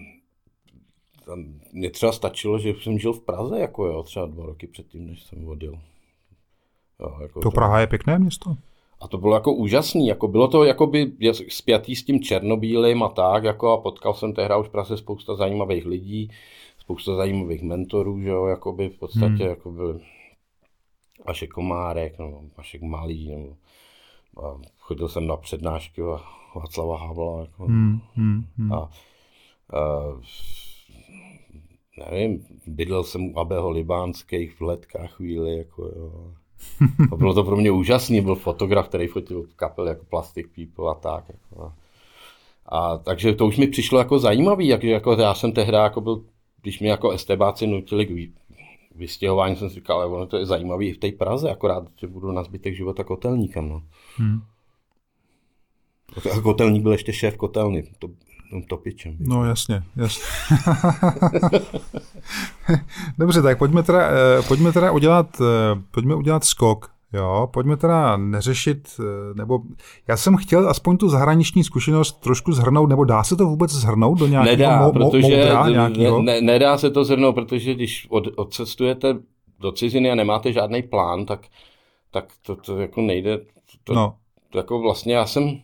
tam 1.26 1.44
mě 1.72 1.90
třeba 1.90 2.12
stačilo, 2.12 2.58
že 2.58 2.72
jsem 2.82 2.98
žil 2.98 3.12
v 3.12 3.20
Praze, 3.20 3.58
jako 3.58 3.86
jo, 3.86 4.02
třeba 4.02 4.26
dva 4.26 4.46
roky 4.46 4.66
předtím, 4.66 5.06
než 5.06 5.24
jsem 5.24 5.48
odjel. 5.48 5.78
Jo, 7.00 7.18
jako 7.22 7.40
to 7.40 7.50
Praha 7.50 7.80
je 7.80 7.86
pěkné 7.86 8.18
město. 8.18 8.56
A 9.00 9.08
to 9.08 9.18
bylo 9.18 9.34
jako 9.34 9.52
úžasný, 9.52 10.06
jako 10.06 10.28
bylo 10.28 10.48
to 10.48 10.64
jakoby 10.64 11.12
spjatý 11.48 11.96
s 11.96 12.04
tím 12.04 12.20
Černobílem 12.20 13.02
a 13.02 13.08
tak, 13.08 13.44
jako 13.44 13.72
a 13.72 13.76
potkal 13.76 14.14
jsem 14.14 14.32
tehdy 14.32 14.54
už 14.60 14.66
v 14.66 14.70
Praze 14.70 14.96
spousta 14.96 15.34
zajímavých 15.34 15.86
lidí, 15.86 16.30
spousta 16.78 17.14
zajímavých 17.14 17.62
mentorů, 17.62 18.20
že 18.20 18.28
jo, 18.28 18.46
jakoby 18.46 18.88
v 18.88 18.98
podstatě, 18.98 19.42
hmm. 19.42 19.48
jako 19.48 19.70
byl 19.70 20.00
Vašek 21.26 21.50
Komárek, 21.50 22.18
nebo 22.18 22.42
Vašek 22.56 22.82
Malý, 22.82 23.36
nebo 23.36 23.56
a 24.42 24.60
chodil 24.78 25.08
jsem 25.08 25.26
na 25.26 25.36
přednášky 25.36 26.02
a 26.02 26.20
Václava 26.54 26.98
Havla, 26.98 27.40
jako, 27.40 27.66
Hmm, 27.66 27.98
hmm, 28.14 28.44
hmm. 28.56 28.72
a, 28.72 28.76
a 28.76 28.90
nevím, 32.10 32.46
bydlel 32.66 33.04
jsem 33.04 33.24
u 33.24 33.38
Abeho 33.38 33.70
Libánských 33.70 34.60
v 34.60 34.60
letkách 34.60 35.10
chvíli, 35.10 35.56
jako 35.56 35.84
jo. 35.84 36.34
A 37.12 37.16
bylo 37.16 37.34
to 37.34 37.44
pro 37.44 37.56
mě 37.56 37.70
úžasný, 37.70 38.20
byl 38.20 38.34
fotograf, 38.34 38.88
který 38.88 39.06
fotil 39.06 39.44
kapely 39.56 39.88
jako 39.88 40.04
Plastic 40.04 40.46
People 40.54 40.90
a 40.90 40.94
tak. 40.94 41.24
Jako. 41.28 41.62
A, 41.62 41.72
a, 42.78 42.98
takže 42.98 43.34
to 43.34 43.46
už 43.46 43.56
mi 43.56 43.66
přišlo 43.66 43.98
jako 43.98 44.18
zajímavý, 44.18 44.66
jak, 44.66 44.84
jako 44.84 45.12
já 45.12 45.34
jsem 45.34 45.52
tehdy 45.52 45.76
jako 45.76 46.00
byl, 46.00 46.24
když 46.62 46.80
mě 46.80 46.90
jako 46.90 47.10
estebáci 47.10 47.66
nutili 47.66 48.06
k 48.06 48.10
vý- 48.10 48.32
vystěhování, 48.94 49.56
jsem 49.56 49.68
si 49.68 49.74
říkal, 49.74 49.96
ale 49.96 50.06
ono 50.06 50.26
to 50.26 50.36
je 50.36 50.46
zajímavý 50.46 50.88
i 50.88 50.92
v 50.92 50.98
té 50.98 51.12
Praze, 51.12 51.50
akorát, 51.50 51.84
že 51.96 52.06
budu 52.06 52.32
na 52.32 52.42
zbytek 52.42 52.76
života 52.76 53.04
kotelníkem. 53.04 53.68
No. 53.68 53.82
Hmm. 54.16 54.40
A 56.38 56.40
kotelník 56.40 56.82
byl 56.82 56.92
ještě 56.92 57.12
šéf 57.12 57.36
kotelny, 57.36 57.82
to, 57.98 58.08
tom 58.50 58.62
topičem. 58.62 59.16
No 59.20 59.44
jasně, 59.44 59.82
jasně. 59.96 60.24
Dobře, 63.18 63.42
tak 63.42 63.58
pojďme 63.58 63.82
teda, 63.82 64.00
eh, 64.10 64.42
pojďme 64.48 64.72
teda 64.72 64.90
udělat, 64.92 65.26
eh, 65.40 65.82
pojďme 65.90 66.14
udělat 66.14 66.44
skok. 66.44 66.90
Jo, 67.12 67.48
pojďme 67.52 67.76
teda 67.76 68.16
neřešit, 68.16 68.88
eh, 69.00 69.04
nebo 69.34 69.60
já 70.08 70.16
jsem 70.16 70.36
chtěl 70.36 70.68
aspoň 70.68 70.96
tu 70.96 71.08
zahraniční 71.08 71.64
zkušenost 71.64 72.20
trošku 72.20 72.52
zhrnout, 72.52 72.88
nebo 72.88 73.04
dá 73.04 73.24
se 73.24 73.36
to 73.36 73.46
vůbec 73.46 73.70
zhrnout 73.70 74.18
do 74.18 74.26
nějakého 74.26 74.56
Nedá, 74.56 74.88
mo- 74.88 74.92
protože 74.92 75.22
moudra 75.36 75.68
nějakého? 75.68 76.22
ne, 76.22 76.32
ne, 76.32 76.40
nedá 76.40 76.78
se 76.78 76.90
to 76.90 77.04
zhrnout, 77.04 77.34
protože 77.34 77.74
když 77.74 78.06
od, 78.10 78.24
odcestujete 78.36 79.16
do 79.60 79.72
ciziny 79.72 80.10
a 80.10 80.14
nemáte 80.14 80.52
žádný 80.52 80.82
plán, 80.82 81.26
tak, 81.26 81.40
tak 82.10 82.24
to, 82.42 82.56
to 82.56 82.78
jako 82.80 83.00
nejde. 83.00 83.38
To, 83.84 83.94
No, 83.94 84.14
to 84.50 84.58
jako 84.58 84.80
vlastně 84.80 85.14
já 85.14 85.26
jsem, 85.26 85.60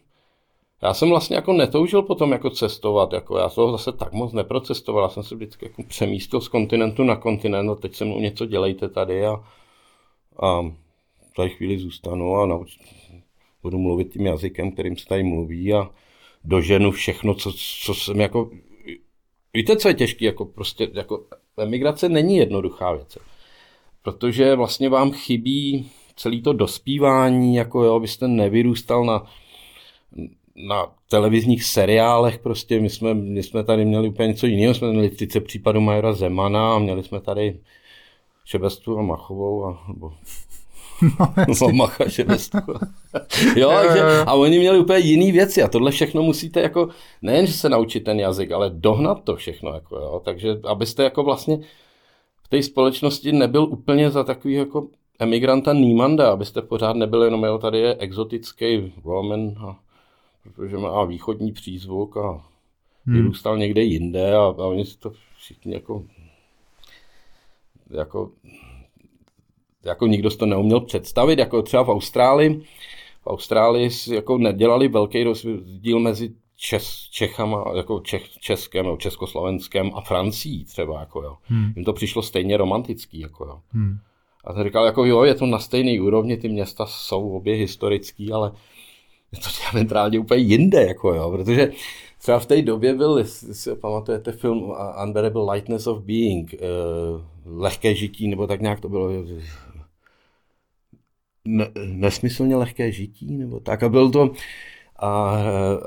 já 0.83 0.95
jsem 0.95 1.09
vlastně 1.09 1.37
jako 1.37 1.53
netoužil 1.53 2.03
potom 2.03 2.33
jako 2.33 2.51
cestovat, 2.51 3.13
jako 3.13 3.39
já 3.39 3.49
toho 3.49 3.73
zase 3.73 3.93
tak 3.93 4.13
moc 4.13 4.33
neprocestoval, 4.33 5.03
já 5.03 5.09
jsem 5.09 5.23
se 5.23 5.35
vždycky 5.35 5.67
jako 5.67 5.83
přemístil 5.83 6.41
z 6.41 6.49
kontinentu 6.49 7.05
na 7.05 7.17
kontinent 7.17 7.71
a 7.71 7.75
teď 7.75 7.95
se 7.95 8.05
mnou 8.05 8.21
něco 8.21 8.47
dělejte 8.47 8.89
tady 8.89 9.27
a, 9.27 9.45
a 10.43 10.73
tady 11.37 11.51
chvíli 11.51 11.79
zůstanu 11.79 12.37
a 12.37 12.47
nauč, 12.47 12.79
budu 13.63 13.79
mluvit 13.79 14.13
tím 14.13 14.27
jazykem, 14.27 14.73
kterým 14.73 14.97
se 14.97 15.07
tady 15.07 15.23
mluví 15.23 15.75
a 15.75 15.91
doženu 16.45 16.91
všechno, 16.91 17.35
co, 17.35 17.53
co 17.85 17.95
jsem 17.95 18.21
jako... 18.21 18.51
Víte, 19.55 19.77
co 19.77 19.89
je 19.89 19.95
těžké? 19.95 20.25
Jako 20.25 20.45
prostě, 20.45 20.91
jako 20.93 21.27
emigrace 21.59 22.09
není 22.09 22.37
jednoduchá 22.37 22.93
věc. 22.93 23.19
Protože 24.03 24.57
vlastně 24.57 24.89
vám 24.89 25.13
chybí 25.13 25.91
celý 26.17 26.43
to 26.43 26.53
dospívání, 26.53 27.55
jako 27.55 27.85
jo, 27.85 28.01
byste 28.01 28.29
nevyrůstal 28.29 29.05
na, 29.05 29.27
na 30.57 30.87
televizních 31.11 31.65
seriálech, 31.65 32.39
prostě. 32.39 32.81
My 32.81 32.91
jsme, 32.91 33.15
my 33.15 33.43
jsme 33.43 33.65
tady 33.65 33.85
měli 33.85 34.09
úplně 34.09 34.29
něco 34.29 34.47
jiného, 34.47 34.75
jsme 34.75 34.91
měli 34.91 35.11
30 35.11 35.41
případů 35.41 35.81
Majora 35.81 36.13
Zemana 36.13 36.75
a 36.75 36.79
měli 36.79 37.03
jsme 37.03 37.21
tady 37.21 37.61
Šebestu 38.45 38.99
a 38.99 39.03
Machovou 39.03 39.65
a, 39.65 39.85
nebo 39.89 40.13
no, 41.61 41.69
Macha 41.73 42.09
Šebestu. 42.09 42.59
jo, 43.57 43.73
že, 43.93 44.03
a 44.27 44.35
oni 44.35 44.59
měli 44.59 44.79
úplně 44.79 44.99
jiný 44.99 45.33
věci 45.33 45.63
a 45.63 45.69
tohle 45.69 45.91
všechno 45.91 46.23
musíte 46.23 46.61
jako, 46.61 46.89
nejen, 47.23 47.47
že 47.47 47.53
se 47.53 47.69
naučit 47.69 48.01
ten 48.01 48.21
jazyk, 48.21 48.53
ale 48.53 48.71
dohnat 48.71 49.25
to 49.25 49.37
všechno, 49.37 49.75
jako 49.75 49.97
jo, 49.97 50.23
takže 50.25 50.57
abyste 50.65 51.03
jako 51.03 51.23
vlastně 51.23 51.59
v 52.43 52.49
té 52.49 52.63
společnosti 52.63 53.33
nebyl 53.33 53.65
úplně 53.65 54.11
za 54.11 54.25
takový 54.25 54.55
jako 54.55 54.89
emigranta 55.19 55.73
Nímanda, 55.73 56.33
abyste 56.33 56.63
pořád 56.63 56.97
nebyli 56.97 57.27
jenom, 57.27 57.45
jo, 57.45 57.59
tady 57.59 57.79
je 57.79 57.95
exotický 57.95 58.93
Roman, 59.05 59.55
a, 59.59 59.77
protože 60.45 60.77
má 60.77 61.05
východní 61.05 61.53
přízvuk 61.53 62.17
a 62.17 62.45
vyrůstal 63.07 63.59
někde 63.59 63.83
jinde 63.83 64.37
a, 64.37 64.41
a 64.41 64.67
oni 64.67 64.85
si 64.85 64.99
to 64.99 65.13
všichni 65.37 65.75
jako 65.75 66.05
jako 67.91 68.31
jako 69.85 70.07
nikdo 70.07 70.31
si 70.31 70.39
to 70.39 70.47
neuměl 70.47 70.81
představit, 70.81 71.39
jako 71.39 71.63
třeba 71.63 71.83
v 71.83 71.89
Austrálii. 71.89 72.65
V 73.23 73.27
Austrálii 73.27 73.91
si 73.91 74.15
jako 74.15 74.39
nedělali 74.39 74.89
velký 74.89 75.25
rozdíl 75.25 75.99
mezi 75.99 76.35
Čes, 76.57 77.09
Čechama, 77.11 77.65
jako 77.77 78.01
Čech, 78.01 78.39
Českém, 78.39 78.85
nebo 78.85 78.97
Československém 78.97 79.91
a 79.95 80.01
Francií 80.01 80.65
třeba, 80.65 81.01
jako 81.01 81.23
jo. 81.23 81.37
Hmm. 81.43 81.73
Jim 81.77 81.85
to 81.85 81.93
přišlo 81.93 82.23
stejně 82.23 82.57
romantický, 82.57 83.21
jako 83.21 83.45
jo. 83.45 83.61
Hmm. 83.71 83.99
A 84.45 84.55
jsem 84.55 84.65
říkal, 84.65 84.85
jako 84.85 85.05
jo, 85.05 85.23
je 85.23 85.35
to 85.35 85.47
na 85.47 85.59
stejné 85.59 86.01
úrovni, 86.01 86.37
ty 86.37 86.49
města 86.49 86.87
jsou 86.87 87.31
obě 87.31 87.55
historický, 87.55 88.33
ale 88.33 88.53
je 89.35 89.41
to 89.41 89.49
diametrálně 89.61 90.19
úplně 90.19 90.43
jinde, 90.43 90.83
jako 90.83 91.15
jo, 91.15 91.31
protože 91.31 91.73
třeba 92.19 92.39
v 92.39 92.47
té 92.47 92.63
době 92.63 92.95
byl, 92.95 93.19
jestli 93.19 93.55
si 93.55 93.75
pamatujete 93.75 94.33
film 94.33 94.73
Unbearable 95.03 95.53
Lightness 95.53 95.87
of 95.87 96.03
Being, 96.03 96.55
uh, 96.55 97.61
lehké 97.61 97.95
žití, 97.95 98.29
nebo 98.29 98.47
tak 98.47 98.61
nějak 98.61 98.81
to 98.81 98.89
bylo, 98.89 99.11
ne, 101.45 101.71
nesmyslně 101.87 102.57
lehké 102.57 102.93
žití, 102.93 103.37
nebo 103.37 103.61
tak, 103.61 103.83
a 103.83 103.89
byl 103.89 104.11
to, 104.11 104.31
a, 104.97 105.37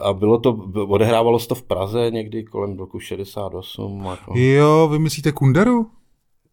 a 0.02 0.14
bylo 0.14 0.40
to, 0.40 0.70
odehrávalo 0.88 1.40
se 1.40 1.48
to 1.48 1.56
v 1.56 1.64
Praze 1.64 2.12
někdy 2.12 2.44
kolem 2.44 2.78
roku 2.78 3.00
68. 3.00 4.06
Jako. 4.06 4.40
Jo, 4.40 4.90
vy 4.92 5.00
myslíte 5.00 5.32
Kunderu? 5.32 5.86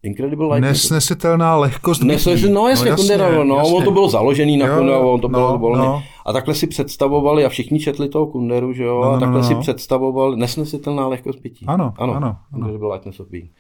Incredible 0.05 0.47
Lightness. 0.47 0.91
Nesnesitelná 0.91 1.57
lehkost 1.57 2.03
Nesnesitelná, 2.03 2.55
no 2.61 2.69
jasně, 2.69 2.85
no, 2.85 2.91
jasně, 2.91 3.17
Kundera, 3.17 3.45
no, 3.45 3.57
jasně. 3.57 3.75
on 3.75 3.85
to 3.85 3.91
bylo 3.91 4.09
založený 4.09 4.57
na 4.57 4.77
Kunderu, 4.77 5.11
on 5.11 5.21
to 5.21 5.29
bylo 5.29 5.53
no, 5.53 5.59
volný. 5.59 5.85
No. 5.85 6.03
A 6.27 6.33
takhle 6.33 6.55
si 6.55 6.67
představovali, 6.67 7.45
a 7.45 7.49
všichni 7.49 7.81
četli 7.81 8.09
toho 8.09 8.27
Kunderu, 8.27 8.73
že 8.73 8.85
jo, 8.85 9.01
No, 9.05 9.11
no, 9.11 9.17
a 9.17 9.21
takhle 9.21 9.39
no, 9.41 9.45
si 9.47 9.55
no. 9.55 9.61
představovali, 9.61 10.37
nesnesitelná 10.37 11.09
lehkost 11.09 11.39
bytí. 11.41 11.67
Ano, 11.67 11.95
ano, 11.99 12.15
ano. 12.15 12.37
Incredible 12.57 12.93
Lightness 12.93 13.21
of 13.21 13.29
Being. 13.29 13.51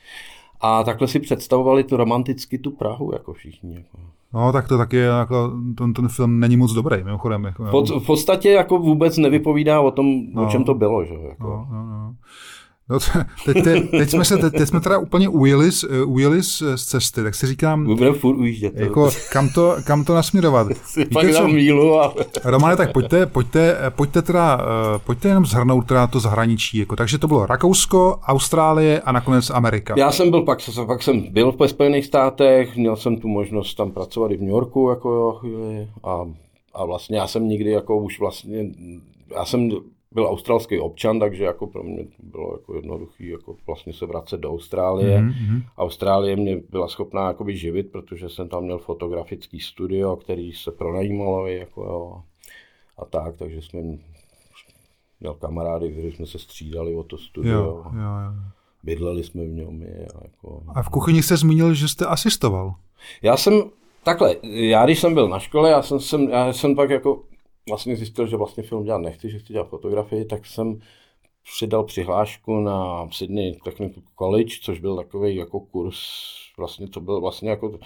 A 0.61 0.85
takhle 0.85 1.09
si 1.09 1.21
představovali 1.21 1.85
tu 1.85 1.97
romanticky 1.97 2.59
tu 2.59 2.71
Prahu, 2.71 3.11
jako 3.13 3.33
všichni. 3.33 3.75
Jako. 3.75 3.99
No, 4.35 4.53
tak 4.53 4.69
to 4.69 4.79
taky, 4.79 4.97
jako, 4.97 5.53
ten, 5.79 5.93
ten 5.95 6.09
film 6.09 6.41
není 6.41 6.57
moc 6.57 6.73
dobrý, 6.73 7.05
mimochodem. 7.05 7.45
Jako, 7.45 7.65
Pod, 7.71 7.89
v 7.91 8.07
podstatě 8.07 8.51
jako 8.51 8.79
vůbec 8.79 9.17
nevypovídá 9.17 9.81
o 9.81 9.91
tom, 9.91 10.07
no. 10.33 10.47
o 10.47 10.49
čem 10.49 10.65
to 10.65 10.75
bylo, 10.75 11.05
že 11.05 11.15
jako. 11.15 11.47
No, 11.47 11.67
no, 11.71 11.87
no. 11.87 12.15
No 12.91 12.99
teď, 13.45 13.65
teď, 13.65 13.91
teď, 13.91 14.11
jsme 14.11 14.25
se, 14.25 14.39
teď, 14.39 14.53
teď 14.53 14.69
jsme 14.69 14.81
teda 14.81 14.99
úplně 14.99 15.29
ujeli 15.29 15.73
z, 15.73 15.85
ujeli 16.07 16.43
z, 16.43 16.63
z 16.77 16.85
cesty, 16.85 17.23
tak 17.23 17.35
si 17.35 17.47
říkám, 17.47 17.85
Budeme 17.85 18.17
furt 18.17 18.37
ujíždět. 18.37 18.77
jako, 18.77 19.11
kam, 19.33 19.49
to, 19.49 19.77
kam 19.85 20.05
to 20.05 20.15
nasměrovat. 20.15 20.67
si 20.85 21.05
pak 21.05 21.33
dám 21.33 21.53
mílu 21.53 22.01
a... 22.01 22.15
Romane, 22.45 22.77
tak 22.77 22.93
pojďte, 22.93 23.27
pojďte, 23.27 23.77
pojďte, 23.97 24.23
teda, 24.23 24.61
pojďte 25.07 25.29
jenom 25.29 25.47
zhrnout 25.47 25.87
teda 25.87 26.07
to 26.07 26.21
zahraničí. 26.21 26.79
Jako. 26.79 26.97
Takže 26.97 27.19
to 27.19 27.29
bylo 27.29 27.47
Rakousko, 27.47 28.19
Austrálie 28.23 29.01
a 29.01 29.13
nakonec 29.13 29.51
Amerika. 29.51 29.95
Já 29.99 30.13
jsem 30.13 30.31
byl 30.31 30.43
pak, 30.43 30.59
pak 30.87 31.03
jsem 31.03 31.21
byl 31.33 31.53
v 31.53 31.69
Spojených 31.69 32.07
státech, 32.07 32.77
měl 32.77 32.97
jsem 32.97 33.17
tu 33.17 33.29
možnost 33.29 33.75
tam 33.75 33.91
pracovat 33.91 34.31
i 34.31 34.37
v 34.37 34.41
New 34.41 34.51
Yorku 34.51 34.89
jako 34.91 35.41
a, 36.05 36.25
a 36.75 36.85
vlastně 36.85 37.19
já 37.19 37.27
jsem 37.27 37.49
nikdy 37.49 37.71
jako 37.71 37.97
už 37.97 38.21
vlastně, 38.21 38.67
já 39.35 39.45
jsem 39.45 39.71
byl 40.15 40.27
australský 40.27 40.79
občan, 40.79 41.19
takže 41.19 41.45
jako 41.45 41.67
pro 41.67 41.83
mě 41.83 42.05
bylo 42.23 42.53
jako 42.53 42.75
jednoduchý 42.75 43.29
jako 43.29 43.57
vlastně 43.67 43.93
se 43.93 44.07
vracet 44.07 44.41
do 44.41 44.51
Austrálie. 44.51 45.21
Mm-hmm. 45.21 45.63
Austrálie 45.79 46.37
mě 46.37 46.61
byla 46.71 46.89
schopná 46.89 47.29
jakoby 47.29 47.57
živit, 47.57 47.93
protože 47.93 48.29
jsem 48.29 48.49
tam 48.49 48.65
měl 48.65 48.79
fotografický 48.79 49.61
studio, 49.61 50.17
který 50.17 50.53
se 50.53 50.71
pronajímalo 50.71 51.47
jako 51.47 51.85
jo, 51.85 52.23
a 52.99 53.05
tak, 53.05 53.37
takže 53.37 53.63
jsme 53.63 53.81
měl 55.21 55.35
kamarády, 55.35 55.93
kteří 55.93 56.13
jsme 56.13 56.27
se 56.27 56.39
střídali 56.39 56.95
o 56.95 57.03
to 57.03 57.19
studio. 57.19 57.53
Jo, 57.53 57.85
jo, 57.85 58.01
jo. 58.01 58.33
Bydleli 58.83 59.25
jsme 59.25 59.45
v 59.45 59.49
něm. 59.49 59.85
A, 60.15 60.21
jako... 60.25 60.63
a 60.75 60.83
v 60.83 60.89
kuchyni 60.89 61.23
jste 61.23 61.37
zmínil, 61.37 61.75
že 61.75 61.89
jste 61.89 62.07
asistoval. 62.07 62.75
Já 63.23 63.37
jsem, 63.37 63.63
takhle, 64.03 64.37
já 64.43 64.85
když 64.85 65.01
jsem 65.01 65.15
byl 65.15 65.29
na 65.29 65.39
škole, 65.39 65.71
já 65.71 65.83
jsem, 65.83 66.01
jsem, 66.01 66.29
já 66.29 66.53
jsem 66.53 66.77
pak 66.77 66.91
jako 66.91 67.23
vlastně 67.69 67.97
zjistil, 67.97 68.27
že 68.27 68.37
vlastně 68.37 68.63
film 68.63 68.85
dělat 68.85 68.99
nechci, 68.99 69.31
že 69.31 69.39
chci 69.39 69.53
dělat 69.53 69.69
fotografii, 69.69 70.25
tak 70.25 70.47
jsem 70.47 70.79
přidal 71.43 71.85
přihlášku 71.85 72.61
na 72.61 73.09
Sydney 73.13 73.59
Technical 73.65 74.03
College, 74.19 74.55
což 74.63 74.81
byl 74.81 74.97
takový 74.97 75.37
jako 75.37 75.61
kurz, 75.61 75.99
vlastně 76.59 76.89
to 76.89 77.01
byl 77.01 77.21
vlastně 77.21 77.51
jako, 77.51 77.79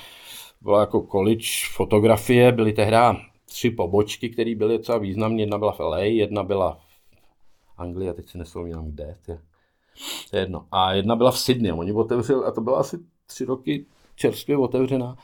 byla 0.61 0.81
jako 0.81 1.03
college 1.03 1.49
fotografie, 1.77 2.53
byly 2.53 2.73
tehdy 2.73 2.97
tři 3.45 3.71
pobočky, 3.71 4.29
které 4.31 4.55
byly 4.55 4.79
docela 4.79 4.99
významné, 4.99 5.43
jedna 5.43 5.59
byla 5.59 5.73
v 5.73 5.81
LA, 5.81 5.99
jedna 5.99 6.43
byla 6.43 6.79
v 7.65 7.81
Anglii, 7.81 8.09
a 8.09 8.13
teď 8.13 8.29
si 8.29 8.39
neslovím 8.39 8.93
kde, 8.93 9.17
tě. 9.27 9.41
to 10.31 10.37
je 10.37 10.43
jedno. 10.43 10.67
A 10.73 10.93
jedna 10.93 11.17
byla 11.17 11.31
v 11.31 11.39
Sydney, 11.39 11.73
oni 11.73 11.93
otevřeli, 11.93 12.45
a 12.45 12.51
to 12.51 12.61
byla 12.61 12.79
asi 12.79 12.99
tři 13.27 13.45
roky 13.45 13.87
čerstvě 14.17 14.57
otevřená, 14.57 15.17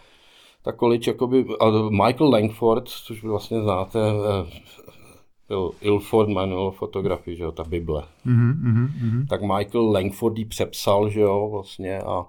ta 0.64 0.72
college, 0.72 1.10
jakoby, 1.10 1.44
a 1.60 1.70
Michael 1.90 2.30
Langford, 2.30 2.88
což 2.88 3.22
vy 3.22 3.28
vlastně 3.28 3.62
znáte, 3.62 3.98
eh, 4.00 4.60
byl 5.48 5.70
Ilford 5.80 6.28
Manual 6.28 6.70
Photography, 6.70 7.36
že 7.36 7.44
jo, 7.44 7.52
ta 7.52 7.64
Bible. 7.64 8.02
Mm-hmm, 8.26 8.54
mm-hmm. 8.54 9.26
Tak 9.28 9.42
Michael 9.42 9.92
Langford 9.92 10.38
ji 10.38 10.44
přepsal, 10.44 11.10
že 11.10 11.20
jo, 11.20 11.48
vlastně 11.52 11.98
a 11.98 12.26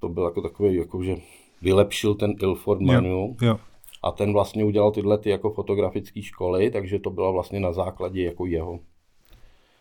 to 0.00 0.08
byl 0.08 0.24
jako 0.24 0.42
takový, 0.42 0.74
jako 0.74 1.02
že 1.02 1.16
vylepšil 1.62 2.14
ten 2.14 2.34
Ilford 2.42 2.80
Manual. 2.80 3.28
Jo, 3.28 3.34
jo. 3.42 3.58
A 4.02 4.12
ten 4.12 4.32
vlastně 4.32 4.64
udělal 4.64 4.90
tyhle 4.90 5.18
ty 5.18 5.30
jako 5.30 5.50
fotografické 5.50 6.22
školy, 6.22 6.70
takže 6.70 6.98
to 6.98 7.10
bylo 7.10 7.32
vlastně 7.32 7.60
na 7.60 7.72
základě 7.72 8.22
jako 8.22 8.46
jeho 8.46 8.80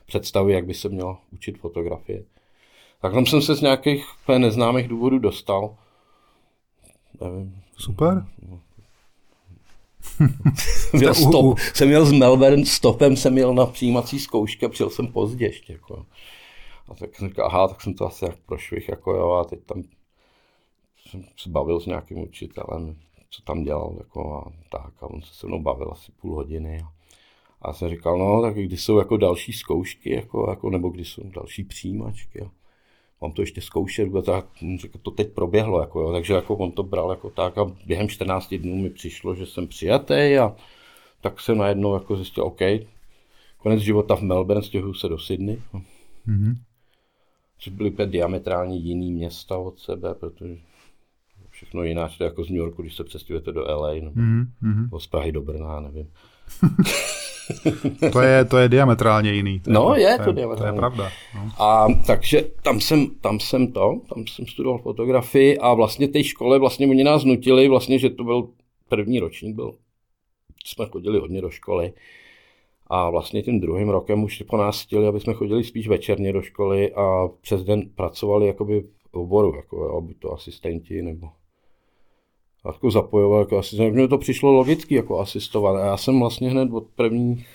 představy, 0.05 0.53
jak 0.53 0.65
by 0.65 0.73
se 0.73 0.89
mělo 0.89 1.17
učit 1.33 1.57
fotografie. 1.57 2.23
Tak 3.01 3.13
tam 3.13 3.25
jsem 3.25 3.41
se 3.41 3.55
z 3.55 3.61
nějakých 3.61 4.05
neznámých 4.37 4.87
důvodů 4.87 5.19
dostal. 5.19 5.75
Nevím. 7.21 7.66
Super. 7.77 8.25
měl 10.93 11.13
stop, 11.13 11.59
jsem 11.59 11.87
měl 11.87 12.05
z 12.09 12.11
Melbourne, 12.11 12.65
stopem 12.65 13.15
jsem 13.15 13.33
měl 13.33 13.53
na 13.53 13.65
přijímací 13.65 14.19
zkoušky 14.19 14.65
a 14.65 14.69
přijel 14.69 14.89
jsem 14.89 15.07
pozdě 15.07 15.45
ještě. 15.45 15.73
Jako. 15.73 16.05
A 16.87 16.95
tak 16.95 17.15
jsem 17.15 17.27
říkal, 17.27 17.45
aha, 17.45 17.67
tak 17.67 17.81
jsem 17.81 17.93
to 17.93 18.05
asi 18.05 18.25
jak 18.25 18.37
prošvih, 18.45 18.89
jako 18.89 19.13
jo, 19.13 19.31
a 19.31 19.43
teď 19.43 19.59
tam 19.65 19.83
jsem 21.09 21.23
se 21.37 21.49
bavil 21.49 21.79
s 21.79 21.85
nějakým 21.85 22.17
učitelem, 22.17 22.95
co 23.29 23.41
tam 23.41 23.63
dělal, 23.63 23.95
jako 23.97 24.33
a 24.35 24.51
tak, 24.69 25.03
a 25.03 25.07
on 25.07 25.21
se 25.21 25.33
se 25.33 25.47
mnou 25.47 25.61
bavil 25.61 25.89
asi 25.91 26.11
půl 26.11 26.35
hodiny. 26.35 26.81
A, 26.81 26.87
a 27.61 27.69
já 27.69 27.73
jsem 27.73 27.89
říkal, 27.89 28.17
no, 28.17 28.41
tak 28.41 28.55
kdy 28.55 28.77
jsou 28.77 28.97
jako 28.97 29.17
další 29.17 29.53
zkoušky, 29.53 30.15
jako, 30.15 30.45
jako 30.49 30.69
nebo 30.69 30.89
kdy 30.89 31.05
jsou 31.05 31.29
další 31.29 31.63
přijímačky. 31.63 32.41
A 32.41 32.51
mám 33.21 33.31
to 33.31 33.41
ještě 33.41 33.61
zkoušet, 33.61 34.15
a 34.15 34.21
tak 34.21 34.45
on 34.61 34.77
říkal, 34.77 35.01
to 35.01 35.11
teď 35.11 35.31
proběhlo, 35.33 35.81
jako, 35.81 36.01
jo, 36.01 36.11
takže 36.11 36.33
jako 36.33 36.55
on 36.55 36.71
to 36.71 36.83
bral 36.83 37.09
jako 37.09 37.29
tak 37.29 37.57
a 37.57 37.65
během 37.85 38.07
14 38.09 38.53
dnů 38.53 38.75
mi 38.75 38.89
přišlo, 38.89 39.35
že 39.35 39.45
jsem 39.45 39.67
přijatý 39.67 40.37
a 40.37 40.55
tak 41.21 41.41
jsem 41.41 41.57
najednou 41.57 41.93
jako 41.93 42.15
zjistil, 42.15 42.43
OK, 42.43 42.59
konec 43.57 43.81
života 43.81 44.15
v 44.15 44.21
Melbourne, 44.21 44.63
stěhuju 44.63 44.93
se 44.93 45.07
do 45.07 45.17
Sydney. 45.17 45.61
Mhm. 46.25 46.55
Což 47.59 47.73
byly 47.73 47.91
úplně 47.91 48.07
diametrálně 48.07 48.77
jiný 48.77 49.11
města 49.11 49.57
od 49.57 49.79
sebe, 49.79 50.13
protože 50.13 50.57
všechno 51.49 51.83
je 51.83 51.95
jako 52.19 52.43
z 52.43 52.49
New 52.49 52.57
Yorku, 52.57 52.81
když 52.81 52.95
se 52.95 53.03
přestěhujete 53.03 53.51
do 53.51 53.61
LA, 53.61 53.93
nebo 53.93 54.11
Mhm, 54.15 54.51
mhm. 54.61 54.89
z 54.99 55.07
Prahy 55.07 55.31
do 55.31 55.41
Brna, 55.41 55.79
nevím. 55.79 56.11
To, 58.13 58.21
je, 58.21 58.45
to 58.45 58.57
je 58.57 58.69
diametrálně 58.69 59.33
jiný. 59.33 59.59
To 59.59 59.71
No, 59.71 59.95
je 59.95 60.17
to 60.17 60.23
to 60.23 60.29
je 60.29 60.33
diametrálně. 60.33 60.77
pravda. 60.77 61.09
No. 61.35 61.51
A 61.63 61.87
takže 62.07 62.41
tam 62.63 62.81
jsem, 62.81 63.07
tam 63.21 63.39
jsem 63.39 63.71
to, 63.71 64.01
tam 64.13 64.27
jsem 64.27 64.45
studoval 64.47 64.79
fotografii 64.79 65.57
a 65.57 65.73
vlastně 65.73 66.07
té 66.07 66.23
škole 66.23 66.59
vlastně 66.59 66.87
oni 66.87 67.03
nás 67.03 67.23
nutili, 67.23 67.67
vlastně, 67.67 67.99
že 67.99 68.09
to 68.09 68.23
byl 68.23 68.49
první 68.89 69.19
ročník, 69.19 69.55
byl, 69.55 69.73
jsme 70.65 70.85
chodili 70.85 71.19
hodně 71.19 71.41
do 71.41 71.49
školy 71.49 71.93
a 72.87 73.09
vlastně 73.09 73.41
tím 73.43 73.59
druhým 73.59 73.89
rokem 73.89 74.23
už 74.23 74.43
po 74.49 74.57
nás 74.57 74.81
chtěli, 74.81 75.07
aby 75.07 75.19
jsme 75.19 75.33
chodili 75.33 75.63
spíš 75.63 75.87
večerně 75.87 76.33
do 76.33 76.41
školy 76.41 76.93
a 76.93 77.27
přes 77.41 77.63
den 77.63 77.81
pracovali 77.95 78.47
jakoby 78.47 78.81
v 78.81 79.17
oboru, 79.17 79.55
jako 79.55 80.01
buď 80.01 80.19
to 80.19 80.33
asistenti 80.33 81.01
nebo 81.01 81.27
jako 82.67 82.91
zapojoval 82.91 83.39
jako 83.39 83.57
asistent. 83.57 83.93
Mně 83.93 84.07
to 84.07 84.17
přišlo 84.17 84.51
logicky 84.51 84.95
jako 84.95 85.19
asistovat 85.19 85.75
a 85.75 85.85
já 85.85 85.97
jsem 85.97 86.19
vlastně 86.19 86.49
hned 86.49 86.71
od 86.71 86.87
prvních 86.95 87.47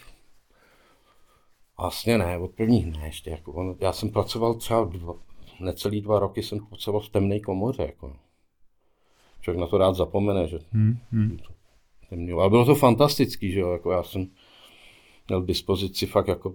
Vlastně 1.82 2.18
ne, 2.18 2.38
od 2.38 2.50
prvních 2.50 2.86
ne 2.86 3.06
ještě. 3.06 3.30
Jako 3.30 3.52
on, 3.52 3.76
já 3.80 3.92
jsem 3.92 4.10
pracoval 4.10 4.54
třeba 4.54 4.84
dva, 4.84 5.14
necelý 5.60 6.00
dva 6.00 6.18
roky 6.18 6.42
jsem 6.42 6.66
pracoval 6.66 7.00
v 7.00 7.08
temné 7.08 7.40
komoře. 7.40 7.82
Jako. 7.82 8.16
Člověk 9.40 9.60
na 9.60 9.66
to 9.66 9.78
rád 9.78 9.94
zapomene, 9.94 10.48
že 10.48 10.58
Hmm, 10.72 10.98
hmm. 11.10 11.38
Ale 12.38 12.50
bylo 12.50 12.64
to 12.64 12.74
fantastický, 12.74 13.52
že 13.52 13.60
jo. 13.60 13.72
Jako 13.72 13.92
já 13.92 14.02
jsem 14.02 14.28
měl 15.28 15.42
k 15.42 15.46
dispozici 15.46 16.06
fakt 16.06 16.28
jako 16.28 16.54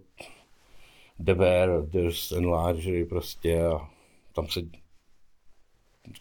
DVR, 1.19 1.85
Durst 1.85 2.31
Enlargery 2.31 3.05
prostě 3.05 3.65
a 3.65 3.89
tam 4.33 4.47
se 4.47 4.61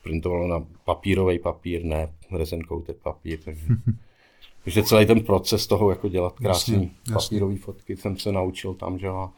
printovalo 0.03 0.49
na 0.49 0.66
papírový 0.84 1.39
papír, 1.39 1.84
ne 1.84 2.14
resin 2.33 2.62
coated 2.62 2.97
papír, 2.97 3.39
takže, 3.45 3.66
takže 4.64 4.83
celý 4.83 5.07
ten 5.07 5.20
proces 5.20 5.66
toho 5.66 5.91
jako 5.91 6.09
dělat 6.09 6.35
jasně. 6.41 6.91
papírové 7.12 7.57
fotky 7.57 7.97
jsem 7.97 8.16
se 8.16 8.33
naučil 8.33 8.74
tam, 8.74 8.99
že 8.99 9.09
a- 9.09 9.31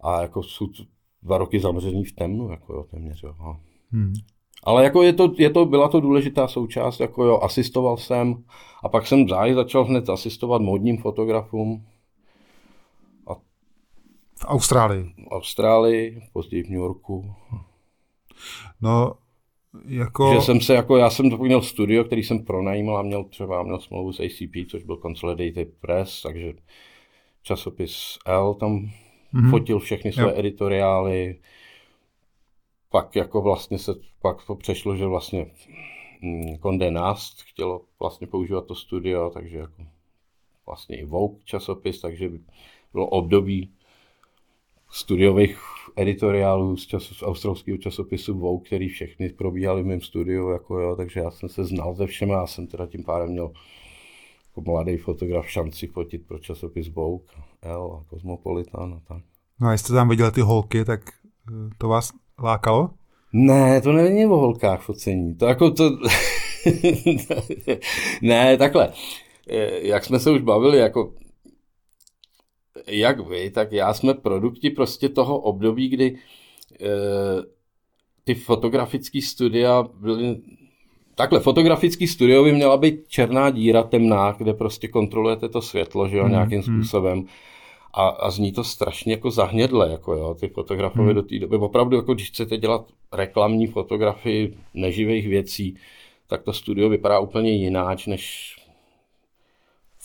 A 0.00 0.22
jako 0.22 0.42
jsou 0.42 0.68
dva 1.22 1.38
roky 1.38 1.60
zamřený 1.60 2.04
v 2.04 2.12
temnu, 2.12 2.50
jako 2.50 2.72
jo, 2.74 2.82
téměř, 2.90 3.22
jo. 3.22 3.34
a- 3.40 3.56
Hmm. 3.92 4.12
ale 4.64 4.84
jako 4.84 5.02
je 5.02 5.12
to, 5.12 5.32
je 5.38 5.50
to, 5.50 5.64
byla 5.64 5.88
to 5.88 6.00
důležitá 6.00 6.48
součást, 6.48 7.00
jako 7.00 7.24
jo, 7.24 7.40
asistoval 7.42 7.96
jsem 7.96 8.44
a 8.82 8.88
pak 8.88 9.06
jsem 9.06 9.28
záhy 9.28 9.54
začal 9.54 9.84
hned 9.84 10.08
asistovat 10.10 10.62
modním 10.62 10.98
fotografům 10.98 11.86
V 14.38 14.44
Austrálii. 14.44 15.02
v 15.04 15.28
Austrálii, 15.30 16.20
později 16.32 16.62
v 16.62 16.68
New 16.68 16.78
Yorku. 16.78 17.34
No, 18.80 19.14
jako... 19.88 20.34
Že 20.34 20.40
jsem 20.40 20.60
se 20.60 20.74
jako, 20.74 20.96
já 20.96 21.10
jsem 21.10 21.30
to 21.30 21.36
měl 21.36 21.62
studio, 21.62 22.04
který 22.04 22.22
jsem 22.22 22.44
pronajímal 22.44 22.96
a 22.98 23.02
měl 23.02 23.24
třeba 23.24 23.62
měl 23.62 23.80
smlouvu 23.80 24.12
s 24.12 24.20
ACP, 24.20 24.70
což 24.70 24.82
byl 24.82 24.96
Consolidated 24.96 25.68
Press, 25.80 26.22
takže 26.22 26.52
časopis 27.42 28.18
L 28.26 28.54
tam 28.54 28.90
Mhm. 29.32 29.50
fotil 29.50 29.78
všechny 29.78 30.12
své 30.12 30.22
Jo. 30.22 30.32
editoriály. 30.36 31.38
Pak 32.90 33.16
jako 33.16 33.40
vlastně 33.42 33.78
se, 33.78 33.94
pak 34.22 34.46
to 34.46 34.54
přešlo, 34.54 34.96
že 34.96 35.06
vlastně 35.06 35.46
mm, 36.20 36.58
Condé 36.62 36.90
Nast 36.90 37.42
chtělo 37.42 37.80
vlastně 38.00 38.26
používat 38.26 38.66
to 38.66 38.74
studio, 38.74 39.30
takže 39.30 39.58
jako 39.58 39.82
vlastně 40.66 40.96
i 41.00 41.04
Vogue 41.04 41.38
časopis, 41.44 42.00
takže 42.00 42.30
bylo 42.92 43.06
období 43.06 43.70
studiových 44.90 45.58
editoriálů 45.96 46.76
z, 46.76 46.86
čas, 46.86 47.02
z 47.02 47.22
australského 47.22 47.78
časopisu 47.78 48.38
Vogue, 48.38 48.66
který 48.66 48.88
všechny 48.88 49.28
probíhaly 49.28 49.82
v 49.82 49.86
mém 49.86 50.00
studiu, 50.00 50.50
jako 50.50 50.78
jo, 50.78 50.96
takže 50.96 51.20
já 51.20 51.30
jsem 51.30 51.48
se 51.48 51.64
znal 51.64 51.94
ze 51.94 52.06
všema, 52.06 52.34
já 52.34 52.46
jsem 52.46 52.66
teda 52.66 52.86
tím 52.86 53.04
pádem 53.04 53.28
měl 53.28 53.52
jako 54.48 54.70
mladý 54.70 54.96
fotograf 54.96 55.50
šanci 55.50 55.86
fotit 55.86 56.26
pro 56.26 56.38
časopis 56.38 56.88
Vogue, 56.88 57.26
L 57.62 58.00
a 58.00 58.04
Cosmopolitan 58.10 58.94
a 58.94 59.14
tak. 59.14 59.22
No 59.60 59.68
a 59.68 59.72
jestli 59.72 59.84
jste 59.84 59.94
tam 59.94 60.08
viděli 60.08 60.32
ty 60.32 60.40
holky, 60.40 60.84
tak 60.84 61.00
eh, 61.48 61.52
to 61.78 61.88
vás 61.88 62.10
lákalo? 62.42 62.90
Ne, 63.32 63.80
to 63.80 63.92
není 63.92 64.26
o 64.26 64.36
holkách 64.36 64.82
focení. 64.82 65.34
To 65.34 65.46
jako 65.46 65.70
to... 65.70 65.90
ne, 68.22 68.56
takhle. 68.56 68.92
Eh, 69.50 69.86
Jak 69.86 70.04
jsme 70.04 70.20
se 70.20 70.30
už 70.30 70.40
bavili, 70.40 70.78
jako 70.78 71.12
jak 72.86 73.28
vy, 73.28 73.50
tak 73.50 73.72
já 73.72 73.94
jsme 73.94 74.14
produkti 74.14 74.70
prostě 74.70 75.08
toho 75.08 75.38
období, 75.38 75.88
kdy 75.88 76.16
eh, 76.80 76.86
ty 78.24 78.34
fotografické 78.34 79.22
studia 79.22 79.88
byly 80.00 80.36
Takhle, 81.18 81.40
fotografický 81.40 82.06
studio 82.06 82.44
by 82.44 82.52
měla 82.52 82.76
být 82.76 83.08
černá 83.08 83.50
díra 83.50 83.82
temná, 83.82 84.32
kde 84.38 84.54
prostě 84.54 84.88
kontrolujete 84.88 85.48
to 85.48 85.62
světlo, 85.62 86.08
že 86.08 86.16
jo, 86.16 86.22
Hmm, 86.22 86.32
nějakým 86.32 86.62
hmm. 86.62 86.76
způsobem. 86.76 87.24
A, 87.94 88.08
a 88.08 88.30
zní 88.30 88.52
to 88.52 88.64
strašně 88.64 89.12
jako 89.12 89.30
zahnědle, 89.30 89.90
jako 89.90 90.14
jo, 90.14 90.36
ty 90.40 90.48
fotografové 90.48 91.04
Hmm. 91.04 91.14
do 91.14 91.22
té 91.22 91.38
doby. 91.38 91.56
Opravdu, 91.56 91.96
jako 91.96 92.14
když 92.14 92.28
chcete 92.28 92.56
dělat 92.56 92.86
reklamní 93.12 93.66
fotografii 93.66 94.56
neživých 94.74 95.28
věcí, 95.28 95.76
tak 96.26 96.42
to 96.42 96.52
studio 96.52 96.88
vypadá 96.88 97.18
úplně 97.18 97.50
jináč, 97.50 98.06
než 98.06 98.56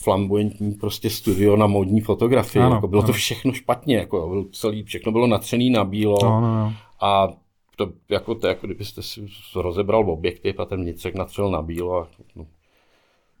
flamboyantní 0.02 0.72
prostě 0.72 1.10
studio 1.10 1.56
na 1.56 1.66
modní 1.66 2.00
fotografii. 2.00 2.62
Ano, 2.62 2.74
jako 2.74 2.88
bylo 2.88 3.02
to 3.02 3.06
ano. 3.08 3.14
všechno 3.14 3.52
špatně, 3.52 3.96
jako 3.96 4.16
jo, 4.16 4.28
byl 4.28 4.44
celý, 4.52 4.82
všechno 4.82 5.12
bylo 5.12 5.26
natřený 5.26 5.70
na 5.70 5.84
bílo. 5.84 6.18
No, 6.22 6.40
no, 6.40 6.54
no. 6.58 6.72
A 7.00 7.28
to 7.76 7.88
jako, 8.08 8.34
to, 8.34 8.46
jako 8.46 8.66
kdybyste 8.66 9.02
si 9.02 9.26
rozebral 9.56 10.10
objektiv 10.10 10.60
a 10.60 10.64
ten 10.64 10.80
vnitřek 10.82 11.14
natřel 11.14 11.50
na 11.50 11.62
bílo 11.62 12.00
a 12.00 12.06
no, 12.36 12.46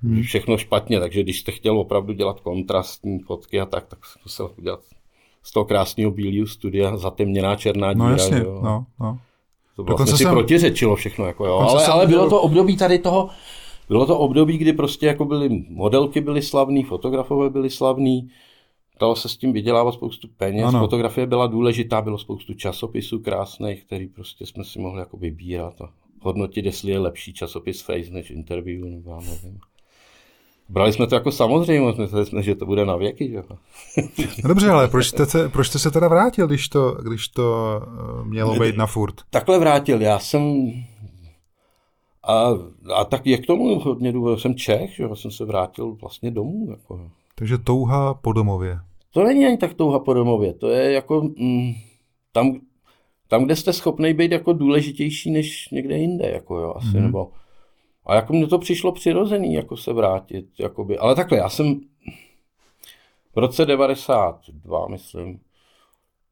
Hmm. 0.04 0.22
všechno 0.22 0.58
špatně, 0.58 1.00
takže 1.00 1.22
když 1.22 1.40
jste 1.40 1.52
chtěl 1.52 1.78
opravdu 1.78 2.12
dělat 2.12 2.40
kontrastní 2.40 3.18
fotky 3.18 3.60
a 3.60 3.66
tak, 3.66 3.86
tak 3.86 4.06
se 4.06 4.18
musel 4.24 4.50
udělat 4.58 4.80
z 5.42 5.52
toho 5.52 5.64
krásného 5.64 6.10
bílého 6.10 6.46
studia 6.46 6.96
zatemněná 6.96 7.56
černá 7.56 7.92
díra. 7.92 8.04
No 8.04 8.10
jasně, 8.12 8.38
jo. 8.38 8.60
no, 8.64 8.86
no. 9.00 9.18
To 9.76 9.82
vlastně 9.84 10.16
si 10.16 10.22
jsem- 10.22 10.32
protiřečilo 10.32 10.96
všechno, 10.96 11.26
jako 11.26 11.46
jo. 11.46 11.54
Ale, 11.58 11.86
ale 11.86 12.06
bylo 12.06 12.30
to 12.30 12.40
období 12.42 12.76
tady 12.76 12.98
toho, 12.98 13.28
bylo 13.92 14.06
to 14.06 14.18
období, 14.18 14.58
kdy 14.58 14.72
prostě 14.72 15.06
jako 15.06 15.24
byly, 15.24 15.64
modelky 15.68 16.20
byly 16.20 16.42
slavný, 16.42 16.82
fotografové 16.82 17.50
byli 17.50 17.70
slavní, 17.70 18.30
dalo 19.00 19.16
se 19.16 19.28
s 19.28 19.36
tím 19.36 19.52
vydělávat 19.52 19.92
spoustu 19.92 20.28
peněz. 20.36 20.64
Ano. 20.64 20.78
Fotografie 20.78 21.26
byla 21.26 21.46
důležitá, 21.46 22.00
bylo 22.00 22.18
spoustu 22.18 22.54
časopisů 22.54 23.18
krásných, 23.18 23.84
který 23.84 24.06
prostě 24.08 24.46
jsme 24.46 24.64
si 24.64 24.78
mohli 24.78 25.00
jako 25.00 25.16
vybírat 25.16 25.80
a 25.80 25.90
hodnotit, 26.20 26.64
jestli 26.64 26.92
je 26.92 26.98
lepší 26.98 27.32
časopis 27.32 27.82
Face 27.82 28.10
než 28.10 28.30
interview, 28.30 28.84
nebo 28.84 29.10
já 29.10 29.20
nevím. 29.20 29.58
Brali 30.68 30.92
jsme 30.92 31.06
to 31.06 31.14
jako 31.14 31.32
samozřejmost, 31.32 31.98
mysleli 31.98 32.26
jsme, 32.26 32.42
že 32.42 32.54
to 32.54 32.66
bude 32.66 32.86
na 32.86 32.96
věky. 32.96 33.28
Že? 33.28 33.42
No 34.42 34.48
dobře, 34.48 34.70
ale 34.70 34.88
proč 34.88 35.06
jste, 35.06 35.26
se, 35.26 35.48
proč 35.48 35.66
jste 35.66 35.78
se 35.78 35.90
teda 35.90 36.08
vrátil, 36.08 36.46
když 36.46 36.68
to, 36.68 36.92
když 36.92 37.28
to 37.28 37.80
eh, 37.82 38.24
mělo 38.24 38.58
být 38.58 38.76
na 38.76 38.86
furt? 38.86 39.14
Takhle 39.30 39.58
vrátil, 39.58 40.00
já 40.00 40.18
jsem... 40.18 40.72
A, 42.24 42.48
a 42.94 43.04
tak 43.04 43.26
je 43.26 43.38
k 43.38 43.46
tomu 43.46 43.78
hodně 43.78 44.12
důvod, 44.12 44.40
jsem 44.40 44.54
Čech, 44.54 44.94
že 44.94 45.04
jsem 45.14 45.30
se 45.30 45.44
vrátil 45.44 45.92
vlastně 45.92 46.30
domů. 46.30 46.66
Jako. 46.70 47.10
Takže 47.34 47.58
touha 47.58 48.14
po 48.14 48.32
domově. 48.32 48.78
To 49.10 49.24
není 49.24 49.46
ani 49.46 49.56
tak 49.56 49.74
touha 49.74 49.98
po 49.98 50.14
domově, 50.14 50.54
to 50.54 50.68
je 50.68 50.92
jako 50.92 51.20
mm, 51.36 51.72
tam, 52.32 52.60
tam, 53.28 53.44
kde 53.44 53.56
jste 53.56 53.72
schopný 53.72 54.14
být 54.14 54.32
jako 54.32 54.52
důležitější 54.52 55.30
než 55.30 55.68
někde 55.70 55.98
jinde, 55.98 56.30
jako 56.30 56.58
jo, 56.58 56.74
asi, 56.76 56.86
mm-hmm. 56.86 57.02
nebo 57.02 57.30
a 58.06 58.14
jako 58.14 58.32
mně 58.32 58.46
to 58.46 58.58
přišlo 58.58 58.92
přirozený, 58.92 59.54
jako 59.54 59.76
se 59.76 59.92
vrátit, 59.92 60.46
jakoby, 60.58 60.98
ale 60.98 61.14
takhle, 61.14 61.38
já 61.38 61.48
jsem 61.48 61.80
v 63.34 63.38
roce 63.38 63.66
92, 63.66 64.88
myslím, 64.88 65.40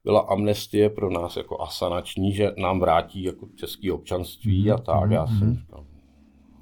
byla 0.03 0.19
amnestie 0.19 0.89
pro 0.89 1.09
nás 1.09 1.37
jako 1.37 1.61
asanační, 1.61 2.33
že 2.33 2.51
nám 2.57 2.79
vrátí 2.79 3.23
jako 3.23 3.47
český 3.55 3.91
občanství 3.91 4.71
a 4.71 4.77
tak, 4.77 5.11
já 5.11 5.27
jsem 5.27 5.55
říkal, 5.55 5.85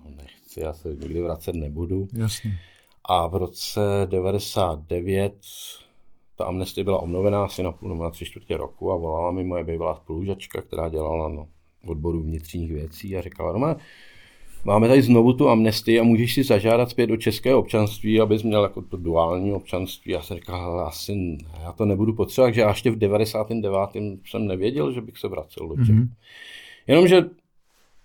"No, 0.05 0.11
nechci, 0.17 0.59
já 0.59 0.73
se 0.73 0.89
nikdy 0.89 1.21
vracet 1.21 1.55
nebudu. 1.55 2.07
Jasně. 2.13 2.59
A 3.05 3.27
v 3.27 3.35
roce 3.35 3.81
99 4.05 5.33
ta 6.35 6.45
amnestie 6.45 6.83
byla 6.83 6.99
obnovená 6.99 7.45
asi 7.45 7.63
na 7.63 7.71
půl 7.71 7.89
nebo 7.89 8.03
na 8.03 8.09
tři 8.09 8.25
čtvrtě 8.25 8.57
roku 8.57 8.91
a 8.91 8.95
volala 8.95 9.31
mi 9.31 9.43
moje 9.43 9.63
bývalá 9.63 9.95
spolužačka, 9.95 10.61
která 10.61 10.89
dělala 10.89 11.29
na 11.29 11.45
odboru 11.87 12.21
vnitřních 12.21 12.71
věcí 12.71 13.17
a 13.17 13.21
říkala, 13.21 13.51
Roman, 13.51 13.75
máme 14.65 14.87
tady 14.87 15.01
znovu 15.01 15.33
tu 15.33 15.49
amnestii 15.49 15.99
a 15.99 16.03
můžeš 16.03 16.33
si 16.33 16.43
zažádat 16.43 16.89
zpět 16.89 17.07
do 17.07 17.17
českého 17.17 17.59
občanství, 17.59 18.21
abys 18.21 18.43
měl 18.43 18.63
jako 18.63 18.81
to 18.81 18.97
duální 18.97 19.53
občanství. 19.53 20.11
Já 20.11 20.21
jsem 20.21 20.37
říkal, 20.37 20.61
"Hele, 20.61 20.83
asi 20.83 21.37
já 21.63 21.71
to 21.71 21.85
nebudu 21.85 22.13
potřebovat, 22.13 22.47
takže 22.47 22.61
já 22.61 22.69
ještě 22.69 22.91
v 22.91 22.95
99. 22.97 24.19
jsem 24.25 24.47
nevěděl, 24.47 24.91
že 24.93 25.01
bych 25.01 25.17
se 25.17 25.27
vracel 25.27 25.67
do 25.67 25.75
Čech. 25.85 25.95
Mhm. 25.95 26.03
Mm-hmm. 26.03 26.09
Jenomže 26.87 27.25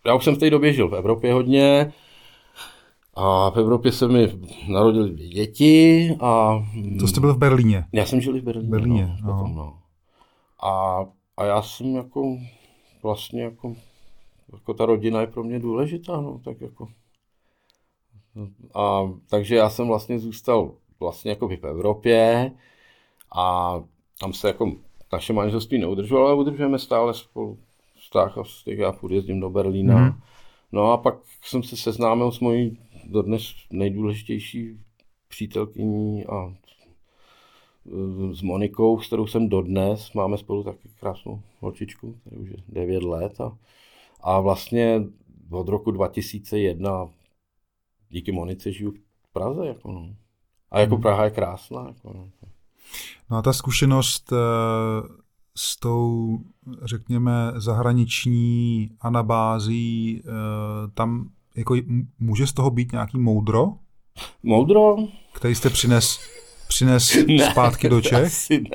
já 0.07 0.15
už 0.15 0.25
jsem 0.25 0.35
v 0.35 0.39
té 0.39 0.51
době 0.51 0.73
žil 0.73 0.89
v 0.89 0.95
Evropě 0.95 1.33
hodně, 1.33 1.93
a 3.17 3.51
v 3.51 3.57
Evropě 3.57 3.93
se 3.93 4.09
mi 4.09 4.29
narodily 4.69 5.11
dvě 5.11 5.29
děti 5.29 6.11
a 6.21 6.63
To 7.01 7.07
jste 7.09 7.21
byl 7.21 7.35
v 7.35 7.39
Berlíně. 7.39 7.85
já 7.93 8.07
jsem 8.07 8.21
žil 8.21 8.41
v 8.41 8.43
Berlíně. 8.43 8.71
Berlíně, 8.71 9.17
no, 9.23 9.33
potom, 9.33 9.55
no. 9.55 9.79
A, 10.63 11.05
a 11.37 11.45
já 11.45 11.63
jsem 11.63 11.95
jako 11.97 12.37
vlastně 13.03 13.43
jako, 13.43 13.75
jako 14.55 14.75
ta 14.75 14.87
rodina 14.87 15.21
je 15.21 15.27
pro 15.27 15.45
mě 15.45 15.59
důležitá, 15.59 16.21
no, 16.21 16.41
tak 16.45 16.61
jako. 16.61 16.89
A, 18.75 19.13
takže 19.31 19.57
já 19.57 19.71
jsem 19.71 19.87
vlastně 19.87 20.19
zůstal 20.19 20.75
vlastně 21.01 21.31
jako 21.31 21.49
v 21.49 21.65
Evropě 21.65 22.53
a 23.37 23.75
tam 24.21 24.33
se 24.33 24.49
jako 24.49 24.73
naše 25.13 25.33
manželství 25.33 25.79
neudržovalo, 25.79 26.27
ale 26.27 26.37
udržujeme 26.37 26.79
stále 26.79 27.15
spolu 27.15 27.59
vztah 27.95 28.39
a 28.39 28.45
styk. 28.45 28.79
Já 28.79 28.93
furt 28.93 29.13
jezdím 29.13 29.41
do 29.41 29.51
Berlína. 29.51 29.95
Mm-hmm. 29.95 30.21
No 30.73 30.93
a 30.93 30.97
pak 30.97 31.15
jsem 31.43 31.63
se 31.63 31.77
seznámil 31.77 32.33
s 32.33 32.41
mojí 32.41 32.79
dodnes 33.05 33.55
nejdůležitější 33.71 34.81
přítelkyní 35.29 36.25
a 36.25 36.47
e, 36.47 38.35
s 38.35 38.43
Monikou, 38.43 39.01
s 39.01 39.07
kterou 39.07 39.27
jsem 39.27 39.49
dodnes, 39.49 40.13
máme 40.13 40.39
spolu 40.39 40.65
taky 40.65 40.89
krásnou 41.01 41.41
holčičku, 41.61 42.17
která 42.21 42.41
už 42.41 42.51
je 42.51 42.57
9 42.69 43.03
let 43.03 43.41
a, 43.41 43.57
a 44.27 44.41
vlastně 44.41 45.03
od 45.51 45.69
roku 45.69 45.91
2001 45.91 47.09
díky 48.09 48.33
Monice 48.33 48.73
žiju 48.73 48.91
v 49.23 49.33
Praze. 49.33 49.67
Jako 49.67 49.93
no. 49.93 50.09
A 50.71 50.81
jako 50.81 50.97
Praha 50.99 51.25
je 51.25 51.31
krásná. 51.31 51.85
Jako 51.89 52.13
no. 52.15 52.29
No 53.31 53.37
a 53.37 53.43
ta 53.43 53.53
zkušenost 53.53 54.33
eh, 54.33 54.37
s 55.57 55.77
tou, 55.81 56.39
řekněme, 56.83 57.53
zahraniční 57.57 58.91
anabází, 59.01 60.23
eh, 60.25 60.31
tam 60.95 61.31
jako 61.57 61.77
může 62.19 62.47
z 62.47 62.53
toho 62.53 62.71
být 62.71 62.93
nějaký 62.93 63.19
moudro, 63.19 63.73
Moudro? 64.43 64.97
který 65.33 65.55
jste 65.55 65.71
přines, 65.71 66.21
přines 66.69 67.17
zpátky 67.51 67.89
do 67.89 68.01
Čech? 68.01 68.25
Asi 68.27 68.61
ne. 68.61 68.71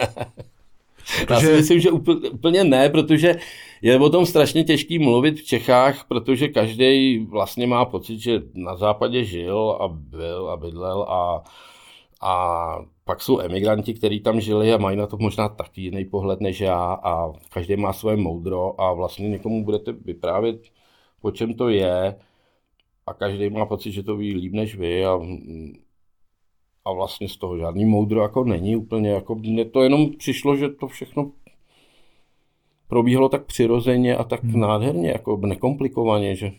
Já 1.19 1.25
Protože- 1.25 1.47
si 1.47 1.53
myslím, 1.53 1.79
že 1.79 1.91
úplně, 1.91 2.29
úplně 2.29 2.63
ne, 2.63 2.89
protože 2.89 3.35
je 3.81 3.99
o 3.99 4.09
tom 4.09 4.25
strašně 4.25 4.63
těžký 4.63 4.99
mluvit 4.99 5.39
v 5.39 5.43
Čechách, 5.43 6.05
protože 6.07 6.47
každý 6.47 7.17
vlastně 7.25 7.67
má 7.67 7.85
pocit, 7.85 8.19
že 8.19 8.41
na 8.53 8.75
západě 8.75 9.23
žil 9.23 9.77
a 9.81 9.87
byl 9.87 10.49
a 10.49 10.57
bydlel 10.57 11.01
a, 11.03 11.43
a 12.21 12.75
pak 13.05 13.21
jsou 13.21 13.39
emigranti, 13.39 13.93
kteří 13.93 14.19
tam 14.19 14.39
žili 14.41 14.73
a 14.73 14.77
mají 14.77 14.97
na 14.97 15.07
to 15.07 15.17
možná 15.17 15.49
taky 15.49 15.81
jiný 15.81 16.05
pohled 16.05 16.41
než 16.41 16.59
já 16.59 16.93
a 16.93 17.33
každý 17.49 17.75
má 17.75 17.93
svoje 17.93 18.17
moudro 18.17 18.81
a 18.81 18.93
vlastně 18.93 19.29
někomu 19.29 19.65
budete 19.65 19.91
vyprávět, 19.91 20.61
po 21.21 21.31
čem 21.31 21.53
to 21.53 21.69
je 21.69 22.15
a 23.07 23.13
každý 23.13 23.49
má 23.49 23.65
pocit, 23.65 23.91
že 23.91 24.03
to 24.03 24.17
ví 24.17 24.35
líp 24.35 24.53
než 24.53 24.75
vy 24.75 25.05
a, 25.05 25.19
a 26.85 26.91
vlastně 26.91 27.29
z 27.29 27.37
toho 27.37 27.57
žádný 27.57 27.85
moudro 27.85 28.21
jako 28.21 28.43
není 28.43 28.75
úplně, 28.75 29.09
jako 29.09 29.35
mně 29.35 29.65
to 29.65 29.83
jenom 29.83 30.09
přišlo, 30.17 30.55
že 30.55 30.69
to 30.69 30.87
všechno 30.87 31.31
probíhalo 32.89 33.29
tak 33.29 33.45
přirozeně 33.45 34.17
a 34.17 34.23
tak 34.23 34.43
hmm. 34.43 34.59
nádherně, 34.59 35.09
jako 35.09 35.37
nekomplikovaně, 35.45 36.35
že 36.35 36.51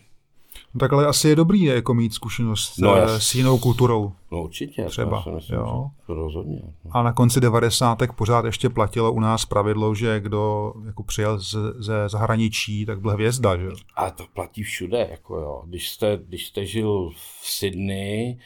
No 0.73 0.79
tak 0.79 0.93
ale 0.93 1.05
asi 1.07 1.29
je 1.29 1.35
dobrý 1.35 1.63
jako 1.63 1.93
mít 1.93 2.13
zkušenost 2.13 2.77
No, 2.77 2.87
no, 2.95 2.95
jas- 3.01 3.15
s 3.19 3.35
jinou 3.35 3.57
kulturou. 3.57 4.11
no 4.31 4.43
určitě, 4.43 4.85
Třeba, 4.85 5.17
to 5.17 5.23
si 5.23 5.35
myslím, 5.35 5.57
jo. 5.59 5.89
že 6.07 6.13
rozhodně. 6.13 6.61
No. 6.85 6.91
A 6.91 7.03
na 7.03 7.13
konci 7.13 7.39
90. 7.41 7.97
pořád 8.15 8.45
ještě 8.45 8.69
platilo 8.69 9.11
u 9.13 9.19
nás 9.19 9.45
pravidlo, 9.45 9.95
že 9.95 10.19
kdo 10.19 10.73
jako 10.85 11.03
přijel 11.03 11.39
z, 11.39 11.55
ze 11.79 12.09
zahraničí, 12.09 12.85
tak 12.85 13.01
byl 13.01 13.11
hvězda, 13.11 13.57
že? 13.57 13.67
Ale 13.95 14.11
to 14.11 14.23
platí 14.33 14.63
všude, 14.63 15.07
jako 15.11 15.35
jo. 15.37 15.63
Když 15.65 15.89
jste, 15.89 16.19
když 16.27 16.47
jste 16.47 16.65
žil 16.65 17.09
v 17.09 17.47
Sydney 17.49 18.37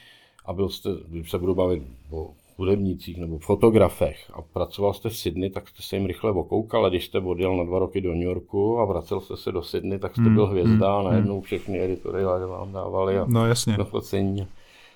a 0.46 0.54
byl 0.54 0.70
jste, 0.70 0.90
když 1.08 1.32
se 1.32 1.38
budu 1.40 1.56
bavit 1.56 1.84
o 2.12 2.30
hudebnících 2.58 3.18
nebo 3.18 3.40
fotografech 3.40 4.32
a 4.34 4.42
pracoval 4.42 4.94
jste 4.94 5.10
v 5.10 5.18
Sydney, 5.18 5.50
tak 5.50 5.68
jste 5.70 5.82
se 5.84 5.96
jim 5.96 6.06
rychle 6.06 6.32
okoukal, 6.32 6.82
ale 6.82 6.90
když 6.90 7.06
jste 7.06 7.20
odjel 7.20 7.58
na 7.58 7.64
dva 7.64 7.80
roky 7.80 8.02
do 8.02 8.14
New 8.14 8.22
Yorku 8.24 8.80
a 8.80 8.86
vracel 8.86 9.22
jste 9.22 9.38
se 9.38 9.52
do 9.52 9.62
Sydney, 9.64 10.00
tak 10.00 10.12
jste 10.12 10.22
Hmm, 10.22 10.36
byl 10.36 10.46
hvězda 10.48 10.96
a 11.00 11.04
najednou 11.04 11.42
všechny 11.42 11.82
editoriály 11.82 12.46
vám 12.46 12.72
dávali 12.72 13.18
a 13.18 13.26
No 13.30 13.48
jasně. 13.48 13.78
na 13.78 13.84
focení. 13.84 14.48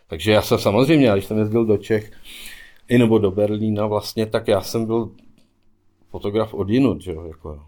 Takže 0.08 0.32
já 0.32 0.42
jsem 0.42 0.58
samozřejmě, 0.58 1.12
když 1.14 1.26
jsem 1.26 1.38
jezdil 1.38 1.66
do 1.66 1.78
Čech, 1.78 2.12
i 2.88 2.98
nebo 2.98 3.18
do 3.18 3.32
Berlína 3.32 3.88
vlastně, 3.88 4.26
tak 4.26 4.48
já 4.48 4.62
jsem 4.62 4.86
byl 4.86 5.12
fotograf 6.10 6.54
od 6.54 6.70
jinut, 6.70 7.02
že 7.02 7.12
jo, 7.12 7.24
jako. 7.26 7.60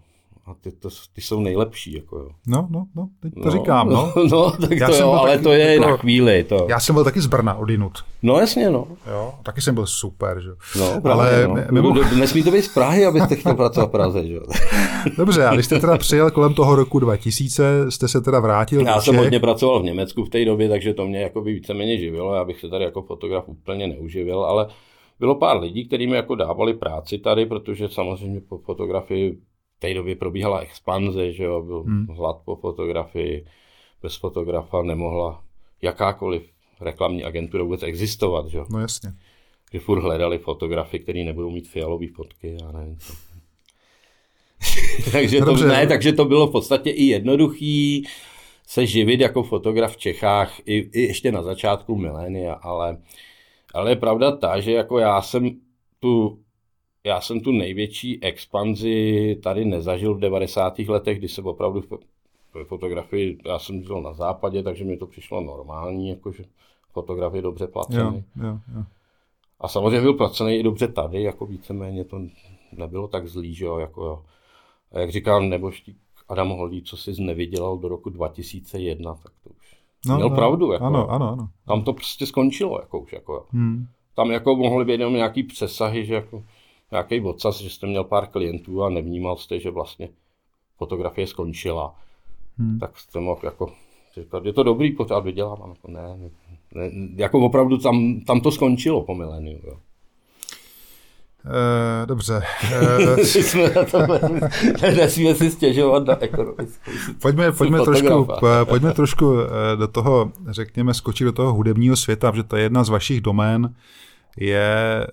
A 0.52 0.54
ty, 0.60 0.72
to, 0.72 0.88
ty 1.12 1.20
jsou 1.20 1.40
nejlepší, 1.40 1.92
jako 1.94 2.18
jo. 2.18 2.28
No, 2.46 2.68
no, 2.70 2.86
no, 2.96 3.08
teď 3.20 3.32
to 3.42 3.50
říkám, 3.50 3.88
no. 3.90 4.12
no 4.30 4.50
tak 4.50 4.70
Já 4.70 4.86
to 4.86 4.92
jsem 4.92 5.02
jo, 5.02 5.12
ale 5.12 5.30
taky 5.30 5.42
to 5.42 5.52
je 5.52 5.74
jako- 5.74 5.90
na 5.90 5.96
chvíli, 5.96 6.44
to. 6.44 6.66
Já 6.68 6.80
jsem 6.80 6.94
byl 6.94 7.04
taky 7.04 7.20
z 7.20 7.26
Brna 7.26 7.54
odinut. 7.54 7.92
No 8.22 8.38
jasně, 8.38 8.70
no. 8.70 8.86
Jo, 9.10 9.32
taky 9.42 9.60
jsem 9.60 9.74
byl 9.74 9.86
super, 9.86 10.40
že? 10.40 10.48
jo. 10.48 10.54
No, 10.78 10.84
Ale 10.92 11.00
právě, 11.02 11.48
no. 11.48 11.54
mi- 11.54 11.80
mimo- 11.80 12.10
D- 12.10 12.16
Nesmí 12.16 12.42
to 12.42 12.50
být 12.50 12.62
z 12.62 12.74
Prahy, 12.74 13.06
abyste 13.06 13.36
chtěl 13.36 13.54
pracovat 13.54 13.86
v 13.86 13.90
Praze, 13.90 14.26
že 14.26 14.34
jo. 14.34 14.42
Dobře, 15.18 15.46
a 15.46 15.54
když 15.54 15.66
jste 15.66 15.80
teda 15.80 15.98
přijel 15.98 16.30
kolem 16.30 16.54
toho 16.54 16.76
roku 16.76 16.98
2000, 16.98 17.90
jste 17.90 18.08
se 18.08 18.20
teda 18.20 18.40
vrátil 18.40 18.80
Já 18.86 19.00
jsem 19.00 19.16
hodně 19.16 19.40
pracoval 19.40 19.80
v 19.80 19.84
Německu 19.84 20.24
v 20.24 20.28
té 20.28 20.44
době, 20.44 20.68
takže 20.68 20.94
to 20.94 21.06
mě 21.06 21.20
jako 21.20 21.40
by 21.40 21.52
víceméně 21.52 21.98
živilo. 21.98 22.34
Já 22.34 22.44
bych 22.44 22.60
se 22.60 22.68
tady 22.68 22.84
jako 22.84 23.02
fotograf 23.02 23.44
úplně 23.46 23.86
neuživil, 23.86 24.40
ale 24.44 24.66
bylo 25.20 25.34
pár 25.34 25.60
lidí, 25.60 25.86
kteří 25.86 26.06
mi 26.06 26.16
jako 26.16 26.34
dávali 26.34 26.74
práci 26.74 27.18
tady, 27.18 27.46
protože 27.46 27.88
samozřejmě 27.88 28.40
po 28.48 28.58
fotografii 28.58 29.38
té 29.82 29.94
době 29.94 30.16
probíhala 30.16 30.58
expanze, 30.58 31.32
že 31.32 31.44
jo, 31.44 31.62
byl 31.62 31.82
hmm. 31.82 32.06
hlad 32.06 32.36
po 32.44 32.56
fotografii, 32.56 33.46
bez 34.02 34.16
fotografa 34.16 34.82
nemohla 34.82 35.42
jakákoliv 35.82 36.42
reklamní 36.80 37.24
agentura 37.24 37.64
vůbec 37.64 37.82
existovat, 37.82 38.46
že 38.46 38.58
jo. 38.58 38.66
No 38.70 38.80
jasně. 38.80 39.12
Že 39.72 39.78
furt 39.80 40.00
hledali 40.00 40.38
fotografy, 40.38 40.98
který 40.98 41.24
nebudou 41.24 41.50
mít 41.50 41.68
fialové 41.68 42.06
fotky, 42.14 42.56
já 42.60 42.72
nevím 42.72 42.98
co. 42.98 43.12
takže, 45.12 45.40
No 45.40 45.46
to, 45.46 45.52
dobře. 45.52 45.68
ne, 45.68 45.86
takže 45.86 46.12
to 46.12 46.24
bylo 46.24 46.46
v 46.46 46.52
podstatě 46.52 46.90
i 46.90 47.04
jednoduchý 47.04 48.06
se 48.66 48.86
živit 48.86 49.20
jako 49.20 49.42
fotograf 49.42 49.92
v 49.92 49.96
Čechách, 49.96 50.60
i, 50.64 50.78
i 50.78 51.02
ještě 51.02 51.32
na 51.32 51.42
začátku 51.42 51.96
milénia, 51.96 52.52
ale, 52.52 52.98
ale 53.74 53.90
je 53.90 53.96
pravda 53.96 54.36
ta, 54.36 54.60
že 54.60 54.72
jako 54.72 54.98
já 54.98 55.22
jsem 55.22 55.50
tu 56.00 56.41
já 57.06 57.20
jsem 57.20 57.40
tu 57.40 57.52
největší 57.52 58.22
expanzi 58.22 59.36
tady 59.42 59.64
nezažil 59.64 60.14
v 60.14 60.20
90. 60.20 60.78
letech, 60.78 61.18
kdy 61.18 61.28
se 61.28 61.42
opravdu 61.42 61.80
v 61.80 61.88
ve 62.54 62.64
fotografii, 62.64 63.38
já 63.46 63.58
jsem 63.58 63.82
žil 63.82 64.02
na 64.02 64.12
západě, 64.12 64.62
takže 64.62 64.84
mi 64.84 64.96
to 64.96 65.06
přišlo 65.06 65.40
normální, 65.40 66.08
jakože 66.08 66.44
fotograf 66.92 67.34
je 67.34 67.42
dobře 67.42 67.66
placený. 67.66 68.24
Jo, 68.36 68.46
jo, 68.46 68.58
jo. 68.76 68.84
A 69.60 69.68
samozřejmě 69.68 70.00
byl 70.00 70.14
placený 70.14 70.54
i 70.54 70.62
dobře 70.62 70.88
tady, 70.88 71.22
jako 71.22 71.46
víceméně 71.46 72.04
to 72.04 72.20
nebylo 72.72 73.08
tak 73.08 73.28
zlý, 73.28 73.54
že 73.54 73.64
jo, 73.64 73.78
jako 73.78 74.04
jo. 74.04 74.22
A 74.92 75.00
jak 75.00 75.10
říkám 75.10 75.48
neboštík 75.48 75.96
Adam 76.28 76.48
Holý, 76.48 76.82
co 76.82 76.96
si 76.96 77.22
nevydělal 77.22 77.78
do 77.78 77.88
roku 77.88 78.10
2001, 78.10 79.14
tak 79.14 79.32
to 79.44 79.50
už 79.50 79.76
no, 80.06 80.16
měl 80.16 80.28
no, 80.28 80.36
pravdu. 80.36 80.72
Jako, 80.72 80.84
ano, 80.84 81.10
ano, 81.10 81.32
ano. 81.32 81.48
Tam 81.66 81.82
to 81.82 81.92
prostě 81.92 82.26
skončilo, 82.26 82.80
jako 82.80 83.00
už, 83.00 83.12
jako 83.12 83.46
hmm. 83.50 83.86
Tam 84.16 84.30
jako 84.30 84.56
mohly 84.56 84.84
být 84.84 84.92
jenom 85.00 85.14
nějaký 85.14 85.42
přesahy, 85.42 86.06
že 86.06 86.14
jako 86.14 86.44
nějaký 86.92 87.20
odsaz, 87.20 87.60
že 87.60 87.70
jste 87.70 87.86
měl 87.86 88.04
pár 88.04 88.26
klientů 88.26 88.82
a 88.82 88.88
nevnímal 88.88 89.36
jste, 89.36 89.60
že 89.60 89.70
vlastně 89.70 90.08
fotografie 90.76 91.26
skončila. 91.26 91.94
Hmm. 92.58 92.78
Tak 92.78 92.98
jste 92.98 93.20
mohl 93.20 93.40
jako 93.44 93.72
říkat, 94.20 94.44
je 94.44 94.52
to 94.52 94.62
dobrý, 94.62 94.92
pořád 94.92 95.20
vydělávám. 95.20 95.70
Jako 95.70 95.90
ne, 95.90 96.02
ne, 96.18 96.30
ne, 96.74 97.08
jako 97.16 97.40
opravdu 97.40 97.78
tam, 97.78 98.20
tam 98.20 98.40
to 98.40 98.50
skončilo 98.50 99.02
po 99.02 99.14
miléniu. 99.14 99.60
Jo. 99.66 99.76
Uh, 101.44 102.06
dobře. 102.06 102.42
Nesmíme 104.96 105.34
si 105.34 105.50
stěžovat 105.50 106.06
na 106.06 106.22
ekonomickou 106.22 106.90
Pojďme, 107.22 107.52
pojďme, 107.52 107.80
trošku, 107.80 108.28
pojďme 108.64 108.92
trošku 108.92 109.36
do 109.76 109.88
toho, 109.88 110.32
řekněme, 110.48 110.94
skočit 110.94 111.24
do 111.24 111.32
toho 111.32 111.54
hudebního 111.54 111.96
světa, 111.96 112.32
protože 112.32 112.42
to 112.42 112.56
je 112.56 112.62
jedna 112.62 112.84
z 112.84 112.88
vašich 112.88 113.20
domén, 113.20 113.74
je, 114.36 115.06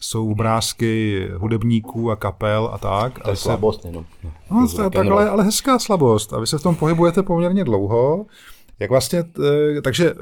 jsou 0.00 0.30
obrázky 0.30 1.28
hudebníků 1.36 2.10
a 2.10 2.16
kapel 2.16 2.70
a 2.72 2.78
tak. 2.78 3.18
To 3.18 3.30
je 3.30 3.36
slabost 3.36 3.84
jenom. 3.84 4.04
No, 4.50 4.68
to, 4.68 4.90
tak, 4.90 5.06
ale, 5.06 5.30
ale 5.30 5.44
hezká 5.44 5.78
slabost. 5.78 6.32
A 6.32 6.40
vy 6.40 6.46
se 6.46 6.58
v 6.58 6.62
tom 6.62 6.76
pohybujete 6.76 7.22
poměrně 7.22 7.64
dlouho. 7.64 8.26
Jak 8.80 8.90
vlastně, 8.90 9.24
takže 9.84 10.14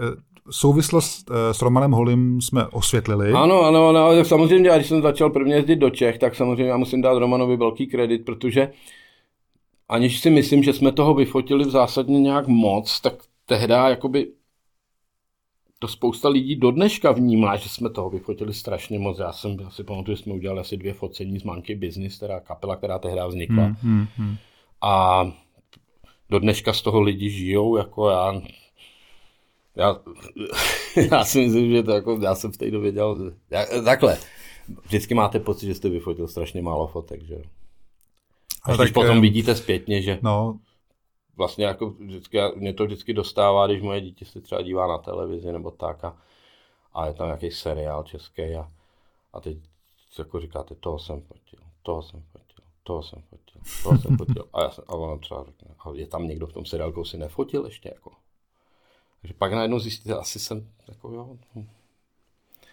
souvislost 0.51 1.31
eh, 1.31 1.55
s 1.55 1.63
Romanem 1.63 1.93
Holim 1.93 2.41
jsme 2.41 2.67
osvětlili. 2.67 3.33
Ano, 3.33 3.63
ano, 3.63 3.89
ano, 3.89 4.25
samozřejmě, 4.25 4.71
když 4.75 4.87
jsem 4.87 5.03
začal 5.03 5.31
prvně 5.31 5.55
jezdit 5.55 5.77
do 5.77 5.91
Čech, 5.91 6.19
tak 6.19 6.35
samozřejmě 6.35 6.69
já 6.69 6.77
musím 6.77 7.03
dát 7.03 7.19
Romanovi 7.19 7.57
velký 7.57 7.87
kredit, 7.87 8.25
protože 8.25 8.71
aniž 9.89 10.21
si 10.21 10.31
myslím, 10.31 10.63
že 10.63 10.73
jsme 10.73 10.93
toho 10.93 11.15
vyfotili 11.15 11.65
v 11.65 11.71
zásadně 11.71 12.21
nějak 12.21 12.47
moc, 12.47 13.01
tak 13.01 13.15
tehdy 13.47 13.75
jakoby 13.75 14.27
to 15.79 15.89
spousta 15.89 16.29
lidí 16.29 16.57
do 16.57 16.71
dneška 16.71 17.13
vnímá, 17.13 17.57
že 17.57 17.69
jsme 17.69 17.91
toho 17.91 18.11
vyfotili 18.11 18.55
strašně 18.55 18.99
moc. 18.99 19.19
Já 19.19 19.33
jsem 19.33 19.57
já 19.61 19.71
si 19.71 19.85
pamatuju, 19.85 20.17
že 20.17 20.23
jsme 20.23 20.33
udělali 20.33 20.61
asi 20.61 20.77
dvě 20.77 20.93
focení 20.93 21.39
z 21.39 21.45
Monkey 21.45 21.77
Business, 21.77 22.19
teda 22.19 22.41
kapela, 22.41 22.77
která 22.77 22.99
tehdy 22.99 23.21
vznikla. 23.29 23.65
Hmm, 23.65 23.77
hmm, 23.83 24.07
hmm. 24.17 24.37
A 24.83 25.25
do 26.31 26.39
dneška 26.39 26.73
z 26.73 26.83
toho 26.83 27.01
lidi 27.01 27.31
žijou, 27.31 27.77
jako 27.77 28.11
já 28.11 28.41
já, 29.79 29.97
já 31.13 31.25
si 31.25 31.41
myslím, 31.41 31.71
že 31.71 31.83
to 31.83 31.91
jako, 31.91 32.19
já 32.23 32.35
jsem 32.35 32.53
v 32.53 32.57
té 32.57 32.71
době 32.71 32.93
dělal, 32.93 33.33
já, 33.51 33.67
takhle, 33.85 34.19
vždycky 34.85 35.15
máte 35.15 35.41
pocit, 35.41 35.67
že 35.67 35.75
jste 35.75 35.89
vyfotil 35.89 36.29
strašně 36.29 36.63
málo 36.63 36.87
fotek, 36.87 37.23
že 37.23 37.35
jo. 37.35 37.43
A 38.63 38.77
když 38.77 38.91
potom 38.91 39.21
vidíte 39.21 39.55
zpětně, 39.55 40.03
že 40.03 40.19
no. 40.23 40.59
Vlastně 41.39 41.65
jako 41.65 41.91
vždycky, 41.91 42.39
mě 42.57 42.75
to 42.75 42.85
vždycky 42.85 43.15
dostává, 43.15 43.67
když 43.67 43.83
moje 43.83 44.01
dítě 44.01 44.25
se 44.25 44.41
třeba 44.41 44.63
dívá 44.63 44.87
na 44.87 44.99
televizi 44.99 45.53
nebo 45.53 45.71
tak 45.71 46.05
a, 46.05 46.19
a 46.95 47.07
je 47.07 47.15
tam 47.15 47.27
nějaký 47.27 47.51
seriál 47.51 48.03
český 48.03 48.43
a, 48.43 48.73
a 49.33 49.41
teď 49.41 49.59
jako 50.19 50.41
říkáte, 50.41 50.75
toho 50.75 50.99
jsem 50.99 51.21
fotil, 51.21 51.59
toho 51.83 52.03
jsem 52.03 52.23
fotil, 52.23 52.65
toho 52.83 53.03
jsem 53.03 53.23
fotil, 53.23 53.63
toho 53.83 53.99
jsem 53.99 54.17
fotil. 54.17 54.45
A, 54.53 54.63
já 54.63 54.71
jsem, 54.71 54.85
a 54.89 54.93
ono 54.93 55.19
třeba 55.19 55.45
řekne, 55.45 55.75
a 55.79 55.91
je 55.93 56.07
tam 56.07 56.29
někdo 56.29 56.47
v 56.47 56.53
tom 56.53 56.65
seriálku, 56.65 57.05
si 57.05 57.19
nefotil 57.19 57.65
ještě 57.65 57.89
jako. 57.95 58.11
Takže 59.21 59.35
pak 59.35 59.53
najednou 59.53 59.79
zjistíte, 59.79 60.15
asi 60.15 60.39
jsem 60.39 60.69
jako 60.89 61.13
jo. 61.13 61.37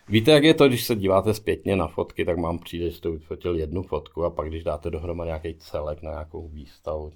Víte, 0.07 0.32
jak 0.32 0.43
je 0.43 0.53
to, 0.53 0.68
když 0.68 0.86
se 0.86 0.95
díváte 0.95 1.34
zpětně 1.34 1.76
na 1.76 1.88
fotky, 1.88 2.26
tak 2.26 2.38
mám 2.38 2.59
přijde, 2.59 2.89
že 2.89 2.97
jste 2.97 3.09
vyfotil 3.09 3.55
jednu 3.55 3.84
fotku 3.84 4.24
a 4.24 4.30
pak, 4.30 4.47
když 4.47 4.63
dáte 4.63 4.89
dohromady 4.89 5.28
nějaký 5.28 5.55
celek 5.55 6.01
na 6.01 6.11
nějakou 6.11 6.47
výstavu, 6.47 7.13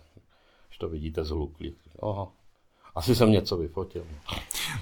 to 0.79 0.89
vidíte 0.89 1.23
zhluklý. 1.23 1.73
Aha, 2.03 2.27
asi 2.95 3.15
jsem 3.15 3.31
něco 3.31 3.57
vyfotil. 3.57 4.03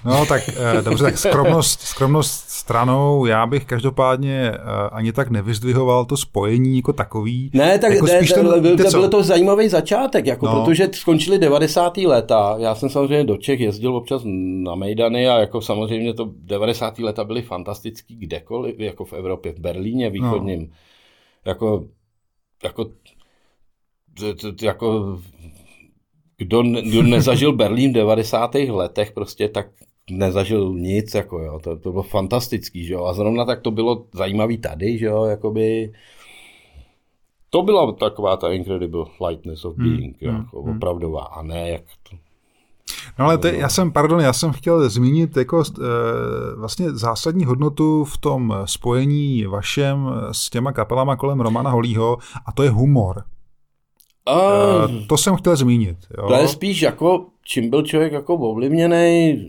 No 0.04 0.26
tak 0.26 0.42
eh, 0.48 0.82
dobře, 0.82 1.04
tak 1.04 1.18
skromnost, 1.18 1.80
skromnost 1.80 2.50
stranou, 2.50 3.26
já 3.26 3.46
bych 3.46 3.64
každopádně 3.64 4.52
eh, 4.54 4.58
ani 4.92 5.12
tak 5.12 5.30
nevyzdvihoval 5.30 6.04
to 6.04 6.16
spojení 6.16 6.76
jako 6.76 6.92
takový. 6.92 7.50
Ne, 7.54 7.78
tak 7.78 7.92
jako 7.92 8.06
ne, 8.06 8.16
spíš 8.16 8.32
ten, 8.32 8.62
byl, 8.62 8.76
to 8.76 8.90
byl 8.90 9.08
to 9.08 9.22
zajímavý 9.22 9.68
začátek, 9.68 10.26
jako 10.26 10.46
no. 10.46 10.64
protože 10.64 10.88
skončili 10.92 11.38
90. 11.38 11.96
léta, 11.96 12.54
já 12.58 12.74
jsem 12.74 12.88
samozřejmě 12.90 13.24
do 13.24 13.36
Čech 13.36 13.60
jezdil 13.60 13.96
občas 13.96 14.22
na 14.64 14.74
Mejdany 14.74 15.28
a 15.28 15.38
jako 15.38 15.60
samozřejmě 15.60 16.14
to 16.14 16.30
90. 16.36 16.98
léta 16.98 17.24
byly 17.24 17.42
fantastický 17.42 18.16
kdekoliv, 18.16 18.80
jako 18.80 19.04
v 19.04 19.12
Evropě, 19.12 19.52
v 19.52 19.58
Berlíně 19.58 20.10
východním. 20.10 20.60
No. 20.60 20.68
Jako, 21.44 21.84
jako 22.64 22.86
jako 24.62 25.18
kdo, 26.38 26.62
kdo 26.62 27.02
nezažil 27.02 27.52
Berlín 27.52 27.90
v 27.90 27.94
90. 27.94 28.54
letech, 28.54 29.12
prostě 29.12 29.48
tak 29.48 29.66
nezažil 30.10 30.74
nic, 30.74 31.14
jako 31.14 31.38
jo, 31.38 31.60
to, 31.62 31.76
to 31.78 31.90
bylo 31.90 32.02
fantastický, 32.02 32.84
že 32.84 32.94
jo, 32.94 33.04
a 33.04 33.12
zrovna 33.12 33.44
tak 33.44 33.60
to 33.60 33.70
bylo 33.70 34.04
zajímavý 34.12 34.58
tady, 34.58 34.98
že 34.98 35.06
jo, 35.06 35.24
jakoby, 35.24 35.92
to 37.50 37.62
byla 37.62 37.92
taková 37.92 38.36
ta 38.36 38.52
incredible 38.52 39.04
lightness 39.28 39.64
of 39.64 39.76
hmm, 39.76 39.96
being, 39.96 40.22
hmm, 40.22 40.36
jako 40.36 40.62
hmm. 40.62 40.76
opravdová, 40.76 41.22
a 41.22 41.42
ne 41.42 41.70
jak 41.70 41.82
to, 42.10 42.16
No 43.18 43.24
ale 43.24 43.38
te, 43.38 43.56
já 43.56 43.68
jsem, 43.68 43.92
pardon, 43.92 44.20
já 44.20 44.32
jsem 44.32 44.52
chtěl 44.52 44.90
zmínit 44.90 45.36
jako 45.36 45.62
e, 45.62 45.82
vlastně 46.56 46.90
zásadní 46.90 47.44
hodnotu 47.44 48.04
v 48.04 48.18
tom 48.18 48.54
spojení 48.64 49.44
vašem 49.44 50.10
s 50.32 50.50
těma 50.50 50.72
kapelama 50.72 51.16
kolem 51.16 51.40
Romana 51.40 51.70
Holího 51.70 52.18
a 52.46 52.52
to 52.52 52.62
je 52.62 52.70
humor. 52.70 53.24
Uh, 54.28 55.06
to 55.06 55.16
jsem 55.16 55.36
chtěl 55.36 55.56
zmínit. 55.56 55.98
Jo. 56.18 56.28
To 56.28 56.34
je 56.34 56.48
spíš 56.48 56.82
jako, 56.82 57.26
čím 57.42 57.70
byl 57.70 57.82
člověk 57.82 58.12
jako 58.12 58.34
ovlivněný, 58.34 59.44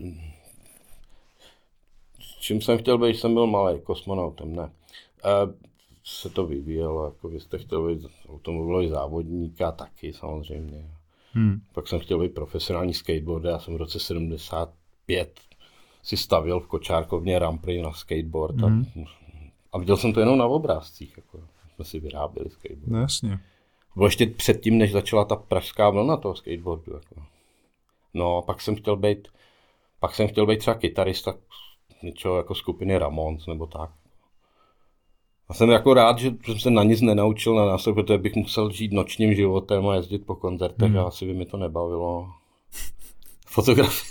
čím 2.40 2.60
jsem 2.60 2.78
chtěl 2.78 2.98
být, 2.98 3.16
jsem 3.16 3.34
byl 3.34 3.46
malý, 3.46 3.80
kosmonautem, 3.80 4.56
ne. 4.56 4.62
Uh, 4.62 5.52
se 6.04 6.30
to 6.30 6.46
vyvíjelo, 6.46 7.04
jako 7.04 7.28
vy 7.28 7.40
jste 7.40 7.58
chtěl 7.58 7.88
být 7.88 8.06
automobilový 8.28 8.88
závodníka, 8.88 9.72
taky 9.72 10.12
samozřejmě. 10.12 10.90
Hmm. 11.32 11.60
Pak 11.72 11.88
jsem 11.88 11.98
chtěl 11.98 12.18
být 12.18 12.34
profesionální 12.34 12.94
skateboard, 12.94 13.44
já 13.44 13.58
jsem 13.58 13.74
v 13.74 13.76
roce 13.76 14.00
75 14.00 15.40
si 16.02 16.16
stavil 16.16 16.60
v 16.60 16.66
Kočárkovně 16.66 17.38
rampy 17.38 17.82
na 17.82 17.92
skateboard 17.92 18.56
hmm. 18.56 18.84
a, 19.06 19.10
a 19.72 19.78
viděl 19.78 19.96
jsem 19.96 20.12
to 20.12 20.20
jenom 20.20 20.38
na 20.38 20.46
obrázcích, 20.46 21.16
jako 21.16 21.40
jsme 21.74 21.84
si 21.84 22.00
vyráběli 22.00 22.50
skateboard. 22.50 22.92
No, 22.92 23.00
jasně. 23.00 23.40
Bylo 23.94 24.06
ještě 24.06 24.26
předtím, 24.26 24.78
než 24.78 24.92
začala 24.92 25.24
ta 25.24 25.36
pražská 25.36 25.90
vlna 25.90 26.16
toho 26.16 26.34
skateboardu. 26.34 26.92
Jako. 26.92 27.26
No, 28.14 28.42
pak 28.42 28.60
jsem 28.60 28.76
chtěl 28.76 28.96
být, 28.96 29.28
pak 30.00 30.14
jsem 30.14 30.28
chtěl 30.28 30.46
být 30.46 30.58
třeba 30.58 30.74
kytarista 30.74 31.34
něčeho 32.02 32.36
jako 32.36 32.54
skupiny 32.54 32.98
Ramones 32.98 33.46
nebo 33.46 33.66
tak. 33.66 33.90
A 35.48 35.54
jsem 35.54 35.70
jako 35.70 35.94
rád, 35.94 36.18
že 36.18 36.30
jsem 36.44 36.58
se 36.58 36.70
na 36.70 36.82
nic 36.82 37.00
nenaučil 37.00 37.54
na 37.54 37.66
nástroj, 37.66 37.94
protože 37.94 38.18
bych 38.18 38.34
musel 38.34 38.70
žít 38.70 38.92
nočním 38.92 39.34
životem 39.34 39.88
a 39.88 39.94
jezdit 39.94 40.26
po 40.26 40.34
koncertech 40.34 40.88
hmm. 40.88 40.98
a 40.98 41.02
asi 41.02 41.26
by 41.26 41.34
mi 41.34 41.46
to 41.46 41.56
nebavilo 41.56 42.28
fotografii. 43.50 44.10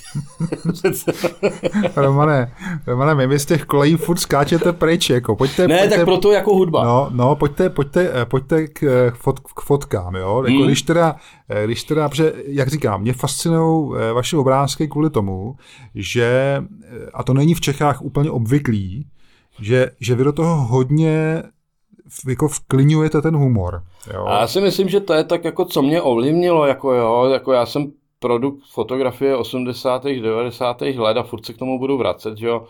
Romane, 1.96 2.54
Romane, 2.88 3.28
my 3.28 3.40
z 3.40 3.46
těch 3.46 3.66
kolejí 3.66 3.96
furt 3.96 4.18
skáčete 4.18 4.74
pryč, 4.74 5.10
jako 5.10 5.36
pojďte, 5.36 5.68
Ne, 5.68 5.78
pojďte, 5.78 5.96
tak 5.96 6.06
proto 6.06 6.32
jako 6.32 6.54
hudba. 6.54 6.84
No, 6.84 7.10
no 7.12 7.36
pojďte, 7.36 7.70
pojďte, 7.70 8.12
eh, 8.14 8.26
pojďte 8.26 8.68
k, 8.68 8.84
eh, 8.84 9.12
fot, 9.16 9.40
k 9.40 9.62
fotkám, 9.62 10.16
jo, 10.16 10.44
jako 10.48 10.58
hmm. 10.58 10.68
když 10.68 10.82
teda, 10.82 11.16
eh, 11.50 11.66
když 11.66 11.84
teda, 11.84 12.10
protože, 12.10 12.34
jak 12.46 12.68
říkám, 12.68 13.02
mě 13.02 13.14
fascinují 13.14 13.94
vaše 14.14 14.38
obrázky 14.38 14.88
kvůli 14.88 15.10
tomu, 15.10 15.56
že, 15.96 16.64
a 17.14 17.24
to 17.24 17.34
není 17.34 17.54
v 17.54 17.62
Čechách 17.62 18.02
úplně 18.02 18.32
obvyklý, 18.32 19.08
že, 19.62 19.92
že 20.00 20.16
vy 20.16 20.24
do 20.24 20.34
toho 20.34 20.56
hodně 20.56 21.44
jako 22.28 22.48
vklinujete 22.48 23.22
ten 23.22 23.36
humor. 23.36 23.84
Jo? 24.14 24.26
A 24.26 24.40
já 24.40 24.48
si 24.48 24.62
myslím, 24.62 24.90
že 24.90 25.00
to 25.00 25.14
je 25.14 25.24
tak, 25.24 25.46
jako 25.46 25.66
co 25.66 25.82
mě 25.82 26.02
ovlivnilo, 26.02 26.66
jako 26.66 26.94
jo, 26.94 27.30
jako 27.34 27.54
já 27.54 27.66
jsem 27.66 27.92
produkt 28.20 28.64
fotografie 28.72 29.36
80. 29.36 30.04
90. 30.04 30.82
let 30.82 31.18
a 31.18 31.24
furt 31.24 31.46
se 31.46 31.54
k 31.54 31.58
tomu 31.58 31.80
budu 31.80 31.98
vracet, 31.98 32.38
že 32.38 32.48
jo. 32.48 32.68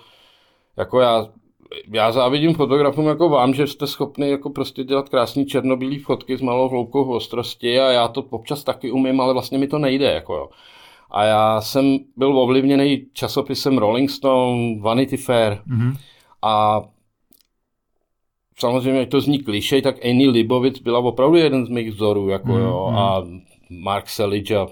Jako 0.77 0.99
já, 0.99 1.27
já 1.93 2.11
závidím 2.11 2.53
fotografům 2.53 3.07
jako 3.07 3.29
vám, 3.29 3.53
že 3.53 3.67
jste 3.67 3.87
schopni 3.87 4.29
jako 4.29 4.49
prostě 4.49 4.83
dělat 4.83 5.09
krásný 5.09 5.45
černobílý 5.45 5.99
fotky 5.99 6.37
s 6.37 6.41
malou 6.41 6.69
hloubkou 6.69 7.13
ostrosti 7.13 7.79
a 7.79 7.91
já 7.91 8.07
to 8.07 8.21
občas 8.21 8.63
taky 8.63 8.91
umím, 8.91 9.21
ale 9.21 9.33
vlastně 9.33 9.57
mi 9.57 9.67
to 9.67 9.79
nejde, 9.79 10.05
jako 10.13 10.35
jo. 10.35 10.49
A 11.11 11.23
já 11.23 11.61
jsem 11.61 11.97
byl 12.17 12.39
ovlivněný 12.39 13.05
časopisem 13.13 13.77
Rolling 13.77 14.09
Stone, 14.09 14.79
Vanity 14.79 15.17
Fair 15.17 15.53
mm-hmm. 15.53 15.97
a 16.41 16.81
samozřejmě, 18.59 18.99
jak 18.99 19.09
to 19.09 19.21
zní 19.21 19.39
klišej, 19.39 19.81
tak 19.81 20.05
Annie 20.05 20.29
Libovic 20.29 20.79
byla 20.79 20.99
opravdu 20.99 21.37
jeden 21.37 21.65
z 21.65 21.69
mých 21.69 21.91
vzorů, 21.91 22.29
jako 22.29 22.47
mm-hmm. 22.47 22.63
jo, 22.63 22.93
a 22.95 23.23
Mark 23.69 24.09
Selig 24.09 24.51
a 24.51 24.67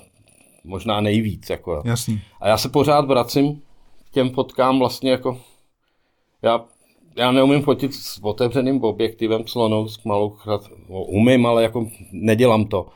možná 0.67 1.01
nejvíc. 1.01 1.49
Jako. 1.49 1.81
Jasný. 1.85 2.21
A 2.41 2.47
já 2.47 2.57
se 2.57 2.69
pořád 2.69 3.05
vracím 3.05 3.61
k 4.09 4.09
těm 4.11 4.29
fotkám 4.29 4.79
vlastně 4.79 5.11
jako, 5.11 5.41
já 6.41 6.65
já 7.17 7.31
neumím 7.31 7.61
fotit 7.61 7.93
s 7.93 8.19
otevřeným 8.21 8.83
objektivem 8.83 9.47
slonou, 9.47 9.87
s 9.87 10.03
malou 10.03 10.29
chrát, 10.29 10.61
no, 10.89 11.03
umím, 11.03 11.45
ale 11.45 11.63
jako 11.63 11.89
nedělám 12.11 12.65
to. 12.65 12.87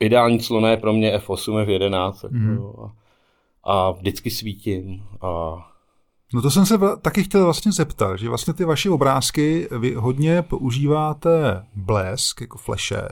Ideální 0.00 0.40
slona 0.40 0.70
je 0.70 0.76
pro 0.76 0.92
mě 0.92 1.16
F8, 1.18 1.64
F11 1.66 2.12
jako, 2.22 2.28
mm. 2.30 2.84
a, 2.84 2.92
a 3.64 3.90
vždycky 3.90 4.30
svítím 4.30 5.04
a 5.20 5.54
No 6.34 6.42
to 6.42 6.50
jsem 6.50 6.66
se 6.66 6.78
taky 7.02 7.24
chtěl 7.24 7.44
vlastně 7.44 7.72
zeptat, 7.72 8.16
že 8.16 8.28
vlastně 8.28 8.52
ty 8.52 8.64
vaše 8.64 8.90
obrázky, 8.90 9.68
vy 9.78 9.94
hodně 9.94 10.42
používáte 10.42 11.64
blesk 11.74 12.40
jako 12.40 12.58
fleše. 12.58 13.02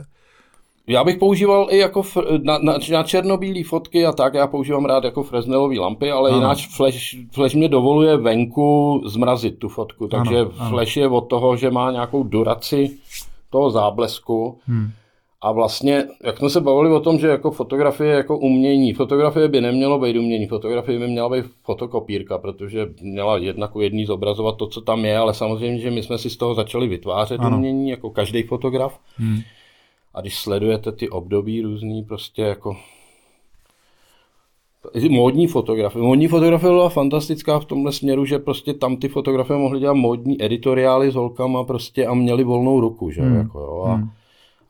Já 0.91 1.05
bych 1.05 1.17
používal 1.17 1.67
i 1.71 1.79
jako 1.79 2.01
fr- 2.03 2.45
na, 2.45 2.59
na, 2.59 2.79
na 2.93 3.03
černobílé 3.03 3.65
fotky 3.65 4.07
a 4.07 4.13
tak, 4.13 4.35
já 4.35 4.47
používám 4.47 4.85
rád 4.85 5.05
jako 5.05 5.23
Fresnelové 5.23 5.79
lampy, 5.79 6.11
ale 6.11 6.31
ano. 6.31 6.39
jinak 6.39 6.59
flash, 6.59 7.17
flash 7.33 7.55
mě 7.55 7.69
dovoluje 7.69 8.17
venku 8.17 9.01
zmrazit 9.07 9.59
tu 9.59 9.69
fotku, 9.69 10.09
takže 10.09 10.39
ano, 10.39 10.51
ano. 10.59 10.71
flash 10.71 10.97
je 10.97 11.09
od 11.09 11.21
toho, 11.21 11.57
že 11.57 11.71
má 11.71 11.91
nějakou 11.91 12.23
duraci 12.23 12.99
toho 13.51 13.71
záblesku. 13.71 14.59
Hmm. 14.67 14.91
A 15.43 15.53
vlastně, 15.53 16.05
jak 16.25 16.39
jsme 16.39 16.51
se 16.51 16.61
bavili 16.61 16.91
o 16.91 17.01
tom, 17.01 17.19
že 17.19 17.29
jako 17.29 17.51
fotografie 17.51 18.11
je 18.11 18.17
jako 18.17 18.39
umění, 18.39 18.93
fotografie 18.93 19.49
by 19.49 19.61
nemělo 19.61 19.99
být 19.99 20.17
umění, 20.17 20.47
fotografie 20.47 20.99
by 20.99 21.09
měla 21.09 21.29
být 21.29 21.45
fotokopírka, 21.65 22.39
protože 22.39 22.89
měla 23.03 23.37
jednak 23.37 23.71
jedný 23.81 24.05
zobrazovat 24.05 24.57
to, 24.57 24.67
co 24.67 24.81
tam 24.81 25.05
je, 25.05 25.19
ale 25.19 25.35
samozřejmě, 25.35 25.79
že 25.79 25.91
my 25.91 26.03
jsme 26.03 26.19
si 26.19 26.31
z 26.31 26.37
toho 26.37 26.55
začali 26.55 26.89
vytvářet 26.89 27.41
ano. 27.41 27.57
umění, 27.57 27.91
jako 27.91 28.11
každý 28.11 28.43
fotograf. 28.43 28.99
Hmm. 29.17 29.41
A 30.15 30.21
když 30.21 30.39
sledujete 30.39 30.93
ty 30.93 31.09
období 31.09 31.63
různý, 31.63 32.05
prostě 32.05 32.43
jako 32.43 32.77
módní 35.09 35.47
fotografie. 35.47 36.03
Módní 36.03 36.29
fotografie 36.29 36.71
byla 36.71 36.89
fantastická 36.89 37.59
v 37.59 37.65
tomhle 37.65 37.93
směru, 37.93 38.25
že 38.25 38.39
prostě 38.39 38.75
tam 38.75 38.97
ty 38.97 39.09
fotografie 39.09 39.59
mohly 39.59 39.81
dělat 39.81 39.95
módní 39.95 40.45
editoriály 40.45 41.11
s 41.11 41.15
holkama 41.15 41.65
prostě 41.65 42.07
a 42.07 42.15
měli 42.15 42.45
volnou 42.45 42.81
ruku, 42.81 43.11
že 43.11 43.23
hmm. 43.23 43.37
jako 43.37 43.61
jo. 43.61 43.85
A, 43.87 43.95
hmm 43.95 44.11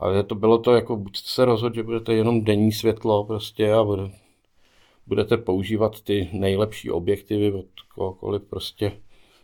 ale 0.01 0.23
to 0.23 0.35
bylo 0.35 0.59
to, 0.59 0.75
jako 0.75 0.97
buď 0.97 1.17
se 1.17 1.45
rozhodl, 1.45 1.75
že 1.75 1.83
budete 1.83 2.15
jenom 2.15 2.45
denní 2.45 2.73
světlo 2.73 3.25
prostě 3.25 3.73
a 3.73 3.85
bude, 3.85 4.11
budete 5.07 5.37
používat 5.37 6.01
ty 6.01 6.29
nejlepší 6.33 6.91
objektivy 6.91 7.53
od 7.53 7.67
kohokoliv 7.95 8.43
prostě 8.43 8.93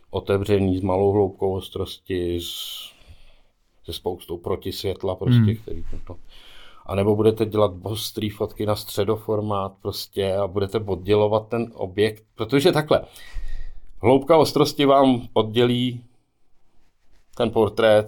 otevřený 0.09 0.77
s 0.77 0.81
malou 0.81 1.11
hloubkou 1.11 1.53
ostrosti, 1.53 2.39
s, 2.41 2.89
se 3.87 3.93
spoustou 3.93 4.37
protisvětla 4.37 5.15
prostě, 5.15 5.39
hmm. 5.39 5.55
který 5.55 5.83
to, 6.07 6.15
a 6.85 6.95
nebo 6.95 7.15
budete 7.15 7.45
dělat 7.45 7.71
ostrý 7.83 8.29
fotky 8.29 8.65
na 8.65 8.75
středoformát 8.75 9.73
prostě 9.81 10.35
a 10.35 10.47
budete 10.47 10.79
oddělovat 10.79 11.47
ten 11.47 11.71
objekt, 11.73 12.23
protože 12.35 12.71
takhle, 12.71 13.01
hloubka 14.01 14.37
ostrosti 14.37 14.85
vám 14.85 15.27
oddělí 15.33 16.03
ten 17.37 17.51
portrét 17.51 18.05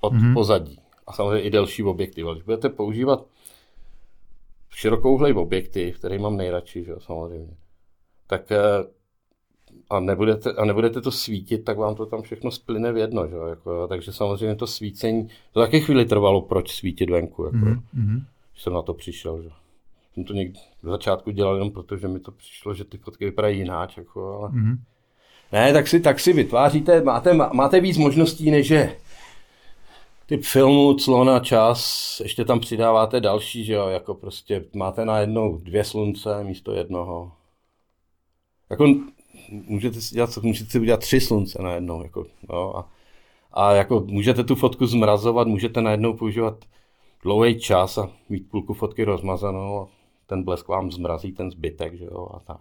od 0.00 0.12
hmm. 0.12 0.34
pozadí 0.34 0.78
a 1.06 1.12
samozřejmě 1.12 1.40
i 1.40 1.50
delší 1.50 1.82
objektiv. 1.82 2.26
Ale 2.26 2.34
když 2.34 2.44
budete 2.44 2.68
používat 2.68 3.26
širokouhlej 4.70 5.32
objektiv, 5.32 5.98
který 5.98 6.18
mám 6.18 6.36
nejradši, 6.36 6.84
že, 6.84 6.92
samozřejmě, 6.98 7.56
tak 8.26 8.52
eh, 8.52 8.58
a 9.90 10.00
nebudete, 10.00 10.52
a 10.52 10.64
nebudete 10.64 11.00
to 11.00 11.10
svítit, 11.10 11.64
tak 11.64 11.78
vám 11.78 11.94
to 11.94 12.06
tam 12.06 12.22
všechno 12.22 12.50
splyne 12.50 12.92
v 12.92 12.96
jedno. 12.96 13.28
Že? 13.28 13.36
Jako, 13.48 13.88
takže 13.88 14.12
samozřejmě 14.12 14.54
to 14.54 14.66
svícení, 14.66 15.28
to 15.52 15.60
taky 15.60 15.80
chvíli 15.80 16.04
trvalo, 16.04 16.42
proč 16.42 16.74
svítit 16.74 17.10
venku. 17.10 17.44
Jako, 17.44 17.56
mm-hmm. 17.56 18.22
Když 18.52 18.62
jsem 18.62 18.72
na 18.72 18.82
to 18.82 18.94
přišel. 18.94 19.42
Že? 19.42 19.50
Jsem 20.14 20.24
to 20.24 20.32
někdy 20.32 20.58
v 20.82 20.88
začátku 20.88 21.30
dělal 21.30 21.54
jenom 21.54 21.70
proto, 21.70 21.96
že 21.96 22.08
mi 22.08 22.20
to 22.20 22.32
přišlo, 22.32 22.74
že 22.74 22.84
ty 22.84 22.98
fotky 22.98 23.24
vypadají 23.24 23.58
jináč. 23.58 23.96
Jako, 23.96 24.38
ale... 24.38 24.48
mm-hmm. 24.48 24.76
Ne, 25.52 25.72
tak 25.72 25.88
si, 25.88 26.00
tak 26.00 26.20
si 26.20 26.32
vytváříte, 26.32 27.02
máte, 27.02 27.34
máte 27.34 27.80
víc 27.80 27.98
možností, 27.98 28.50
než 28.50 28.70
je 28.70 28.96
typ 30.26 30.42
filmu 30.42 30.94
Clona 30.94 31.40
čas, 31.40 32.20
ještě 32.20 32.44
tam 32.44 32.60
přidáváte 32.60 33.20
další, 33.20 33.64
že 33.64 33.72
jo, 33.72 33.88
jako 33.88 34.14
prostě 34.14 34.64
máte 34.74 35.04
najednou 35.04 35.58
dvě 35.58 35.84
slunce 35.84 36.44
místo 36.44 36.72
jednoho. 36.72 37.32
Jako 38.70 38.86
můžete 39.52 40.00
si 40.00 40.14
dělat, 40.14 40.38
můžete 40.42 40.70
si 40.70 40.80
udělat 40.80 41.00
tři 41.00 41.20
slunce 41.20 41.62
najednou, 41.62 42.02
jako, 42.02 42.26
no, 42.48 42.76
a, 42.76 42.88
a 43.52 43.72
jako 43.72 44.04
můžete 44.06 44.44
tu 44.44 44.54
fotku 44.54 44.86
zmrazovat, 44.86 45.48
můžete 45.48 45.80
najednou 45.80 46.14
používat 46.14 46.64
dlouhý 47.22 47.60
čas 47.60 47.98
a 47.98 48.10
mít 48.28 48.50
půlku 48.50 48.74
fotky 48.74 49.04
rozmazanou 49.04 49.80
a 49.80 49.88
ten 50.26 50.42
blesk 50.42 50.68
vám 50.68 50.92
zmrazí 50.92 51.32
ten 51.32 51.50
zbytek, 51.50 51.98
že 51.98 52.04
jo, 52.04 52.28
a 52.34 52.38
tak. 52.38 52.60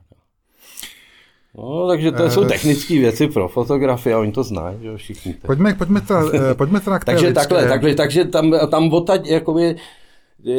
No, 1.58 1.88
takže 1.88 2.12
to 2.12 2.30
jsou 2.30 2.44
eh, 2.44 2.48
technické 2.48 2.94
věci 3.00 3.28
pro 3.28 3.48
fotografii 3.48 4.14
a 4.14 4.20
oni 4.20 4.32
to 4.32 4.44
znají, 4.44 4.78
že 4.82 4.98
všichni. 4.98 5.34
Pojďme, 5.34 5.74
pojďme, 5.74 6.02
ta, 6.02 6.24
eh, 6.34 6.54
pojďme 6.56 6.80
teda 6.80 7.00
k 7.00 7.06
takže, 7.06 7.34
takhle, 7.34 7.68
takhle, 7.68 7.96
takže 7.96 8.26
tam, 8.26 8.54
tam 8.70 8.94
odtaď 8.94 9.28
jakoby 9.28 9.76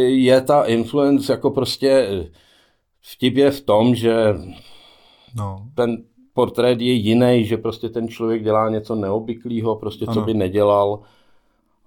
je 0.06 0.40
ta 0.40 0.64
influence 0.64 1.32
jako 1.32 1.50
prostě 1.50 2.08
vtip 3.00 3.36
je 3.36 3.50
v 3.50 3.60
tom, 3.60 3.94
že 3.94 4.34
no. 5.36 5.66
ten 5.74 6.04
portrét 6.34 6.80
je 6.80 6.92
jiný, 6.92 7.44
že 7.44 7.56
prostě 7.56 7.88
ten 7.88 8.08
člověk 8.08 8.42
dělá 8.42 8.68
něco 8.68 8.94
neobvyklého, 8.94 9.76
prostě 9.76 10.04
ano. 10.04 10.14
co 10.14 10.20
by 10.20 10.34
nedělal 10.34 11.00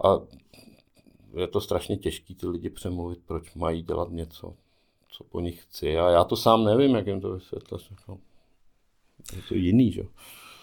a 0.03 0.19
je 1.35 1.47
to 1.47 1.61
strašně 1.61 1.97
těžké 1.97 2.33
ty 2.33 2.47
lidi 2.47 2.69
přemluvit, 2.69 3.19
proč 3.25 3.55
mají 3.55 3.81
dělat 3.81 4.11
něco, 4.11 4.53
co 5.09 5.23
po 5.23 5.39
nich 5.39 5.61
chci 5.61 5.97
a 5.97 6.09
já 6.09 6.23
to 6.23 6.35
sám 6.35 6.63
nevím, 6.63 6.95
jak 6.95 7.07
jim 7.07 7.21
to 7.21 7.33
vysvětlit 7.33 7.81
je 9.33 9.41
to 9.47 9.55
jiný, 9.55 9.91
že? 9.91 10.03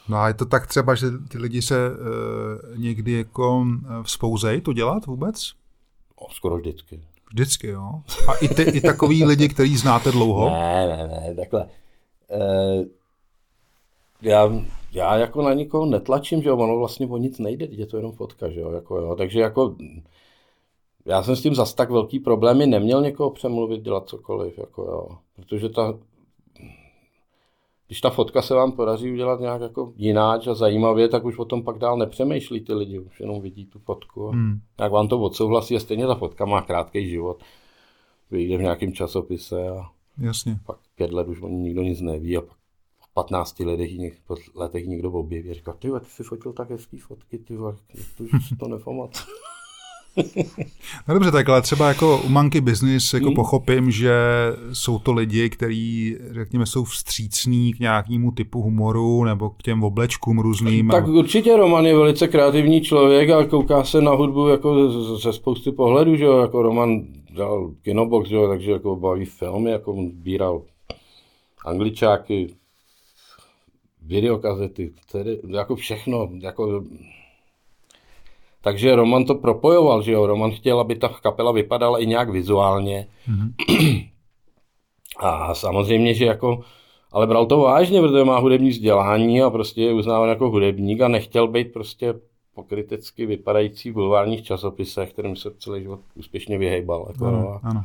No 0.08 0.16
a 0.16 0.28
je 0.28 0.34
to 0.34 0.46
tak 0.46 0.66
třeba, 0.66 0.94
že 0.94 1.06
ty 1.28 1.38
lidi 1.38 1.62
se 1.62 1.86
e, 1.86 1.90
někdy 2.78 3.12
jako 3.12 3.66
eh, 3.66 4.02
vzpouzejí 4.02 4.60
to 4.60 4.72
dělat 4.72 5.06
vůbec? 5.06 5.52
O, 6.16 6.30
skoro 6.30 6.56
vždycky. 6.56 7.00
Vždycky, 7.30 7.66
jo. 7.66 8.02
A 8.28 8.34
i, 8.34 8.48
ty, 8.48 8.62
i 8.62 8.80
takový 8.80 9.24
lidi, 9.24 9.48
který 9.48 9.76
znáte 9.76 10.12
dlouho? 10.12 10.50
Ne, 10.50 10.86
ne, 10.88 11.08
ne, 11.08 11.34
takhle. 11.34 11.68
E, 12.30 12.84
já, 14.22 14.52
já 14.92 15.16
jako 15.16 15.42
na 15.42 15.54
nikoho 15.54 15.86
netlačím, 15.86 16.42
že 16.42 16.48
jo, 16.48 16.56
ono 16.56 16.78
vlastně 16.78 17.06
o 17.06 17.16
nic 17.16 17.38
nejde, 17.38 17.66
je 17.70 17.86
to 17.86 17.96
jenom 17.96 18.12
fotka, 18.12 18.50
že 18.50 18.60
jo, 18.60 18.70
jako 18.70 18.98
jo. 18.98 19.14
takže 19.16 19.40
jako 19.40 19.76
já 21.06 21.22
jsem 21.22 21.36
s 21.36 21.42
tím 21.42 21.54
zas 21.54 21.74
tak 21.74 21.90
velký 21.90 22.18
problémy 22.18 22.66
neměl 22.66 23.02
někoho 23.02 23.30
přemluvit, 23.30 23.82
dělat 23.82 24.08
cokoliv, 24.08 24.58
jako 24.58 24.82
jo, 24.82 25.08
protože 25.36 25.68
ta 25.68 25.98
když 27.86 28.00
ta 28.00 28.10
fotka 28.10 28.42
se 28.42 28.54
vám 28.54 28.72
podaří 28.72 29.12
udělat 29.12 29.40
nějak 29.40 29.60
jako 29.60 29.92
jináč 29.96 30.46
a 30.46 30.54
zajímavě, 30.54 31.08
tak 31.08 31.24
už 31.24 31.38
o 31.38 31.44
tom 31.44 31.62
pak 31.62 31.78
dál 31.78 31.96
nepřemýšlí 31.96 32.60
ty 32.60 32.74
lidi, 32.74 32.98
už 32.98 33.20
jenom 33.20 33.40
vidí 33.40 33.66
tu 33.66 33.78
fotku 33.78 34.28
a 34.28 34.32
hmm. 34.32 34.60
jak 34.80 34.92
vám 34.92 35.08
to 35.08 35.20
odsouhlasí 35.20 35.76
a 35.76 35.80
stejně 35.80 36.06
ta 36.06 36.14
fotka 36.14 36.44
má 36.44 36.62
krátký 36.62 37.08
život. 37.10 37.42
Vyjde 38.30 38.58
v 38.58 38.62
nějakém 38.62 38.92
časopise 38.92 39.68
a 39.68 39.90
Jasně. 40.18 40.58
pak 40.66 40.76
pět 40.94 41.12
let 41.12 41.28
už 41.28 41.42
o 41.42 41.48
ní 41.48 41.56
nikdo 41.56 41.82
nic 41.82 42.00
neví 42.00 42.36
a 42.36 42.40
pak 42.40 42.56
15 43.14 43.60
letech, 43.60 43.90
letech 44.54 44.86
někdo 44.86 45.10
objeví 45.12 45.50
a 45.50 45.54
říká, 45.54 45.72
ty 45.72 45.88
ty 45.88 46.10
jsi 46.10 46.22
fotil 46.22 46.52
tak 46.52 46.70
hezký 46.70 46.98
fotky, 46.98 47.38
ty 47.38 47.56
to 47.56 48.24
už 48.24 48.30
to 48.58 48.68
nepamatuje. 48.68 49.24
No 51.08 51.14
dobře, 51.14 51.30
tak 51.30 51.48
ale 51.48 51.62
třeba 51.62 51.88
jako 51.88 52.20
u 52.26 52.28
Monkey 52.28 52.60
Business 52.60 53.14
jako 53.14 53.26
hmm. 53.26 53.34
pochopím, 53.34 53.90
že 53.90 54.14
jsou 54.72 54.98
to 54.98 55.12
lidi, 55.12 55.50
kteří, 55.50 56.16
řekněme, 56.30 56.66
jsou 56.66 56.84
vstřícní 56.84 57.72
k 57.72 57.80
nějakému 57.80 58.30
typu 58.30 58.62
humoru 58.62 59.24
nebo 59.24 59.50
k 59.50 59.62
těm 59.62 59.84
oblečkům 59.84 60.38
různým. 60.38 60.88
Tak 60.88 61.06
určitě 61.06 61.56
Roman 61.56 61.86
je 61.86 61.96
velice 61.96 62.28
kreativní 62.28 62.80
člověk 62.80 63.30
a 63.30 63.46
kouká 63.46 63.84
se 63.84 64.00
na 64.00 64.10
hudbu 64.10 64.48
jako 64.48 64.90
ze 65.16 65.32
spousty 65.32 65.72
pohledů, 65.72 66.16
že 66.16 66.24
jo, 66.24 66.38
jako 66.38 66.62
Roman 66.62 67.02
dal 67.30 67.70
kinobox, 67.82 68.28
že 68.28 68.36
jo, 68.36 68.48
takže 68.48 68.72
jako 68.72 68.96
baví 68.96 69.24
filmy, 69.24 69.70
jako 69.70 69.96
sbíral 70.10 70.62
angličáky, 71.66 72.54
videokazety, 74.12 74.92
tedy 75.12 75.38
jako 75.48 75.76
všechno, 75.76 76.28
jako 76.40 76.82
takže 78.62 78.96
Roman 78.96 79.24
to 79.24 79.34
propojoval, 79.34 80.02
že 80.02 80.12
jo. 80.12 80.26
Roman 80.26 80.50
chtěl, 80.50 80.80
aby 80.80 80.96
ta 80.96 81.08
kapela 81.08 81.52
vypadala 81.52 81.98
i 81.98 82.06
nějak 82.06 82.30
vizuálně. 82.30 83.08
Mm-hmm. 83.28 84.08
A 85.18 85.54
samozřejmě, 85.54 86.14
že 86.14 86.24
jako, 86.24 86.60
ale 87.12 87.26
bral 87.26 87.46
to 87.46 87.58
vážně, 87.58 88.00
protože 88.00 88.24
má 88.24 88.38
hudební 88.38 88.70
vzdělání 88.70 89.42
a 89.42 89.50
prostě 89.50 89.82
je 89.82 89.92
uznáván 89.92 90.28
jako 90.28 90.50
hudebník 90.50 91.00
a 91.00 91.08
nechtěl 91.08 91.48
být 91.48 91.72
prostě 91.72 92.14
pokrytecky 92.54 93.26
vypadající 93.26 93.90
v 93.90 93.94
bulvárních 93.94 94.42
časopisech, 94.42 95.12
kterým 95.12 95.36
se 95.36 95.50
celý 95.58 95.82
život 95.82 96.00
úspěšně 96.14 96.58
vyhejbal. 96.58 97.06
Jako, 97.12 97.26
ano, 97.26 97.40
no. 97.40 97.60
ano. 97.62 97.84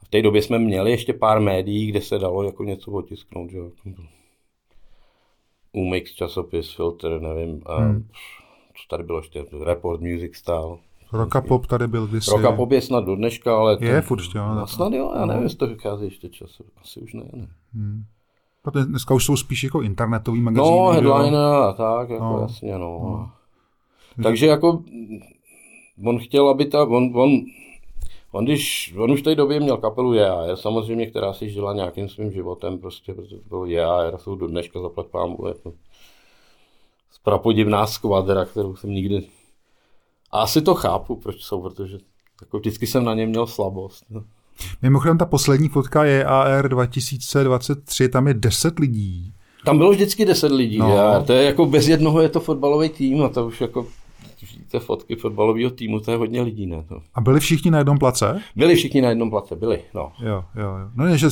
A 0.00 0.04
v 0.04 0.08
té 0.08 0.22
době 0.22 0.42
jsme 0.42 0.58
měli 0.58 0.90
ještě 0.90 1.12
pár 1.12 1.40
médií, 1.40 1.86
kde 1.86 2.00
se 2.00 2.18
dalo 2.18 2.42
jako 2.42 2.64
něco 2.64 2.90
otisknout. 2.90 3.50
Že? 3.50 3.58
Umix 5.72 6.12
časopis, 6.12 6.74
filter, 6.74 7.20
nevím. 7.20 7.62
A 7.66 7.76
hmm 7.76 8.08
co 8.82 8.88
tady 8.88 9.02
bylo 9.02 9.18
ještě, 9.18 9.44
Report 9.64 10.00
Music 10.00 10.36
Style. 10.36 10.76
Rockapop 11.12 11.66
tady 11.66 11.88
byl 11.88 12.06
kdysi. 12.06 12.30
Rockapop 12.30 12.70
je 12.70 12.80
snad 12.80 13.04
do 13.04 13.16
dneška, 13.16 13.56
ale... 13.56 13.78
Je, 13.80 14.00
to, 14.00 14.06
furt 14.06 14.18
ještě, 14.18 14.38
jo. 14.38 14.54
No, 14.54 14.66
snad 14.66 14.92
jo, 14.92 15.12
já 15.16 15.26
nevím, 15.26 15.42
jestli 15.42 15.58
to 15.58 15.66
vychází 15.66 16.04
ještě 16.04 16.28
čas. 16.28 16.60
Asi 16.80 17.00
už 17.00 17.12
ne, 17.12 17.22
ne. 17.32 17.48
Hmm. 17.74 18.04
Protože 18.62 18.84
dneska 18.84 19.14
už 19.14 19.24
jsou 19.24 19.36
spíš 19.36 19.64
jako 19.64 19.82
internetový 19.82 20.40
magazíny. 20.40 20.76
No, 20.76 20.90
headliner 20.90 21.44
a 21.44 21.72
tak, 21.72 22.10
jako 22.10 22.24
No. 22.24 22.40
jasně, 22.40 22.78
no. 22.78 23.30
Takže 24.22 24.46
jako 24.46 24.82
on 26.04 26.18
chtěl, 26.18 26.48
aby 26.48 26.64
ta, 26.64 26.82
on, 26.82 27.10
on, 27.14 27.30
on, 28.32 28.44
když, 28.44 28.94
on 28.98 29.10
už 29.10 29.20
v 29.20 29.24
té 29.24 29.34
době 29.34 29.60
měl 29.60 29.76
kapelu 29.76 30.14
JAR, 30.14 30.56
samozřejmě, 30.56 31.06
která 31.06 31.32
si 31.32 31.50
žila 31.50 31.72
nějakým 31.72 32.08
svým 32.08 32.32
životem, 32.32 32.78
prostě, 32.78 33.14
protože 33.14 33.36
to 33.36 33.48
bylo 33.48 33.66
JAR, 33.66 34.18
jsou 34.18 34.34
do 34.34 34.46
dneška 34.46 34.80
zaplat 34.80 35.06
pámu, 35.06 35.46
jako 35.48 35.72
prapodivná 37.24 37.86
skvadra, 37.86 38.44
kterou 38.44 38.76
jsem 38.76 38.90
nikdy... 38.90 39.22
A 40.30 40.40
asi 40.40 40.62
to 40.62 40.74
chápu, 40.74 41.16
proč 41.16 41.42
jsou, 41.42 41.62
protože 41.62 41.98
jako 42.40 42.58
vždycky 42.58 42.86
jsem 42.86 43.04
na 43.04 43.14
ně 43.14 43.26
měl 43.26 43.46
slabost. 43.46 44.04
No. 44.10 44.22
Mimochodem 44.82 45.18
ta 45.18 45.26
poslední 45.26 45.68
fotka 45.68 46.04
je 46.04 46.24
AR 46.24 46.68
2023, 46.68 48.08
tam 48.08 48.28
je 48.28 48.34
10 48.34 48.78
lidí. 48.78 49.32
Tam 49.64 49.78
bylo 49.78 49.90
vždycky 49.90 50.24
10 50.24 50.52
lidí, 50.52 50.78
No. 50.78 50.94
JAR. 50.96 51.22
to 51.22 51.32
je 51.32 51.42
jako 51.42 51.66
bez 51.66 51.88
jednoho 51.88 52.20
je 52.20 52.28
to 52.28 52.40
fotbalový 52.40 52.88
tým 52.88 53.22
a 53.22 53.28
to 53.28 53.46
už 53.46 53.60
jako 53.60 53.86
vidíte 54.72 54.86
fotky 54.86 55.16
fotbalového 55.16 55.70
týmu, 55.70 56.00
to 56.00 56.10
je 56.10 56.16
hodně 56.16 56.42
lidí, 56.42 56.66
ne? 56.66 56.84
To. 56.88 57.00
A 57.14 57.20
byli 57.20 57.40
všichni 57.40 57.70
na 57.70 57.78
jednom 57.78 57.98
place? 57.98 58.40
Byli 58.56 58.74
všichni 58.74 59.00
na 59.00 59.08
jednom 59.08 59.30
place, 59.30 59.56
byli, 59.56 59.80
no. 59.94 60.12
Jo, 60.20 60.44
jo, 60.56 60.62
jo. 60.62 60.88
No 60.94 61.04
ne, 61.04 61.18
že 61.18 61.28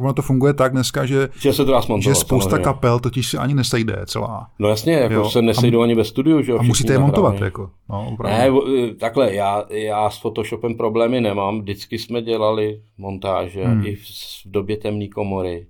ono 0.00 0.12
to 0.12 0.22
funguje 0.22 0.54
tak 0.54 0.72
dneska, 0.72 1.06
že, 1.06 1.28
Že 1.40 1.52
se 1.52 1.64
to 1.64 1.72
dá 1.72 1.80
že 1.98 2.14
spousta 2.14 2.50
samozřejmě. 2.50 2.64
kapel 2.64 3.00
totiž 3.00 3.28
se 3.28 3.38
ani 3.38 3.54
nesejde 3.54 3.96
celá. 4.06 4.48
No 4.58 4.68
jasně, 4.68 4.92
jako 4.92 5.14
Jo. 5.14 5.30
se 5.30 5.42
nesejdou 5.42 5.82
ani 5.82 5.94
ve 5.94 6.04
studiu, 6.04 6.42
že 6.42 6.52
jo? 6.52 6.58
A 6.58 6.62
musíte 6.62 6.92
je 6.92 6.98
montovat, 6.98 7.40
jako. 7.40 7.70
No, 7.90 8.08
opravdu. 8.12 8.38
Ne, 8.38 8.48
eh, 8.88 8.94
takhle, 8.94 9.34
já, 9.34 9.64
já 9.70 10.10
s 10.10 10.18
Photoshopem 10.18 10.74
problémy 10.74 11.20
nemám, 11.20 11.60
vždycky 11.60 11.98
jsme 11.98 12.22
dělali 12.22 12.80
montáže, 12.98 13.64
hmm. 13.64 13.86
i 13.86 13.96
v, 13.96 14.00
v 14.00 14.50
době 14.50 14.76
temné 14.76 15.08
komory. 15.08 15.66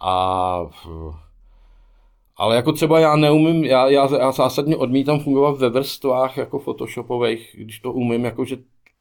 A 0.00 0.66
ale 2.36 2.56
jako 2.56 2.72
třeba 2.72 3.00
já 3.00 3.16
neumím, 3.16 3.64
já, 3.64 3.88
já, 3.88 4.08
já 4.18 4.32
zásadně 4.32 4.76
odmítám 4.76 5.20
fungovat 5.20 5.58
ve 5.58 5.68
vrstvách 5.70 6.36
jako 6.36 6.58
photoshopových, 6.58 7.56
když 7.58 7.80
to 7.80 7.92
umím, 7.92 8.24
jakože 8.24 8.56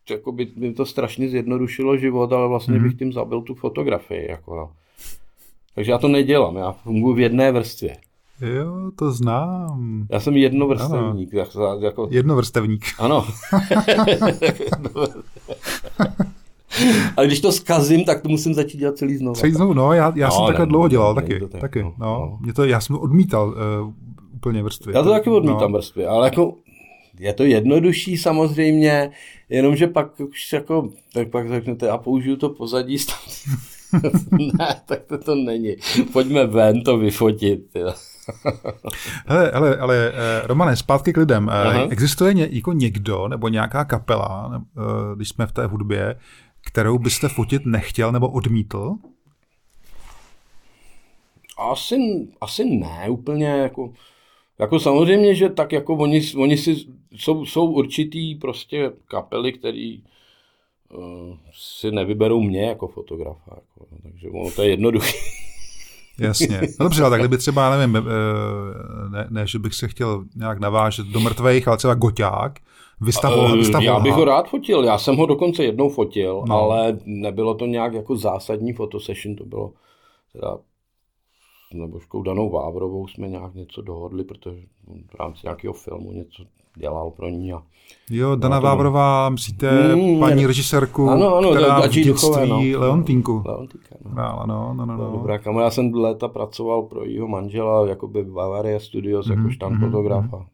jako 0.10 0.32
by 0.32 0.52
mi 0.56 0.74
to 0.74 0.86
strašně 0.86 1.30
zjednodušilo 1.30 1.98
život, 1.98 2.34
ale 2.34 2.48
vlastně 2.48 2.80
bych 2.80 2.98
tím 2.98 3.14
zabil 3.14 3.42
tu 3.42 3.56
fotografii. 3.56 4.32
Jako, 4.32 4.56
no. 4.56 4.72
Takže 5.76 5.92
já 5.92 5.98
to 5.98 6.08
nedělám, 6.08 6.56
já 6.56 6.72
funguji 6.72 7.16
v 7.16 7.20
jedné 7.20 7.52
vrstvě. 7.52 7.98
Jo, 8.42 8.92
to 8.96 9.12
znám. 9.12 10.08
Já 10.10 10.20
jsem 10.20 10.38
jednovrstevník. 10.38 11.34
Jak, 11.34 11.50
jako, 11.80 12.08
Jednovrstevník. 12.12 12.86
ano. 13.00 13.26
Ale 17.18 17.28
když 17.28 17.40
to 17.40 17.52
zkazím, 17.52 18.06
tak 18.06 18.22
to 18.22 18.30
musím 18.30 18.54
začít 18.54 18.78
dělat 18.78 18.98
celý 18.98 19.18
znovu. 19.18 19.36
Celý 19.36 19.52
znovu, 19.52 19.74
no, 19.74 19.94
já, 19.94 20.14
já 20.16 20.28
No, 20.28 20.32
jsem 20.36 20.46
takhle 20.46 20.66
ne, 20.66 20.70
dlouho 20.70 20.88
dělal 20.88 21.16
ne, 21.16 21.22
taky. 21.22 21.40
to 21.40 21.48
tak, 21.48 21.62
taky 21.62 21.84
no, 21.84 21.94
no, 22.00 22.06
no. 22.06 22.38
Mě 22.42 22.54
to, 22.54 22.66
já 22.66 22.82
jsem 22.82 22.96
odmítal 22.98 23.48
uh, 23.50 23.94
úplně 24.36 24.64
vrstvy. 24.64 24.94
Já 24.96 25.04
to 25.04 25.10
taky 25.10 25.30
odmítám 25.30 25.72
No. 25.72 25.78
vrstvy, 25.78 26.06
ale 26.06 26.28
jako 26.28 26.54
je 27.20 27.34
to 27.34 27.44
jednodušší 27.44 28.18
samozřejmě, 28.18 29.12
jenomže 29.50 29.88
pak 29.88 30.20
už 30.20 30.54
jako, 30.54 30.90
tak 31.14 31.30
pak 31.30 31.50
řeknete, 31.50 31.90
a 31.90 31.98
použiju 31.98 32.36
to 32.36 32.50
pozadí 32.50 32.98
ne, 34.32 34.76
tak 34.86 35.04
to, 35.04 35.18
to 35.18 35.36
není. 35.36 35.76
Pojďme 36.14 36.48
ven 36.48 36.84
to 36.84 36.98
vyfotit. 36.98 37.66
Jo. 37.76 37.94
Hele, 39.28 39.52
hele, 39.54 39.78
ale 39.78 40.12
eh, 40.14 40.48
Romane, 40.48 40.76
zpátky 40.76 41.14
k 41.14 41.18
lidem. 41.18 41.50
Eh, 41.50 41.54
Aha. 41.54 41.88
existuje 41.90 42.34
ně, 42.34 42.48
jako 42.52 42.74
někdo 42.74 43.28
nebo 43.28 43.48
nějaká 43.48 43.86
kapela, 43.86 44.50
ne, 44.52 44.62
eh, 44.78 45.16
když 45.16 45.30
jsme 45.30 45.48
v 45.48 45.52
té 45.52 45.66
hudbě, 45.66 46.16
kterou 46.66 46.98
byste 46.98 47.30
fotit 47.30 47.66
nechtěl 47.66 48.12
nebo 48.12 48.30
odmítl? 48.30 48.94
Asi, 51.58 51.96
asi 52.42 52.66
ne 52.66 53.10
úplně, 53.10 53.48
jako, 53.48 53.94
jako 54.60 54.80
samozřejmě, 54.80 55.36
že 55.36 55.50
tak 55.50 55.72
jako 55.72 55.94
oni, 55.96 56.22
oni 56.38 56.58
si, 56.58 56.76
jsou, 57.16 57.46
jsou 57.46 57.66
určitý 57.72 58.36
prostě 58.36 58.92
kapely, 59.08 59.54
který 59.54 60.04
uh, 60.94 61.38
si 61.54 61.92
nevyberou 61.92 62.42
mě 62.42 62.66
jako 62.66 62.88
fotografa, 62.88 63.56
jako, 63.56 63.88
takže 64.04 64.30
ono 64.30 64.52
to 64.52 64.64
je 64.64 64.70
jednoduché. 64.70 65.18
Jasně. 66.20 66.62
No 66.80 66.86
dobře, 66.86 67.02
ale 67.02 67.10
tak 67.10 67.22
kdyby 67.22 67.38
třeba, 67.38 67.78
nevím, 67.78 67.96
eh, 67.98 68.02
ne, 69.10 69.28
ne, 69.30 69.48
že 69.48 69.60
bych 69.60 69.74
se 69.76 69.88
chtěl 69.88 70.26
nějak 70.36 70.60
navážet 70.60 71.08
do 71.08 71.20
mrtvejch, 71.20 71.68
ale 71.68 71.78
třeba 71.78 71.94
Goťák, 71.94 72.60
vystavoval, 73.02 73.54
Eh, 73.54 73.58
vystavoval 73.58 73.98
Já 73.98 74.00
bych 74.04 74.14
ho 74.14 74.26
rád 74.26 74.50
fotil, 74.50 74.84
já 74.84 74.98
jsem 74.98 75.16
ho 75.18 75.26
dokonce 75.26 75.64
jednou 75.64 75.90
fotil, 75.90 76.44
No. 76.48 76.56
ale 76.56 76.98
nebylo 77.06 77.54
to 77.56 77.66
nějak 77.66 77.94
jako 77.94 78.16
zásadní 78.18 78.74
fotosession, 78.74 79.36
to 79.36 79.46
bylo 79.46 79.72
teda 80.34 80.58
s 81.72 81.76
nebožkou 81.76 82.22
Danou 82.24 82.50
Vávrovou 82.50 83.08
jsme 83.08 83.28
nějak 83.28 83.54
něco 83.56 83.82
dohodli, 83.82 84.24
protože 84.24 84.62
v 85.12 85.20
rámci 85.20 85.40
nějakého 85.44 85.74
filmu 85.74 86.12
něco 86.12 86.44
dělal 86.78 87.12
pro 87.12 87.30
ní 87.30 87.54
a 87.54 87.62
Jo, 88.10 88.36
Dana 88.36 88.56
No, 88.56 88.62
to- 88.62 88.66
Vávrová, 88.68 89.30
myslíte 89.30 89.96
Mm, 89.96 90.20
paní 90.20 90.42
ne. 90.42 90.48
režisérku, 90.48 91.10
Ano, 91.10 91.36
ano, 91.36 91.52
která 91.52 91.80
v 91.80 91.82
dětství 91.84 92.04
Duchové, 92.04 92.48
no. 92.48 92.60
Leontýnku 92.78 93.44
Leontíka, 93.46 93.96
no. 94.06 94.12
no, 94.16 94.46
no, 94.46 94.74
no, 94.74 94.86
No. 94.86 94.98
no. 94.98 95.12
Dobrá 95.12 95.38
kamera, 95.38 95.64
já 95.66 95.72
jsem 95.72 95.94
léta 95.94 96.28
pracoval 96.28 96.82
pro 96.82 97.06
jeho 97.06 97.28
manžela 97.28 97.88
jakoby 97.88 98.24
v 98.24 98.32
Bavaria 98.34 98.80
Studios 98.80 99.28
Mhm, 99.28 99.38
jako 99.40 99.50
štand 99.52 99.76
mhm, 99.76 99.86
fotograf 99.86 100.34
a 100.34 100.46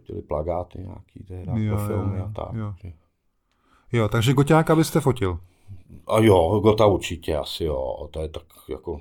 fotili 0.00 0.22
plagáty 0.22 0.78
nějaký 0.78 1.24
tehdy 1.28 1.64
Jo, 1.64 1.76
pro 1.76 1.86
filmy 1.86 2.18
jo, 2.18 2.24
a 2.24 2.32
tak. 2.44 2.54
jo. 2.54 2.74
že- 2.82 2.92
Jo, 3.92 4.08
takže 4.08 4.32
Goťáka 4.34 4.76
byste 4.76 5.00
fotil. 5.00 5.38
A 6.06 6.18
jo, 6.20 6.60
Gota 6.62 6.86
určitě 6.86 7.36
asi 7.36 7.64
jo, 7.64 8.08
to 8.10 8.20
je 8.20 8.28
tak 8.28 8.42
jako... 8.68 9.00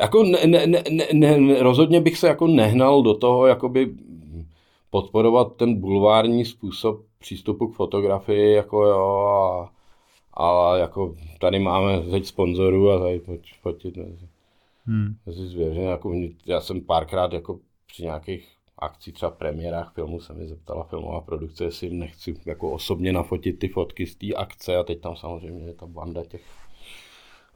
Jako 0.00 0.22
ne, 0.22 0.46
ne, 0.46 0.66
ne, 0.66 0.82
ne, 1.12 1.38
ne, 1.38 1.62
rozhodně 1.62 2.00
bych 2.00 2.18
se 2.18 2.28
jako 2.28 2.46
nehnal 2.46 3.02
do 3.02 3.14
toho, 3.14 3.46
jakoby 3.46 3.94
podporovat 4.90 5.56
ten 5.56 5.80
bulvární 5.80 6.44
způsob 6.44 7.00
přístupu 7.18 7.68
k 7.68 7.74
fotografii, 7.76 8.52
jako 8.54 8.84
jo, 8.84 9.26
a, 9.28 9.70
a 10.46 10.76
jako 10.76 11.14
tady 11.40 11.58
máme 11.58 12.00
teď 12.02 12.26
sponzorů 12.26 12.90
a 12.90 12.98
tady 12.98 13.20
pojď 13.20 13.54
fotit 13.62 13.96
mezi, 13.96 14.28
Hmm. 14.86 15.16
mezi 15.26 15.46
zvěře. 15.46 15.80
Jako, 15.80 16.12
já 16.46 16.60
jsem 16.60 16.80
párkrát 16.80 17.32
jako 17.32 17.58
při 17.86 18.02
nějakých 18.02 18.53
akcích, 18.78 19.14
třeba 19.14 19.30
premiérách 19.30 19.92
filmu 19.94 20.20
se 20.20 20.32
mi 20.34 20.46
zeptala 20.48 20.84
filmová 20.84 21.20
produkce, 21.20 21.64
jestli 21.64 21.86
jim 21.86 21.98
nechci 21.98 22.34
jako 22.46 22.70
osobně 22.70 23.12
nafotit 23.12 23.58
ty 23.58 23.68
fotky 23.68 24.06
z 24.06 24.16
té 24.16 24.26
akce 24.34 24.76
a 24.76 24.82
teď 24.82 25.00
tam 25.00 25.16
samozřejmě 25.16 25.66
je 25.66 25.74
ta 25.74 25.86
banda 25.86 26.24
těch 26.24 26.42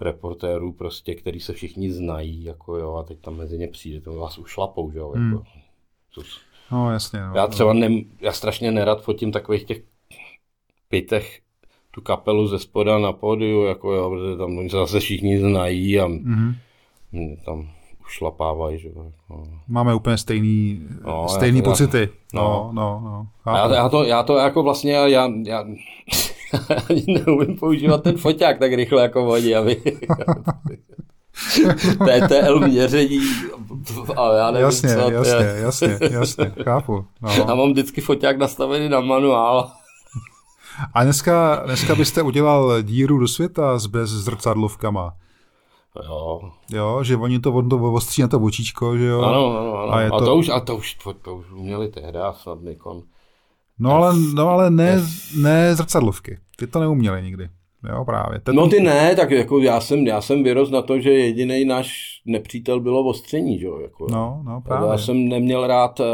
reportérů 0.00 0.72
prostě, 0.72 1.14
který 1.14 1.40
se 1.40 1.52
všichni 1.52 1.92
znají, 1.92 2.44
jako 2.44 2.76
jo, 2.76 2.94
a 2.94 3.02
teď 3.02 3.18
tam 3.20 3.36
mezi 3.36 3.58
ně 3.58 3.68
přijde, 3.68 4.00
to 4.00 4.12
vás 4.14 4.38
ušlapou, 4.38 4.90
že 4.90 4.98
jo, 4.98 5.10
Hmm. 5.16 5.32
jako. 5.32 5.44
Sus. 6.10 6.40
No, 6.72 6.92
jasně. 6.92 7.20
No, 7.20 7.32
Já 7.34 7.46
třeba 7.46 7.72
ne, 7.72 7.88
já 8.20 8.32
strašně 8.32 8.70
nerad 8.72 9.02
fotím 9.02 9.32
takových 9.32 9.64
těch 9.64 9.82
pitech 10.88 11.40
tu 11.90 12.00
kapelu 12.00 12.46
ze 12.48 12.58
spoda 12.58 12.98
na 12.98 13.12
pódiu, 13.12 13.62
jako 13.64 13.92
jo, 13.92 14.10
protože 14.10 14.36
tam 14.36 14.58
oni 14.58 14.70
se 14.70 14.76
zase 14.76 15.00
všichni 15.00 15.40
znají 15.40 16.00
a 16.00 16.06
Mhm. 16.06 16.54
mě 17.12 17.36
tam 17.44 17.70
ušlapávají, 18.08 18.78
že 18.78 18.88
jako. 18.88 19.42
Máme 19.68 19.94
úplně 19.94 20.18
stejný, 20.18 20.80
No, 21.06 21.28
stejný 21.28 21.58
já- 21.58 21.64
já- 21.64 21.70
pocity. 21.70 22.08
No, 22.34 22.42
no. 22.42 22.70
no, 22.72 23.00
no. 23.10 23.26
A 23.52 23.58
já, 23.58 23.74
já, 23.74 23.88
to, 23.88 24.04
já 24.04 24.22
to 24.22 24.36
jako 24.36 24.62
vlastně, 24.62 24.92
já, 24.92 25.06
já, 25.06 25.28
já 25.46 25.64
ani 26.90 27.04
neumím 27.08 27.56
používat 27.56 28.02
ten 28.02 28.16
foťák 28.16 28.58
tak 28.58 28.72
rychle 28.72 29.02
jako 29.02 29.26
oni, 29.28 29.54
aby 29.54 29.76
TTL 32.28 32.60
měření 32.60 33.20
a 34.16 34.32
já 34.34 34.50
nevím 34.50 34.64
Jasně, 34.66 34.88
co, 34.94 35.10
jasně, 35.10 35.34
je. 35.44 35.56
jasně, 35.60 35.98
jasně, 36.10 36.52
chápu. 36.64 37.04
Já 37.38 37.44
No. 37.44 37.56
mám 37.56 37.70
vždycky 37.70 38.00
foťák 38.00 38.38
nastavený 38.38 38.88
na 38.88 39.00
manuál. 39.00 39.70
A 40.94 41.04
dneska, 41.04 41.62
dneska 41.66 41.94
byste 41.94 42.22
udělal 42.22 42.82
díru 42.82 43.18
do 43.18 43.28
světa 43.28 43.78
s 43.78 43.86
bez 43.86 44.10
zrcadlovkama. 44.10 45.12
Jo, 46.08 46.40
Jo, 46.72 47.02
že 47.04 47.16
oni 47.16 47.38
to, 47.38 47.52
on 47.52 47.68
to 47.68 47.76
ostří 47.92 48.22
na 48.22 48.28
to 48.28 48.38
očičko, 48.40 48.96
že 48.96 49.04
jo? 49.06 49.20
ano, 49.22 49.58
ano, 49.58 49.78
ano. 49.78 49.92
A 49.92 50.00
je 50.00 50.06
A, 50.06 50.18
to- 50.18 50.24
to... 50.24 50.36
už, 50.36 50.48
a 50.48 50.60
to 50.60 50.76
už, 50.76 50.94
to, 50.94 51.14
to 51.14 51.36
už 51.36 51.50
uměli 51.52 51.88
tehdy 51.88 52.18
a 52.18 52.32
snad 52.32 52.62
Nikon. 52.62 53.02
No 53.78 53.90
ale, 53.94 54.12
no, 54.34 54.48
ale 54.48 54.70
ne, 54.70 55.02
ne 55.36 55.74
zrcadlovky. 55.74 56.38
Ty 56.56 56.66
to 56.66 56.80
neuměli 56.80 57.22
nikdy. 57.22 57.48
Jo, 57.88 58.04
právě. 58.04 58.40
Ten, 58.40 58.54
No 58.56 58.68
ty 58.68 58.80
ne, 58.80 59.16
tak 59.16 59.30
jako 59.30 59.58
já 59.58 59.80
jsem, 59.80 60.06
já 60.06 60.20
jsem 60.20 60.42
vyrost 60.42 60.72
na 60.72 60.82
to, 60.82 61.00
že 61.00 61.10
jediný 61.10 61.64
náš 61.64 62.20
nepřítel 62.26 62.80
bylo 62.80 63.04
ostření, 63.04 63.58
že 63.58 63.66
jo. 63.66 63.78
Jako, 63.80 64.06
No, 64.10 64.40
no, 64.44 64.52
Já 64.54 64.60
právě. 64.60 64.98
jsem 64.98 65.28
neměl 65.28 65.66
rád 65.66 66.00
uh, 66.00 66.06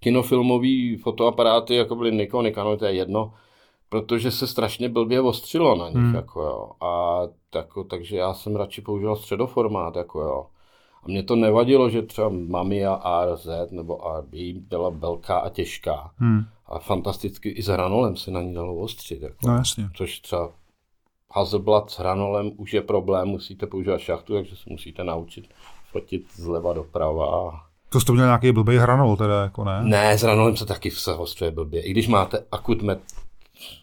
kinofilmový 0.00 0.96
fotoaparáty, 0.96 1.74
jako 1.74 1.94
byly 1.96 2.12
Nikon, 2.12 2.44
Nikon, 2.44 2.78
to 2.78 2.84
je 2.84 2.92
jedno, 2.94 3.32
protože 3.88 4.30
se 4.30 4.46
strašně 4.46 4.88
blbě 4.88 5.20
ostřilo 5.20 5.76
na 5.76 5.86
nich, 5.88 5.96
Hmm. 5.96 6.14
jako 6.14 6.42
jo. 6.42 6.70
A 6.88 7.20
tako, 7.50 7.84
takže 7.84 8.16
já 8.16 8.34
jsem 8.34 8.56
radši 8.56 8.80
používal 8.80 9.16
středoformát, 9.16 9.96
jako 9.96 10.20
jo. 10.20 10.46
A 11.02 11.08
mě 11.08 11.22
to 11.22 11.36
nevadilo, 11.36 11.90
že 11.90 12.02
třeba 12.02 12.28
Mamiya 12.48 12.94
ARZ 12.94 13.48
nebo 13.70 13.98
RB 14.20 14.34
byla 14.68 14.90
velká 14.90 15.38
a 15.38 15.48
těžká. 15.48 16.10
Hmm. 16.16 16.40
A 16.66 16.78
fantasticky 16.78 17.48
i 17.48 17.62
s 17.62 17.66
hranolem 17.66 18.16
se 18.16 18.30
na 18.30 18.42
ní 18.42 18.54
dalo 18.54 18.74
ostřit, 18.76 19.22
jako. 19.22 19.36
No 19.46 19.54
jasně. 19.56 19.88
Což 19.94 20.20
třeba 20.20 20.50
Hazelblad 21.32 21.90
s 21.90 21.98
hranolem 21.98 22.50
už 22.56 22.74
je 22.74 22.82
problém, 22.82 23.28
musíte 23.28 23.66
používat 23.66 23.98
šachtu, 23.98 24.34
takže 24.34 24.56
se 24.56 24.62
musíte 24.70 25.04
naučit 25.04 25.48
fotit 25.92 26.26
zleva 26.34 26.72
doprava. 26.72 27.60
To 27.88 28.00
jste 28.00 28.12
měl 28.12 28.26
nějaký 28.26 28.52
blbý 28.52 28.76
hranol 28.76 29.16
teda, 29.16 29.42
jako 29.42 29.64
ne? 29.64 29.80
Ne, 29.84 30.18
s 30.18 30.22
hranolem 30.22 30.56
se 30.56 30.66
taky 30.66 30.90
se 30.90 31.12
hostuje 31.12 31.50
blbě. 31.50 31.82
I 31.82 31.90
když 31.90 32.08
máte 32.08 32.44
akut 32.52 32.82
met, 32.82 33.00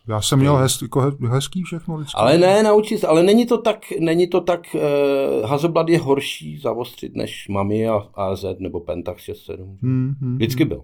Já 0.07 0.21
jsem 0.21 0.39
měl 0.39 0.55
hez, 0.55 0.82
jako 0.82 0.99
he- 0.99 1.28
hezký 1.30 1.63
všechno 1.63 1.97
vždycky. 1.97 2.17
Ale 2.17 2.38
ne, 2.38 2.63
naučit 2.63 2.97
se, 2.97 3.07
ale 3.07 3.24
není 3.24 3.45
to 3.45 3.57
tak, 3.57 3.78
není 3.99 4.28
to 4.28 4.41
tak, 4.41 4.76
uh, 4.76 5.49
Hazelblad 5.49 5.89
je 5.89 5.99
horší 5.99 6.57
zavostřit 6.59 7.15
než 7.15 7.47
Mami 7.47 7.88
a 7.88 7.95
AZ 8.13 8.45
nebo 8.59 8.80
Pentax 8.80 9.24
6.7. 9.24 9.78
Hmm, 9.82 10.15
hmm. 10.21 10.36
Vždycky 10.36 10.65
byl. 10.65 10.82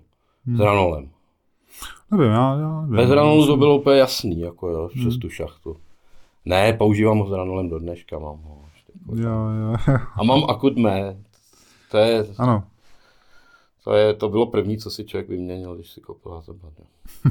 S 0.55 0.59
ranolem. 0.59 1.09
Nevím, 2.11 2.31
já, 2.31 2.55
já 2.59 2.81
nevím. 2.81 2.95
Bez 2.95 3.09
ranolu 3.09 3.47
to 3.47 3.57
bylo 3.57 3.77
úplně 3.79 3.97
jasný, 3.99 4.39
jako 4.39 4.69
jo, 4.69 4.89
přes 4.99 5.17
tu 5.17 5.29
šachtu. 5.29 5.77
Ne, 6.45 6.73
používám 6.73 7.17
ho 7.19 7.27
s 7.27 7.31
ranolem 7.31 7.69
do 7.69 7.79
dneška, 7.79 8.19
mám 8.19 8.37
ho. 8.43 8.59
Jo, 9.15 9.29
jo. 9.29 9.95
A 10.15 10.23
mám 10.23 10.43
akut 10.49 10.77
mé. 10.77 11.17
To 11.91 11.97
je, 11.97 12.25
ano. 12.37 12.63
To 13.89 13.95
je, 13.95 14.13
to 14.13 14.29
bylo 14.29 14.45
první, 14.45 14.77
co 14.77 14.89
si 14.89 15.05
člověk 15.05 15.29
vyměnil, 15.29 15.75
když 15.75 15.89
si 15.91 16.01
koupil 16.01 16.43
jo. 16.47 16.85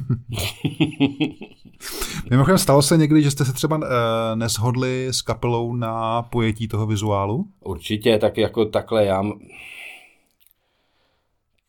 Mimochodem, 2.31 2.59
stalo 2.59 2.83
se 2.83 2.97
někdy, 2.97 3.23
že 3.23 3.31
jste 3.31 3.45
se 3.45 3.53
třeba 3.53 3.81
e, 3.83 4.37
neshodli 4.37 5.09
s 5.09 5.23
kapelou 5.23 5.75
na 5.75 6.23
pojetí 6.23 6.69
toho 6.69 6.87
vizuálu? 6.87 7.47
Určitě, 7.65 8.19
tak 8.19 8.39
jako 8.39 8.65
takhle 8.65 9.05
já... 9.05 9.25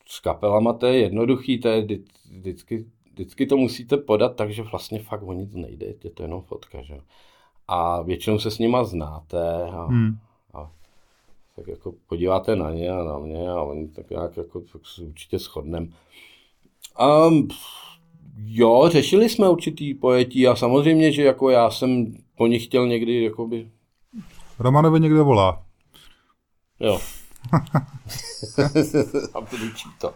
S 0.05 0.19
kapelama 0.19 0.73
to 0.73 0.85
je 0.85 0.99
jednoduchý, 0.99 1.59
to 1.59 1.67
je 1.67 1.81
vždy- 1.81 2.03
vždycky, 2.31 2.85
vždycky 3.13 3.45
to 3.45 3.57
musíte 3.57 3.97
podat, 3.97 4.35
takže 4.35 4.63
vlastně 4.63 4.99
fakt 4.99 5.23
o 5.23 5.33
nic 5.33 5.53
nejde, 5.55 5.85
je 6.03 6.09
to 6.09 6.23
jenom 6.23 6.41
fotka, 6.41 6.81
že. 6.81 6.97
A 7.67 8.01
většinou 8.01 8.39
se 8.39 8.51
s 8.51 8.59
nima 8.59 8.83
znáte 8.83 9.63
a, 9.63 9.83
Hmm. 9.83 10.17
a 10.53 10.71
tak 11.60 11.68
jako 11.68 11.93
podíváte 12.07 12.55
na 12.55 12.72
ně 12.72 12.89
a 12.89 13.03
na 13.03 13.20
mě 13.20 13.49
a 13.49 13.62
oni 13.62 13.88
tak 13.88 14.10
nějak 14.10 14.38
jako 14.38 14.60
tak 14.60 14.82
se 14.95 15.01
určitě 15.01 15.39
shodnem. 15.39 15.93
A 16.95 17.30
jo, 18.38 18.89
řešili 18.91 19.30
jsme 19.30 19.49
určitý 19.49 19.93
pojetí 19.93 20.47
a 20.47 20.55
samozřejmě, 20.55 21.12
že 21.12 21.24
jako 21.24 21.49
já 21.49 21.72
jsem 21.72 22.14
po 22.36 22.47
nich 22.47 22.64
chtěl 22.64 22.88
někdy 22.88 23.24
jakoby 23.24 23.70
Romanovi 24.60 24.99
někde 24.99 25.22
volá. 25.22 25.64
Jo. 26.80 26.99
A 29.34 29.41
to. 29.97 30.14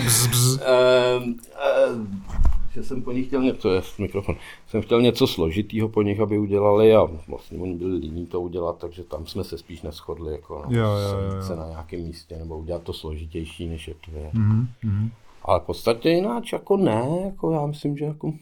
Bz, 0.00 0.26
bz. 0.26 0.58
Ehm, 0.62 1.36
ehm, 1.58 2.22
že 2.76 2.82
jsem 2.82 3.02
po 3.02 3.12
nich 3.12 3.26
chtěl 3.26 3.42
něco, 3.42 3.68
je 3.70 3.82
mikrofon, 3.98 4.36
jsem 4.68 4.82
chtěl 4.82 5.02
něco 5.02 5.26
složitýho 5.26 5.88
po 5.88 6.02
nich, 6.02 6.20
aby 6.20 6.38
udělali 6.38 6.94
a 6.94 7.04
vlastně 7.28 7.58
oni 7.58 7.74
byli 7.74 7.96
líní 7.96 8.26
to 8.26 8.40
udělat, 8.40 8.78
takže 8.78 9.04
tam 9.04 9.26
jsme 9.26 9.44
se 9.44 9.58
spíš 9.58 9.82
neschodli, 9.82 10.32
jako 10.32 10.62
no, 10.68 10.76
Jo, 10.78 10.84
jo, 10.84 11.18
jo, 11.20 11.36
jo. 11.36 11.42
se 11.42 11.56
na 11.56 11.68
nějakém 11.68 12.00
místě, 12.00 12.36
nebo 12.36 12.58
udělat 12.58 12.82
to 12.82 12.92
složitější, 12.92 13.68
než 13.68 13.88
je 13.88 13.94
to 13.94 14.10
je. 14.10 14.30
Mhm, 14.32 14.68
mhm. 14.84 15.10
Ale 15.42 15.60
v 15.60 15.62
podstatě 15.62 16.10
jináč 16.10 16.52
jako 16.52 16.76
ne, 16.76 17.20
jako 17.24 17.52
já 17.52 17.66
myslím, 17.66 17.96
že 17.96 18.04
jako 18.04 18.32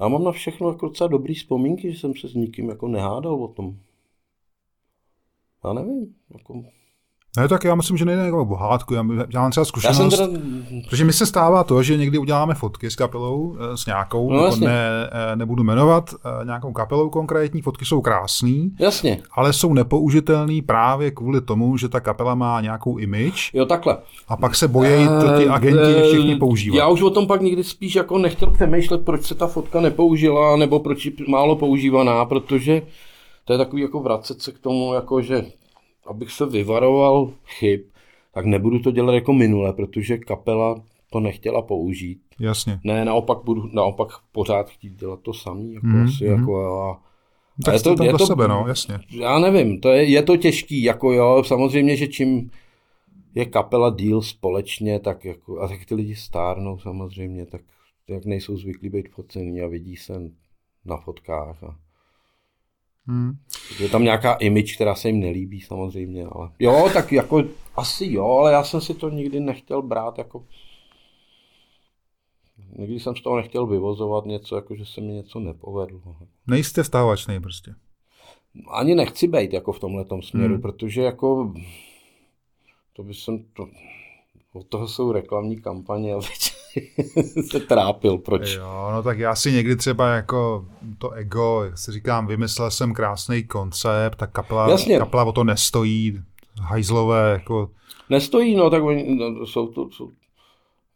já 0.00 0.08
mám 0.08 0.24
na 0.24 0.32
všechno 0.32 0.68
jako 0.68 0.86
docela 0.86 1.08
dobrý 1.08 1.34
vzpomínky, 1.34 1.92
že 1.92 1.98
jsem 1.98 2.14
se 2.14 2.28
s 2.28 2.34
nikým 2.34 2.68
jako 2.68 2.88
nehádal 2.88 3.44
o 3.44 3.48
tom. 3.48 3.76
Já 5.64 5.72
nevím, 5.72 6.14
jako 6.32 6.64
Ne, 7.36 7.48
tak 7.48 7.64
já 7.64 7.74
myslím, 7.74 7.96
že 7.96 8.04
nejde 8.04 8.22
jako 8.22 8.44
bohátku. 8.44 8.94
Já, 8.94 9.04
já 9.28 9.40
mám 9.40 9.50
třeba 9.50 9.60
já 9.62 9.64
zkušenost, 9.64 9.96
jsem 9.96 10.10
teda, 10.10 10.40
protože 10.88 11.04
mi 11.04 11.12
se 11.12 11.26
stává 11.26 11.64
to, 11.64 11.82
že 11.82 11.96
někdy 11.96 12.18
uděláme 12.18 12.54
fotky 12.54 12.90
s 12.90 12.96
kapelou, 12.96 13.56
e, 13.72 13.76
s 13.76 13.86
nějakou, 13.86 14.32
No, 14.32 14.44
jako 14.44 14.56
ne, 14.56 15.10
e, 15.32 15.36
nebudu 15.36 15.62
jmenovat, 15.62 16.10
e, 16.40 16.44
nějakou 16.44 16.72
kapelou 16.72 17.10
konkrétní, 17.10 17.62
fotky 17.62 17.84
jsou 17.84 18.00
krásné, 18.00 18.54
jasně, 18.80 19.18
ale 19.32 19.52
jsou 19.52 19.74
nepoužitelné 19.74 20.62
právě 20.66 21.10
kvůli 21.10 21.40
tomu, 21.40 21.76
že 21.76 21.88
ta 21.88 22.00
kapela 22.00 22.34
má 22.34 22.60
nějakou 22.60 22.96
image 22.98 23.50
jo 23.54 23.66
takhle. 23.66 23.98
a 24.28 24.36
pak 24.36 24.54
se 24.54 24.68
bojí 24.68 25.06
to 25.08 25.38
ty 25.38 25.46
Eh, 25.46 25.50
agenti 25.50 25.94
eh, 25.96 26.02
všichni 26.08 26.36
používat. 26.36 26.76
Já 26.76 26.88
už 26.88 27.02
o 27.02 27.10
tom 27.10 27.26
pak 27.26 27.40
nikdy 27.40 27.64
spíš 27.64 27.94
jako 27.94 28.18
nechtěl 28.18 28.50
přemýšlet, 28.50 29.04
proč 29.04 29.22
se 29.22 29.34
ta 29.34 29.46
fotka 29.46 29.80
nepoužila, 29.80 30.56
nebo 30.56 30.80
proč 30.80 31.06
je 31.06 31.12
málo 31.28 31.56
používaná, 31.56 32.24
protože 32.24 32.82
to 33.44 33.52
je 33.52 33.58
takový 33.58 33.82
jako 33.82 34.00
vracet 34.00 34.42
se 34.42 34.52
k 34.52 34.58
tomu, 34.58 34.94
jako 34.94 35.22
že 35.22 35.44
abych 36.06 36.30
se 36.32 36.46
vyvaroval 36.46 37.32
chyb, 37.46 37.80
tak 38.34 38.44
nebudu 38.44 38.78
to 38.78 38.90
dělat 38.90 39.12
jako 39.12 39.32
minule, 39.32 39.72
protože 39.72 40.18
kapela 40.18 40.82
to 41.12 41.20
nechtěla 41.20 41.62
použít. 41.62 42.20
Jasně. 42.40 42.80
Ne, 42.84 43.04
naopak 43.04 43.38
budu 43.44 43.68
naopak 43.72 44.08
pořád 44.32 44.70
chtít 44.70 44.92
dělat 45.00 45.20
to 45.20 45.34
samý, 45.34 45.74
jako 45.74 45.86
Mhm, 45.86 46.04
asi, 46.06 46.24
mhm. 46.28 46.38
jako 46.40 46.80
a, 46.82 47.02
Tak 47.64 47.74
je 47.74 47.80
to- 47.80 47.94
tam 47.94 48.06
je 48.06 48.12
do 48.12 48.18
to- 48.18 48.26
sebe, 48.26 48.48
no, 48.48 48.64
jasně. 48.68 48.98
já 49.10 49.38
nevím, 49.38 49.80
to 49.80 49.88
je, 49.88 50.04
je 50.04 50.22
to 50.22 50.36
těžký, 50.36 50.82
jako 50.82 51.12
jo, 51.12 51.42
samozřejmě, 51.46 51.96
že 51.96 52.06
čím 52.06 52.50
je 53.34 53.44
kapela 53.44 53.90
díl 53.90 54.22
společně, 54.22 55.00
tak 55.00 55.24
jako, 55.24 55.60
a 55.60 55.68
tak 55.68 55.84
ty 55.84 55.94
lidi 55.94 56.14
stárnou 56.14 56.78
samozřejmě, 56.78 57.46
tak 57.46 57.60
jak 58.08 58.24
nejsou 58.24 58.56
zvyklí 58.56 58.88
být 58.88 59.08
focený 59.08 59.60
a 59.60 59.66
vidí 59.66 59.96
se 59.96 60.20
na 60.84 60.96
fotkách. 60.96 61.62
A 61.64 61.76
Hmm. 63.08 63.32
je 63.80 63.88
tam 63.88 64.04
nějaká 64.04 64.34
image, 64.34 64.74
která 64.74 64.94
se 64.94 65.08
jim 65.08 65.20
nelíbí 65.20 65.60
samozřejmě, 65.60 66.24
ale 66.32 66.50
jo, 66.58 66.88
tak 66.92 67.12
jako 67.12 67.42
asi 67.76 68.06
jo, 68.12 68.26
ale 68.26 68.52
já 68.52 68.64
jsem 68.64 68.80
si 68.80 68.94
to 68.94 69.10
nikdy 69.10 69.40
nechtěl 69.40 69.82
brát 69.82 70.18
jako 70.18 70.44
Nikdy 72.78 73.00
jsem 73.00 73.16
z 73.16 73.22
toho 73.22 73.36
nechtěl 73.36 73.66
vyvozovat 73.66 74.26
něco, 74.26 74.56
jako 74.56 74.74
že 74.74 74.86
se 74.86 75.00
mi 75.00 75.12
něco 75.12 75.40
nepovedlo. 75.40 76.00
Nejste 76.46 76.82
vztahovačný 76.82 77.40
prostě. 77.40 77.74
ani 78.70 78.94
nechci 78.94 79.28
být 79.28 79.52
jako 79.52 79.72
v 79.72 79.80
tomhle 79.80 80.04
směru, 80.20 80.52
Hmm. 80.54 80.62
protože 80.62 81.02
jako 81.02 81.54
to 82.92 83.02
by 83.02 83.14
jsem 83.14 83.44
to, 83.52 83.68
od 84.52 84.66
toho 84.66 84.88
jsou 84.88 85.12
reklamní 85.12 85.60
kampaně 85.60 86.14
a 86.14 86.16
teď 86.20 86.55
se 87.50 87.60
trápil, 87.60 88.18
proč. 88.18 88.54
Jo, 88.54 88.88
no 88.92 89.02
tak 89.02 89.18
já 89.18 89.34
si 89.34 89.52
někdy 89.52 89.76
třeba 89.76 90.08
jako 90.08 90.66
to 90.98 91.10
ego, 91.10 91.64
jak 91.64 91.78
si 91.78 91.92
říkám, 91.92 92.26
vymyslel 92.26 92.70
jsem 92.70 92.94
krásný 92.94 93.44
koncept, 93.44 94.16
tak 94.16 94.32
kapela, 94.32 94.70
Jasně. 94.70 94.98
kapela 94.98 95.24
o 95.24 95.32
to 95.32 95.44
nestojí, 95.44 96.22
hajzlové, 96.60 97.32
jako, 97.32 97.70
Nestojí, 98.10 98.54
no 98.54 98.70
tak 98.70 98.82
oni, 98.82 99.16
no, 99.16 99.46
jsou 99.46 99.66
to, 99.66 99.90
jsou, 99.90 100.08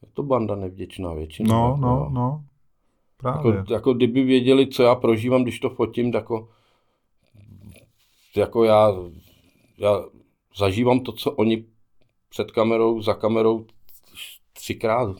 je 0.03 0.09
to 0.15 0.23
banda 0.23 0.55
nevděčná 0.55 1.15
většina. 1.15 1.55
no, 1.55 1.69
jako, 1.69 1.81
no, 1.81 2.09
no, 2.13 2.45
právě. 3.17 3.55
Jako, 3.55 3.73
jako 3.73 3.95
kdyby 3.95 4.23
věděli, 4.23 4.67
co 4.67 4.83
já 4.83 4.95
prožívám, 4.95 5.43
když 5.43 5.61
to 5.61 5.71
fotím, 5.71 6.13
tak 6.13 6.23
jako, 6.23 6.49
jako 8.37 8.65
já, 8.65 8.95
já 9.79 10.05
zažívám 10.57 11.01
to, 11.01 11.13
co 11.13 11.33
oni 11.33 11.65
před 12.29 12.51
kamerou, 12.51 13.03
za 13.03 13.15
kamerou 13.15 13.67
třikrát 14.53 15.17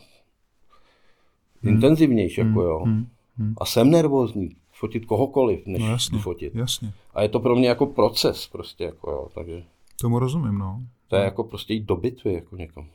Hmm. 1.63 1.73
intenzivnější, 1.73 2.41
jako 2.41 2.61
jo. 2.61 2.83
Hmm, 2.85 3.07
hmm. 3.37 3.53
A 3.61 3.65
jsem 3.65 3.89
nervózní 3.89 4.55
fotit 4.71 5.05
kohokoliv, 5.05 5.59
než 5.65 5.81
No 5.81 5.87
jasně, 5.91 6.19
fotit. 6.19 6.55
jasně, 6.55 6.93
A 7.13 7.21
je 7.21 7.29
to 7.29 7.39
pro 7.39 7.55
mě 7.55 7.67
jako 7.67 7.85
proces 7.85 8.47
prostě, 8.47 8.83
jako 8.83 9.11
jo, 9.11 9.27
takže 9.35 9.63
tomu 10.01 10.19
rozumím, 10.19 10.57
no. 10.57 10.81
to 11.07 11.15
je 11.15 11.23
jako 11.23 11.43
prostě 11.43 11.73
jít 11.73 11.85
do 11.85 11.95
bitvy, 11.95 12.33
jako 12.33 12.55
někam. 12.55 12.85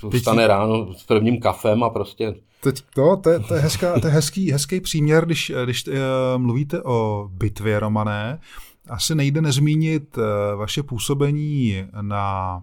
To 0.00 0.10
Teď- 0.10 0.20
vstane 0.20 0.46
ráno 0.46 0.94
s 0.94 1.04
prvním 1.04 1.40
kafem 1.40 1.84
a 1.84 1.90
prostě 1.90 2.34
Teď 2.60 2.82
to, 2.94 3.16
to, 3.16 3.30
je, 3.30 3.40
to 3.40 3.54
je, 3.54 3.60
hezká, 3.60 4.00
to 4.00 4.06
je 4.06 4.12
hezký, 4.12 4.52
hezký 4.52 4.80
příměr, 4.80 5.26
když, 5.26 5.52
když 5.64 5.86
uh, 5.86 5.94
mluvíte 6.36 6.82
o 6.82 7.28
bitvě, 7.32 7.80
Romané. 7.80 8.40
Asi 8.88 9.14
nejde 9.14 9.40
nezmínit 9.40 10.18
uh, 10.18 10.24
vaše 10.58 10.82
působení 10.82 11.74
na 12.00 12.62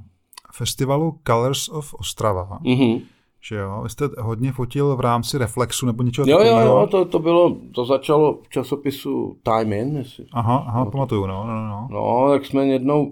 festivalu 0.54 1.20
Colors 1.28 1.70
of 1.70 1.93
Ostrava, 1.93 2.60
mhm. 2.62 2.99
Že 3.44 3.56
jo? 3.56 3.82
Vy 3.84 3.89
jste 3.89 4.10
hodně 4.20 4.52
fotil 4.52 4.96
v 4.96 5.00
rámci 5.00 5.38
Reflexu 5.38 5.86
nebo 5.86 6.04
něčeho 6.04 6.28
Jo, 6.28 6.38
jo, 6.38 6.44
takového. 6.44 6.80
jo, 6.80 6.88
to, 6.88 7.06
to 7.06 7.20
bylo, 7.20 7.58
to 7.76 7.86
začalo 7.86 8.39
v 8.44 8.50
časopisu 8.50 9.38
Time 9.44 9.74
In, 9.74 9.98
jestli, 9.98 10.26
Aha, 10.32 10.64
aha, 10.68 10.86
pamatuju, 10.86 11.26
no, 11.26 11.48
no, 11.48 11.68
no. 11.68 11.88
no, 11.91 12.30
tak 12.30 12.46
jsme 12.46 12.66
jednou, 12.66 13.12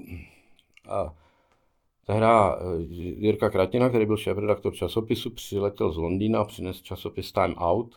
a, 0.90 1.14
tehda 2.06 2.56
eh, 2.56 2.82
Jirka 3.18 3.50
Kratina, 3.50 3.90
který 3.90 4.06
byl 4.06 4.18
šéf-redaktor 4.18 4.74
časopisu, 4.74 5.30
přiletěl 5.30 5.92
z 5.92 5.98
Londýna 5.98 6.40
a 6.40 6.46
přinesl 6.46 6.84
časopis 6.84 7.32
Time 7.32 7.56
Out, 7.58 7.96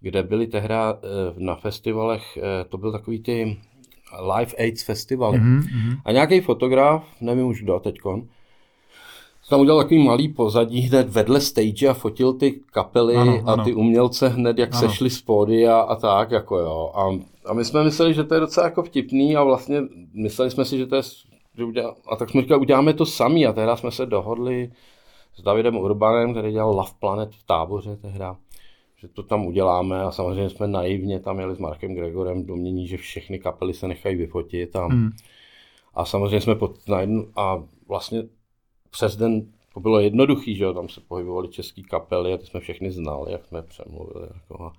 kde 0.00 0.22
byly 0.22 0.46
tehda 0.46 0.92
eh, 1.02 1.34
na 1.36 1.54
festivalech, 1.54 2.36
eh, 2.36 2.64
to 2.64 2.78
byl 2.78 2.92
takový 2.92 3.22
ty 3.22 3.58
Live 4.36 4.52
AIDS 4.58 4.82
festivaly. 4.82 5.38
Mhm, 5.38 5.56
mhm. 5.56 5.96
A 6.04 6.12
nějaký 6.12 6.40
fotograf, 6.40 7.04
nevím 7.20 7.46
už 7.46 7.62
kdo 7.62 7.80
teďkon, 7.80 8.22
tam 9.48 9.60
udělal 9.60 9.80
takový 9.82 10.04
malý 10.04 10.28
pozadí 10.28 10.80
hned 10.80 11.08
vedle 11.08 11.40
stage 11.40 11.88
a 11.88 11.94
fotil 11.94 12.32
ty 12.32 12.60
kapely 12.72 13.16
Ano, 13.16 13.32
ano, 13.32 13.42
ano. 13.46 13.62
a 13.62 13.64
ty 13.64 13.74
umělce 13.74 14.28
hned, 14.28 14.58
jak 14.58 14.74
Ano. 14.74 14.80
sešli 14.80 15.10
z 15.10 15.22
pódia 15.22 15.80
a 15.80 15.96
tak, 15.96 16.30
jako 16.30 16.58
jo. 16.58 16.92
A, 16.94 17.18
a 17.50 17.54
my 17.54 17.64
jsme 17.64 17.84
mysleli, 17.84 18.14
že 18.14 18.24
to 18.24 18.34
je 18.34 18.40
docela 18.40 18.66
jako 18.66 18.82
vtipný 18.82 19.36
a 19.36 19.44
vlastně 19.44 19.82
mysleli 20.14 20.50
jsme 20.50 20.64
si, 20.64 20.78
že 20.78 20.86
to 20.86 20.96
je, 20.96 21.02
že 21.56 21.64
udělá, 21.64 21.94
a 22.08 22.16
tak 22.16 22.30
jsme 22.30 22.40
říkali, 22.40 22.60
uděláme 22.60 22.94
to 22.94 23.06
sami 23.06 23.46
a 23.46 23.52
tehda 23.52 23.76
jsme 23.76 23.90
se 23.90 24.06
dohodli 24.06 24.70
s 25.36 25.42
Davidem 25.42 25.76
Urbanem, 25.76 26.32
který 26.32 26.52
dělal 26.52 26.70
Love 26.70 26.90
Planet 27.00 27.30
v 27.34 27.46
táboře 27.46 27.96
tehda, 27.96 28.36
že 28.96 29.08
to 29.08 29.22
tam 29.22 29.46
uděláme 29.46 30.02
a 30.02 30.10
samozřejmě 30.10 30.50
jsme 30.50 30.66
naivně 30.66 31.20
tam 31.20 31.38
jeli 31.40 31.56
s 31.56 31.58
Markem 31.58 31.94
Gregorem 31.94 32.46
domění, 32.46 32.86
že 32.86 32.96
všechny 32.96 33.38
kapely 33.38 33.74
se 33.74 33.88
nechají 33.88 34.16
vyfotit 34.16 34.76
a, 34.76 34.86
hmm. 34.86 35.10
a 35.94 36.04
samozřejmě 36.04 36.40
jsme 36.40 36.54
pod, 36.54 36.88
na 36.88 37.00
jednu, 37.00 37.26
a 37.36 37.62
vlastně 37.88 38.22
přes 38.90 39.16
den 39.16 39.46
to 39.78 39.82
bylo 39.82 40.00
jednoduchý, 40.00 40.56
že 40.56 40.64
jo, 40.64 40.74
tam 40.74 40.88
se 40.88 41.00
pohybovaly 41.00 41.48
české 41.48 41.82
kapely 41.82 42.32
a 42.32 42.36
ty 42.36 42.46
jsme 42.46 42.60
všechny 42.60 42.90
znali, 42.92 43.32
jak 43.32 43.46
jsme 43.46 43.62
přemluvili. 43.62 44.28
Jako 44.34 44.64
a, 44.64 44.72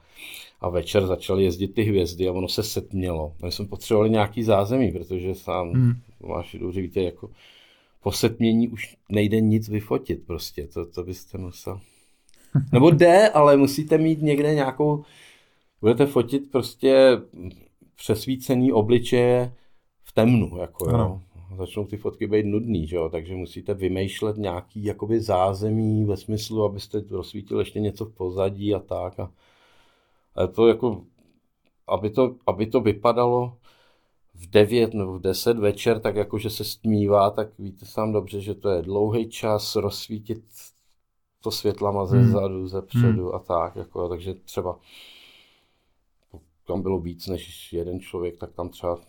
a, 0.61 0.69
večer 0.69 1.07
začaly 1.07 1.43
jezdit 1.43 1.67
ty 1.67 1.83
hvězdy 1.83 2.27
a 2.27 2.31
ono 2.31 2.47
se 2.47 2.63
setmělo. 2.63 3.33
My 3.43 3.51
jsme 3.51 3.65
potřebovali 3.65 4.09
nějaký 4.09 4.43
zázemí, 4.43 4.91
protože 4.91 5.35
sám 5.35 5.71
hmm. 5.71 5.93
máš 6.27 6.55
dobře 6.59 6.81
víte, 6.81 7.01
jako 7.01 7.29
po 8.03 8.11
setmění 8.11 8.67
už 8.67 8.97
nejde 9.09 9.41
nic 9.41 9.69
vyfotit 9.69 10.27
prostě, 10.27 10.67
to, 10.67 10.85
to 10.85 11.03
byste 11.03 11.37
musel. 11.37 11.79
Nebo 12.73 12.91
jde, 12.91 13.29
ale 13.29 13.57
musíte 13.57 13.97
mít 13.97 14.21
někde 14.21 14.53
nějakou, 14.53 15.03
budete 15.81 16.05
fotit 16.05 16.51
prostě 16.51 17.21
přesvícený 17.95 18.71
obličeje 18.71 19.53
v 20.03 20.11
temnu, 20.11 20.57
jako 20.57 20.89
jo 20.89 21.21
začnou 21.57 21.85
ty 21.85 21.97
fotky 21.97 22.27
být 22.27 22.45
nudný, 22.45 22.87
že 22.87 22.95
jo? 22.95 23.09
takže 23.09 23.35
musíte 23.35 23.73
vymýšlet 23.73 24.37
nějaký 24.37 24.83
jakoby 24.83 25.21
zázemí 25.21 26.05
ve 26.05 26.17
smyslu, 26.17 26.63
abyste 26.63 27.03
rozsvítili 27.09 27.61
ještě 27.61 27.79
něco 27.79 28.05
v 28.05 28.13
pozadí 28.13 28.75
a 28.75 28.79
tak. 28.79 29.19
A, 29.19 29.31
a 30.35 30.47
to 30.47 30.67
jako, 30.67 31.03
aby 31.87 32.09
to, 32.09 32.35
aby 32.47 32.67
to 32.67 32.81
vypadalo 32.81 33.57
v 34.33 34.49
9 34.49 34.93
nebo 34.93 35.13
v 35.13 35.21
10 35.21 35.57
večer, 35.57 35.99
tak 35.99 36.15
jako, 36.15 36.37
že 36.37 36.49
se 36.49 36.63
stmívá, 36.63 37.29
tak 37.29 37.47
víte 37.59 37.85
sám 37.85 38.11
dobře, 38.11 38.41
že 38.41 38.53
to 38.55 38.69
je 38.69 38.81
dlouhý 38.81 39.29
čas 39.29 39.75
rozsvítit 39.75 40.43
to 41.41 41.51
světlama 41.51 42.05
ze 42.05 42.17
hmm. 42.17 42.31
zadu, 42.31 42.67
ze 42.67 42.81
předu 42.81 43.25
hmm. 43.25 43.35
a 43.35 43.39
tak, 43.39 43.75
jako, 43.75 44.09
takže 44.09 44.33
třeba 44.33 44.79
tam 46.67 46.81
bylo 46.81 46.99
víc 46.99 47.27
než 47.27 47.73
jeden 47.73 47.99
člověk, 47.99 48.37
tak 48.37 48.53
tam 48.53 48.69
třeba 48.69 48.99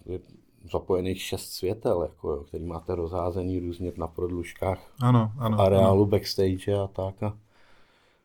zapojených 0.73 1.23
šest 1.23 1.53
světel, 1.53 2.03
jako 2.03 2.31
jo, 2.31 2.45
který 2.45 2.65
máte 2.65 2.95
rozházený 2.95 3.59
různě 3.59 3.93
na 3.97 4.07
prodlužkách 4.07 4.79
ano, 5.01 5.33
ano, 5.39 5.61
areálu, 5.61 6.03
ano. 6.03 6.07
backstage 6.07 6.75
a 6.85 6.87
tak. 6.87 7.23
A 7.23 7.37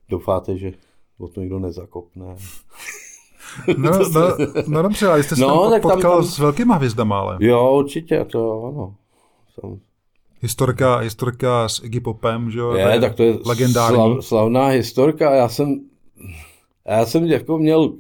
doufáte, 0.09 0.57
že 0.57 0.71
o 1.19 1.27
to 1.27 1.41
nikdo 1.41 1.59
nezakopne. 1.59 2.35
No, 3.77 3.91
no, 4.13 4.37
no 4.67 4.81
dobře, 4.81 5.07
ale 5.07 5.23
jste 5.23 5.35
se 5.35 5.41
no, 5.41 5.69
tam 5.69 5.81
potkal 5.81 6.01
tam, 6.01 6.11
tam... 6.11 6.23
s 6.23 6.39
velkýma 6.39 6.75
hvězdama, 6.75 7.19
ale. 7.19 7.37
Jo, 7.39 7.75
určitě, 7.77 8.25
to 8.25 8.63
ano. 8.63 8.95
Jsem... 9.53 9.79
Historka, 10.41 10.97
historka 10.97 11.69
s 11.69 11.83
Iggy 11.83 11.99
Popem, 11.99 12.51
že 12.51 12.59
jo? 12.59 12.73
Je, 12.73 12.99
tak 12.99 13.15
to 13.15 13.23
je 13.23 13.37
legendární. 13.45 13.97
Slav, 13.97 14.25
slavná 14.25 14.67
historka. 14.67 15.35
Já 15.35 15.49
jsem, 15.49 15.79
já 16.85 17.05
jsem 17.05 17.25
jako 17.25 17.57
měl 17.57 17.93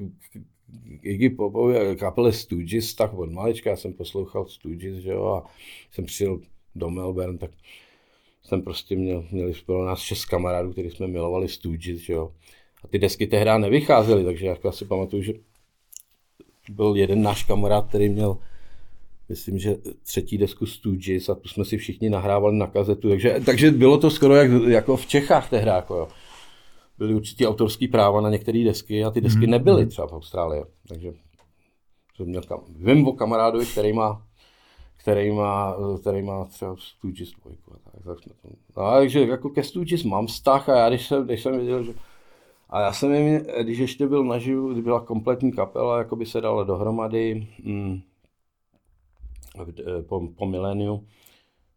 Iggy 1.05 1.29
Popovi 1.29 1.95
kapele 1.95 2.33
Stooges, 2.33 2.93
tak 2.93 3.13
od 3.13 3.31
malička 3.31 3.75
jsem 3.75 3.93
poslouchal 3.93 4.45
Stooges, 4.45 4.95
že 4.95 5.09
jo, 5.09 5.25
a 5.25 5.49
jsem 5.91 6.05
přijel 6.05 6.39
do 6.75 6.89
Melbourne, 6.89 7.37
tak 7.37 7.51
jsem 8.43 8.61
prostě 8.61 8.95
měl, 8.95 9.25
měli 9.31 9.53
spolu 9.53 9.85
nás 9.85 9.99
šest 9.99 10.25
kamarádů, 10.25 10.71
který 10.71 10.89
jsme 10.89 11.07
milovali 11.07 11.47
Stooges, 11.47 11.99
že 11.99 12.13
jo. 12.13 12.31
A 12.83 12.87
ty 12.87 12.99
desky 12.99 13.27
tehdy 13.27 13.59
nevycházely, 13.59 14.23
takže 14.23 14.45
já 14.45 14.71
si 14.71 14.85
pamatuju, 14.85 15.23
že 15.23 15.33
byl 16.69 16.95
jeden 16.95 17.21
náš 17.21 17.43
kamarád, 17.43 17.87
který 17.89 18.09
měl 18.09 18.37
myslím, 19.29 19.59
že 19.59 19.75
třetí 20.03 20.37
desku 20.37 20.65
Stooges 20.65 21.29
a 21.29 21.35
tu 21.35 21.47
jsme 21.49 21.65
si 21.65 21.77
všichni 21.77 22.09
nahrávali 22.09 22.57
na 22.57 22.67
kazetu, 22.67 23.09
takže, 23.09 23.41
takže 23.45 23.71
bylo 23.71 23.97
to 23.97 24.11
skoro 24.11 24.35
jak, 24.35 24.51
jako 24.67 24.97
v 24.97 25.05
Čechách 25.05 25.49
tehdy, 25.49 25.69
jako 25.69 25.95
jo 25.95 26.07
byly 26.97 27.15
určitě 27.15 27.47
autorský 27.47 27.87
práva 27.87 28.21
na 28.21 28.29
některé 28.29 28.63
desky 28.63 29.03
a 29.03 29.11
ty 29.11 29.21
desky 29.21 29.39
mm-hmm. 29.39 29.49
nebyly 29.49 29.81
mhm. 29.81 29.89
třeba 29.89 30.07
v 30.07 30.13
Austrálii. 30.13 30.63
Takže 30.87 31.13
jsem 32.15 32.25
měl 32.25 32.41
kam, 32.41 32.59
vím 32.69 33.07
o 33.07 33.13
kamarádovi, 33.13 33.65
který 33.65 33.93
má, 33.93 34.21
který 34.97 35.31
má, 35.31 35.75
který 36.01 36.21
má 36.21 36.45
třeba 36.45 36.75
Stooges 36.79 37.31
dvojku. 37.31 37.71
Tak, 37.83 38.03
tak 38.05 38.19
jsme 38.19 38.33
to, 38.41 38.81
no, 38.81 38.91
takže 38.91 39.27
jako 39.27 39.49
ke 39.49 39.63
Stooges 39.63 40.03
mám 40.03 40.27
vztah 40.27 40.69
a 40.69 40.77
já 40.77 40.89
když 40.89 41.07
jsem, 41.07 41.25
když 41.25 41.43
jsem 41.43 41.59
viděl, 41.59 41.83
že 41.83 41.93
a 42.69 42.81
já 42.81 42.93
jsem 42.93 43.13
jim, 43.13 43.45
když 43.61 43.77
ještě 43.77 44.07
byl 44.07 44.23
naživu, 44.23 44.73
kdy 44.73 44.81
byla 44.81 44.99
kompletní 44.99 45.51
kapela, 45.51 45.97
jako 45.97 46.15
by 46.15 46.25
se 46.25 46.41
dala 46.41 46.63
dohromady 46.63 47.47
mm, 47.63 48.01
po, 50.07 50.27
po 50.35 50.45
miléniu, 50.45 51.07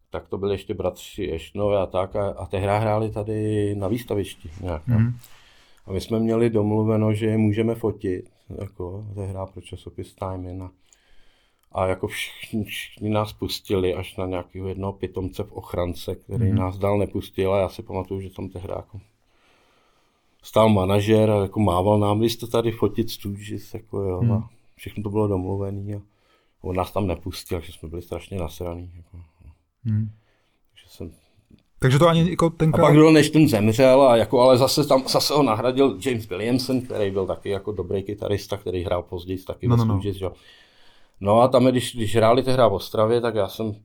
tak 0.09 0.27
to 0.27 0.37
byli 0.37 0.53
ještě 0.53 0.73
bratři 0.73 1.33
Ešnové 1.33 1.77
a 1.77 1.85
tak 1.85 2.15
a, 2.15 2.29
a 2.29 2.45
tehdy 2.45 2.67
hráli 2.67 3.11
tady 3.11 3.75
na 3.75 3.87
výstavišti 3.87 4.49
nějak. 4.61 4.87
Mm. 4.87 5.17
A 5.85 5.91
my 5.91 6.01
jsme 6.01 6.19
měli 6.19 6.49
domluveno, 6.49 7.13
že 7.13 7.25
je 7.25 7.37
můžeme 7.37 7.75
fotit, 7.75 8.29
jako 8.61 9.05
tehdy 9.15 9.39
pro 9.53 9.61
časopis 9.61 10.15
Time 10.15 10.45
In. 10.45 10.63
A, 10.63 10.71
a 11.71 11.87
jako 11.87 12.07
všichni, 12.07 12.63
všichni 12.63 13.09
nás 13.09 13.33
pustili 13.33 13.95
až 13.95 14.17
na 14.17 14.25
nějakého 14.25 14.67
jednoho 14.67 14.93
pitomce 14.93 15.43
v 15.43 15.51
ochrance, 15.51 16.15
který 16.15 16.51
mm. 16.51 16.55
nás 16.55 16.77
dál 16.77 16.97
nepustil 16.97 17.53
a 17.53 17.59
já 17.59 17.69
si 17.69 17.83
pamatuju, 17.83 18.21
že 18.21 18.29
tam 18.29 18.49
tehdy 18.49 18.73
jako 18.75 18.99
stál 20.43 20.69
manažer 20.69 21.31
a 21.31 21.41
jako 21.41 21.59
mával 21.59 21.99
nám, 21.99 22.19
vy 22.19 22.29
jste 22.29 22.47
tady 22.47 22.71
fotit 22.71 23.09
Stooges, 23.09 23.73
jako 23.73 24.01
jo, 24.01 24.21
mm. 24.21 24.31
a 24.31 24.49
všechno 24.75 25.03
to 25.03 25.09
bylo 25.09 25.27
domluvené 25.27 25.95
a 25.95 26.01
on 26.61 26.75
nás 26.75 26.91
tam 26.91 27.07
nepustil, 27.07 27.61
že 27.61 27.71
jsme 27.71 27.89
byli 27.89 28.01
strašně 28.01 28.39
nasraný. 28.39 28.91
Jako. 28.95 29.17
Hmm. 29.83 30.09
Takže, 30.71 30.89
jsem... 30.89 31.11
Takže 31.79 31.99
to 31.99 32.07
ani 32.07 32.29
jako 32.29 32.49
tenkrát... 32.49 32.83
A 32.83 32.87
pak 32.87 32.95
byl, 32.95 33.11
než 33.11 33.29
ten 33.29 33.47
zemřel, 33.47 34.01
a 34.01 34.15
jako, 34.17 34.41
ale 34.41 34.57
zase 34.57 34.87
tam 34.87 35.03
zase 35.07 35.33
ho 35.33 35.43
nahradil 35.43 35.99
James 36.05 36.29
Williamson, 36.29 36.81
který 36.81 37.11
byl 37.11 37.25
taky 37.25 37.49
jako 37.49 37.71
dobrý 37.71 38.03
kytarista, 38.03 38.57
který 38.57 38.83
hrál 38.83 39.03
později 39.03 39.39
taky 39.39 39.67
no, 39.67 39.75
no, 39.75 39.85
no. 39.85 40.01
že? 40.03 40.25
no 41.19 41.41
a 41.41 41.47
tam, 41.47 41.65
když, 41.65 41.95
když 41.95 42.15
hráli 42.15 42.41
hra 42.41 42.67
v 42.67 42.73
Ostravě, 42.73 43.21
tak 43.21 43.35
já 43.35 43.47
jsem, 43.47 43.75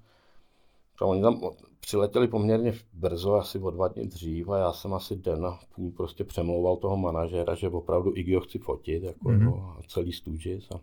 tam 0.99 1.09
oni 1.09 1.23
tam 1.23 1.41
přiletěli 1.81 2.29
poměrně 2.29 2.73
brzo, 2.93 3.35
asi 3.35 3.59
o 3.59 3.71
dva 3.71 3.89
dny 3.89 4.07
dřív 4.07 4.49
a 4.49 4.59
já 4.59 4.73
jsem 4.73 4.95
asi 4.95 5.17
den 5.17 5.47
a 5.47 5.59
půl 5.75 5.91
prostě 5.91 6.25
přemlouval 6.25 6.77
toho 6.77 6.97
manažera, 6.97 7.55
že 7.55 7.69
opravdu 7.69 8.17
Iggy 8.17 8.41
chci 8.41 8.59
fotit, 8.59 9.03
jako, 9.03 9.29
mm-hmm. 9.29 9.45
jo, 9.45 9.75
a 9.79 9.83
celý 9.89 10.13
stůžis 10.13 10.71
a, 10.71 10.81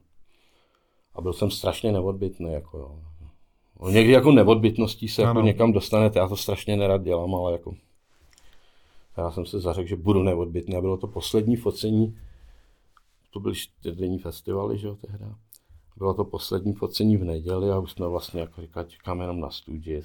a 1.15 1.21
byl 1.21 1.33
jsem 1.33 1.51
strašně 1.51 1.91
neodbitný, 1.91 2.53
jako 2.53 2.77
jo. 2.77 2.99
Někdy 3.89 4.13
jako 4.13 4.31
neodbytností 4.31 5.07
se 5.07 5.21
jako 5.21 5.41
někam 5.41 5.71
dostanete, 5.71 6.19
já 6.19 6.27
to 6.27 6.37
strašně 6.37 6.77
nerad 6.77 7.03
dělám, 7.03 7.35
ale 7.35 7.51
jako 7.51 7.75
já 9.17 9.31
jsem 9.31 9.45
se 9.45 9.59
zařekl, 9.59 9.89
že 9.89 9.95
budu 9.95 10.23
neodbytný 10.23 10.75
a 10.75 10.81
bylo 10.81 10.97
to 10.97 11.07
poslední 11.07 11.55
focení, 11.55 12.17
to 13.31 13.39
byly 13.39 13.55
čtyřdenní 13.55 14.19
festivaly, 14.19 14.77
že 14.77 14.87
jo, 14.87 14.95
tehda. 14.95 15.35
Bylo 15.97 16.13
to 16.13 16.25
poslední 16.25 16.73
focení 16.73 17.17
v 17.17 17.23
neděli 17.23 17.71
a 17.71 17.79
už 17.79 17.91
jsme 17.91 18.07
vlastně 18.07 18.41
jako 18.41 18.61
říkali, 18.61 18.85
čekáme 18.89 19.23
jenom 19.23 19.39
na 19.39 19.49
studii. 19.49 20.01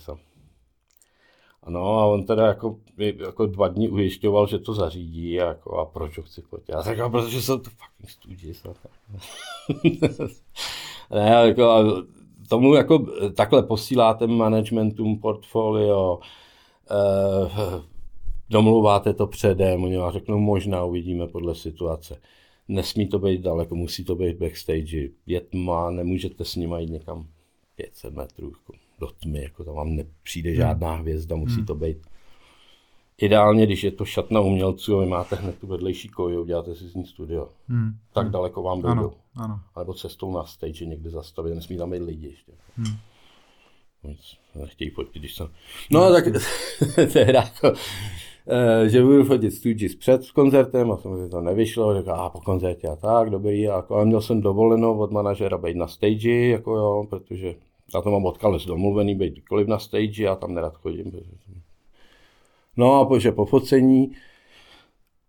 A, 1.63 1.71
no 1.71 1.99
a 1.99 2.07
on 2.07 2.25
teda 2.25 2.47
jako, 2.47 2.79
jako 2.99 3.47
dva 3.47 3.69
dny 3.69 3.89
ujišťoval, 3.89 4.47
že 4.47 4.59
to 4.59 4.75
zařídí 4.75 5.41
a, 5.41 5.47
jako, 5.47 5.79
a 5.79 5.87
proč 5.87 6.19
ho 6.19 6.25
chci 6.25 6.43
fotit. 6.43 6.69
Já 6.69 6.83
říkal, 6.83 7.11
protože 7.11 7.43
jsou 7.43 7.59
to 7.59 7.71
fucking 7.71 8.11
studii. 8.11 8.55
ne, 11.11 11.31
jako, 11.47 11.63
tomu 12.47 12.75
jako 12.75 13.07
takhle 13.35 13.63
posíláte 13.63 14.27
managementům 14.27 15.21
portfolio, 15.21 16.19
eh, 16.91 17.83
domluváte 18.51 19.15
to 19.15 19.27
předem, 19.27 19.85
oni 19.85 19.97
vám 19.97 20.13
řeknou 20.13 20.39
možná, 20.39 20.85
uvidíme 20.85 21.27
podle 21.27 21.55
situace. 21.55 22.21
Nesmí 22.69 23.09
to 23.09 23.19
být 23.19 23.41
daleko, 23.41 23.75
musí 23.75 24.05
to 24.05 24.15
být 24.15 24.37
backstage. 24.37 25.09
Je 25.27 25.41
tma, 25.41 25.91
nemůžete 25.91 26.45
s 26.45 26.57
nimi 26.57 26.75
jít 26.79 26.91
někam 26.91 27.27
500 27.77 28.15
metrů 28.15 28.47
jako 28.47 28.73
do 29.01 29.07
tmy, 29.07 29.43
jako 29.43 29.65
tam 29.65 29.75
vám 29.75 29.97
nepřijde 29.97 30.51
hmm. 30.51 30.57
žádná 30.57 30.95
hvězda, 30.95 31.37
musí 31.37 31.57
hmm. 31.57 31.67
to 31.67 31.75
být 31.75 31.99
Ideálně, 33.21 33.67
když 33.67 33.85
je 33.85 33.91
to 33.91 34.05
šatna 34.05 34.41
umělců 34.41 34.97
a 34.97 35.01
vy 35.01 35.07
máte 35.07 35.37
hned 35.37 35.59
tu 35.59 35.67
vedlejší 35.67 36.09
koju, 36.09 36.41
uděláte 36.41 36.75
si 36.75 36.89
z 36.89 36.95
ní 36.95 37.07
studio. 37.07 37.49
Hmm. 37.69 37.91
Tak 38.13 38.25
hmm. 38.25 38.33
daleko 38.33 38.63
vám 38.63 38.83
dojdou. 38.83 39.01
Ano, 39.01 39.13
ano. 39.37 39.61
Alebo 39.75 39.95
cestou 39.95 40.33
na 40.33 40.45
stage 40.45 40.87
někde 40.87 41.11
zastavit, 41.11 41.55
nesmí 41.55 41.77
tam 41.77 41.91
být 41.91 42.03
lidi 42.03 42.27
ještě. 42.27 42.53
Hmm. 42.77 42.97
Nic 44.05 44.37
nechtějí 44.55 44.91
fotit, 44.91 45.15
když 45.23 45.35
jsem... 45.35 45.49
No 45.91 46.01
hmm. 46.01 46.13
tak 46.15 46.25
tehdy 47.13 47.33
jako, 47.33 47.73
eh, 48.49 48.89
že 48.89 49.03
budu 49.03 49.25
fotit 49.25 49.55
Stooges 49.55 49.95
před 49.95 50.31
koncertem 50.31 50.93
a 50.93 50.97
samozřejmě 50.97 51.29
to 51.29 51.41
nevyšlo, 51.41 51.95
řekl, 51.95 52.11
a 52.11 52.31
po 52.31 52.41
koncertě 52.41 52.89
a 52.89 52.97
tak, 52.97 53.31
dobrý, 53.31 53.61
jako, 53.61 53.97
a 53.97 54.05
měl 54.05 54.21
jsem 54.21 54.41
dovolenou 54.41 54.99
od 54.99 55.11
manažera 55.11 55.59
být 55.59 55.77
na 55.77 55.89
stage, 55.89 56.49
jako 56.49 56.77
jo, 56.77 57.07
protože 57.11 57.55
já 57.95 58.01
to 58.01 58.11
mám 58.11 58.25
odkales 58.25 58.65
domluvený, 58.65 59.15
být 59.15 59.33
kdykoliv 59.33 59.69
na 59.69 59.79
stage, 59.79 60.23
já 60.23 60.37
tam 60.37 60.55
nerad 60.55 60.77
chodím, 60.77 61.11
protože 61.11 61.31
No 62.77 62.95
a 62.95 63.05
protože 63.05 63.33
po 63.33 63.45
focení 63.45 64.13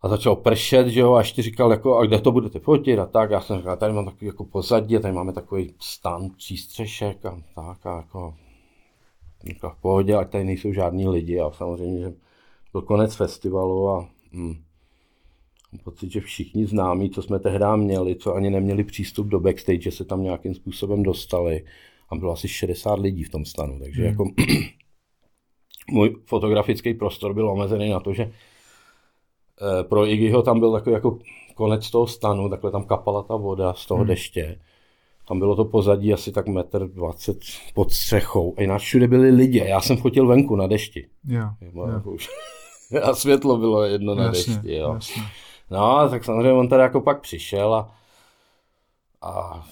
a 0.02 0.08
začal 0.08 0.36
pršet, 0.36 0.88
že 0.88 1.00
jo, 1.00 1.14
a 1.14 1.20
ještě 1.20 1.42
říkal, 1.42 1.72
jako, 1.72 1.98
a 1.98 2.06
kde 2.06 2.20
to 2.20 2.32
budete 2.32 2.60
fotit 2.60 3.00
a 3.00 3.06
tak. 3.06 3.32
Já 3.32 3.42
jsem 3.42 3.58
říkal, 3.58 3.78
tady 3.78 3.94
mám 3.94 4.06
takový 4.06 4.26
jako 4.26 4.46
pozadí, 4.46 5.00
tady 5.00 5.14
máme 5.14 5.34
takový 5.34 5.74
stan, 5.80 6.30
přístřešek 6.38 7.26
a 7.26 7.42
tak 7.56 7.86
a 7.86 7.98
jako, 7.98 8.36
jako 9.44 9.70
v 9.70 9.82
pohodě, 9.82 10.16
ať 10.16 10.30
tady 10.30 10.44
nejsou 10.44 10.74
žádní 10.74 11.08
lidi 11.08 11.40
a 11.40 11.52
samozřejmě, 11.52 12.02
že 12.02 12.14
byl 12.72 12.82
konec 12.82 13.16
festivalu 13.16 13.90
a, 13.90 14.10
hm, 14.34 14.56
Mám 15.72 15.80
pocit, 15.84 16.12
že 16.12 16.22
všichni 16.22 16.66
známí, 16.66 17.10
co 17.10 17.22
jsme 17.22 17.40
tehdy 17.40 17.66
měli, 17.76 18.16
co 18.16 18.36
ani 18.36 18.50
neměli 18.50 18.84
přístup 18.84 19.28
do 19.28 19.40
backstage, 19.40 19.82
že 19.82 19.92
se 19.92 20.06
tam 20.06 20.24
nějakým 20.24 20.54
způsobem 20.54 21.04
dostali. 21.04 21.66
A 22.10 22.16
bylo 22.16 22.34
asi 22.34 22.48
60 22.48 23.00
lidí 23.00 23.24
v 23.24 23.30
tom 23.30 23.46
stanu, 23.46 23.80
takže 23.80 24.02
hmm. 24.02 24.10
jako 24.12 24.26
můj 25.92 26.16
fotografický 26.26 26.94
prostor 26.94 27.34
byl 27.34 27.50
omezený 27.50 27.90
na 27.90 28.00
to, 28.00 28.14
že 28.14 28.24
eh, 28.24 29.84
pro 29.84 30.08
Iggyho 30.08 30.42
tam 30.42 30.60
byl 30.60 30.72
takový 30.72 30.94
jako 30.94 31.20
konec 31.56 31.92
toho 31.92 32.08
stanu, 32.08 32.50
takhle 32.50 32.72
tam 32.72 32.84
kapala 32.84 33.24
ta 33.24 33.36
voda 33.36 33.74
z 33.74 33.86
toho 33.86 33.98
hmm. 33.98 34.08
deště. 34.08 34.60
Tam 35.28 35.40
bylo 35.40 35.56
to 35.56 35.66
pozadí 35.66 36.14
asi 36.14 36.32
tak 36.32 36.48
metr 36.48 36.88
dvacet 36.88 37.38
pod 37.74 37.94
střechou. 37.94 38.54
A 38.58 38.62
jinak 38.62 38.82
všude 38.82 39.08
byli 39.08 39.30
lidi. 39.30 39.64
Já 39.68 39.82
jsem 39.82 39.98
fotil 39.98 40.28
venku 40.28 40.56
na 40.56 40.68
dešti. 40.68 41.08
Jo, 41.28 41.50
jo. 41.62 41.88
Jako 41.88 42.12
už. 42.12 42.30
a 43.04 43.14
světlo 43.14 43.58
bylo 43.58 43.84
jedno 43.84 44.16
na 44.16 44.24
jasně, 44.24 44.54
dešti. 44.54 44.76
Jo. 44.76 44.94
Jasně. 44.94 45.24
No, 45.72 46.10
tak 46.10 46.26
samozřejmě 46.26 46.54
on 46.54 46.68
tady 46.68 46.84
jako 46.84 47.02
pak 47.02 47.22
přišel 47.22 47.76
a, 47.76 47.96
a 49.22 49.66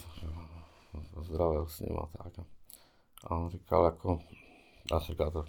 zdravil 1.21 1.65
s 1.67 1.79
ním 1.79 1.97
a 1.97 2.23
tak. 2.23 2.45
A 3.27 3.35
on 3.35 3.49
říkal 3.49 3.85
jako, 3.85 4.19
já 4.91 4.99
jsem 4.99 5.13
říkal 5.13 5.31
to 5.31 5.45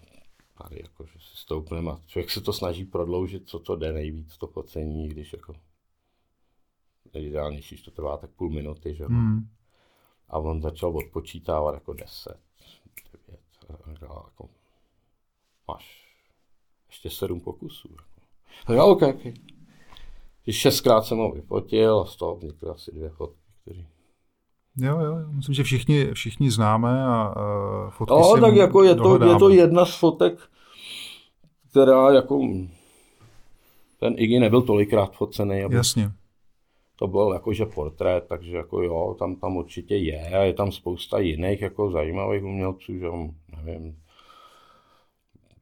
tady 0.63 0.81
jako, 0.83 1.07
že 1.07 1.19
si 1.19 1.37
stoupneme 1.37 1.91
a 1.91 2.01
člověk 2.07 2.31
se 2.31 2.41
to 2.41 2.53
snaží 2.53 2.85
prodloužit, 2.85 3.49
co 3.49 3.59
to 3.59 3.77
jde 3.77 3.93
nejvíc, 3.93 4.37
to 4.39 4.47
pocení, 4.47 5.09
když 5.09 5.33
jako 5.33 5.55
nejideálnější, 7.15 7.75
když 7.75 7.85
to 7.85 7.91
trvá 7.91 8.17
tak 8.17 8.31
půl 8.31 8.51
minuty, 8.51 8.95
že 8.95 9.05
hmm. 9.05 9.49
A 10.29 10.39
on 10.39 10.63
začal 10.63 10.97
odpočítávat 10.97 11.75
jako 11.75 11.93
10, 11.93 12.39
9, 13.29 13.41
a 13.69 13.93
říkal 13.93 14.23
jako, 14.27 14.49
máš 15.69 16.07
ještě 16.89 17.11
sedm 17.11 17.41
pokusů. 17.41 17.89
Jako. 17.91 18.21
A 18.67 18.73
já, 18.73 18.85
OK, 18.85 19.03
OK. 19.03 19.35
Šestkrát 20.51 21.03
jsem 21.03 21.19
ho 21.19 21.33
vyfotil 21.33 21.99
a 22.01 22.07
z 22.07 22.17
toho 22.17 22.37
vznikly 22.37 22.71
asi 22.71 22.93
dvě 22.93 23.11
fotky, 23.11 23.41
které 23.63 23.85
Jo, 24.79 25.01
jo, 25.01 25.17
myslím, 25.31 25.55
že 25.55 25.63
všichni, 25.63 26.07
všichni 26.13 26.51
známe 26.51 27.05
a 27.05 27.35
uh, 27.37 27.91
fotky 27.91 28.15
No, 28.15 28.41
tak 28.41 28.57
jako 28.57 28.83
je 28.85 28.95
to, 28.95 29.25
je 29.25 29.37
to 29.37 29.49
jedna 29.49 29.85
z 29.85 29.95
fotek, 29.95 30.39
která 31.71 32.11
jako 32.11 32.41
ten 34.01 34.15
Iggy 34.17 34.39
nebyl 34.39 34.63
tolikrát 34.63 35.13
focený. 35.13 35.63
Aby 35.63 35.75
Jasně. 35.75 36.11
To 36.99 37.07
byl 37.07 37.31
jakože 37.33 37.67
portrét, 37.67 38.25
takže 38.29 38.57
jako 38.57 38.83
jo, 38.83 39.17
tam, 39.19 39.37
tam 39.37 39.57
určitě 39.57 39.97
je 39.97 40.39
a 40.39 40.43
je 40.43 40.53
tam 40.53 40.73
spousta 40.73 41.19
jiných 41.19 41.63
jako 41.63 41.91
zajímavých 41.91 42.45
umělců, 42.45 42.99
že 42.99 43.07
nevím, 43.65 43.97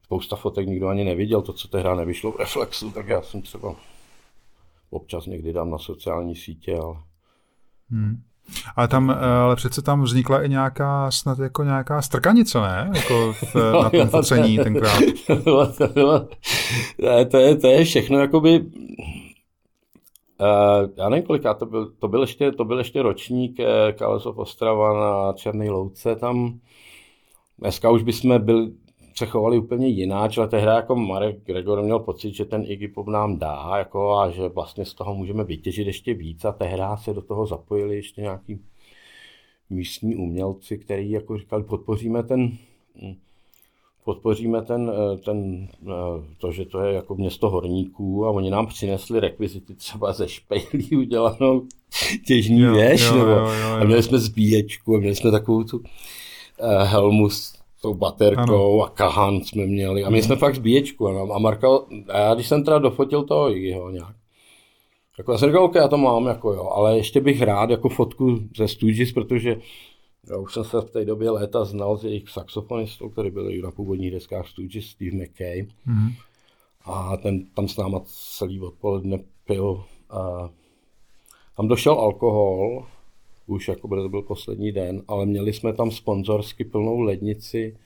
spousta 0.04 0.36
fotek 0.36 0.66
nikdo 0.66 0.88
ani 0.88 1.04
neviděl, 1.04 1.42
to, 1.42 1.52
co 1.52 1.68
tehdy 1.68 1.88
nevyšlo 1.96 2.32
v 2.32 2.36
Reflexu, 2.36 2.90
tak 2.90 3.08
já 3.08 3.22
jsem 3.22 3.42
třeba 3.42 3.74
občas 4.90 5.26
někdy 5.26 5.52
dám 5.52 5.70
na 5.70 5.78
sociální 5.78 6.36
sítě, 6.36 6.76
ale... 6.76 6.96
Hmm. 7.90 8.22
Ale 8.76 8.88
tam, 8.88 9.10
ale 9.44 9.56
přece 9.56 9.82
tam 9.82 10.02
vznikla 10.02 10.42
i 10.42 10.48
nějaká, 10.48 11.10
snad 11.10 11.38
jako 11.38 11.64
nějaká 11.64 12.02
strkanice, 12.02 12.60
ne? 12.60 12.90
Jako 12.94 13.32
v, 13.32 13.54
no, 13.72 13.82
na 13.82 13.90
tom 13.90 14.08
focení 14.08 14.58
tenkrát. 14.58 15.00
to, 15.26 15.36
bylo, 15.94 16.28
to, 17.30 17.36
je, 17.36 17.56
to 17.56 17.66
je 17.66 17.84
všechno, 17.84 18.18
jakoby, 18.18 18.64
Uh, 20.40 20.90
já 20.96 21.08
nevím, 21.08 21.26
koliká 21.26 21.54
to 21.54 21.66
byl, 21.66 21.92
to 21.98 22.08
byl 22.08 22.20
ještě, 22.20 22.52
to 22.52 22.64
byl 22.64 22.78
ještě 22.78 23.02
ročník 23.02 23.58
uh, 23.58 23.66
Kalesov 23.98 24.38
Ostrava 24.38 24.92
na 24.92 25.32
Černé 25.32 25.70
louce 25.70 26.16
tam. 26.16 26.60
Dneska 27.58 27.90
už 27.90 28.02
bychom 28.02 28.44
byli, 28.44 28.72
se 29.14 29.26
chovali 29.26 29.58
úplně 29.58 29.88
jináč, 29.88 30.38
ale 30.38 30.48
tehdy 30.48 30.66
jako 30.66 30.96
Marek 30.96 31.44
Gregor 31.44 31.82
měl 31.82 31.98
pocit, 31.98 32.34
že 32.34 32.44
ten 32.44 32.64
Iggy 32.66 32.88
Pop 32.88 33.08
nám 33.08 33.38
dá 33.38 33.72
jako, 33.76 34.18
a 34.18 34.30
že 34.30 34.48
vlastně 34.48 34.84
z 34.84 34.94
toho 34.94 35.14
můžeme 35.14 35.44
vytěžit 35.44 35.86
ještě 35.86 36.14
víc 36.14 36.44
a 36.44 36.52
tehdy 36.52 36.82
se 36.96 37.14
do 37.14 37.22
toho 37.22 37.46
zapojili 37.46 37.96
ještě 37.96 38.20
nějaký 38.20 38.60
místní 39.70 40.16
umělci, 40.16 40.78
který 40.78 41.10
jako 41.10 41.38
říkali, 41.38 41.64
podpoříme 41.64 42.22
ten, 42.22 42.52
podpoříme 44.04 44.62
ten, 44.62 44.92
ten, 45.24 45.68
to, 46.38 46.52
že 46.52 46.64
to 46.64 46.80
je 46.80 46.94
jako 46.94 47.14
město 47.14 47.50
horníků 47.50 48.26
a 48.26 48.30
oni 48.30 48.50
nám 48.50 48.66
přinesli 48.66 49.20
rekvizity 49.20 49.74
třeba 49.74 50.12
ze 50.12 50.28
špejlí 50.28 50.96
udělanou 50.96 51.66
těžní 52.26 52.60
jo, 52.60 52.72
věž, 52.72 53.02
jo, 53.02 53.14
nebo, 53.14 53.30
jo, 53.30 53.36
jo, 53.36 53.68
jo. 53.68 53.76
a 53.80 53.84
měli 53.84 54.02
jsme 54.02 54.18
zbíječku 54.18 54.96
a 54.96 54.98
měli 54.98 55.14
jsme 55.14 55.30
takovou 55.30 55.64
tu 55.64 55.78
uh, 55.78 55.84
helmu 56.82 57.30
s 57.30 57.53
tou 57.84 57.94
baterkou 57.94 58.74
ano. 58.74 58.82
a 58.82 58.88
kahan 58.88 59.40
jsme 59.40 59.66
měli. 59.66 60.04
A 60.04 60.10
my 60.10 60.22
jsme 60.22 60.36
fakt 60.36 60.54
zbíječku. 60.54 61.08
A 61.08 61.38
Marka, 61.38 61.68
a 62.08 62.18
já 62.18 62.34
když 62.34 62.48
jsem 62.48 62.64
teda 62.64 62.78
dofotil 62.78 63.22
toho 63.22 63.48
jeho 63.48 63.90
nějak, 63.90 64.16
jako 65.18 65.32
já 65.32 65.38
jsem 65.38 65.48
říkal, 65.48 65.64
OK, 65.64 65.74
já 65.74 65.88
to 65.88 65.96
mám, 65.96 66.26
jako 66.26 66.52
jo, 66.52 66.68
ale 66.68 66.96
ještě 66.96 67.20
bych 67.20 67.42
rád 67.42 67.70
jako 67.70 67.88
fotku 67.88 68.38
ze 68.56 68.68
Stooges, 68.68 69.12
protože 69.12 69.56
já 70.30 70.36
už 70.38 70.52
jsem 70.52 70.64
se 70.64 70.80
v 70.80 70.90
té 70.90 71.04
době 71.04 71.30
léta 71.30 71.64
znal 71.64 71.96
s 71.96 72.04
jejich 72.04 72.28
saxofonistou, 72.28 73.08
který 73.08 73.30
byl 73.30 73.50
na 73.62 73.70
původních 73.70 74.10
deskách 74.10 74.48
Stooges, 74.48 74.84
Steve 74.84 75.16
McKay. 75.16 75.62
Mm-hmm. 75.62 76.12
A 76.84 77.16
ten 77.16 77.46
tam 77.46 77.68
s 77.68 77.76
náma 77.76 78.00
celý 78.38 78.60
odpoledne 78.60 79.18
pil. 79.44 79.84
A 80.10 80.48
tam 81.56 81.68
došel 81.68 81.92
alkohol 81.92 82.86
už 83.46 83.68
jako 83.68 83.88
by 83.88 83.96
to 83.96 84.08
byl 84.08 84.22
poslední 84.22 84.72
den, 84.72 85.02
ale 85.08 85.26
měli 85.26 85.52
jsme 85.52 85.72
tam 85.72 85.90
sponzorsky 85.90 86.64
plnou 86.64 87.00
lednici 87.00 87.76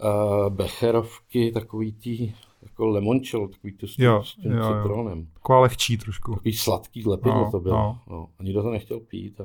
uh, 0.00 0.50
becherovky, 0.50 1.52
takový 1.52 1.92
tý 1.92 2.32
jako 2.62 2.86
lemoncello, 2.86 3.48
takový 3.48 3.72
tu 3.72 3.86
s 3.86 3.96
tím, 3.96 4.04
jo, 4.04 4.22
s 4.24 4.34
tím 4.34 4.52
jo, 4.52 4.62
citronem. 4.62 5.18
Jo. 5.18 5.26
Taková 5.34 5.60
lehčí 5.60 5.98
trošku. 5.98 6.34
Takový 6.34 6.52
sladký 6.52 7.04
lepidlo 7.06 7.44
no, 7.44 7.50
to 7.50 7.60
bylo. 7.60 7.76
No. 7.76 8.00
No. 8.10 8.28
A 8.38 8.42
nikdo 8.42 8.62
to 8.62 8.70
nechtěl 8.70 9.00
pít. 9.00 9.40
A... 9.40 9.44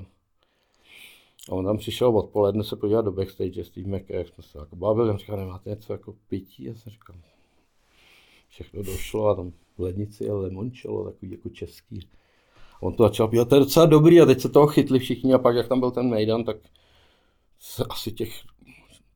a 1.49 1.51
on 1.51 1.65
tam 1.65 1.77
přišel 1.77 2.17
odpoledne 2.17 2.63
se 2.63 2.75
podívat 2.75 3.05
do 3.05 3.11
backstage 3.11 3.63
s 3.63 3.69
tím 3.69 3.93
jak 3.93 4.27
jsme 4.27 4.43
se 4.43 4.59
jako 4.59 4.75
bavili, 4.75 5.09
on 5.09 5.17
říkal, 5.17 5.37
nemáte 5.37 5.69
něco 5.69 5.93
jako 5.93 6.15
pití? 6.27 6.63
Já 6.63 6.75
jsem 6.75 6.91
říkal, 6.91 7.15
všechno 8.49 8.83
došlo 8.83 9.27
a 9.27 9.35
tam 9.35 9.51
v 9.77 9.79
lednici 9.79 10.23
je 10.23 10.33
lemoncello, 10.33 11.11
takový 11.11 11.31
jako 11.31 11.49
český 11.49 11.99
on 12.81 12.93
to 12.93 13.03
začal 13.03 13.27
pít, 13.27 13.49
to 13.49 13.55
je 13.55 13.59
docela 13.59 13.85
dobrý 13.85 14.21
a 14.21 14.25
teď 14.25 14.41
se 14.41 14.49
toho 14.49 14.67
chytli 14.67 14.99
všichni 14.99 15.33
a 15.33 15.37
pak, 15.37 15.55
jak 15.55 15.67
tam 15.67 15.79
byl 15.79 15.91
ten 15.91 16.09
Mejdan, 16.09 16.43
tak 16.43 16.57
se 17.59 17.85
asi 17.89 18.11
těch 18.11 18.33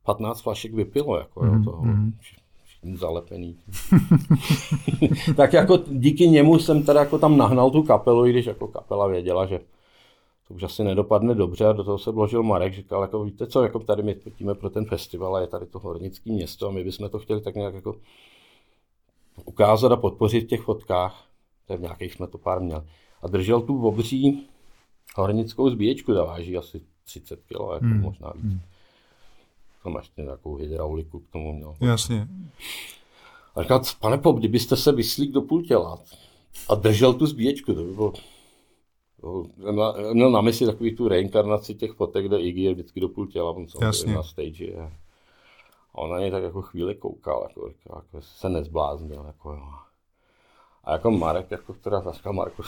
15 0.02 0.40
flašek 0.40 0.74
vypilo, 0.74 1.18
jako 1.18 1.40
mm, 1.40 1.46
jo, 1.46 1.54
mhm, 1.54 1.64
toho, 1.64 1.82
mm. 1.82 2.12
všichni 2.62 2.96
zalepený. 2.96 3.58
tak 5.36 5.52
jako 5.52 5.76
díky 5.86 6.28
němu 6.28 6.58
jsem 6.58 6.82
teda 6.82 7.00
jako 7.00 7.18
tam 7.18 7.36
nahnal 7.36 7.70
tu 7.70 7.82
kapelu, 7.82 8.26
i 8.26 8.30
když 8.30 8.46
jako 8.46 8.68
kapela 8.68 9.06
věděla, 9.06 9.46
že 9.46 9.60
to 10.48 10.54
už 10.54 10.62
asi 10.62 10.84
nedopadne 10.84 11.34
dobře 11.34 11.66
a 11.66 11.72
do 11.72 11.84
toho 11.84 11.98
se 11.98 12.10
vložil 12.10 12.42
Marek, 12.42 12.74
říkal, 12.74 13.02
jako 13.02 13.24
víte 13.24 13.46
co, 13.46 13.62
jako 13.62 13.78
tady 13.78 14.02
my 14.02 14.14
potíme 14.14 14.54
pro 14.54 14.70
ten 14.70 14.84
festival 14.84 15.36
a 15.36 15.40
je 15.40 15.46
tady 15.46 15.66
to 15.66 15.78
hornické 15.78 16.32
město 16.32 16.68
a 16.68 16.70
my 16.70 16.84
bychom 16.84 17.08
to 17.08 17.18
chtěli 17.18 17.40
tak 17.40 17.54
nějak 17.54 17.74
jako 17.74 17.96
ukázat 19.44 19.92
a 19.92 19.96
podpořit 19.96 20.44
v 20.44 20.46
těch 20.46 20.60
fotkách, 20.60 21.24
to 21.66 21.76
v 21.76 21.80
nějakých 21.80 22.12
jsme 22.12 22.26
to 22.26 22.38
pár 22.38 22.60
měli 22.60 22.82
a 23.22 23.28
držel 23.28 23.60
tu 23.60 23.86
obří 23.86 24.48
hornickou 25.16 25.70
zbíječku, 25.70 26.14
ta 26.14 26.24
váží 26.24 26.56
asi 26.56 26.80
30 27.04 27.36
kg, 27.36 27.52
jako 27.52 27.84
hmm. 27.84 28.00
možná 28.00 28.32
víc. 28.34 28.44
Hmm. 28.44 28.60
Tam 29.84 29.96
ještě 29.96 30.22
nějakou 30.22 30.56
hydrauliku 30.56 31.20
k 31.20 31.28
tomu 31.30 31.52
měl. 31.52 31.74
Jasně. 31.80 32.28
A 33.54 33.62
říkal, 33.62 33.82
pane 34.00 34.18
Pop, 34.18 34.38
kdybyste 34.38 34.76
se 34.76 34.92
vyslík 34.92 35.32
do 35.32 35.42
půl 35.42 35.62
těla 35.62 35.98
a 36.68 36.74
držel 36.74 37.14
tu 37.14 37.26
zbíječku, 37.26 37.74
to 37.74 37.84
by 37.84 37.92
bylo 37.92 38.12
Měl 40.12 40.30
na 40.30 40.40
mysli 40.40 40.66
takový 40.66 40.96
tu 40.96 41.08
reinkarnaci 41.08 41.74
těch 41.74 41.92
fotek, 41.92 42.26
kde 42.26 42.40
Iggy 42.40 42.62
je 42.62 42.72
vždycky 42.72 43.00
do 43.00 43.08
půl 43.08 43.26
těla, 43.26 43.50
on 43.50 43.66
na 44.06 44.22
stage. 44.22 44.76
A 44.76 44.90
on 45.92 46.10
na 46.10 46.18
něj 46.18 46.30
tak 46.30 46.42
jako 46.42 46.62
chvíli 46.62 46.94
koukal, 46.94 47.46
jako, 47.48 47.72
jako 47.96 48.20
se 48.20 48.48
nezbláznil. 48.48 49.24
Jako, 49.26 49.52
jo. 49.52 49.68
A 50.84 50.92
jako 50.92 51.10
Marek, 51.10 51.50
jako 51.50 51.72
která 51.72 52.00
zašla 52.00 52.32
Marku, 52.32 52.62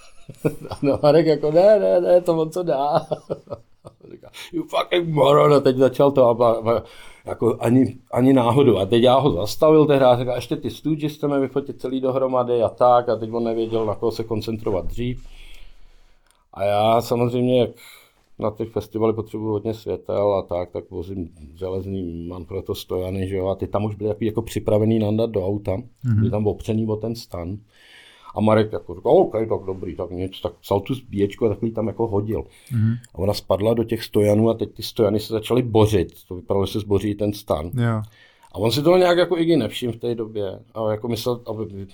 no 0.82 0.98
Marek 1.02 1.26
jako 1.26 1.50
ne, 1.50 1.78
ne, 1.78 2.00
ne, 2.00 2.20
to 2.20 2.38
on 2.38 2.50
co 2.50 2.62
dá. 2.62 3.06
Říká, 4.10 4.30
you 4.52 4.62
fucking 4.62 5.08
moron, 5.08 5.54
a 5.54 5.60
teď 5.60 5.76
začal 5.76 6.10
to 6.10 6.42
a, 6.42 6.52
a, 6.52 6.82
jako 7.24 7.56
ani, 7.60 7.96
ani 8.12 8.32
náhodou. 8.32 8.78
A 8.78 8.86
teď 8.86 9.02
já 9.02 9.18
ho 9.18 9.32
zastavil 9.32 9.86
tehdy 9.86 10.04
a 10.04 10.18
říká, 10.18 10.34
ještě 10.34 10.56
ty 10.56 10.70
Stooges 10.70 11.16
chceme 11.16 11.40
vyfotit 11.40 11.80
celý 11.80 12.00
dohromady 12.00 12.62
a 12.62 12.68
tak. 12.68 13.08
A 13.08 13.16
teď 13.16 13.32
on 13.32 13.44
nevěděl, 13.44 13.86
na 13.86 13.94
koho 13.94 14.12
se 14.12 14.24
koncentrovat 14.24 14.86
dřív. 14.86 15.26
A 16.54 16.64
já 16.64 17.00
samozřejmě, 17.00 17.60
jak 17.60 17.70
na 18.38 18.50
těch 18.50 18.70
festivaly 18.70 19.12
potřebuji 19.12 19.50
hodně 19.50 19.74
světel 19.74 20.34
a 20.34 20.42
tak, 20.42 20.70
tak 20.70 20.90
vozím 20.90 21.28
železný, 21.54 22.30
to 22.64 22.74
stojany, 22.74 23.28
že 23.28 23.36
jo, 23.36 23.46
a 23.46 23.54
ty 23.54 23.66
tam 23.66 23.84
už 23.84 23.94
byly 23.94 24.14
jako, 24.20 24.42
připravený 24.42 24.98
nandat 24.98 25.30
do 25.30 25.46
auta, 25.46 25.76
mm-hmm. 25.76 26.14
byly 26.14 26.30
tam 26.30 26.46
opřený 26.46 26.86
o 26.86 26.96
ten 26.96 27.14
stan. 27.14 27.58
A 28.34 28.40
Marek 28.40 28.72
jako 28.72 28.94
říkal, 28.94 29.12
OK, 29.12 29.32
tak 29.32 29.66
dobrý, 29.66 29.96
tak 29.96 30.10
nic, 30.10 30.40
tak 30.40 30.52
vzal 30.62 30.80
tu 30.80 30.94
zbíječku 30.94 31.46
a 31.46 31.48
takový 31.48 31.72
tam 31.72 31.86
jako 31.86 32.06
hodil. 32.06 32.40
Mm-hmm. 32.42 32.94
A 33.14 33.18
ona 33.18 33.34
spadla 33.34 33.74
do 33.74 33.84
těch 33.84 34.04
stojanů 34.04 34.50
a 34.50 34.54
teď 34.54 34.74
ty 34.74 34.82
stojany 34.82 35.20
se 35.20 35.32
začaly 35.32 35.62
bořit, 35.62 36.12
to 36.28 36.34
vypadalo, 36.34 36.66
že 36.66 36.72
se 36.72 36.80
zboří 36.80 37.14
ten 37.14 37.32
stan. 37.32 37.70
Yeah. 37.74 38.04
A 38.52 38.58
on 38.58 38.70
si 38.70 38.82
toho 38.82 38.96
nějak 38.96 39.18
jako 39.18 39.36
i 39.36 39.56
nevšiml 39.56 39.92
v 39.92 39.96
té 39.96 40.14
době. 40.14 40.60
A 40.74 40.90
jako 40.90 41.08
myslel, 41.08 41.40
aby 41.46 41.86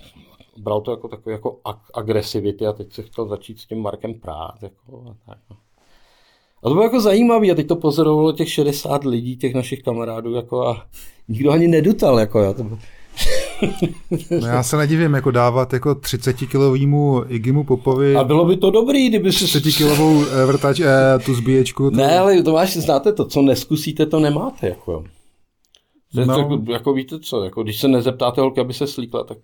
bral 0.57 0.81
to 0.81 0.91
jako 0.91 1.07
takový 1.07 1.33
jako 1.33 1.59
ag- 1.65 1.91
agresivity 1.93 2.65
a 2.65 2.73
teď 2.73 2.93
se 2.93 3.03
chtěl 3.03 3.27
začít 3.27 3.59
s 3.59 3.65
tím 3.65 3.81
Markem 3.81 4.13
prát. 4.13 4.63
Jako, 4.63 5.05
a, 5.07 5.15
tak, 5.25 5.37
no. 5.49 5.57
A 6.63 6.69
to 6.69 6.73
bylo 6.73 6.83
jako 6.83 7.01
zajímavé 7.01 7.51
a 7.51 7.55
teď 7.55 7.67
to 7.67 7.75
pozorovalo 7.75 8.31
těch 8.31 8.51
60 8.51 9.03
lidí, 9.03 9.37
těch 9.37 9.53
našich 9.53 9.83
kamarádů 9.83 10.33
jako 10.33 10.67
a 10.67 10.85
nikdo 11.27 11.51
ani 11.51 11.67
nedutal. 11.67 12.19
Jako, 12.19 12.39
jo. 12.39 12.53
To 12.53 12.63
bylo... 12.63 12.79
No 14.41 14.47
já 14.47 14.63
se 14.63 14.77
nedivím, 14.77 15.13
jako 15.13 15.31
dávat 15.31 15.73
jako 15.73 15.95
30 15.95 16.33
kilovýmu 16.33 17.23
Igimu 17.27 17.63
Popovi 17.63 18.15
A 18.15 18.23
bylo 18.23 18.45
by 18.45 18.57
to 18.57 18.71
dobrý, 18.71 19.09
kdyby 19.09 19.31
si... 19.31 19.45
30 19.45 19.75
kilovou 19.77 20.23
eh, 20.25 20.45
vrtač, 20.45 20.79
eh, 20.79 21.19
tu 21.25 21.33
zbíječku. 21.33 21.91
To... 21.91 21.97
Ne, 21.97 22.19
ale 22.19 22.43
to 22.43 22.53
máš, 22.53 22.73
znáte 22.73 23.13
to, 23.13 23.25
co 23.25 23.41
neskusíte, 23.41 24.05
to 24.05 24.19
nemáte. 24.19 24.67
Jako. 24.67 24.91
jo. 24.91 25.03
No. 26.25 26.37
jako, 26.37 26.61
jako, 26.71 26.93
víte 26.93 27.19
co, 27.19 27.43
jako, 27.43 27.63
když 27.63 27.79
se 27.79 27.87
nezeptáte 27.87 28.41
holky, 28.41 28.61
aby 28.61 28.73
se 28.73 28.87
slíkla, 28.87 29.23
tak 29.23 29.37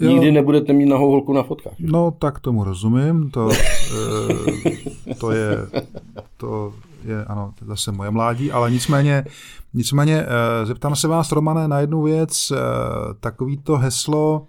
Jo. 0.00 0.10
nikdy 0.10 0.32
nebudete 0.32 0.72
mít 0.72 0.86
nahou 0.86 1.10
holku 1.10 1.32
na 1.32 1.42
fotkách. 1.42 1.72
že? 1.78 1.86
No, 1.86 2.10
tak 2.10 2.40
tomu 2.40 2.64
rozumím. 2.64 3.30
To, 3.30 3.48
eh, 3.52 5.14
to 5.20 5.30
je, 5.30 5.56
to 6.36 6.74
je, 7.04 7.24
ano, 7.24 7.54
zase 7.66 7.92
moje 7.92 8.10
mládí, 8.10 8.52
ale 8.52 8.70
nicméně, 8.70 9.24
nicméně 9.74 10.22
eh, 10.62 10.66
zeptám 10.66 10.96
se 10.96 11.08
vás, 11.08 11.32
Romane, 11.32 11.68
na 11.68 11.80
jednu 11.80 12.02
věc. 12.02 12.50
eh, 12.50 12.56
Takový 13.20 13.58
to 13.58 13.76
heslo, 13.76 14.46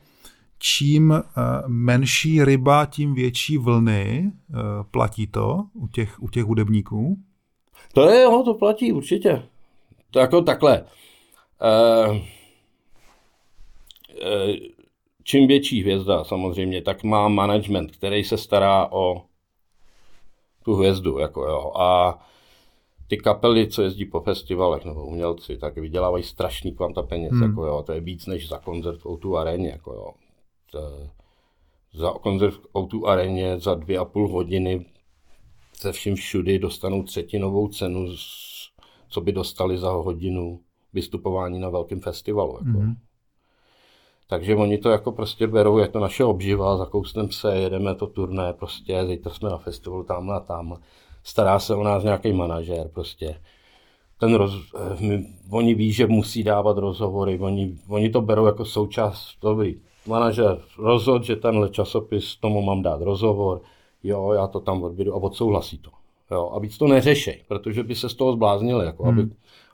čím 0.60 1.11
eh, 1.14 1.22
menší 1.68 2.43
ryba, 2.45 2.85
tím 2.85 3.14
větší 3.14 3.57
vlny, 3.57 4.31
eh, 4.53 4.56
platí 4.91 5.27
to 5.27 5.64
u 5.73 5.88
těch, 5.88 6.23
u 6.23 6.30
těch 6.30 6.43
hudebníků? 6.43 7.18
To 7.93 8.10
je, 8.10 8.22
jo, 8.23 8.41
to 8.45 8.53
platí 8.53 8.91
určitě. 8.91 9.43
To 10.11 10.19
jako 10.19 10.41
takhle. 10.41 10.84
E, 11.61 12.22
e, 14.22 14.74
čím 15.26 15.47
větší 15.47 15.81
hvězda 15.81 16.23
samozřejmě, 16.23 16.81
tak 16.81 17.03
má 17.03 17.27
management, 17.27 17.91
který 17.91 18.23
se 18.23 18.38
stará 18.38 18.91
o 18.91 19.22
tu 20.64 20.76
hvězdu. 20.76 21.19
Jako 21.19 21.43
jo. 21.43 21.72
A 21.76 22.19
ty 23.07 23.18
kapely, 23.18 23.68
co 23.68 23.81
jezdí 23.81 24.06
po 24.06 24.19
festivalech 24.19 24.85
nebo 24.85 25.06
umělci, 25.06 25.57
tak 25.57 25.76
vydělávají 25.76 26.23
strašný 26.23 26.76
kvanta 26.76 27.03
peněz. 27.03 27.31
Hmm. 27.31 27.43
Jako 27.43 27.65
jo. 27.65 27.84
To 27.84 27.91
je 27.91 28.02
víc 28.02 28.26
než 28.26 28.49
za 28.49 28.60
koncert 28.60 28.99
v 28.99 29.06
O2 29.06 29.35
aréně. 29.35 29.69
Jako 29.69 29.93
jo. 29.93 30.10
To, 30.72 30.80
za 31.93 32.11
koncert 32.11 32.53
v 32.53 32.68
O2 32.73 33.07
aréně 33.07 33.60
za 33.60 33.76
dvě 33.76 33.97
a 33.97 34.06
půl 34.06 34.27
hodiny 34.27 34.85
se 35.73 35.91
vším 35.91 36.15
všudy 36.15 36.60
dostanou 36.60 37.03
třetinovou 37.03 37.68
cenu, 37.68 38.07
co 39.10 39.22
by 39.22 39.31
dostali 39.31 39.77
za 39.77 39.91
hodinu 39.91 40.60
vystupování 40.93 41.60
na 41.60 41.69
velkém 41.69 41.99
festivalu. 41.99 42.53
Jako. 42.53 42.80
Mm-hmm. 42.80 42.95
Takže 44.27 44.56
oni 44.56 44.77
to 44.77 44.89
jako 44.89 45.11
prostě 45.11 45.47
berou, 45.47 45.77
je 45.77 45.88
to 45.88 45.99
naše 45.99 46.23
obživa, 46.23 46.77
zakousneme 46.77 47.31
se, 47.31 47.57
jedeme 47.57 47.95
to 47.95 48.07
turné, 48.07 48.53
prostě, 48.53 49.06
zítra 49.06 49.34
jsme 49.34 49.49
na 49.49 49.57
festivalu 49.57 50.03
tamhle 50.03 50.35
a 50.35 50.39
tam. 50.39 50.77
Stará 51.23 51.60
se 51.60 51.76
o 51.76 51.84
nás 51.84 52.03
nějaký 52.03 52.34
manažer, 52.34 52.89
prostě. 52.93 53.35
Ten 54.19 54.35
roz, 54.35 54.53
eh, 54.76 55.23
oni 55.49 55.76
ví, 55.76 55.91
že 55.91 56.07
musí 56.07 56.43
dávat 56.43 56.77
rozhovory, 56.77 57.39
oni, 57.39 57.77
oni 57.88 58.10
to 58.10 58.22
berou 58.22 58.45
jako 58.45 58.65
součást, 58.65 59.38
dobrý, 59.41 59.76
manažer 60.07 60.61
rozhod, 60.77 61.23
že 61.23 61.35
tenhle 61.35 61.69
časopis, 61.69 62.35
tomu 62.35 62.61
mám 62.61 62.81
dát 62.81 63.02
rozhovor, 63.02 63.61
jo, 64.03 64.31
já 64.31 64.47
to 64.47 64.60
tam 64.60 64.84
odbědu 64.84 65.14
a 65.14 65.15
odsouhlasí 65.15 65.77
to. 65.77 65.89
Jo, 66.31 66.52
a 66.56 66.60
víc 66.60 66.77
to 66.77 66.88
neřešej, 66.88 67.43
protože 67.47 67.84
by 67.84 67.95
se 67.95 68.10
z 68.10 68.14
toho 68.14 68.34
zbláznili, 68.34 68.85
jako 68.85 69.03
hmm. 69.03 69.19
aby, 69.19 69.30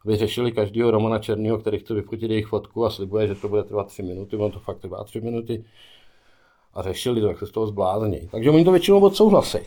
aby 0.06 0.18
řešili 0.18 0.52
každého 0.52 0.92
Romana 0.92 1.20
Černýho, 1.20 1.58
který 1.58 1.80
chce 1.80 1.94
vyfotit 1.94 2.32
jejich 2.32 2.48
fotku 2.48 2.86
a 2.86 2.90
slibuje, 2.90 3.28
že 3.28 3.36
to 3.36 3.48
bude 3.50 3.64
trvat 3.64 3.88
tři 3.88 4.04
minuty, 4.04 4.36
on 4.38 4.52
to 4.52 4.60
fakt 4.60 4.80
trvá 4.80 5.04
tři 5.04 5.22
minuty 5.22 5.64
a 6.74 6.82
řešili 6.82 7.22
to, 7.22 7.28
jak 7.28 7.40
se 7.40 7.48
z 7.48 7.52
toho 7.52 7.68
zblázní. 7.68 8.30
Takže 8.32 8.50
oni 8.50 8.66
to 8.66 8.72
většinou 8.72 9.00
odsouhlasí. 9.00 9.60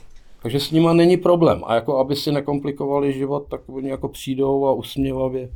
Takže 0.42 0.60
s 0.60 0.70
nima 0.70 0.92
není 0.92 1.16
problém. 1.16 1.62
A 1.66 1.74
jako 1.74 1.98
aby 1.98 2.16
si 2.16 2.32
nekomplikovali 2.32 3.12
život, 3.12 3.46
tak 3.50 3.60
oni 3.66 3.88
jako 3.88 4.08
přijdou 4.08 4.66
a 4.66 4.72
usměvavě 4.72 5.50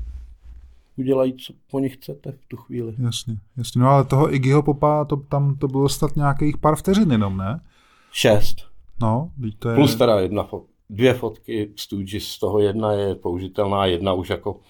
udělají, 0.96 1.36
co 1.36 1.52
po 1.70 1.78
nich 1.78 1.94
chcete 1.94 2.32
v 2.32 2.46
tu 2.48 2.56
chvíli. 2.56 2.94
Jasně, 2.98 3.36
jasně. 3.56 3.82
No 3.82 3.88
ale 3.88 4.04
toho 4.04 4.34
Iggyho 4.34 4.62
Popa, 4.62 5.04
to, 5.04 5.16
tam 5.16 5.56
to 5.56 5.68
bylo 5.68 5.88
snad 5.88 6.16
nějakých 6.16 6.58
pár 6.58 6.76
vteřin 6.76 7.10
jenom, 7.10 7.36
ne? 7.36 7.60
Šest. 8.12 8.56
No, 9.00 9.30
to 9.58 9.68
je... 9.68 9.74
Plus 9.74 9.96
teda 9.96 10.20
jedna 10.20 10.42
fot, 10.42 10.64
dvě 10.90 11.14
fotky 11.14 11.72
Stooges, 11.76 12.24
z 12.24 12.38
toho 12.38 12.58
jedna 12.58 12.92
je 12.92 13.14
použitelná, 13.14 13.86
jedna 13.86 14.12
už 14.12 14.30
jako 14.30 14.60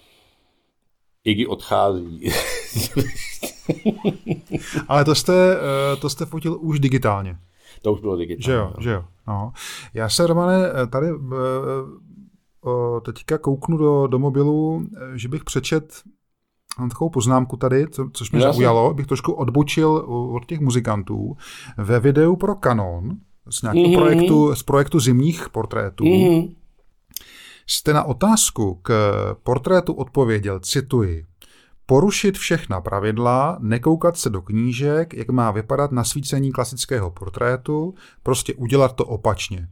Iggy 1.23 1.47
odchází. 1.47 2.29
Ale 4.87 5.05
to 5.05 5.15
jste, 5.15 5.57
eh, 5.57 5.95
to 5.95 6.09
jste 6.09 6.25
fotil 6.25 6.57
už 6.61 6.79
digitálně. 6.79 7.37
to 7.81 7.93
už 7.93 8.01
bylo 8.01 8.17
digitální. 8.17 8.43
Že 8.43 8.51
jo, 8.51 8.73
že 8.79 8.91
jo. 8.91 9.05
No. 9.27 9.51
Já 9.93 10.09
se, 10.09 10.27
Romane, 10.27 10.57
tady 10.91 11.07
eh, 11.07 11.13
eh, 12.67 13.01
teďka 13.01 13.37
kouknu 13.37 13.77
do, 13.77 14.07
do 14.07 14.19
mobilu, 14.19 14.87
že 15.15 15.27
bych 15.27 15.43
přečet 15.43 16.03
Mám 16.79 16.89
takovou 16.89 17.09
poznámku 17.09 17.57
tady, 17.57 17.87
co, 17.87 18.09
což 18.13 18.31
mě 18.31 18.41
Jasně. 18.41 18.53
zaujalo, 18.53 18.93
bych 18.93 19.07
trošku 19.07 19.33
odbočil 19.33 19.91
od 20.35 20.45
těch 20.45 20.59
muzikantů. 20.59 21.37
Ve 21.77 21.99
videu 21.99 22.35
pro 22.35 22.55
Canon 22.55 23.17
z 23.51 23.61
nějakého 23.61 23.87
Mhm. 23.87 23.93
mm-hmm. 23.95 24.01
projektu, 24.01 24.55
z 24.55 24.63
projektu 24.63 24.99
zimních 24.99 25.49
portrétů 25.49 26.03
Mm-hmm. 26.03 26.55
jste 27.67 27.93
na 27.93 28.03
otázku 28.03 28.79
k 28.81 28.91
portrétu 29.43 29.93
odpověděl, 29.93 30.59
cituji, 30.59 31.25
porušit 31.85 32.37
všechna 32.37 32.81
pravidla, 32.81 33.57
nekoukat 33.61 34.17
se 34.17 34.29
do 34.29 34.41
knížek, 34.41 35.13
jak 35.13 35.29
má 35.29 35.51
vypadat 35.51 35.91
nasvícení 35.91 36.51
klasického 36.51 37.11
portrétu, 37.11 37.93
prostě 38.23 38.53
udělat 38.53 38.95
to 38.95 39.05
opačně. 39.05 39.67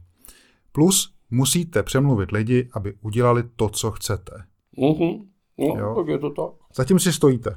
Plus 0.72 1.12
musíte 1.30 1.82
přemluvit 1.82 2.32
lidi, 2.32 2.68
aby 2.72 2.94
udělali 3.00 3.42
to, 3.56 3.68
co 3.68 3.90
chcete. 3.90 4.32
Mm-hmm. 4.78 5.22
No, 5.58 5.66
Jo. 5.66 5.76
jo. 5.78 5.94
tak 5.96 6.08
je 6.08 6.18
to 6.18 6.30
tak. 6.30 6.50
Zatím 6.74 6.98
si 6.98 7.12
stojíte. 7.12 7.56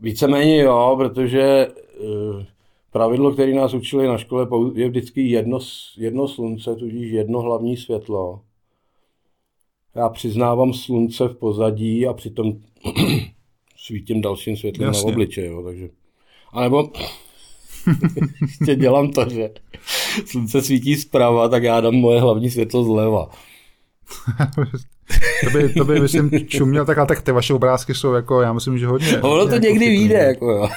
Víceméně 0.00 0.62
jo, 0.62 0.94
protože 0.98 1.68
uh, 2.00 2.42
pravidlo, 2.98 3.32
které 3.32 3.54
nás 3.54 3.74
učili 3.74 4.06
na 4.06 4.18
škole, 4.18 4.48
je 4.74 4.88
vždycky 4.88 5.22
jedno, 5.22 5.58
jedno 5.96 6.28
slunce, 6.28 6.74
tudíž 6.74 7.12
jedno 7.12 7.40
hlavní 7.40 7.76
světlo. 7.76 8.40
Já 9.94 10.08
přiznávám 10.08 10.72
slunce 10.72 11.28
v 11.28 11.34
pozadí 11.34 12.06
a 12.06 12.12
přitom 12.12 12.52
svítím 13.76 14.20
dalším 14.20 14.56
světlem 14.56 14.88
Jasně. 14.88 15.06
na 15.06 15.12
obličej. 15.12 15.46
Jo, 15.46 15.62
takže... 15.62 15.88
A 16.52 16.62
nebo 16.62 16.90
ještě 18.42 18.74
dělám 18.74 19.10
to, 19.10 19.28
že 19.28 19.50
slunce 20.26 20.62
svítí 20.62 20.96
zprava, 20.96 21.48
tak 21.48 21.62
já 21.62 21.80
dám 21.80 21.94
moje 21.94 22.20
hlavní 22.20 22.50
světlo 22.50 22.84
zleva. 22.84 23.30
to 25.44 25.50
by, 25.50 25.68
to 25.68 25.84
by 25.84 26.00
myslím, 26.00 26.30
čuměl, 26.46 26.84
tak, 26.84 26.98
ale 26.98 27.06
tak 27.06 27.22
ty 27.22 27.32
vaše 27.32 27.54
obrázky 27.54 27.94
jsou 27.94 28.12
jako, 28.12 28.40
já 28.40 28.52
myslím, 28.52 28.78
že 28.78 28.86
hodně. 28.86 29.20
Ono 29.20 29.48
to 29.48 29.58
někdy 29.58 29.84
jako 29.84 29.98
vyjde, 29.98 30.14
jako 30.14 30.50
jo. 30.50 30.68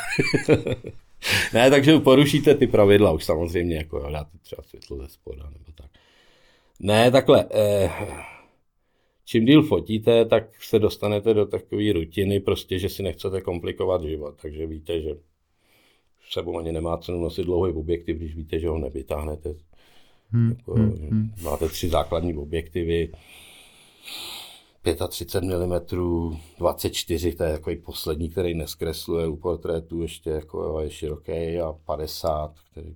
ne, 1.53 1.69
takže 1.69 1.99
porušíte 1.99 2.55
ty 2.55 2.67
pravidla 2.67 3.11
už 3.11 3.23
samozřejmě, 3.23 3.75
jako 3.75 3.97
jo, 3.97 4.09
dáte 4.11 4.37
třeba 4.41 4.63
světlo 4.63 4.97
ze 4.97 5.07
spoda, 5.07 5.43
nebo 5.43 5.71
tak. 5.75 5.91
Ne, 6.79 7.11
takhle, 7.11 7.45
eh, 7.53 7.91
čím 9.25 9.45
díl 9.45 9.63
fotíte, 9.63 10.25
tak 10.25 10.63
se 10.63 10.79
dostanete 10.79 11.33
do 11.33 11.45
takové 11.45 11.93
rutiny, 11.93 12.39
prostě, 12.39 12.79
že 12.79 12.89
si 12.89 13.03
nechcete 13.03 13.41
komplikovat 13.41 14.03
život, 14.03 14.35
takže 14.41 14.67
víte, 14.67 15.01
že 15.01 15.09
sebou 16.29 16.57
ani 16.57 16.71
nemá 16.71 16.97
cenu 16.97 17.21
nosit 17.21 17.43
dlouhý 17.43 17.73
objektiv, 17.73 18.17
když 18.17 18.35
víte, 18.35 18.59
že 18.59 18.67
ho 18.67 18.79
nevytáhnete. 18.79 19.53
Hmm, 20.31 20.49
Jako, 20.49 20.73
hmm, 20.73 20.91
hmm. 20.91 21.31
Máte 21.43 21.69
tři 21.69 21.89
základní 21.89 22.37
objektivy, 22.37 23.11
35 24.83 25.43
mm, 25.43 26.37
24, 26.59 27.35
to 27.35 27.43
je 27.43 27.51
takový 27.51 27.75
poslední, 27.75 28.29
který 28.29 28.53
neskresluje 28.53 29.27
u 29.27 29.35
portrétu, 29.35 30.01
ještě 30.01 30.29
jako 30.29 30.63
jo, 30.63 30.79
je 30.79 30.89
široký 30.89 31.59
a 31.59 31.73
50, 31.85 32.51
který... 32.71 32.95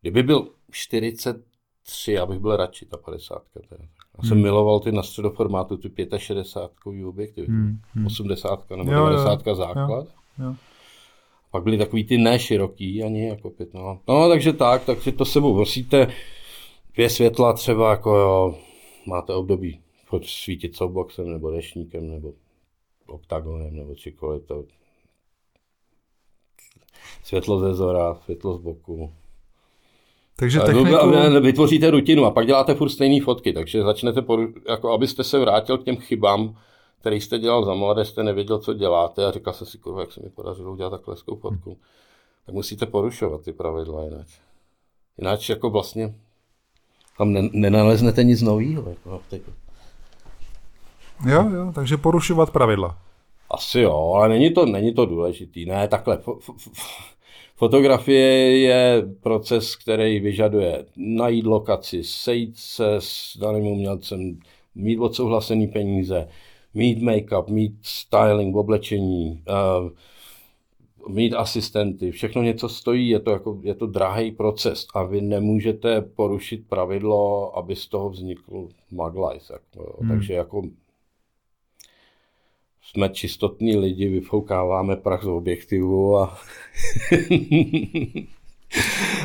Kdyby 0.00 0.22
byl 0.22 0.48
43, 0.70 2.12
já 2.12 2.26
bych 2.26 2.38
byl 2.38 2.56
radši 2.56 2.86
ta 2.86 2.96
50. 2.96 3.42
Teda. 3.68 3.84
Já 4.22 4.28
jsem 4.28 4.42
miloval 4.42 4.80
ty 4.80 4.92
na 4.92 5.02
středoformátu, 5.02 5.76
ty 5.76 5.90
65 6.16 7.04
objektivy, 7.04 7.46
Hmm, 7.46 7.78
hmm. 7.94 8.06
80 8.06 8.70
nebo 8.70 8.92
Jo, 8.92 8.98
jo, 8.98 9.04
90 9.06 9.44
základ. 9.54 10.06
jo. 10.38 10.54
Pak 11.50 11.62
byly 11.64 11.78
takový 11.78 12.04
ty 12.04 12.18
ne 12.18 12.38
široký, 12.38 13.02
ani 13.02 13.28
jako 13.28 13.50
pět. 13.50 13.74
No. 13.74 14.00
no, 14.08 14.28
takže 14.28 14.52
tak, 14.52 14.84
tak 14.84 15.02
si 15.02 15.12
to 15.12 15.24
sebou 15.24 15.58
nosíte. 15.58 16.06
Dvě 16.94 17.10
světla 17.10 17.52
třeba, 17.52 17.90
jako 17.90 18.16
jo, 18.16 18.54
máte 19.06 19.34
období 19.34 19.83
choď 20.14 20.30
svítit 20.30 20.76
softboxem, 20.76 21.32
nebo 21.32 21.50
dešníkem, 21.50 22.10
nebo 22.10 22.32
oktagonem, 23.06 23.76
nebo 23.76 23.94
čikoliv 23.94 24.44
to. 24.44 24.64
Světlo 27.24 27.60
ze 27.60 27.74
zora, 27.74 28.14
světlo 28.14 28.54
z 28.54 28.60
boku. 28.60 29.12
Takže 30.36 30.60
A 30.60 30.66
techniku... 30.66 31.10
vy- 31.10 31.40
Vytvoříte 31.40 31.90
rutinu 31.90 32.24
a 32.24 32.30
pak 32.30 32.46
děláte 32.46 32.74
furt 32.74 32.88
stejné 32.88 33.24
fotky, 33.24 33.52
takže 33.52 33.82
začnete, 33.82 34.22
poru, 34.22 34.54
jako 34.68 34.92
abyste 34.92 35.24
se 35.24 35.38
vrátil 35.38 35.78
k 35.78 35.84
těm 35.84 35.96
chybám, 35.96 36.58
který 37.00 37.20
jste 37.20 37.38
dělal 37.38 37.64
za 37.64 37.74
mladé, 37.74 38.04
jste 38.04 38.22
nevěděl, 38.22 38.58
co 38.58 38.74
děláte 38.74 39.26
a 39.26 39.30
říkal 39.30 39.52
jste 39.52 39.66
si, 39.66 39.78
kurva, 39.78 40.00
jak 40.00 40.12
se 40.12 40.20
mi 40.22 40.30
podařilo 40.30 40.72
udělat 40.72 40.90
takhle 40.90 41.14
hezkou 41.14 41.36
fotku. 41.36 41.78
tak 42.46 42.54
musíte 42.54 42.86
porušovat 42.86 43.44
ty 43.44 43.52
pravidla 43.52 44.04
jinak. 44.04 44.26
Jinak 45.18 45.48
jako 45.48 45.70
vlastně 45.70 46.14
tam 47.18 47.32
nenaleznete 47.52 48.24
nic 48.24 48.42
nového. 48.42 48.90
Jako 48.90 49.22
jo, 51.26 51.48
jo, 51.54 51.72
takže 51.74 51.96
porušovat 51.96 52.50
pravidla. 52.50 52.98
Asi 53.50 53.80
jo, 53.80 54.12
ale 54.16 54.28
není 54.28 54.54
to, 54.54 54.66
není 54.66 54.94
to 54.94 55.06
důležitý. 55.06 55.66
Ne, 55.66 55.88
takhle. 55.88 56.18
Fotografie 57.56 58.58
je 58.58 59.02
proces, 59.20 59.76
který 59.76 60.20
vyžaduje 60.20 60.84
najít 60.96 61.46
lokaci, 61.46 62.04
sejít 62.04 62.56
se 62.56 62.94
s 62.98 63.36
daným 63.40 63.66
umělcem, 63.66 64.38
mít 64.74 64.98
odsouhlasený 64.98 65.66
peníze, 65.66 66.28
mít 66.74 67.02
make-up, 67.02 67.48
mít 67.48 67.74
styling, 67.82 68.56
oblečení, 68.56 69.42
uh, 69.48 69.90
mít 71.08 71.34
asistenty, 71.34 72.10
všechno 72.10 72.42
něco 72.42 72.68
stojí, 72.68 73.08
je 73.08 73.20
to, 73.20 73.30
jako, 73.30 73.58
je 73.62 73.74
to 73.74 73.86
drahý 73.86 74.30
proces 74.30 74.86
a 74.94 75.02
vy 75.02 75.20
nemůžete 75.20 76.00
porušit 76.00 76.68
pravidlo, 76.68 77.58
aby 77.58 77.76
z 77.76 77.88
toho 77.88 78.10
vznikl 78.10 78.68
maglife. 78.90 79.52
Jako, 79.52 79.96
hmm. 80.00 80.08
Takže 80.08 80.34
jako 80.34 80.62
jsme 82.86 83.08
čistotní 83.08 83.76
lidi, 83.76 84.08
vyfoukáváme 84.08 84.96
prach 84.96 85.24
z 85.24 85.26
objektivu 85.26 86.18
a, 86.18 86.24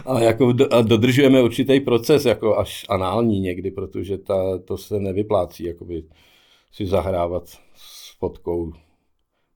a, 0.05 0.19
jako 0.19 0.53
a 0.71 0.81
dodržujeme 0.81 1.41
určitý 1.41 1.79
proces, 1.79 2.25
jako 2.25 2.57
až 2.57 2.85
anální 2.89 3.39
někdy, 3.39 3.71
protože 3.71 4.17
ta, 4.17 4.57
to 4.57 4.77
se 4.77 4.99
nevyplácí 4.99 5.63
jakoby 5.63 6.03
si 6.71 6.85
zahrávat 6.85 7.47
s 7.75 8.17
fotkou. 8.19 8.73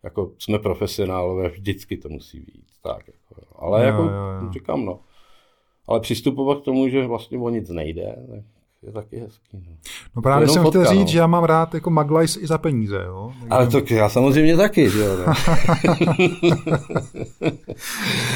Jako 0.04 0.32
jsme 0.40 0.60
profesionálové, 0.60 1.50
vždycky 1.50 1.98
to 1.98 2.10
musí 2.10 2.40
být. 2.40 2.66
Tak, 2.82 3.08
jako, 3.08 3.42
ale 3.56 3.80
jo, 3.82 3.86
jako 3.86 4.02
jo, 4.02 4.10
jo. 4.44 4.52
říkám, 4.54 4.86
no. 4.86 5.00
Ale 5.88 6.00
přistupovat 6.00 6.62
k 6.62 6.66
tomu, 6.66 6.90
že 6.90 7.08
vlastně 7.08 7.38
o 7.38 7.50
nic 7.50 7.70
nejde, 7.70 8.16
tak 8.30 8.44
je 8.86 8.92
taky 8.92 9.20
hezký. 9.20 9.48
No, 9.54 9.62
no 10.16 10.22
právě 10.22 10.48
jsem 10.48 10.64
fotka, 10.64 10.80
chtěl 10.80 10.94
říct, 10.94 11.02
no. 11.02 11.08
že 11.08 11.18
já 11.18 11.28
mám 11.28 11.44
rád 11.44 11.74
jako 11.74 11.90
Maglajs 11.90 12.38
i 12.38 12.48
za 12.48 12.58
peníze. 12.58 13.04
Jo? 13.06 13.34
Ale 13.50 13.68
to 13.68 13.94
já 13.94 14.10
samozřejmě 14.10 14.58
taky. 14.58 14.90
Že 14.90 15.00
jo, 15.00 15.18
no. 15.18 15.34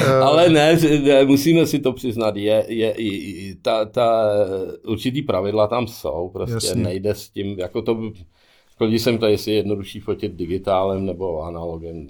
Ale 0.24 0.48
ne, 0.48 0.76
ne, 1.02 1.24
musíme 1.24 1.66
si 1.66 1.78
to 1.78 1.92
přiznat. 1.92 2.36
Je, 2.36 2.64
je, 2.68 3.02
je, 3.02 3.54
ta, 3.62 3.84
ta, 3.84 4.24
určitý 4.86 5.22
pravidla 5.22 5.66
tam 5.66 5.86
jsou. 5.86 6.30
Prostě 6.32 6.66
Jasně. 6.66 6.82
nejde 6.82 7.14
s 7.14 7.28
tím, 7.28 7.58
jako 7.58 7.82
to, 7.82 8.12
když 8.86 9.02
jsem 9.02 9.18
to, 9.18 9.26
jestli 9.26 9.52
je 9.52 9.56
jednodušší 9.56 10.00
fotit 10.00 10.32
digitálem 10.32 11.06
nebo 11.06 11.42
analogem. 11.42 12.06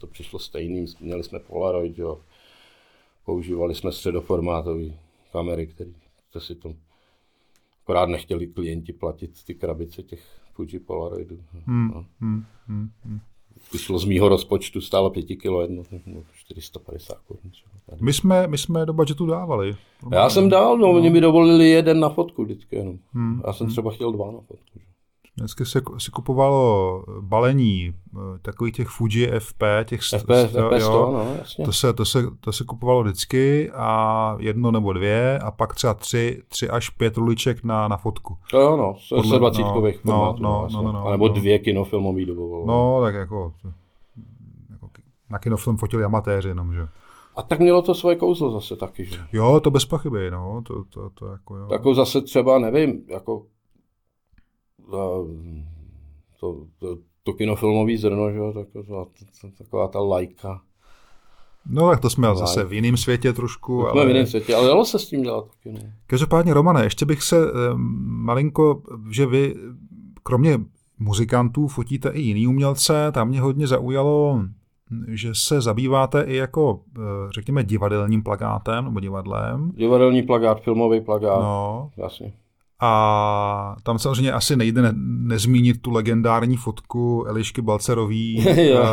To 0.00 0.06
přišlo 0.06 0.38
stejným. 0.38 0.86
Měli 1.00 1.24
jsme 1.24 1.38
Polaroid, 1.38 1.98
jo. 1.98 2.18
používali 3.26 3.74
jsme 3.74 3.92
středoformátové 3.92 4.84
kamery, 5.32 5.66
které 5.66 5.90
to 6.32 6.40
si 6.40 6.54
to 6.54 6.74
Akorát 7.82 8.08
nechtěli 8.08 8.46
klienti 8.46 8.92
platit 8.92 9.44
ty 9.44 9.54
krabice 9.54 10.02
těch 10.02 10.42
Fuji 10.54 10.78
Polaroidů. 10.78 11.38
Hmm, 11.66 11.88
no. 11.94 12.04
hmm, 12.20 12.44
hmm, 12.66 12.90
hmm. 13.04 13.20
Vyšlo 13.72 13.98
z 13.98 14.04
mýho 14.04 14.28
rozpočtu, 14.28 14.80
stálo 14.80 15.10
5 15.10 15.26
kilo 15.26 15.62
jedno, 15.62 15.82
450 16.32 17.18
korun. 17.18 17.52
My 18.00 18.12
jsme, 18.12 18.46
my 18.46 18.58
jsme 18.58 18.86
do 18.86 18.92
budžetu 18.92 19.26
dávali. 19.26 19.76
Já 20.12 20.30
jsem 20.30 20.48
dal, 20.48 20.78
no, 20.78 20.86
no. 20.86 20.92
oni 20.92 21.10
mi 21.10 21.20
dovolili 21.20 21.70
jeden 21.70 22.00
na 22.00 22.08
fotku 22.08 22.44
vždycky 22.44 22.76
jenom. 22.76 22.98
Hmm, 23.12 23.42
Já 23.46 23.52
jsem 23.52 23.66
hmm. 23.66 23.72
třeba 23.72 23.90
chtěl 23.90 24.12
dva 24.12 24.26
na 24.26 24.40
fotku. 24.40 24.78
Že? 24.78 24.91
Dneska 25.36 25.64
se, 25.64 25.80
se 25.98 26.10
kupovalo 26.10 27.04
balení 27.20 27.94
eh, 28.14 28.18
takových 28.42 28.74
těch 28.74 28.88
Fuji 28.88 29.30
FP, 29.38 29.62
těch 29.84 30.00
FP, 30.02 30.30
FP 30.46 30.72
jo, 30.72 30.80
100, 30.80 31.12
no, 31.12 31.34
jasně. 31.38 31.64
To, 31.64 31.72
se, 31.72 31.92
to, 31.92 32.04
se, 32.04 32.22
to 32.40 32.52
se 32.52 32.64
kupovalo 32.64 33.02
vždycky 33.02 33.70
a 33.70 34.36
jedno 34.38 34.70
nebo 34.70 34.92
dvě 34.92 35.38
a 35.38 35.50
pak 35.50 35.74
třeba 35.74 35.94
tři, 35.94 36.42
tři 36.48 36.70
až 36.70 36.90
pět 36.90 37.16
ruliček 37.16 37.64
na, 37.64 37.88
na 37.88 37.96
fotku. 37.96 38.36
To 38.50 38.60
jo, 38.60 38.76
no, 38.76 38.96
se 39.22 39.38
20 39.38 39.62
no, 39.62 39.74
no, 40.04 40.36
no, 40.40 40.68
no, 40.72 40.82
no, 40.82 40.92
no, 40.92 41.10
nebo 41.10 41.28
no. 41.28 41.34
dvě 41.34 41.58
kinofilmový 41.58 42.26
dobovalo. 42.26 42.66
No, 42.66 43.00
tak 43.02 43.14
jako, 43.14 43.54
jako 44.70 44.88
na 45.30 45.38
kinofilm 45.38 45.76
fotili 45.76 46.04
amatéři 46.04 46.48
jenom, 46.48 46.74
že? 46.74 46.88
A 47.36 47.42
tak 47.42 47.60
mělo 47.60 47.82
to 47.82 47.94
svoje 47.94 48.16
kouzlo 48.16 48.50
zase 48.50 48.76
taky, 48.76 49.04
že? 49.04 49.16
Jo, 49.32 49.60
to 49.60 49.70
bez 49.70 49.84
pochyby, 49.84 50.30
no, 50.30 50.62
to, 50.66 50.84
to, 50.84 51.10
to 51.10 51.26
jako 51.26 51.56
jo. 51.56 51.66
Tak 51.66 51.72
jako 51.72 51.94
zase 51.94 52.20
třeba, 52.20 52.58
nevím, 52.58 53.04
jako 53.08 53.42
to, 56.40 56.66
to, 56.78 56.98
to 57.22 57.32
kinofilmový 57.32 57.96
zrno, 57.96 58.30
že 58.30 58.38
jo, 58.38 58.52
taková, 58.52 59.06
taková 59.58 59.88
ta 59.88 60.00
lajka. 60.00 60.60
No 61.66 61.90
tak 61.90 62.00
to 62.00 62.10
jsme 62.10 62.28
Like. 62.28 62.38
zase 62.38 62.64
v 62.64 62.72
jiném 62.72 62.96
světě 62.96 63.32
trošku. 63.32 63.82
To 63.82 63.88
ale... 63.88 64.06
v 64.06 64.08
jiném 64.08 64.26
světě, 64.26 64.54
ale 64.54 64.68
dalo 64.68 64.84
se 64.84 64.98
s 64.98 65.08
tím 65.08 65.22
dělat 65.22 65.44
taky. 65.48 65.72
No. 65.72 65.80
Každopádně, 66.06 66.54
Romane, 66.54 66.84
ještě 66.84 67.06
bych 67.06 67.22
se 67.22 67.36
malinko, 68.04 68.82
že 69.10 69.26
vy 69.26 69.54
kromě 70.22 70.60
muzikantů 70.98 71.68
fotíte 71.68 72.08
i 72.08 72.20
jiný 72.20 72.46
umělce, 72.46 73.12
tam 73.12 73.28
mě 73.28 73.40
hodně 73.40 73.66
zaujalo, 73.66 74.42
že 75.08 75.30
se 75.34 75.60
zabýváte 75.60 76.22
i 76.22 76.36
jako, 76.36 76.80
eh, 76.96 77.00
řekněme, 77.34 77.64
divadelním 77.64 78.22
plagátem 78.22 78.84
nebo 78.84 79.00
divadlem. 79.00 79.72
Divadelní 79.74 80.22
plagát, 80.22 80.62
filmový 80.62 81.00
plagát, 81.00 81.40
no. 81.42 81.90
jasně. 81.96 82.32
A 82.84 83.76
tam 83.82 83.98
samozřejmě 83.98 84.32
asi 84.32 84.56
nejde 84.56 84.82
ne, 84.82 84.92
nezmínit 85.02 85.82
tu 85.82 85.90
legendární 85.90 86.56
fotku 86.56 87.24
Elišky 87.28 87.62
Balcerový 87.62 88.44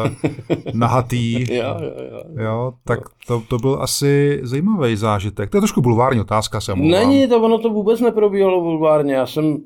nahatý. 0.74 1.54
jo, 1.56 1.76
jo, 1.80 1.92
jo. 2.12 2.44
jo, 2.44 2.74
tak 2.86 3.00
to, 3.28 3.44
to 3.48 3.58
byl 3.58 3.78
asi 3.82 4.40
zajímavý 4.44 4.96
zážitek. 4.96 5.50
To 5.50 5.58
je 5.58 5.62
trošku 5.62 5.82
bulvární 5.82 6.22
otázka, 6.22 6.62
se 6.62 6.76
Není, 6.76 7.28
to 7.28 7.42
ono 7.42 7.58
to 7.58 7.70
vůbec 7.70 8.02
neprobíhalo 8.02 8.62
bulvárně. 8.62 9.14
Já 9.14 9.26
jsem, 9.26 9.58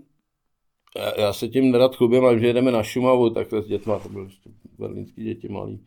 já, 0.97 1.21
já 1.21 1.33
se 1.33 1.47
tím 1.47 1.71
nerad 1.71 1.95
chlubím, 1.95 2.25
ale 2.25 2.39
že 2.39 2.47
jedeme 2.47 2.71
na 2.71 2.83
Šumavu, 2.83 3.29
takhle 3.29 3.61
s 3.61 3.67
dětma, 3.67 3.99
to 3.99 4.09
byly 4.09 4.27
berlínský 4.79 5.23
děti 5.23 5.49
malí. 5.49 5.79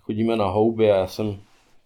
Chodíme 0.00 0.36
na 0.36 0.46
houby 0.46 0.92
a 0.92 0.96
já 0.96 1.06
jsem 1.06 1.36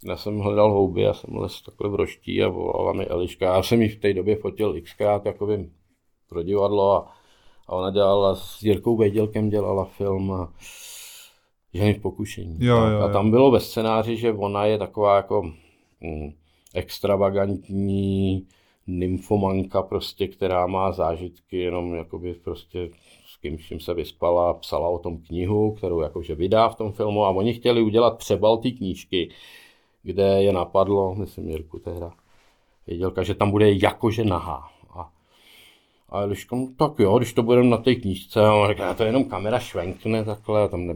já 0.04 0.16
jsem 0.16 0.38
hledal 0.38 0.72
houby, 0.72 1.02
já 1.02 1.14
jsem 1.14 1.36
les 1.36 1.62
takhle 1.62 1.88
v 1.90 1.94
roští 1.94 2.42
a 2.42 2.48
volala 2.48 2.92
mi 2.92 3.06
Eliška. 3.06 3.46
Já 3.46 3.62
jsem 3.62 3.82
ji 3.82 3.88
v 3.88 4.00
té 4.00 4.14
době 4.14 4.36
fotil 4.36 4.80
xkrát 4.82 5.22
takovým 5.22 5.72
pro 6.30 6.42
divadlo 6.42 6.92
a, 6.92 7.12
a 7.66 7.72
ona 7.72 7.90
dělala 7.90 8.36
s 8.36 8.62
Jirkou 8.62 8.96
Vědělkem 8.96 9.50
dělala 9.50 9.84
film 9.84 10.48
ženy 11.74 11.94
v 11.94 12.00
pokušení. 12.00 12.56
Jo, 12.60 12.76
jo, 12.76 12.86
jo. 12.86 13.00
A 13.00 13.12
tam 13.12 13.30
bylo 13.30 13.50
ve 13.50 13.60
scénáři, 13.60 14.16
že 14.16 14.32
ona 14.32 14.64
je 14.64 14.78
taková 14.78 15.16
jako 15.16 15.42
mm, 16.00 16.32
extravagantní 16.74 18.46
nymfomanka 18.86 19.82
prostě, 19.82 20.28
která 20.28 20.66
má 20.66 20.92
zážitky 20.92 21.58
jenom 21.58 21.94
jakoby 21.94 22.34
prostě 22.34 22.90
s 23.26 23.36
kým, 23.36 23.58
čím 23.58 23.80
se 23.80 23.94
vyspala, 23.94 24.54
psala 24.54 24.88
o 24.88 24.98
tom 24.98 25.18
knihu, 25.18 25.72
kterou 25.72 26.00
jakože 26.00 26.34
vydá 26.34 26.68
v 26.68 26.76
tom 26.76 26.92
filmu 26.92 27.24
a 27.24 27.30
oni 27.30 27.54
chtěli 27.54 27.82
udělat 27.82 28.18
přebal 28.18 28.56
té 28.56 28.70
knížky, 28.70 29.30
kde 30.02 30.42
je 30.42 30.52
napadlo, 30.52 31.14
myslím 31.14 31.48
Jirku 31.48 31.78
tehda, 31.78 32.12
vědělka, 32.86 33.22
že 33.22 33.34
tam 33.34 33.50
bude 33.50 33.72
jakože 33.72 34.24
nahá. 34.24 34.70
A 36.10 36.26
když 36.26 36.50
no, 36.50 36.68
tak 36.76 36.92
jo, 36.98 37.18
když 37.18 37.32
to 37.32 37.42
budeme 37.42 37.68
na 37.68 37.76
té 37.76 37.94
knížce, 37.94 38.46
a 38.46 38.54
on 38.54 38.68
říká, 38.68 38.94
to 38.94 39.02
je 39.02 39.08
jenom 39.08 39.24
kamera 39.24 39.58
švenkne 39.58 40.24
takhle, 40.24 40.68
tam 40.68 40.86
ne, 40.86 40.94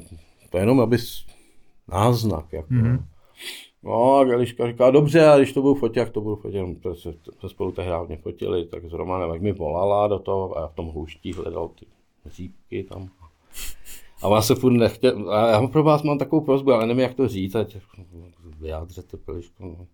to 0.51 0.57
je 0.57 0.63
jenom 0.63 0.81
abys 0.81 1.27
náznak. 1.89 2.53
Jako. 2.53 2.75
Mm-hmm. 2.75 3.05
No 3.83 4.15
a 4.15 4.21
Eliška 4.21 4.67
říká, 4.67 4.91
dobře, 4.91 5.27
a 5.27 5.37
když 5.37 5.53
to 5.53 5.63
budu 5.63 5.75
fotit, 5.75 5.97
jak 5.97 6.11
to 6.11 6.21
budu 6.21 6.37
fotit, 6.37 6.61
protože 6.83 7.13
se 7.41 7.49
spolu 7.49 7.73
tehdy 7.73 7.93
hodně 7.93 8.17
fotili, 8.17 8.67
tak 8.67 8.85
s 8.85 8.93
Romanem, 8.93 9.31
jak 9.31 9.43
mi 9.43 9.53
volala 9.53 10.09
do 10.09 10.19
toho 10.19 10.59
a 10.59 10.61
já 10.61 10.67
v 10.67 10.75
tom 10.75 10.87
houští 10.87 11.33
hledal 11.33 11.69
ty 11.69 11.87
řípky 12.27 12.83
tam. 12.83 13.09
A 14.23 14.29
vás 14.29 14.47
se 14.47 14.55
furt 14.55 14.73
nechtěl, 14.73 15.31
a 15.31 15.51
já 15.51 15.67
pro 15.67 15.83
vás 15.83 16.03
mám 16.03 16.19
takovou 16.19 16.45
prozbu, 16.45 16.73
ale 16.73 16.87
nevím, 16.87 17.03
jak 17.03 17.15
to 17.15 17.29
říct, 17.29 17.55
ať 17.55 17.77
vyjádřete, 18.61 19.17
Eliško. 19.29 19.65
No. 19.65 19.87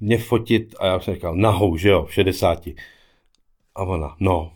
Mě 0.00 0.18
fotit, 0.18 0.74
a 0.78 0.86
já 0.86 1.00
jsem 1.00 1.14
říkal, 1.14 1.36
nahou, 1.36 1.76
že 1.76 1.88
jo, 1.88 2.04
v 2.04 2.14
60. 2.14 2.68
A 3.76 3.82
ona, 3.82 4.16
no. 4.20 4.52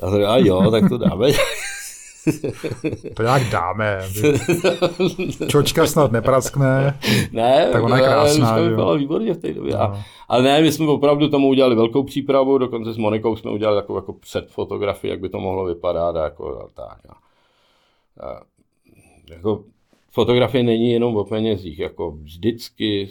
A 0.00 0.10
to 0.10 0.28
a 0.30 0.38
jo, 0.38 0.70
tak 0.70 0.88
to 0.88 0.98
dáme. 0.98 1.26
To 3.14 3.22
jak 3.22 3.50
dáme. 3.50 4.00
Čočka 5.48 5.86
snad 5.86 6.12
nepraskne. 6.12 6.98
Ne, 7.32 7.68
tak 7.72 7.82
ona 7.82 7.96
je 7.96 8.02
krásná. 8.02 8.56
To 8.56 8.64
vypadala 8.64 8.94
výborně 8.94 9.34
v 9.34 9.38
té 9.38 9.54
době. 9.54 9.72
No. 9.72 10.02
Ale 10.28 10.42
ne, 10.42 10.60
my 10.60 10.72
jsme 10.72 10.86
opravdu 10.86 11.28
tomu 11.28 11.48
udělali 11.48 11.74
velkou 11.74 12.02
přípravu, 12.02 12.58
dokonce 12.58 12.92
s 12.92 12.96
Monikou 12.96 13.36
jsme 13.36 13.50
udělali 13.50 13.80
takovou 13.80 13.98
jako 13.98 14.12
předfotografii, 14.12 15.10
jak 15.10 15.20
by 15.20 15.28
to 15.28 15.40
mohlo 15.40 15.64
vypadat. 15.64 16.16
Jako, 16.16 16.68
tak, 16.74 16.98
a, 17.08 17.14
a, 18.26 18.42
jako, 19.30 19.64
fotografie 20.10 20.64
není 20.64 20.92
jenom 20.92 21.16
o 21.16 21.24
penězích. 21.24 21.78
Jako 21.78 22.10
vždycky 22.10 23.08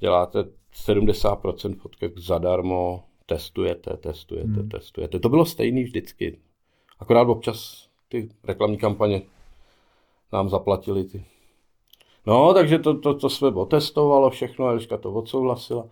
děláte 0.00 0.44
70% 0.86 1.76
fotek 1.76 2.18
zadarmo, 2.18 3.04
testujete, 3.28 3.96
testujete, 3.96 4.60
hmm. 4.60 4.68
testujete. 4.68 5.18
To 5.18 5.28
bylo 5.28 5.46
stejný 5.46 5.84
vždycky. 5.84 6.38
Akorát 6.98 7.28
občas 7.28 7.88
ty 8.08 8.28
reklamní 8.44 8.78
kampaně 8.78 9.22
nám 10.32 10.48
zaplatili 10.48 11.04
ty 11.04 11.24
No, 12.28 12.54
takže 12.54 12.78
to, 12.78 12.98
to, 12.98 13.14
to 13.14 13.30
jsme 13.30 13.48
otestovalo 13.48 14.30
všechno, 14.30 14.68
Eliška 14.68 14.96
to 14.96 15.12
odsouhlasila. 15.12 15.86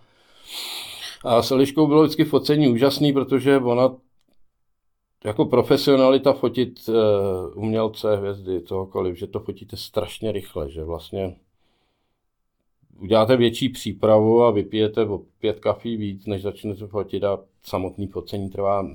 A 1.25 1.43
s 1.43 1.51
Eliškou 1.51 1.87
bylo 1.87 2.03
vždycky 2.03 2.25
focení 2.25 2.69
úžasný, 2.69 3.13
protože 3.13 3.59
ona 3.59 3.97
jako 5.25 5.45
profesionalita 5.45 6.33
fotit 6.33 6.89
uh, 6.89 6.95
umělce, 7.55 8.17
hvězdy, 8.17 8.61
tohokoliv, 8.61 9.17
že 9.17 9.27
to 9.27 9.41
fotíte 9.41 9.77
strašně 9.77 10.33
rychle, 10.33 10.71
že 10.71 10.85
vlastně 10.85 11.37
uděláte 13.01 13.37
větší 13.37 13.69
přípravu 13.69 14.43
a 14.43 14.51
vypijete 14.51 15.07
o 15.07 15.19
pět 15.41 15.61
kafí 15.61 15.97
víc, 15.97 16.27
než 16.27 16.43
začnete 16.43 16.87
fotit 16.87 17.25
a 17.25 17.39
samotný 17.63 18.07
focení 18.07 18.51
trvá 18.51 18.89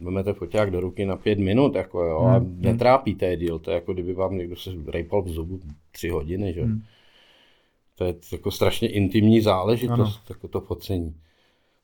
vezmete 0.00 0.32
foťák 0.32 0.70
do 0.70 0.80
ruky 0.80 1.06
na 1.06 1.16
pět 1.16 1.38
minut, 1.38 1.74
jako 1.74 2.04
jo, 2.04 2.18
hmm. 2.20 2.34
a 2.34 2.40
netrápíte 2.70 3.26
je 3.26 3.36
díl, 3.36 3.58
to 3.58 3.70
je 3.70 3.74
jako 3.74 3.92
kdyby 3.92 4.12
vám 4.14 4.38
někdo 4.38 4.56
se 4.56 4.70
rejpal 4.86 5.22
v 5.22 5.28
zubu 5.28 5.60
tři 5.92 6.08
hodiny, 6.08 6.52
že? 6.52 6.62
Hmm. 6.62 6.82
To 7.94 8.04
je 8.04 8.14
jako 8.32 8.50
strašně 8.50 8.88
intimní 8.88 9.40
záležitost, 9.40 9.98
ano. 9.98 10.24
jako 10.28 10.48
to 10.48 10.60
focení. 10.60 11.14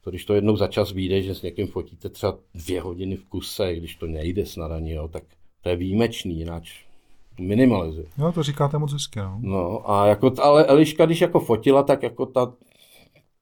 To, 0.05 0.11
když 0.11 0.25
to 0.25 0.35
jednou 0.35 0.57
za 0.57 0.69
čas 0.69 0.93
vyjde, 0.93 1.23
že 1.23 1.35
s 1.35 1.43
někým 1.43 1.67
fotíte 1.67 2.09
třeba 2.09 2.39
dvě 2.55 2.81
hodiny 2.81 3.17
v 3.17 3.25
kuse, 3.25 3.75
když 3.75 3.97
to 3.97 4.07
nejde 4.07 4.47
snad 4.47 4.73
ani, 4.73 4.93
jo, 4.93 5.09
tak 5.09 5.25
to 5.63 5.69
je 5.69 5.77
výjimečný, 5.77 6.39
jinak 6.39 6.63
minimalizuje. 7.41 8.07
Jo, 8.19 8.33
to 8.33 8.43
říkáte 8.43 8.79
moc 8.79 8.93
hezky, 8.93 9.19
no. 9.19 9.39
No, 9.41 9.91
a 9.91 10.07
jako, 10.07 10.33
ale 10.43 10.65
Eliška, 10.65 11.07
když 11.07 11.21
jako 11.21 11.41
fotila, 11.41 11.83
tak 11.83 12.03
jako 12.03 12.27
ta, 12.27 12.53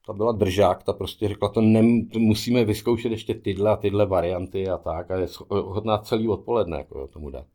ta 0.06 0.12
byla 0.12 0.32
držák, 0.32 0.82
ta 0.82 0.92
prostě 0.92 1.28
řekla, 1.28 1.48
to, 1.48 1.60
nem, 1.60 2.06
to 2.06 2.18
musíme 2.18 2.64
vyzkoušet 2.64 3.12
ještě 3.12 3.34
tyhle 3.34 3.70
a 3.70 3.76
tyhle 3.76 4.06
varianty 4.06 4.68
a 4.68 4.78
tak, 4.78 5.10
a 5.10 5.16
je 5.16 5.26
hodná 5.48 5.98
celý 5.98 6.28
odpoledne 6.28 6.76
jako 6.76 7.06
tomu 7.06 7.30
dát. 7.30 7.46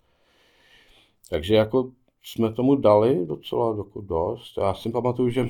Takže 1.30 1.56
jako 1.56 1.92
jsme 2.24 2.54
tomu 2.54 2.76
dali 2.76 3.26
docela 3.26 3.78
jako 3.78 4.02
dost. 4.02 4.58
Já 4.58 4.74
si 4.74 4.90
pamatuju, 4.90 5.30
že 5.30 5.50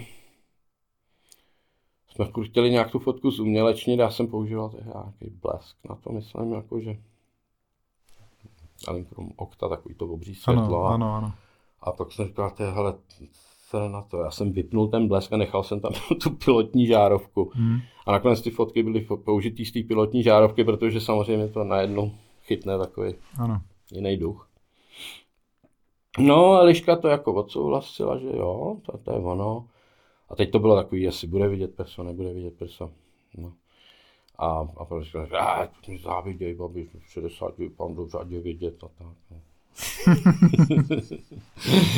jsme 2.09 2.25
chtěli 2.43 2.71
nějak 2.71 2.91
tu 2.91 2.99
fotku 2.99 3.31
zumělečnit, 3.31 3.99
já 3.99 4.11
jsem 4.11 4.27
používal 4.27 4.71
nějaký 4.85 5.29
blesk 5.41 5.77
na 5.89 5.95
to, 5.95 6.11
myslím, 6.11 6.53
jako 6.53 6.79
že 6.79 6.97
Alinkrom 8.87 9.29
okta, 9.35 9.69
takový 9.69 9.95
to 9.95 10.07
obří 10.07 10.35
světlo. 10.35 10.85
Ano, 10.85 10.93
ano, 10.93 11.15
ano. 11.15 11.33
A 11.81 11.91
pak 11.91 12.11
jsem 12.11 12.25
říkal, 12.25 12.53
hele, 12.59 12.93
se 13.69 13.89
na 13.89 14.01
to. 14.01 14.17
Já 14.17 14.31
jsem 14.31 14.51
vypnul 14.51 14.87
ten 14.87 15.07
blesk 15.07 15.33
a 15.33 15.37
nechal 15.37 15.63
jsem 15.63 15.79
tam 15.79 15.91
tu 16.23 16.29
pilotní 16.29 16.87
žárovku. 16.87 17.51
Hmm. 17.53 17.79
A 18.05 18.11
nakonec 18.11 18.41
ty 18.41 18.51
fotky 18.51 18.83
byly 18.83 19.07
použitý 19.25 19.65
z 19.65 19.71
té 19.71 19.79
pilotní 19.83 20.23
žárovky, 20.23 20.63
protože 20.63 21.01
samozřejmě 21.01 21.47
to 21.47 21.63
najednou 21.63 22.11
chytne 22.43 22.77
takový 22.77 23.15
ano. 23.39 23.61
jiný 23.91 24.17
duch. 24.17 24.49
No 26.19 26.51
a 26.51 26.63
Liška 26.63 26.95
to 26.95 27.07
jako 27.07 27.33
odsouhlasila, 27.33 28.17
že 28.17 28.27
jo, 28.27 28.77
to, 28.85 28.97
to 28.97 29.11
je 29.11 29.19
ono. 29.19 29.67
A 30.29 30.35
teď 30.35 30.51
to 30.51 30.59
bylo 30.59 30.75
takový, 30.75 31.01
jestli 31.01 31.27
bude 31.27 31.47
vidět 31.47 31.75
prso, 31.75 32.03
nebude 32.03 32.33
vidět 32.33 32.57
prso. 32.57 32.89
No. 33.37 33.53
A, 34.37 34.67
a 34.77 34.85
prostě 34.85 35.25
říkal, 35.25 35.67
že 35.81 35.91
mi 35.91 35.97
záviděj, 35.97 36.53
babi, 36.53 36.89
60 37.07 37.57
vypadám 37.57 37.95
dobře, 37.95 38.17
ať 38.17 38.29
je 38.29 38.41
vidět 38.41 38.83
a 38.83 38.87
tak. 38.87 39.07
No. 39.31 39.41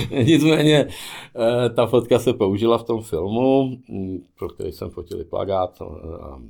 Nicméně 0.23 0.87
eh, 1.35 1.69
ta 1.69 1.85
fotka 1.85 2.19
se 2.19 2.33
použila 2.33 2.77
v 2.77 2.83
tom 2.83 3.01
filmu, 3.01 3.77
mm, 3.89 4.23
pro 4.37 4.49
který 4.49 4.71
jsem 4.71 4.89
fotil 4.89 5.25
plagát 5.25 5.81
eh, 5.81 5.85
a 6.21 6.41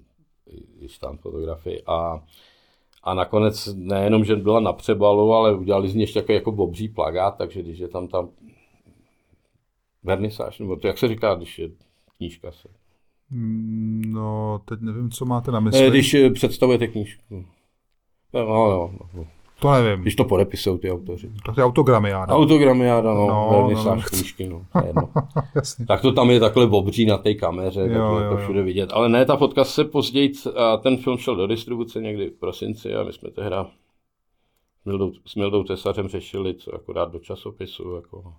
i 0.80 0.88
tam 1.00 1.18
fotografii 1.18 1.84
a 1.88 2.24
a 3.08 3.14
nakonec 3.14 3.70
nejenom, 3.76 4.26
že 4.26 4.36
byla 4.36 4.60
na 4.60 4.74
přebalu, 4.74 5.34
ale 5.34 5.56
udělali 5.56 5.90
z 5.90 5.96
ní 5.96 6.02
ještě 6.02 6.22
takový 6.22 6.36
jako 6.36 6.52
bobří 6.52 6.90
plagát, 6.90 7.38
takže 7.38 7.62
když 7.64 7.80
je 7.80 7.88
tam 7.88 8.08
ta 8.08 8.30
vernisáž, 10.04 10.60
nebo 10.60 10.76
to 10.76 10.88
jak 10.88 10.98
se 10.98 11.08
říká, 11.08 11.36
když 11.36 11.60
je 11.60 11.70
knížka 12.18 12.52
se. 12.52 12.70
Mm, 13.32 14.02
no, 14.08 14.62
teď 14.66 14.82
nevím, 14.82 15.12
co 15.12 15.26
máte 15.26 15.52
na 15.52 15.60
mysli. 15.60 15.88
Eh, 15.88 15.90
když 15.90 16.16
představujete 16.34 16.88
knížku. 16.88 17.46
No, 18.34 18.46
no, 18.46 18.92
no. 19.14 19.26
To 19.60 19.72
nevím. 19.72 20.02
Když 20.02 20.16
to 20.16 20.26
podepisují 20.26 20.80
ty 20.80 20.92
autoři. 20.92 21.32
To 21.46 21.62
je 21.62 21.66
autogramy, 21.66 22.10
já 22.10 22.28
Autogramy, 22.28 22.86
já 22.86 23.02
no, 23.02 23.14
no, 23.14 23.28
no, 23.28 23.84
no. 23.84 24.02
knížky, 24.10 24.48
no. 24.48 24.66
Jasně. 25.56 25.86
Tak 25.86 26.02
to 26.02 26.12
tam 26.12 26.30
je 26.30 26.40
takhle 26.40 26.66
obří 26.66 27.06
na 27.06 27.18
té 27.18 27.34
kameře, 27.34 27.82
jo, 27.82 27.88
tak 27.88 27.96
jo, 27.96 28.20
je 28.20 28.30
to 28.30 28.38
všude 28.38 28.60
jo. 28.60 28.66
vidět. 28.66 28.90
Ale 28.94 29.10
ne, 29.10 29.26
ta 29.26 29.38
fotka 29.38 29.64
se 29.64 29.86
později, 29.86 30.32
a 30.56 30.78
ten 30.78 30.98
film 30.98 31.18
šel 31.18 31.36
do 31.36 31.48
distribuce 31.48 32.02
někdy 32.02 32.30
v 32.30 32.40
prosinci 32.40 32.96
a 32.96 33.04
my 33.04 33.14
jsme 33.14 33.32
tehda 33.32 33.68
s 34.82 34.86
Mildou, 34.86 35.12
s 35.26 35.36
Mildou 35.36 35.64
Tesařem 35.64 36.08
řešili, 36.08 36.54
co 36.54 36.72
jako 36.74 36.94
dát 36.94 37.12
do 37.12 37.20
časopisu, 37.20 37.96
jako 37.96 38.34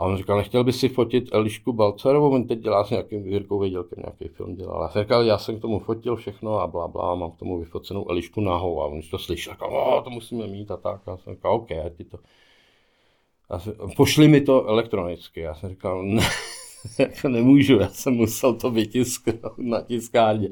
a 0.00 0.04
on 0.04 0.16
říkal, 0.16 0.36
nechtěl 0.36 0.64
by 0.64 0.72
si 0.72 0.88
fotit 0.88 1.28
Elišku 1.32 1.72
Balcarovou, 1.72 2.30
on 2.30 2.46
teď 2.46 2.58
dělá 2.58 2.84
s 2.84 2.90
nějakým 2.90 3.26
Jirkou 3.26 3.58
Vědělkem, 3.58 3.98
nějaký 4.02 4.34
film 4.36 4.54
dělal. 4.54 4.84
A 4.84 4.88
jsem 4.88 5.02
říkal, 5.02 5.24
já 5.24 5.38
jsem 5.38 5.58
k 5.58 5.60
tomu 5.60 5.78
fotil 5.78 6.16
všechno 6.16 6.60
a 6.60 6.66
bla, 6.66 6.88
bla, 6.88 7.14
mám 7.14 7.30
k 7.30 7.36
tomu 7.36 7.58
vyfocenou 7.58 8.10
Elišku 8.10 8.40
nahou. 8.40 8.82
A 8.82 8.86
on 8.86 9.00
to 9.10 9.18
slyšel, 9.18 9.52
říkal, 9.52 10.02
to 10.04 10.10
musíme 10.10 10.46
mít 10.46 10.70
a 10.70 10.76
tak. 10.76 11.08
A 11.08 11.16
jsem 11.16 11.34
říkal, 11.34 11.54
OK, 11.54 11.68
ti 11.96 12.04
to. 12.04 12.18
A 13.50 13.58
jsem, 13.58 13.74
pošli 13.96 14.28
mi 14.28 14.40
to 14.40 14.66
elektronicky. 14.66 15.40
Já 15.40 15.54
jsem 15.54 15.70
říkal, 15.70 16.02
ne, 16.02 16.22
jako 16.98 17.28
nemůžu, 17.28 17.78
já 17.78 17.88
jsem 17.88 18.14
musel 18.14 18.54
to 18.54 18.70
vytisknout 18.70 19.58
na 19.58 19.80
tiskárně. 19.80 20.48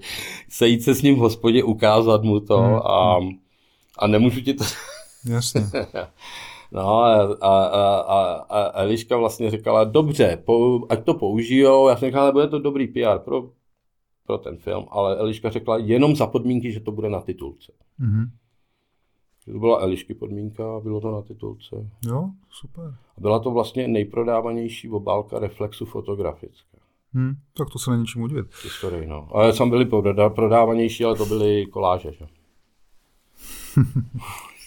Sejít 0.49 0.83
se 0.83 0.95
s 0.95 1.03
ním 1.03 1.15
v 1.15 1.19
hospodě, 1.19 1.65
ukázat 1.65 2.23
mu 2.23 2.41
to 2.41 2.59
hmm. 2.59 2.75
a, 2.75 3.19
a 3.99 4.07
nemůžu 4.07 4.41
ti 4.41 4.55
to... 4.55 4.65
Jasně. 5.25 5.63
No 6.73 7.03
a, 7.03 7.23
a, 7.41 7.55
a, 8.01 8.23
a 8.51 8.83
Eliška 8.83 9.17
vlastně 9.17 9.51
říkala, 9.51 9.85
dobře, 9.85 10.43
po, 10.45 10.81
ať 10.89 11.05
to 11.05 11.15
použijou, 11.15 11.89
já 11.89 11.97
jsem 11.97 12.09
říkal, 12.09 12.23
ale 12.23 12.33
bude 12.33 12.49
to 12.49 12.59
dobrý 12.59 12.87
PR 12.87 13.19
pro, 13.25 13.51
pro 14.27 14.39
ten 14.39 14.57
film, 14.57 14.87
ale 14.91 15.17
Eliška 15.17 15.51
řekla 15.51 15.79
jenom 15.79 16.17
za 16.17 16.27
podmínky, 16.27 16.73
že 16.73 16.81
to 16.81 16.93
bude 16.93 17.09
na 17.09 17.21
titulce. 17.21 17.73
Mm-hmm. 18.01 18.31
To 19.53 19.59
byla 19.59 19.81
Elišky 19.81 20.15
podmínka 20.15 20.77
a 20.77 20.81
bylo 20.81 21.01
to 21.01 21.11
na 21.11 21.23
titulce. 21.23 21.91
Jo, 22.07 22.31
super. 22.51 22.95
A 23.17 23.21
byla 23.21 23.39
to 23.39 23.51
vlastně 23.51 23.89
nejprodávanější 23.89 24.91
obálka 24.91 25.39
Reflexu 25.39 25.85
fotografická. 25.85 26.79
Hmm, 27.13 27.35
tak 27.57 27.71
to 27.71 27.79
se 27.79 27.91
není 27.91 28.07
čemu 28.07 28.25
udivit. 28.25 28.47
Historii, 28.65 29.07
no. 29.07 29.29
Ale 29.33 29.53
tam 29.53 29.71
byly 29.71 29.85
prodávanější, 30.35 31.05
ale 31.05 31.17
to 31.17 31.27
byly 31.27 31.67
koláže, 31.67 32.13
že? 32.13 32.27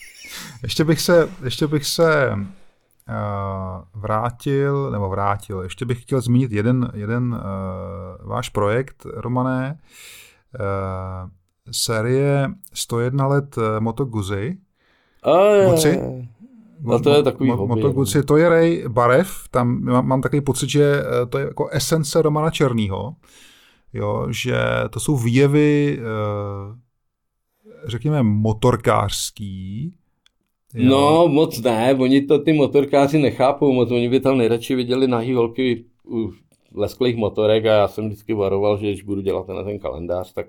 Ještě 0.64 0.84
bych 0.84 1.02
se, 1.02 1.30
ještě 1.44 1.68
bych 1.68 1.86
se 1.86 2.32
uh, 2.34 4.02
vrátil, 4.02 4.92
nebo 4.92 5.10
vrátil, 5.10 5.62
ještě 5.62 5.86
bych 5.86 6.02
chtěl 6.02 6.22
zmínit 6.22 6.52
jeden, 6.52 6.92
jeden 6.94 7.34
uh, 7.34 8.30
váš 8.30 8.50
projekt, 8.50 9.06
Romané, 9.14 9.80
uh, 10.60 11.30
série 11.72 12.50
101 12.74 13.28
let 13.28 13.56
Moto 13.80 14.06
Guzzi. 14.06 14.58
Gucci. 15.70 16.02
No 16.80 17.00
to 17.00 17.14
je 17.14 17.24
takový 17.24 17.50
mo, 17.50 17.68
Moto 17.68 17.92
Guzzi, 17.92 18.24
to 18.24 18.38
je 18.38 18.50
Ray 18.50 18.88
Barev, 18.88 19.48
tam 19.52 19.84
mám, 19.84 20.08
mám 20.08 20.22
takový 20.22 20.42
pocit, 20.42 20.70
že 20.70 21.04
to 21.30 21.38
je 21.38 21.46
jako 21.46 21.68
esence 21.68 22.22
Romana 22.22 22.50
Černýho, 22.50 23.16
jo, 23.94 24.28
že 24.30 24.58
to 24.90 25.00
jsou 25.00 25.18
výjevy, 25.18 26.00
řekněme, 27.86 28.24
motorkářský, 28.24 29.94
Jo. 30.73 30.89
No, 30.89 31.27
moc 31.27 31.61
ne, 31.61 31.95
oni 31.99 32.22
to 32.22 32.39
ty 32.39 32.53
motorkáři 32.53 33.19
nechápou 33.19 33.73
moc, 33.73 33.91
oni 33.91 34.10
by 34.10 34.19
tam 34.19 34.38
nejradši 34.38 34.76
viděli 34.76 35.07
nahý 35.07 35.34
holky 35.34 35.85
u 36.07 36.31
lesklých 36.76 37.15
motorek 37.15 37.65
a 37.65 37.73
já 37.73 37.88
jsem 37.88 38.07
vždycky 38.07 38.34
varoval, 38.34 38.77
že 38.77 38.88
když 38.88 39.03
budu 39.03 39.22
dělat 39.22 39.48
na 39.48 39.64
ten 39.64 39.80
kalendář, 39.80 40.34
tak 40.34 40.45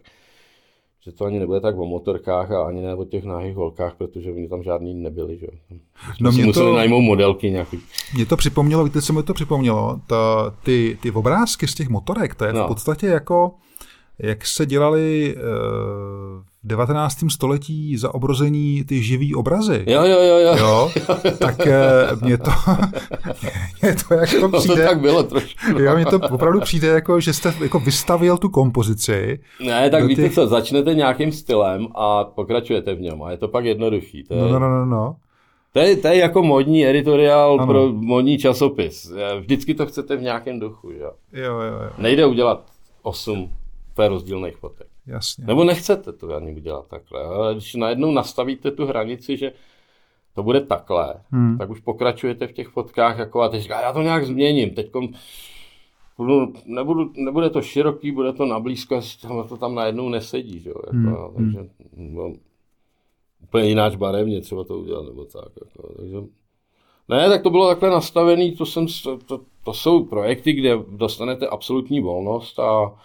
že 1.05 1.13
to 1.13 1.25
ani 1.25 1.39
nebude 1.39 1.61
tak 1.61 1.79
o 1.79 1.87
motorkách 1.87 2.51
a 2.51 2.63
ani 2.63 2.83
ne 2.83 2.95
o 2.95 3.05
těch 3.05 3.25
nahých 3.25 3.57
holkách, 3.57 3.95
protože 3.95 4.33
oni 4.33 4.49
tam 4.49 4.63
žádný 4.63 4.95
nebyli. 4.95 5.39
Že? 5.39 5.47
No 6.21 6.33
mě 6.33 6.45
museli 6.45 6.67
to, 6.67 6.77
najmout 6.77 7.03
modelky 7.03 7.51
nějaký. 7.51 7.79
Mě 8.15 8.27
to 8.27 8.37
připomnělo, 8.37 8.85
víte, 8.85 9.03
co 9.03 9.13
mi 9.13 9.23
to 9.23 9.35
připomnělo? 9.35 10.01
To, 10.07 10.53
ty, 10.63 10.99
ty 11.03 11.11
obrázky 11.11 11.69
z 11.69 11.75
těch 11.75 11.89
motorek, 11.89 12.35
to 12.35 12.45
je 12.45 12.53
no. 12.53 12.65
v 12.65 12.69
podstatě 12.69 13.07
jako, 13.07 13.55
jak 14.19 14.47
se 14.47 14.67
dělali 14.67 15.35
uh, 15.37 16.43
19. 16.65 17.25
století 17.31 17.97
za 17.97 18.15
obrození 18.15 18.85
ty 18.85 19.03
živý 19.03 19.35
obrazy. 19.35 19.85
Jo, 19.87 20.05
jo, 20.05 20.23
jo. 20.23 20.39
jo. 20.39 20.57
jo 20.57 20.91
tak 21.39 21.67
eh, 21.67 22.09
mě 22.23 22.39
to, 22.39 22.51
mě 23.83 23.95
to 24.09 24.15
jako 24.15 24.49
no, 24.49 24.59
přijde... 24.59 24.83
to 24.83 24.89
tak 24.89 25.01
bylo 25.01 25.23
trošku. 25.23 25.79
Jo, 25.79 25.95
mě 25.95 26.07
to 26.07 26.21
opravdu 26.31 26.61
přijde 26.61 26.89
jako, 26.89 27.21
že 27.21 27.33
jste 27.33 27.55
jako 27.63 27.81
vystavil 27.81 28.39
tu 28.39 28.49
kompozici. 28.49 29.41
Ne, 29.67 29.91
tak 29.91 30.05
víte 30.05 30.23
těch... 30.23 30.35
co, 30.35 30.47
začnete 30.47 30.95
nějakým 30.95 31.33
stylem 31.33 31.87
a 31.95 32.25
pokračujete 32.25 32.95
v 32.95 33.01
něm 33.01 33.23
a 33.23 33.31
je 33.31 33.37
to 33.37 33.49
pak 33.49 33.65
jednoduchý. 33.65 34.25
To 34.25 34.35
je... 34.35 34.41
No, 34.41 34.49
no, 34.49 34.59
no, 34.59 34.69
no. 34.69 34.87
no. 34.87 35.17
To 35.73 35.79
je, 35.79 35.97
to 35.97 36.09
je 36.09 36.17
jako 36.17 36.43
modní 36.43 36.87
editoriál 36.87 37.55
ano. 37.61 37.67
pro 37.67 37.93
modní 37.93 38.39
časopis. 38.39 39.13
Vždycky 39.41 39.75
to 39.75 39.87
chcete 39.87 40.17
v 40.17 40.23
nějakém 40.23 40.61
duchu. 40.61 40.91
Jo, 40.91 41.13
jo, 41.33 41.61
jo. 41.61 41.83
jo. 41.85 41.91
Nejde 41.99 42.27
udělat 42.27 42.65
osm 43.03 43.51
rozdílných 43.99 44.57
fotek. 44.57 44.92
Jasně. 45.07 45.45
Nebo 45.47 45.65
nechcete 45.65 46.13
to 46.13 46.35
ani 46.35 46.55
udělat 46.55 46.89
takhle. 46.89 47.25
Ale 47.25 47.55
když 47.55 47.75
najednou 47.75 48.11
nastavíte 48.11 48.71
tu 48.71 48.87
hranici, 48.87 49.37
že 49.37 49.53
to 50.35 50.43
bude 50.43 50.61
takhle, 50.61 51.15
hmm. 51.31 51.59
tak 51.59 51.71
už 51.71 51.81
pokračujete 51.81 52.47
v 52.47 52.53
těch 52.53 52.69
fotkách 52.69 53.19
jako 53.19 53.43
a 53.43 53.49
teď 53.49 53.63
říká, 53.63 53.81
já 53.81 53.93
to 53.93 54.03
nějak 54.03 54.27
změním, 54.27 54.71
teď 54.71 54.91
budu, 56.17 56.53
nebudu, 56.67 57.13
nebude 57.17 57.51
to 57.51 57.63
široký, 57.63 58.13
bude 58.13 58.33
to 58.33 58.47
nablízko, 58.47 59.01
to 59.49 59.57
tam 59.57 59.75
najednou 59.75 60.09
nesedí, 60.09 60.61
že? 60.61 60.71
Jako, 60.71 61.33
hmm. 61.37 61.53
takže 61.53 61.71
no, 61.97 62.33
úplně 63.43 63.69
jináč 63.69 63.97
barevně 63.97 64.41
třeba 64.41 64.65
to 64.65 64.79
udělat, 64.79 65.07
nebo 65.07 65.25
tak. 65.25 65.53
Jako, 65.65 65.93
takže, 65.97 66.17
ne, 67.09 67.29
tak 67.29 67.43
to 67.43 67.51
bylo 67.51 67.69
takhle 67.69 67.91
nastavené, 67.91 68.53
to, 68.53 68.67
jsem, 68.67 68.87
to, 69.27 69.41
to 69.65 69.75
jsou 69.75 70.05
projekty, 70.05 70.53
kde 70.53 70.79
dostanete 70.89 71.47
absolutní 71.47 72.01
volnost 72.01 72.59
a 72.59 73.01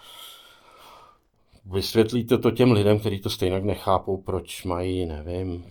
vysvětlíte 1.72 2.38
to 2.38 2.50
těm 2.50 2.72
lidem, 2.72 2.98
kteří 2.98 3.20
to 3.20 3.30
stejně 3.30 3.60
nechápou, 3.60 4.16
proč 4.16 4.64
mají, 4.64 5.06
nevím, 5.06 5.64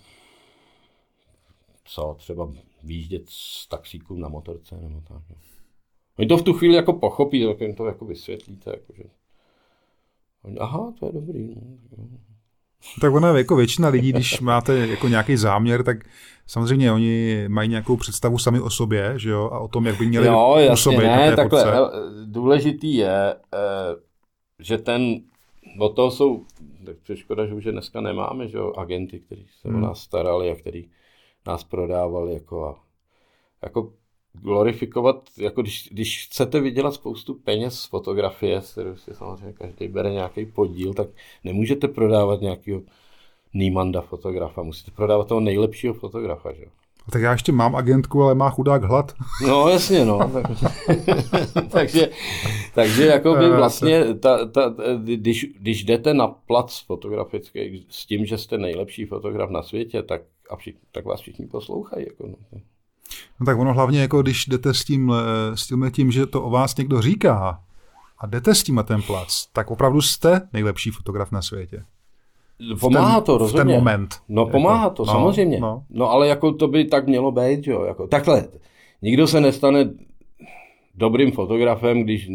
co, 1.85 2.15
třeba 2.17 2.51
výjíždět 2.83 3.23
z 3.29 3.67
taxíku 3.67 4.15
na 4.15 4.29
motorce 4.29 4.75
nebo 4.81 5.01
tak. 5.07 5.21
Oni 6.19 6.27
to 6.27 6.37
v 6.37 6.41
tu 6.41 6.53
chvíli 6.53 6.75
jako 6.75 6.93
pochopí, 6.93 7.45
tak 7.45 7.61
jim 7.61 7.75
to 7.75 7.85
jako 7.85 8.05
vysvětlíte. 8.05 8.69
Jako, 8.71 8.93
že... 8.97 9.03
Aha, 10.59 10.93
to 10.99 11.05
je 11.05 11.11
dobrý. 11.11 11.55
No. 11.97 12.07
Tak 13.01 13.13
ona 13.13 13.37
jako 13.37 13.55
většina 13.55 13.89
lidí, 13.89 14.11
když 14.11 14.39
máte 14.39 14.87
jako 14.87 15.07
nějaký 15.07 15.37
záměr, 15.37 15.83
tak 15.83 15.97
samozřejmě 16.47 16.91
oni 16.91 17.45
mají 17.47 17.69
nějakou 17.69 17.97
představu 17.97 18.37
sami 18.37 18.59
o 18.59 18.69
sobě, 18.69 19.13
že 19.15 19.29
jo, 19.29 19.49
a 19.53 19.59
o 19.59 19.67
tom, 19.67 19.85
jak 19.85 19.97
by 19.97 20.07
měli 20.07 20.27
jo, 20.27 20.55
jasně, 20.57 20.97
ne, 20.97 21.35
takhle, 21.35 21.91
důležitý 22.25 22.95
je, 22.95 23.35
eh, 23.53 23.95
že 24.59 24.77
ten, 24.77 25.21
o 25.77 25.89
toho 25.89 26.11
jsou, 26.11 26.45
tak 26.85 26.97
škoda, 27.13 27.45
že 27.45 27.53
už 27.53 27.63
dneska 27.63 28.01
nemáme, 28.01 28.47
že 28.47 28.57
jo, 28.57 28.73
agenty, 28.77 29.19
kteří 29.19 29.47
se 29.61 29.69
hmm. 29.69 29.77
o 29.77 29.87
nás 29.87 30.01
starali 30.01 30.51
a 30.51 30.55
kteří 30.55 30.89
nás 31.47 31.63
prodávali 31.63 32.33
jako 32.33 32.65
a 32.65 32.83
jako 33.61 33.93
glorifikovat, 34.33 35.29
jako 35.37 35.61
když, 35.61 35.89
když 35.91 36.25
chcete 36.25 36.59
vydělat 36.59 36.93
spoustu 36.93 37.33
peněz 37.33 37.79
z 37.79 37.85
fotografie, 37.85 38.61
z 38.61 38.71
kterou 38.71 38.95
si 38.95 39.13
samozřejmě 39.13 39.53
každý 39.53 39.87
bere 39.87 40.11
nějaký 40.11 40.45
podíl, 40.45 40.93
tak 40.93 41.07
nemůžete 41.43 41.87
prodávat 41.87 42.41
nějakého 42.41 42.81
Nýmanda 43.53 44.01
fotografa, 44.01 44.63
musíte 44.63 44.91
prodávat 44.91 45.27
toho 45.27 45.39
nejlepšího 45.39 45.93
fotografa, 45.93 46.53
že 46.53 46.65
tak 47.11 47.21
já 47.21 47.31
ještě 47.31 47.51
mám 47.51 47.75
agentku, 47.75 48.23
ale 48.23 48.35
má 48.35 48.49
chudák 48.49 48.83
hlad. 48.83 49.13
No 49.47 49.69
jasně, 49.69 50.05
no. 50.05 50.19
takže, 51.69 52.09
takže 52.73 53.05
jako 53.05 53.35
by 53.35 53.49
vlastně, 53.49 54.13
ta, 54.13 54.45
ta, 54.45 54.73
když, 54.97 55.45
když 55.59 55.83
jdete 55.83 56.13
na 56.13 56.27
plac 56.27 56.79
fotografický 56.85 57.85
s 57.89 58.05
tím, 58.05 58.25
že 58.25 58.37
jste 58.37 58.57
nejlepší 58.57 59.05
fotograf 59.05 59.49
na 59.49 59.63
světě, 59.63 60.03
tak, 60.03 60.21
a 60.49 60.55
všichni, 60.55 60.81
tak 60.91 61.05
vás 61.05 61.21
všichni 61.21 61.47
poslouchají. 61.47 62.05
Jako 62.07 62.27
no. 62.27 62.61
No 63.39 63.45
tak 63.45 63.57
ono 63.57 63.73
hlavně, 63.73 64.01
jako 64.01 64.21
když 64.21 64.45
jdete 64.45 64.73
s 64.73 64.83
tím, 64.83 65.13
s 65.55 65.67
tím, 65.67 65.91
tím, 65.91 66.11
že 66.11 66.25
to 66.25 66.43
o 66.43 66.49
vás 66.49 66.77
někdo 66.77 67.01
říká 67.01 67.63
a 68.19 68.27
jdete 68.27 68.55
s 68.55 68.63
tím 68.63 68.75
na 68.75 68.83
ten 68.83 69.01
plac, 69.01 69.45
tak 69.53 69.71
opravdu 69.71 70.01
jste 70.01 70.41
nejlepší 70.53 70.91
fotograf 70.91 71.31
na 71.31 71.41
světě. 71.41 71.83
Pomáhá 72.79 73.15
ten, 73.15 73.23
to, 73.23 73.37
rozhodně. 73.37 73.73
V 73.73 73.75
ten 73.75 73.83
moment. 73.83 74.15
No 74.29 74.45
pomáhá 74.45 74.83
jako, 74.83 74.95
to, 74.95 75.05
no, 75.05 75.11
samozřejmě. 75.11 75.59
No. 75.59 75.83
no 75.89 76.11
ale 76.11 76.27
jako 76.27 76.51
to 76.51 76.67
by 76.67 76.85
tak 76.85 77.07
mělo 77.07 77.31
být, 77.31 77.67
jo. 77.67 77.83
Jako, 77.83 78.07
takhle, 78.07 78.47
nikdo 79.01 79.27
se 79.27 79.41
nestane 79.41 79.89
dobrým 80.95 81.31
fotografem, 81.31 82.03
když 82.03 82.29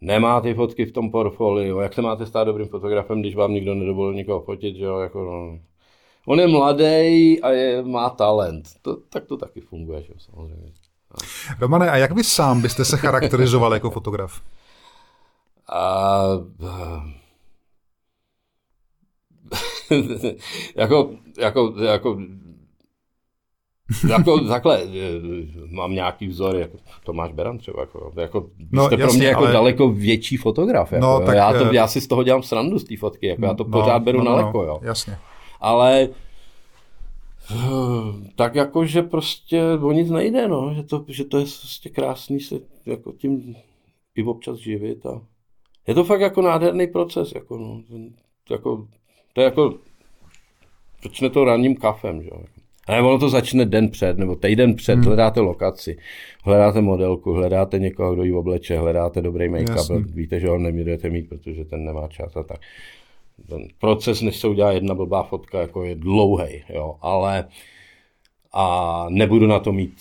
nemá 0.00 0.40
ty 0.40 0.54
fotky 0.54 0.86
v 0.86 0.92
tom 0.92 1.10
portfoliu. 1.10 1.80
Jak 1.80 1.94
se 1.94 2.02
máte 2.02 2.26
stát 2.26 2.44
dobrým 2.44 2.68
fotografem, 2.68 3.20
když 3.20 3.34
vám 3.34 3.52
nikdo 3.52 3.74
nedovolil 3.74 4.14
nikoho 4.14 4.40
fotit, 4.40 4.76
jo, 4.76 4.98
jako 4.98 5.24
no. 5.24 5.58
On 6.26 6.40
je 6.40 6.46
mladý 6.46 7.40
a 7.42 7.50
je, 7.50 7.82
má 7.82 8.10
talent. 8.10 8.68
To, 8.82 8.96
tak 8.96 9.24
to 9.24 9.36
taky 9.36 9.60
funguje, 9.60 10.02
že 10.02 10.12
samozřejmě. 10.18 10.72
No. 11.10 11.16
Romane, 11.60 11.90
a 11.90 11.96
jak 11.96 12.12
vy 12.12 12.24
sám 12.24 12.62
byste 12.62 12.84
se 12.84 12.96
charakterizoval 12.96 13.74
jako 13.74 13.90
fotograf? 13.90 14.40
A, 15.68 16.22
jako, 20.76 21.10
jako, 21.38 21.74
jako, 21.78 22.18
jako 24.10 24.42
takhle, 24.48 24.82
mám 25.70 25.92
nějaký 25.92 26.26
vzor, 26.26 26.56
jako 26.56 26.78
Tomáš 27.04 27.32
Beran 27.32 27.58
třeba, 27.58 27.80
jako, 27.80 28.12
jako 28.16 28.50
no, 28.72 28.86
jste 28.86 28.94
jasně, 28.94 29.06
pro 29.06 29.12
mě 29.12 29.26
jako 29.26 29.40
ale... 29.44 29.52
daleko 29.52 29.88
větší 29.88 30.36
fotograf, 30.36 30.92
jako, 30.92 31.06
no, 31.06 31.20
tak, 31.26 31.36
já, 31.36 31.52
to, 31.52 31.66
eh, 31.66 31.74
já 31.74 31.86
si 31.86 32.00
z 32.00 32.06
toho 32.06 32.22
dělám 32.22 32.42
srandu 32.42 32.78
z 32.78 32.84
té 32.84 32.96
fotky, 32.96 33.26
jako, 33.26 33.44
já 33.44 33.54
to 33.54 33.64
no, 33.64 33.70
pořád 33.70 33.98
beru 33.98 34.18
no, 34.18 34.24
na 34.24 34.34
leko, 34.34 34.58
no, 34.58 34.64
jo. 34.64 34.80
Jasně. 34.82 35.18
Ale 35.60 36.08
tak 38.36 38.54
jako, 38.54 38.86
že 38.86 39.02
prostě 39.02 39.62
o 39.82 39.92
nic 39.92 40.10
nejde, 40.10 40.48
no, 40.48 40.74
že 40.74 40.82
to, 40.82 41.04
že 41.08 41.24
to 41.24 41.38
je 41.38 41.44
prostě 41.44 41.88
krásný 41.88 42.40
se 42.40 42.54
jako 42.86 43.12
tím 43.12 43.56
i 44.14 44.24
občas 44.24 44.56
živit 44.56 45.06
a 45.06 45.20
je 45.86 45.94
to 45.94 46.04
fakt 46.04 46.20
jako 46.20 46.42
nádherný 46.42 46.86
proces, 46.86 47.32
jako 47.34 47.58
no, 47.58 47.82
jako, 48.50 48.86
to 49.32 49.40
je 49.40 49.44
jako, 49.44 49.74
začne 51.02 51.30
to 51.30 51.44
ranním 51.44 51.76
kafem, 51.76 52.22
že 52.22 52.28
jo. 52.32 52.42
Ale 52.86 53.02
ono 53.02 53.18
to 53.18 53.28
začne 53.28 53.64
den 53.64 53.90
před, 53.90 54.18
nebo 54.18 54.36
týden 54.36 54.74
před, 54.74 54.94
hmm. 54.94 55.04
hledáte 55.04 55.40
lokaci, 55.40 55.98
hledáte 56.44 56.80
modelku, 56.80 57.32
hledáte 57.32 57.78
někoho, 57.78 58.14
kdo 58.14 58.22
ji 58.22 58.32
obleče, 58.32 58.78
hledáte 58.78 59.20
dobrý 59.20 59.48
make-up, 59.48 60.04
víte, 60.14 60.40
že 60.40 60.48
ho 60.48 60.58
nebudete 60.58 61.10
mít, 61.10 61.28
protože 61.28 61.64
ten 61.64 61.84
nemá 61.84 62.08
čas 62.08 62.36
a 62.36 62.42
tak. 62.42 62.60
Ten 63.48 63.68
proces, 63.78 64.20
než 64.20 64.36
se 64.36 64.48
udělá 64.48 64.72
jedna 64.72 64.94
blbá 64.94 65.22
fotka, 65.22 65.60
jako 65.60 65.84
je 65.84 65.94
dlouhý, 65.94 66.64
jo, 66.68 66.96
ale 67.00 67.48
a 68.52 69.06
nebudu 69.08 69.46
na 69.46 69.58
to 69.58 69.72
mít 69.72 69.96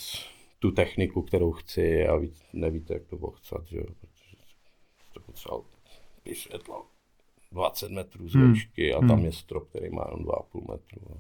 tu 0.60 0.72
techniku, 0.72 1.22
kterou 1.22 1.52
chci 1.52 2.08
a 2.08 2.20
nevíte, 2.54 2.94
jak 2.94 3.06
to 3.06 3.18
bochcat, 3.18 3.62
že 3.68 3.78
jo, 3.78 3.84
protože 3.84 4.36
to 5.14 5.20
potřeba 5.20 5.58
vysvětlo 6.26 6.91
20 7.52 7.92
metrů 7.92 8.30
z 8.30 8.36
výšky 8.36 8.92
hmm. 8.92 8.98
a 8.98 9.08
tam 9.08 9.18
hmm. 9.18 9.26
je 9.26 9.32
strop, 9.32 9.70
který 9.70 9.90
má 9.90 10.06
jenom 10.12 10.26
2,5 10.26 10.72
metru. 10.72 11.02
Jo. 11.10 11.16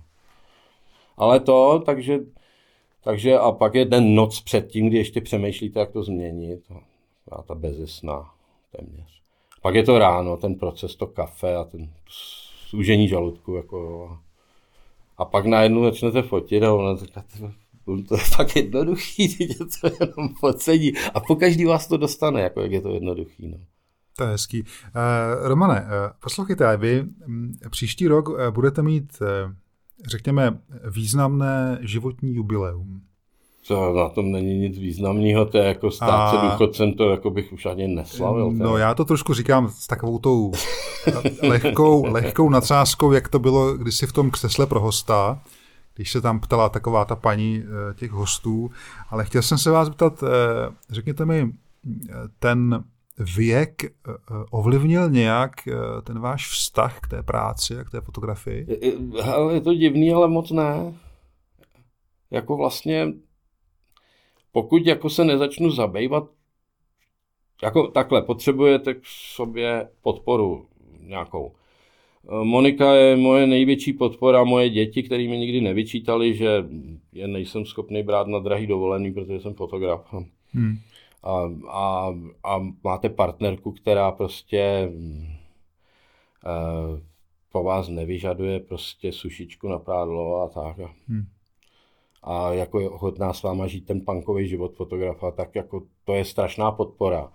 Ale 1.17 1.39
to, 1.39 1.83
takže, 1.85 2.19
takže 3.03 3.37
a 3.37 3.51
pak 3.51 3.75
je 3.75 3.85
den 3.85 4.15
noc 4.15 4.41
předtím, 4.41 4.87
kdy 4.87 4.97
ještě 4.97 5.21
přemýšlíte, 5.21 5.79
jak 5.79 5.91
to 5.91 6.03
změnit. 6.03 6.71
A 7.31 7.41
ta 7.41 7.55
bezesná 7.55 8.31
téměř. 8.77 9.21
Pak 9.61 9.75
je 9.75 9.83
to 9.83 9.99
ráno, 9.99 10.37
ten 10.37 10.55
proces, 10.55 10.95
to 10.95 11.07
kafe 11.07 11.55
a 11.55 11.63
ten 11.63 11.89
služení 12.69 13.07
žaludku. 13.07 13.55
Jako, 13.55 14.09
a 15.17 15.25
pak 15.25 15.45
najednou 15.45 15.83
začnete 15.83 16.21
fotit 16.21 16.63
a 16.63 16.73
ono 16.73 16.97
říkáte, 16.97 17.53
to 18.07 18.15
je 18.15 18.21
fakt 18.23 18.55
jednoduchý, 18.55 19.47
to 19.81 19.87
jenom 19.99 20.35
focení. 20.39 20.91
A 21.13 21.19
po 21.19 21.35
každý 21.35 21.65
vás 21.65 21.87
to 21.87 21.97
dostane, 21.97 22.41
jako 22.41 22.61
jak 22.61 22.71
je 22.71 22.81
to 22.81 22.89
jednoduchý. 22.89 23.47
No. 23.47 23.57
To 24.17 24.23
je 24.23 24.29
hezký. 24.29 24.61
Uh, 24.61 24.67
Romane, 25.47 25.81
uh, 25.81 25.88
poslouchejte, 26.23 26.77
vy 26.77 27.05
um, 27.27 27.53
příští 27.69 28.07
rok 28.07 28.29
uh, 28.29 28.38
budete 28.49 28.81
mít, 28.81 29.17
uh, 29.21 29.27
řekněme, 30.07 30.57
významné 30.89 31.79
životní 31.81 32.35
jubileum. 32.35 33.01
To 33.67 33.93
na 33.93 34.09
tom 34.09 34.31
není 34.31 34.59
nic 34.59 34.77
významného, 34.77 35.45
to 35.45 35.57
je 35.57 35.63
jako 35.63 35.91
stát 35.91 36.31
se 36.31 36.47
důchodcem, 36.51 36.93
to 36.93 37.09
jako 37.09 37.29
bych 37.29 37.53
už 37.53 37.65
ani 37.65 37.88
neslavil. 37.88 38.51
No 38.51 38.77
já 38.77 38.93
to 38.93 39.05
trošku 39.05 39.33
říkám 39.33 39.69
s 39.69 39.88
takovou 39.88 40.19
tou 40.19 40.51
lehkou, 41.41 42.05
lehkou 42.05 42.49
nadsázkou, 42.49 43.11
jak 43.11 43.27
to 43.27 43.39
bylo 43.39 43.77
kdysi 43.77 44.07
v 44.07 44.13
tom 44.13 44.31
křesle 44.31 44.65
pro 44.65 44.79
hosta, 44.79 45.41
když 45.95 46.11
se 46.11 46.21
tam 46.21 46.39
ptala 46.39 46.69
taková 46.69 47.05
ta 47.05 47.15
paní 47.15 47.63
eh, 47.63 47.93
těch 47.93 48.11
hostů, 48.11 48.71
ale 49.09 49.25
chtěl 49.25 49.41
jsem 49.41 49.57
se 49.57 49.71
vás 49.71 49.89
ptat, 49.89 50.23
eh, 50.23 50.27
řekněte 50.89 51.25
mi, 51.25 51.51
ten 52.39 52.83
věk 53.35 53.84
eh, 53.84 53.89
ovlivnil 54.52 55.10
nějak 55.10 55.52
ten 56.03 56.19
váš 56.19 56.48
vztah 56.48 56.99
k 56.99 57.07
té 57.07 57.23
práci 57.23 57.77
a 57.77 57.84
k 57.84 57.89
té 57.89 58.02
fotografii? 58.02 58.65
Je, 58.69 58.93
je 59.53 59.61
to 59.61 59.73
divný, 59.73 60.11
ale 60.11 60.27
moc 60.27 60.52
ne. 60.52 60.93
Jako 62.31 62.57
vlastně 62.57 63.14
pokud 64.52 64.85
jako 64.85 65.10
se 65.10 65.26
nezačnu 65.26 65.72
zabývat, 65.72 66.30
jako 67.64 67.88
takhle, 67.88 68.22
potřebujete 68.22 68.93
k 68.93 69.02
sobě 69.35 69.88
podporu 70.02 70.65
nějakou. 70.99 71.52
Monika 72.43 72.93
je 72.93 73.15
moje 73.15 73.48
největší 73.48 73.93
podpora, 73.93 74.43
moje 74.43 74.69
děti, 74.69 75.03
které 75.03 75.27
mi 75.27 75.38
nikdy 75.38 75.61
nevyčítali, 75.61 76.35
že 76.35 76.65
je 77.14 77.27
nejsem 77.27 77.65
schopný 77.65 78.03
brát 78.03 78.27
na 78.27 78.39
drahý 78.39 78.68
dovolený, 78.68 79.14
protože 79.14 79.39
jsem 79.39 79.53
fotograf. 79.53 80.14
Hmm. 80.53 80.77
A, 81.23 81.52
a, 81.69 82.14
a 82.43 82.60
máte 82.84 83.10
partnerku, 83.10 83.72
která 83.72 84.11
prostě 84.11 84.60
e, 84.60 84.91
po 87.52 87.64
vás 87.64 87.88
nevyžaduje 87.88 88.60
prostě 88.60 89.11
sušičku 89.11 89.68
na 89.68 89.80
prádlo 89.80 90.41
a 90.41 90.48
tak. 90.48 90.77
Hmm 91.07 91.26
a 92.23 92.53
jako 92.53 92.80
je 92.80 92.89
ochotná 92.89 93.34
s 93.34 93.43
váma 93.43 93.68
žít 93.68 93.85
ten 93.85 94.02
punkový 94.06 94.48
život 94.48 94.76
fotografa, 94.76 95.31
tak 95.31 95.56
jako 95.56 95.88
to 96.03 96.14
je 96.14 96.26
strašná 96.26 96.72
podpora. 96.72 97.34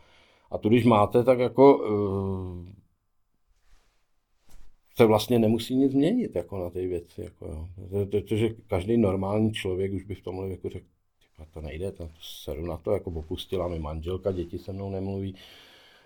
A 0.50 0.58
tu, 0.58 0.68
když 0.68 0.84
máte, 0.84 1.24
tak 1.24 1.38
jako 1.38 1.78
uh, 1.78 2.66
se 4.96 5.04
vlastně 5.04 5.38
nemusí 5.38 5.76
nic 5.76 5.92
změnit 5.92 6.36
jako 6.36 6.58
na 6.58 6.70
té 6.70 6.86
věci. 6.86 7.22
Jako, 7.22 7.46
jo. 7.46 7.68
Protože 8.10 8.48
každý 8.66 8.96
normální 8.96 9.52
člověk 9.52 9.92
už 9.92 10.02
by 10.02 10.14
v 10.14 10.22
tomhle 10.22 10.50
jako 10.50 10.68
řekl, 10.68 10.86
to 11.44 11.60
nejde, 11.60 11.92
to 11.92 12.08
seru 12.20 12.66
na 12.66 12.76
to, 12.76 12.92
jako 12.92 13.10
opustila 13.10 13.68
mi 13.68 13.78
manželka, 13.78 14.32
děti 14.32 14.58
se 14.58 14.72
mnou 14.72 14.90
nemluví, 14.90 15.36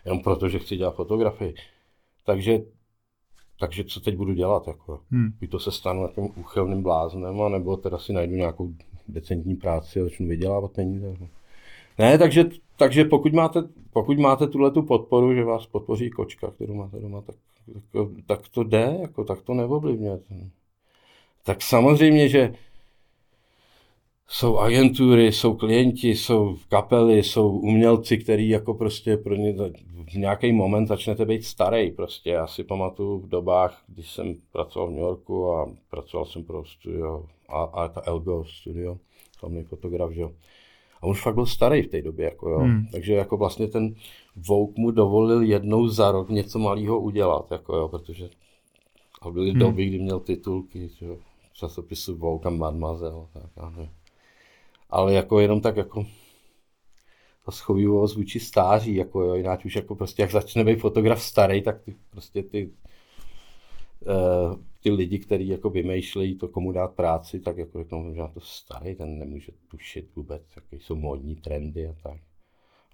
jenom 0.05 0.23
proto, 0.23 0.48
že 0.48 0.59
chci 0.59 0.77
dělat 0.77 0.94
fotografii. 0.94 1.55
Takže, 2.24 2.59
takže 3.61 3.85
co 3.85 4.01
teď 4.01 4.16
budu 4.16 4.35
dělat? 4.35 4.66
Jako? 4.66 5.01
Hmm. 5.11 5.32
to 5.51 5.59
se 5.59 5.73
stanu 5.73 6.01
nějakým 6.01 6.40
úchylným 6.40 6.82
bláznem, 6.82 7.52
nebo 7.52 7.77
teda 7.77 7.98
si 7.98 8.12
najdu 8.12 8.35
nějakou 8.35 8.74
decentní 9.09 9.57
práci 9.57 10.01
a 10.01 10.05
začnu 10.05 10.28
vydělávat 10.28 10.73
peníze. 10.73 11.16
Ne, 11.98 12.19
takže, 12.19 12.44
takže 12.77 13.05
pokud 13.05 13.32
máte, 13.32 13.62
pokud 13.93 14.19
máte 14.19 14.47
tuhle 14.47 14.70
tu 14.70 14.82
podporu, 14.82 15.35
že 15.35 15.44
vás 15.44 15.66
podpoří 15.66 16.11
kočka, 16.11 16.51
kterou 16.51 16.74
máte 16.74 17.01
doma, 17.01 17.20
tak, 17.20 17.36
tak, 17.93 18.09
tak 18.27 18.48
to 18.48 18.65
jde, 18.65 18.98
jako, 19.01 19.24
tak 19.24 19.43
to 19.43 19.55
neovlivňujete. 19.55 20.35
Tak 21.44 21.62
samozřejmě, 21.62 22.28
že 22.28 22.55
jsou 24.32 24.59
agentury, 24.59 25.32
jsou 25.32 25.55
klienti, 25.55 26.09
jsou 26.09 26.57
kapely, 26.69 27.23
jsou 27.23 27.59
umělci, 27.59 28.19
který 28.19 28.48
jako 28.48 28.74
prostě 28.74 29.16
pro 29.16 29.35
ně 29.35 29.55
v 30.12 30.15
nějaký 30.15 30.52
moment 30.52 30.86
začnete 30.86 31.24
být 31.24 31.44
starý. 31.44 31.90
Prostě 31.90 32.31
já 32.31 32.47
si 32.47 32.65
pamatuju 32.65 33.19
v 33.19 33.28
dobách, 33.28 33.82
když 33.89 34.11
jsem 34.11 34.35
pracoval 34.52 34.89
v 34.89 34.90
New 34.90 35.01
Yorku 35.01 35.52
a 35.52 35.73
pracoval 35.90 36.27
jsem 36.27 36.44
pro 36.44 36.65
studio 36.65 37.24
a, 37.48 37.62
a 37.62 37.89
ta 37.89 38.02
Elgo 38.07 38.44
studio, 38.44 38.98
slavný 39.39 39.62
fotograf, 39.62 40.12
že 40.12 40.20
jo. 40.20 40.32
A 41.01 41.02
on 41.02 41.11
už 41.11 41.23
fakt 41.23 41.35
byl 41.35 41.47
starý 41.47 41.82
v 41.82 41.89
té 41.89 42.02
době, 42.02 42.24
jako 42.24 42.48
jo. 42.48 42.59
Hmm. 42.59 42.86
Takže 42.93 43.15
jako 43.15 43.36
vlastně 43.36 43.66
ten 43.69 43.94
Vogue 44.36 44.74
mu 44.82 44.90
dovolil 44.90 45.43
jednou 45.43 45.89
za 45.89 46.11
rok 46.12 46.31
něco 46.31 46.59
malého 46.59 47.01
udělat, 47.01 47.51
jako 47.51 47.77
jo, 47.77 47.89
protože 47.89 48.31
a 49.23 49.31
byly 49.31 49.51
hmm. 49.51 49.59
doby, 49.59 49.86
kdy 49.86 49.98
měl 49.98 50.20
titulky, 50.20 50.89
že 50.98 51.07
jo, 51.07 51.16
časopisu 51.52 52.16
Vogue 52.16 52.47
a 52.47 52.51
Mademoiselle, 52.51 53.27
tak 53.32 53.51
já 53.57 53.70
nevím 53.70 53.99
ale 54.90 55.14
jako 55.14 55.40
jenom 55.40 55.60
tak 55.60 55.76
jako 55.76 56.06
ta 57.44 57.52
schovývost 57.52 58.16
vůči 58.16 58.40
stáří, 58.40 58.94
jako 58.94 59.22
jo, 59.22 59.34
jinak 59.34 59.64
už 59.64 59.76
jako 59.76 59.94
prostě, 59.94 60.22
jak 60.22 60.30
začne 60.30 60.64
být 60.64 60.80
fotograf 60.80 61.22
starý, 61.22 61.62
tak 61.62 61.82
ty, 61.82 61.96
prostě 62.10 62.42
ty, 62.42 62.70
uh, 64.00 64.56
ty 64.82 64.90
lidi, 64.90 65.18
kteří 65.18 65.48
jako 65.48 65.70
vymýšlejí 65.70 66.34
to, 66.34 66.48
komu 66.48 66.72
dát 66.72 66.94
práci, 66.94 67.40
tak 67.40 67.56
jako 67.56 67.78
řeknou, 67.78 68.14
že 68.14 68.20
to 68.34 68.40
starý, 68.40 68.94
ten 68.94 69.18
nemůže 69.18 69.52
tušit 69.70 70.08
vůbec, 70.16 70.42
jaké 70.56 70.76
jsou 70.76 70.96
módní 70.96 71.36
trendy 71.36 71.88
a 71.88 71.94
tak. 72.02 72.20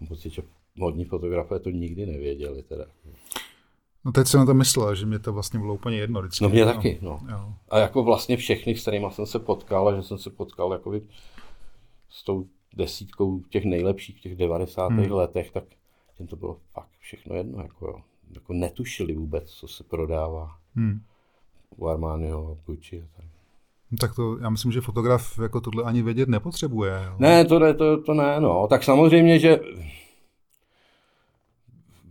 Mám 0.00 0.08
pocit, 0.08 0.30
že 0.32 0.42
modní 0.76 1.04
fotografové 1.04 1.60
to 1.60 1.70
nikdy 1.70 2.06
nevěděli 2.06 2.62
teda. 2.62 2.84
No 4.04 4.12
teď 4.12 4.26
jsem 4.26 4.40
na 4.40 4.46
to 4.46 4.54
myslel, 4.54 4.94
že 4.94 5.06
mě 5.06 5.18
to 5.18 5.32
vlastně 5.32 5.60
bylo 5.60 5.74
úplně 5.74 5.96
jedno 5.96 6.20
vždycky. 6.20 6.44
No 6.44 6.50
mě 6.50 6.64
no. 6.64 6.74
taky, 6.74 6.98
no. 7.02 7.20
Jo. 7.30 7.54
A 7.68 7.78
jako 7.78 8.02
vlastně 8.02 8.36
všechny, 8.36 8.76
s 8.76 8.82
kterými 8.82 9.06
jsem 9.10 9.26
se 9.26 9.38
potkal, 9.38 9.88
a 9.88 9.96
že 9.96 10.02
jsem 10.02 10.18
se 10.18 10.30
potkal 10.30 10.72
jako 10.72 10.90
s 12.08 12.24
tou 12.24 12.46
desítkou 12.76 13.40
těch 13.40 13.64
nejlepších 13.64 14.16
v 14.16 14.20
těch 14.20 14.36
90. 14.36 14.92
Hmm. 14.92 15.12
letech, 15.12 15.50
tak 15.50 15.64
těm 16.16 16.26
to 16.26 16.36
bylo 16.36 16.58
fakt 16.72 16.90
všechno 16.98 17.36
jedno. 17.36 17.62
Jako, 17.62 17.86
jo. 17.86 18.00
jako 18.34 18.52
netušili 18.52 19.14
vůbec, 19.14 19.50
co 19.50 19.68
se 19.68 19.84
prodává 19.84 20.56
hmm. 20.74 21.00
u 21.76 21.86
Armaniho, 21.86 22.58
Gucci 22.66 23.02
a 23.02 23.06
tak. 23.16 23.26
No, 23.90 23.98
tak 24.00 24.14
to, 24.14 24.38
já 24.38 24.50
myslím, 24.50 24.72
že 24.72 24.80
fotograf 24.80 25.38
jako 25.42 25.60
tohle 25.60 25.84
ani 25.84 26.02
vědět 26.02 26.28
nepotřebuje. 26.28 26.92
Jo. 27.06 27.14
Ne, 27.18 27.44
to, 27.44 27.58
ne, 27.58 27.74
to, 27.74 28.02
to 28.02 28.14
ne, 28.14 28.40
no. 28.40 28.66
Tak 28.66 28.84
samozřejmě, 28.84 29.38
že 29.38 29.60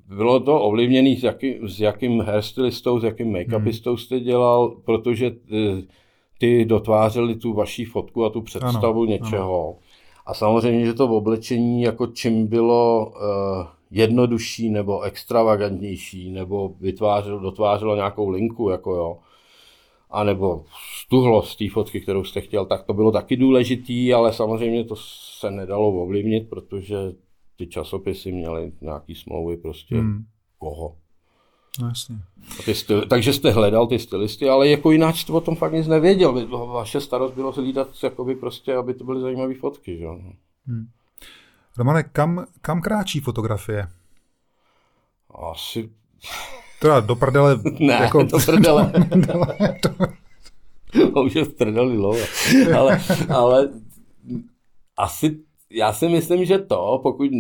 bylo 0.08 0.40
to 0.40 0.62
ovlivněné, 0.62 1.16
s, 1.16 1.24
jaký, 1.24 1.56
s 1.68 1.80
jakým 1.80 2.22
hairstylistou, 2.22 3.00
s 3.00 3.04
jakým 3.04 3.34
make-upistou 3.34 3.90
hmm. 3.90 3.98
jste 3.98 4.20
dělal, 4.20 4.70
protože 4.70 5.32
ty, 5.32 5.88
ty 6.38 6.66
dotvářeli 6.66 7.36
tu 7.36 7.54
vaší 7.54 7.86
fotku 7.86 8.26
a 8.26 8.30
tu 8.30 8.42
představu 8.42 9.02
ano, 9.02 9.12
něčeho. 9.12 9.68
Ano. 9.68 9.85
A 10.26 10.34
samozřejmě, 10.34 10.86
že 10.86 10.94
to 10.94 11.08
v 11.08 11.12
oblečení 11.12 11.82
jako 11.82 12.08
čím 12.08 12.48
bylo 12.48 13.06
uh, 13.08 13.68
jednodušší 13.92 14.70
nebo 14.70 15.02
extravagantnější, 15.02 16.32
nebo 16.32 16.76
vytvářelo, 16.80 17.40
dotvářelo 17.40 17.96
nějakou 17.96 18.30
linku, 18.30 18.70
jako 18.70 18.96
jo, 18.96 19.18
a 20.10 20.24
nebo 20.24 20.66
stuhlost 21.02 21.58
té 21.58 21.70
fotky, 21.70 22.02
kterou 22.02 22.24
jste 22.24 22.42
chtěl, 22.42 22.66
tak 22.66 22.84
to 22.84 22.94
bylo 22.94 23.12
taky 23.12 23.38
důležitý, 23.38 24.14
ale 24.14 24.34
samozřejmě 24.34 24.84
to 24.84 24.96
se 25.40 25.52
nedalo 25.52 26.04
ovlivnit, 26.04 26.50
protože 26.50 26.96
ty 27.56 27.68
časopisy 27.68 28.32
měly 28.32 28.72
nějaký 28.82 29.16
smlouvy 29.16 29.58
prostě 29.58 29.96
hmm. 29.96 30.26
koho. 30.58 30.96
No, 31.80 31.88
jasně. 31.88 32.16
Ty 32.66 32.76
styl, 32.76 33.06
takže 33.06 33.34
jste 33.34 33.52
hledal 33.52 33.88
ty 33.88 34.00
stylisty, 34.00 34.50
ale 34.50 34.68
jako 34.68 34.92
jinak 34.92 35.16
jste 35.16 35.34
o 35.34 35.42
tom 35.42 35.56
fakt 35.56 35.74
nic 35.74 35.88
nevěděl. 35.88 36.48
Vaše 36.68 37.02
starost 37.02 37.34
bylo 37.34 37.52
hlídat, 37.52 37.88
jakoby 38.04 38.36
prostě, 38.36 38.76
aby 38.76 38.94
to 38.94 39.04
byly 39.04 39.22
zajímavé 39.22 39.54
fotky. 39.54 39.98
Že? 39.98 40.06
Hmm. 40.66 40.88
Romane, 41.78 42.04
kam, 42.04 42.46
kam 42.62 42.82
kráčí 42.82 43.20
fotografie? 43.20 43.88
Asi... 45.52 45.90
Teda 46.80 47.00
do 47.00 47.16
prdele... 47.16 47.60
ne, 47.80 47.94
jako... 47.94 48.24
do 48.32 48.40
prdele. 48.46 48.92
to 51.14 51.24
už 51.24 51.36
je 51.36 51.46
v 51.46 51.54
prdeli 51.54 51.98
ale, 52.78 53.02
ale 53.30 53.70
asi 54.98 55.40
já 55.70 55.94
si 55.94 56.10
myslím, 56.10 56.46
že 56.46 56.60
to, 56.60 57.00
pokud 57.04 57.32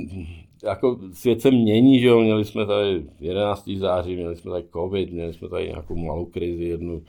jako 0.65 0.99
svět 1.13 1.41
se 1.41 1.51
mění, 1.51 1.99
že 1.99 2.07
jo, 2.07 2.21
měli 2.21 2.45
jsme 2.45 2.65
tady 2.65 3.05
11. 3.19 3.69
září, 3.77 4.15
měli 4.15 4.35
jsme 4.35 4.51
tady 4.51 4.65
covid, 4.73 5.11
měli 5.11 5.33
jsme 5.33 5.49
tady 5.49 5.67
nějakou 5.67 5.95
malou 5.95 6.25
krizi, 6.25 6.63
jednu 6.63 7.03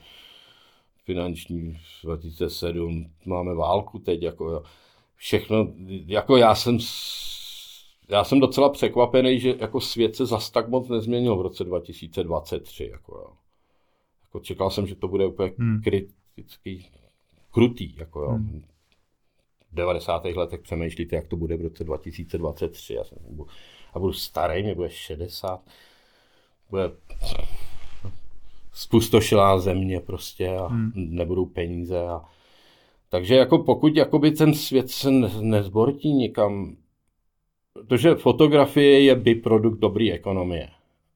finanční 1.05 1.77
2007, 2.03 3.11
máme 3.25 3.53
válku 3.53 3.99
teď, 3.99 4.21
jako 4.21 4.49
jo. 4.49 4.63
všechno, 5.15 5.67
jako 6.07 6.37
já 6.37 6.55
jsem 6.55 6.77
já 8.09 8.23
jsem 8.23 8.39
docela 8.39 8.69
překvapený, 8.69 9.39
že 9.39 9.55
jako 9.59 9.81
svět 9.81 10.15
se 10.15 10.25
zas 10.25 10.51
tak 10.51 10.69
moc 10.69 10.89
nezměnil 10.89 11.35
v 11.35 11.41
roce 11.41 11.63
2023. 11.63 12.89
Jako, 12.91 13.15
jo. 13.15 13.27
Jako 14.23 14.39
čekal 14.39 14.69
jsem, 14.69 14.87
že 14.87 14.95
to 14.95 15.07
bude 15.07 15.25
úplně 15.25 15.51
hmm. 15.57 15.81
kritický, 15.81 16.85
krutý. 17.51 17.95
Jako, 17.97 18.21
jo. 18.21 18.29
Hmm. 18.29 18.63
90. 19.77 20.25
letech 20.25 20.61
přemýšlíte, 20.61 21.15
jak 21.15 21.27
to 21.27 21.35
bude 21.35 21.57
v 21.57 21.61
roce 21.61 21.83
2023. 21.83 22.93
Já 22.93 23.03
jsem, 23.03 23.17
a 23.93 23.99
budu 23.99 24.13
starý, 24.13 24.63
mě 24.63 24.75
bude 24.75 24.89
60. 24.89 25.61
Bude 26.69 26.91
spustošilá 28.73 29.59
země 29.59 29.99
prostě 29.99 30.49
a 30.49 30.67
hmm. 30.67 30.91
nebudou 30.95 31.45
peníze. 31.45 31.99
A... 31.99 32.21
Takže 33.09 33.35
jako 33.35 33.57
pokud 33.57 33.95
jakoby 33.95 34.31
ten 34.31 34.53
svět 34.53 34.89
se 34.89 35.11
nezbortí 35.41 36.13
nikam, 36.13 36.75
protože 37.73 38.15
fotografie 38.15 39.01
je 39.01 39.15
by 39.15 39.35
produkt 39.35 39.79
dobré 39.79 40.11
ekonomie. 40.11 40.69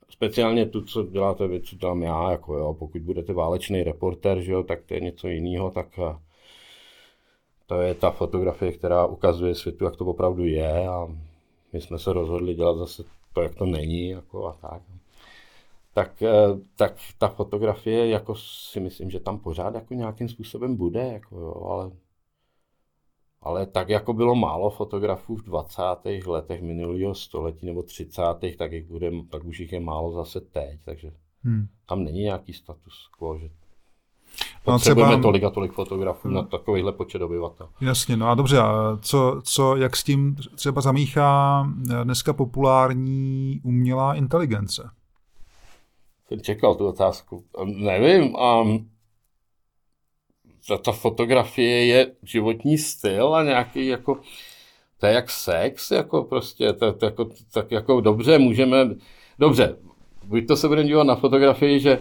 Speciálně 0.09 0.65
tu, 0.65 0.81
co 0.81 1.03
děláte 1.03 1.47
vy, 1.47 1.61
co 1.61 1.75
dělám 1.75 2.01
já, 2.01 2.31
jako 2.31 2.57
jo, 2.57 2.75
pokud 2.79 3.01
budete 3.01 3.33
válečný 3.33 3.83
reporter, 3.83 4.41
že 4.41 4.51
jo, 4.51 4.63
tak 4.63 4.83
to 4.83 4.93
je 4.93 4.99
něco 4.99 5.27
jiného, 5.27 5.71
tak 5.71 5.99
to 7.71 7.81
je 7.81 7.93
ta 7.93 8.11
fotografie, 8.11 8.71
která 8.71 9.05
ukazuje 9.05 9.55
světu, 9.55 9.85
jak 9.85 9.95
to 9.95 10.05
opravdu 10.05 10.45
je 10.45 10.87
a 10.87 11.07
my 11.73 11.81
jsme 11.81 11.99
se 11.99 12.13
rozhodli 12.13 12.53
dělat 12.53 12.77
zase 12.77 13.03
to, 13.33 13.41
jak 13.41 13.55
to 13.55 13.65
není 13.65 14.09
jako 14.09 14.47
a 14.47 14.53
tak. 14.53 14.81
Tak, 15.93 16.21
eh, 16.21 16.33
tak 16.75 16.95
ta 17.17 17.27
fotografie, 17.27 18.07
jako 18.07 18.35
si 18.35 18.79
myslím, 18.79 19.09
že 19.09 19.19
tam 19.19 19.39
pořád 19.39 19.75
jako 19.75 19.93
nějakým 19.93 20.29
způsobem 20.29 20.75
bude, 20.75 21.01
jako 21.01 21.39
jo, 21.39 21.63
ale, 21.69 21.91
ale 23.41 23.65
tak 23.65 23.89
jako 23.89 24.13
bylo 24.13 24.35
málo 24.35 24.69
fotografů 24.69 25.35
v 25.35 25.43
20. 25.43 25.81
letech 26.27 26.61
minulého 26.61 27.15
století 27.15 27.65
nebo 27.65 27.83
30. 27.83 28.21
tak, 28.57 28.71
jich 28.71 28.85
bude, 28.85 29.11
tak 29.29 29.43
už 29.43 29.59
jich 29.59 29.71
je 29.73 29.79
málo 29.79 30.11
zase 30.11 30.41
teď, 30.41 30.79
takže 30.85 31.11
hmm. 31.43 31.67
tam 31.85 32.03
není 32.03 32.19
nějaký 32.19 32.53
status 32.53 33.09
quo, 33.17 33.37
že 33.37 33.49
Potřebujeme 34.63 35.11
třeba... 35.11 35.21
tolik 35.21 35.43
a 35.43 35.49
tolik 35.49 35.71
fotografů 35.71 36.29
na 36.29 36.43
takovýhle 36.43 36.91
počet 36.91 37.21
obyvatel. 37.21 37.69
Jasně, 37.81 38.17
no 38.17 38.29
a 38.29 38.35
dobře, 38.35 38.59
a 38.59 38.97
co, 39.01 39.41
co, 39.43 39.75
jak 39.75 39.95
s 39.95 40.03
tím 40.03 40.35
třeba 40.55 40.81
zamíchá 40.81 41.65
dneska 42.03 42.33
populární 42.33 43.61
umělá 43.63 44.13
inteligence? 44.13 44.89
Jsem 46.27 46.41
čekal 46.41 46.75
tu 46.75 46.87
otázku. 46.87 47.43
Nevím, 47.65 48.35
a 48.35 48.63
ta, 50.67 50.77
ta 50.77 50.91
fotografie 50.91 51.85
je 51.85 52.11
životní 52.23 52.77
styl 52.77 53.35
a 53.35 53.43
nějaký 53.43 53.87
jako, 53.87 54.19
to 54.99 55.05
je 55.05 55.13
jak 55.13 55.29
sex, 55.29 55.91
jako 55.91 56.23
prostě, 56.23 56.73
to, 56.73 56.93
to, 56.93 57.05
jako, 57.05 57.29
tak 57.53 57.71
jako 57.71 58.01
dobře, 58.01 58.39
můžeme, 58.39 58.89
dobře, 59.39 59.77
buď 60.23 60.47
to 60.47 60.57
se 60.57 60.67
budeme 60.67 60.87
dívat 60.87 61.03
na 61.03 61.15
fotografii, 61.15 61.79
že 61.79 61.99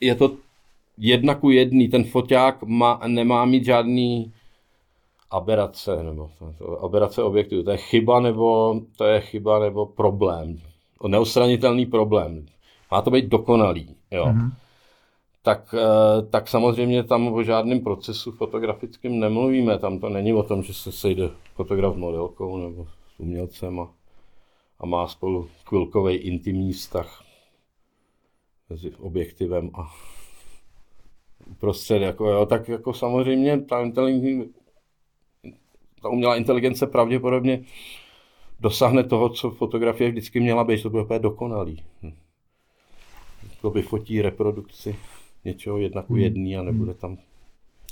je 0.00 0.14
to 0.14 0.36
jedna 0.98 1.34
ku 1.34 1.50
jedný, 1.50 1.88
ten 1.88 2.04
foťák 2.04 2.62
má, 2.62 3.00
nemá 3.06 3.44
mít 3.44 3.64
žádný 3.64 4.32
aberace, 5.30 6.02
nebo 6.02 6.30
aberace 6.80 7.22
objektu. 7.22 7.62
To 7.62 7.70
je 7.70 7.76
chyba 7.76 8.20
nebo, 8.20 8.80
to 8.96 9.04
je 9.04 9.20
chyba 9.20 9.58
nebo 9.58 9.86
problém. 9.86 10.60
Neostranitelný 11.06 11.86
problém. 11.86 12.46
Má 12.90 13.02
to 13.02 13.10
být 13.10 13.24
dokonalý. 13.24 13.96
Jo. 14.10 14.24
Mm-hmm. 14.24 14.52
tak, 15.42 15.74
eh, 15.74 16.22
tak 16.22 16.48
samozřejmě 16.48 17.02
tam 17.02 17.32
o 17.32 17.42
žádném 17.42 17.80
procesu 17.80 18.32
fotografickém 18.32 19.20
nemluvíme. 19.20 19.78
Tam 19.78 19.98
to 19.98 20.08
není 20.08 20.32
o 20.32 20.42
tom, 20.42 20.62
že 20.62 20.74
se 20.74 20.92
sejde 20.92 21.30
fotograf 21.54 21.94
s 21.94 21.98
modelkou 21.98 22.56
nebo 22.56 22.84
s 22.84 23.20
umělcem 23.20 23.80
a, 23.80 23.88
a 24.80 24.86
má 24.86 25.08
spolu 25.08 25.48
chvilkový 25.64 26.14
intimní 26.14 26.72
vztah 26.72 27.22
mezi 28.70 28.90
objektivem 28.90 29.70
a 29.74 29.90
uprostřed. 31.50 32.02
Jako, 32.02 32.30
jo, 32.30 32.46
tak 32.46 32.68
jako 32.68 32.92
samozřejmě 32.92 33.60
ta, 33.60 33.90
ta 36.02 36.08
umělá 36.08 36.36
inteligence 36.36 36.86
pravděpodobně 36.86 37.64
dosáhne 38.60 39.04
toho, 39.04 39.28
co 39.28 39.50
fotografie 39.50 40.10
vždycky 40.10 40.40
měla 40.40 40.64
být, 40.64 40.82
to 40.82 40.90
bude 40.90 41.02
úplně 41.02 41.18
dokonalý. 41.18 41.82
To 43.62 43.70
vyfotí 43.70 44.22
reprodukci 44.22 44.96
něčeho 45.44 45.78
jednak 45.78 46.10
hmm. 46.10 46.18
jedný 46.18 46.56
a 46.56 46.62
nebude 46.62 46.94
tam... 46.94 47.18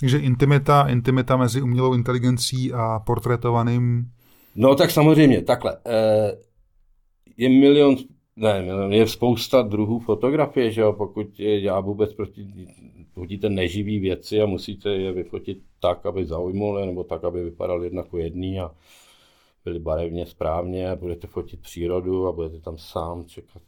Takže 0.00 0.18
intimita, 0.18 0.88
intimita 0.88 1.36
mezi 1.36 1.62
umělou 1.62 1.94
inteligencí 1.94 2.72
a 2.72 2.98
portrétovaným... 2.98 4.10
No 4.54 4.74
tak 4.74 4.90
samozřejmě, 4.90 5.42
takhle. 5.42 5.76
Eh, 5.86 6.38
je 7.36 7.48
milion, 7.48 7.96
ne, 8.36 8.96
je 8.96 9.08
spousta 9.08 9.62
druhů 9.62 9.98
fotografie, 9.98 10.70
že 10.70 10.80
jo, 10.80 10.92
pokud 10.92 11.26
já 11.38 11.80
vůbec 11.80 12.14
proti, 12.14 12.46
hodíte 13.14 13.48
neživý 13.48 13.98
věci 13.98 14.42
a 14.42 14.46
musíte 14.46 14.90
je 14.90 15.12
vyfotit 15.12 15.58
tak, 15.80 16.06
aby 16.06 16.26
zaujmuly, 16.26 16.86
nebo 16.86 17.04
tak, 17.04 17.24
aby 17.24 17.44
vypadal 17.44 17.84
jednak 17.84 18.06
jedný 18.16 18.60
a 18.60 18.70
byly 19.64 19.78
barevně 19.78 20.26
správně 20.26 20.90
a 20.90 20.96
budete 20.96 21.26
fotit 21.26 21.60
přírodu 21.60 22.26
a 22.26 22.32
budete 22.32 22.60
tam 22.60 22.78
sám 22.78 23.24
čekat 23.24 23.62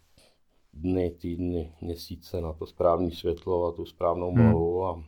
dny, 0.75 1.11
týdny, 1.11 1.73
měsíce 1.81 2.41
na 2.41 2.53
to 2.53 2.67
správné 2.67 3.11
světlo 3.11 3.67
a 3.67 3.73
tu 3.73 3.85
správnou 3.85 4.33
hmm. 4.33 4.45
mlhu 4.45 4.87
a 4.87 5.05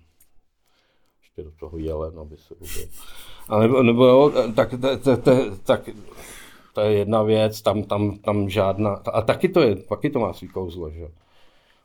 ještě 1.21 1.43
do 1.43 1.51
toho 1.51 1.79
jelen, 1.79 2.19
aby 2.19 2.37
se 2.37 2.55
ubil. 2.55 2.89
A 3.49 3.59
nebo, 3.59 3.83
nebo 3.83 4.07
jo, 4.07 4.33
tak, 4.55 4.71
tak, 4.81 5.03
tak, 5.03 5.21
tak 5.65 5.91
to 6.79 6.85
je 6.85 6.99
jedna 6.99 7.23
věc, 7.23 7.63
tam, 7.63 7.83
tam, 7.83 8.19
tam 8.19 8.49
žádná, 8.49 8.95
a 8.95 9.23
taky 9.23 9.49
to 9.49 9.61
je, 9.61 9.77
taky 9.77 10.11
to 10.11 10.19
má 10.19 10.33
svý 10.33 10.49
kouzlo, 10.49 10.91
že 10.91 11.09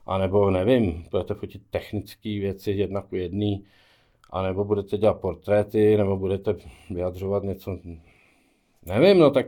A 0.05 0.17
nebo 0.17 0.51
nevím, 0.51 1.05
budete 1.11 1.33
fotit 1.33 1.61
technické 1.69 2.29
věci 2.29 2.71
jednak 2.71 3.05
jedný, 3.11 3.65
a 4.29 4.41
nebo 4.41 4.63
budete 4.63 4.97
dělat 4.97 5.13
portréty, 5.13 5.97
nebo 5.97 6.17
budete 6.17 6.55
vyjadřovat 6.89 7.43
něco, 7.43 7.77
nevím, 8.85 9.19
no 9.19 9.31
tak 9.31 9.45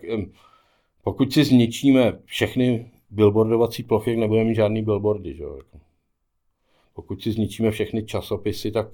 pokud 1.03 1.33
si 1.33 1.43
zničíme 1.43 2.19
všechny 2.25 2.91
billboardovací 3.09 3.83
plochy, 3.83 4.15
nebudeme 4.15 4.49
mít 4.49 4.55
žádný 4.55 4.83
billboardy. 4.83 5.33
Že? 5.33 5.43
Jako. 5.43 5.79
Pokud 6.93 7.21
si 7.21 7.31
zničíme 7.31 7.71
všechny 7.71 8.03
časopisy, 8.03 8.71
tak 8.71 8.87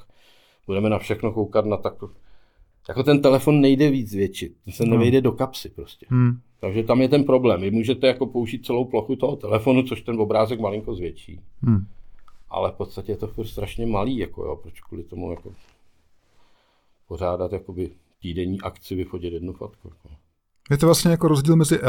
budeme 0.67 0.89
na 0.89 0.99
všechno 0.99 1.31
koukat 1.31 1.65
na 1.65 1.77
tak. 1.77 1.93
Jako 2.89 3.03
ten 3.03 3.21
telefon 3.21 3.61
nejde 3.61 3.91
víc 3.91 4.09
zvětšit, 4.09 4.53
ten 4.65 4.73
se 4.73 4.85
nevejde 4.85 5.17
hmm. 5.17 5.23
do 5.23 5.31
kapsy 5.31 5.69
prostě. 5.69 6.05
Hmm. 6.09 6.39
Takže 6.59 6.83
tam 6.83 7.01
je 7.01 7.09
ten 7.09 7.23
problém. 7.23 7.61
Vy 7.61 7.71
můžete 7.71 8.07
jako 8.07 8.25
použít 8.25 8.65
celou 8.65 8.85
plochu 8.85 9.15
toho 9.15 9.35
telefonu, 9.35 9.83
což 9.83 10.01
ten 10.01 10.19
obrázek 10.19 10.59
malinko 10.59 10.95
zvětší. 10.95 11.39
Hmm. 11.61 11.85
Ale 12.49 12.71
v 12.71 12.75
podstatě 12.75 13.11
je 13.11 13.17
to 13.17 13.27
furt 13.27 13.47
strašně 13.47 13.85
malý, 13.85 14.17
jako 14.17 14.45
jo, 14.45 14.55
proč 14.55 14.81
kvůli 14.81 15.03
tomu 15.03 15.31
jako 15.31 15.53
pořádat 17.07 17.51
jakoby 17.51 17.91
týdenní 18.21 18.61
akci 18.61 18.95
vyfotit 18.95 19.33
jednu 19.33 19.53
fotku. 19.53 19.89
Jako. 19.89 20.20
Je 20.71 20.77
to 20.77 20.85
vlastně 20.85 21.11
jako 21.11 21.27
rozdíl 21.27 21.55
mezi 21.55 21.79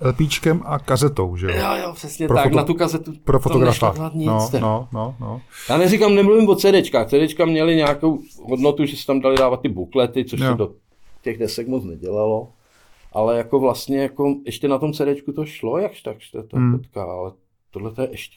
LPčkem 0.00 0.62
a 0.64 0.78
kazetou, 0.78 1.36
že 1.36 1.46
jo? 1.46 1.52
Jo, 1.56 1.82
jo, 1.82 1.92
přesně 1.92 2.26
pro 2.28 2.36
tak, 2.36 2.44
foto, 2.44 2.56
na 2.56 2.64
tu 2.64 2.74
kazetu. 2.74 3.12
Pro 3.24 3.40
fotografa. 3.40 4.10
Nic, 4.14 4.28
no, 4.28 4.48
no, 4.60 4.88
no, 4.92 5.14
no. 5.20 5.40
Já 5.68 5.78
neříkám, 5.78 6.14
nemluvím 6.14 6.48
o 6.48 6.56
CDčkách. 6.56 7.08
CDčka 7.08 7.44
měly 7.44 7.76
nějakou 7.76 8.18
hodnotu, 8.42 8.84
že 8.84 8.96
se 8.96 9.06
tam 9.06 9.20
dali 9.20 9.36
dávat 9.36 9.60
ty 9.60 9.68
buklety, 9.68 10.24
což 10.24 10.40
jo. 10.40 10.50
se 10.50 10.56
do 10.56 10.72
těch 11.22 11.38
desek 11.38 11.68
moc 11.68 11.84
nedělalo. 11.84 12.48
Ale 13.12 13.36
jako 13.36 13.60
vlastně, 13.60 14.02
jako 14.02 14.34
ještě 14.44 14.68
na 14.68 14.78
tom 14.78 14.92
CDčku 14.92 15.32
to 15.32 15.44
šlo, 15.44 15.78
jakž 15.78 16.02
tak, 16.02 16.16
že 16.20 16.42
to 16.42 16.56
hmm. 16.56 16.78
fotka, 16.78 17.02
ale 17.02 17.32
tohle 17.70 17.90
to 17.90 18.02
je 18.02 18.10
ještě 18.10 18.36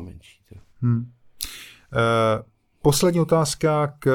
menší. 0.00 0.40
Hmm. 0.82 1.10
Eh, 1.92 2.42
poslední 2.82 3.20
otázka 3.20 3.94
k 3.98 4.06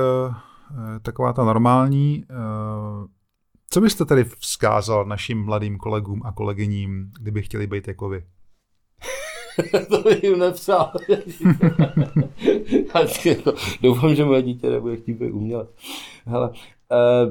eh, 0.72 1.00
taková 1.00 1.34
ta 1.34 1.44
normální. 1.44 2.26
Eh, 2.30 3.19
co 3.70 3.82
byste 3.82 4.06
tedy 4.06 4.24
vzkázal 4.24 5.06
našim 5.06 5.46
mladým 5.46 5.78
kolegům 5.78 6.22
a 6.26 6.32
kolegyním, 6.32 7.12
kdyby 7.20 7.42
chtěli 7.42 7.68
být 7.68 7.88
jako 7.88 8.10
vy? 8.10 8.24
to 9.90 10.02
bych 10.02 10.24
jim. 10.24 10.40
Jako, 13.26 13.54
doufám, 13.82 14.16
že 14.16 14.26
moje 14.26 14.42
dítě 14.42 14.70
nebude 14.70 14.98
chtít 14.98 15.14
být 15.14 15.32
umělec. 15.32 15.70
Hele, 16.26 16.50
uh, 16.50 16.56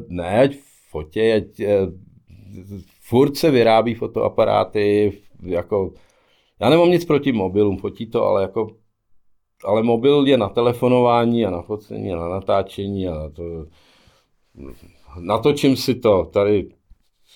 ne, 0.09 0.41
ať 0.41 0.57
fotě, 0.91 1.35
ať, 1.35 1.45
uh, 1.61 1.67
furt 3.01 3.37
se 3.37 3.51
vyrábí 3.51 3.95
fotoaparáty, 3.95 5.13
jako, 5.43 5.93
já 6.61 6.71
nemám 6.71 6.91
nic 6.91 7.05
proti 7.05 7.33
mobilům, 7.33 7.79
fotí 7.79 8.07
to, 8.07 8.25
ale 8.25 8.43
jako, 8.43 8.77
ale 9.65 9.83
mobil 9.83 10.27
je 10.27 10.37
na 10.37 10.49
telefonování 10.49 11.47
a 11.47 11.51
na 11.51 11.63
focení 11.63 12.13
a 12.13 12.17
na 12.17 12.29
natáčení 12.29 13.09
a 13.09 13.15
na 13.15 13.31
to, 13.31 13.67
natočím 15.19 15.77
si 15.77 15.95
to, 15.95 16.25
tady 16.25 16.69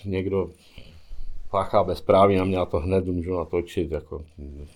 někdo 0.04 0.50
páchá 1.50 1.84
bezpráví 1.84 2.36
na 2.36 2.44
mě, 2.44 2.56
já 2.56 2.64
to 2.64 2.80
hned 2.80 3.06
můžu 3.06 3.38
natočit, 3.38 3.92
jako 3.92 4.24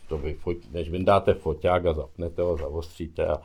to 0.09 0.19
vy, 0.19 0.37
než 0.73 0.91
vyndáte 0.91 1.35
foťák 1.35 1.87
a 1.87 1.93
zapnete 1.93 2.43
ho, 2.43 2.57
zavostříte 2.57 3.27
a 3.27 3.43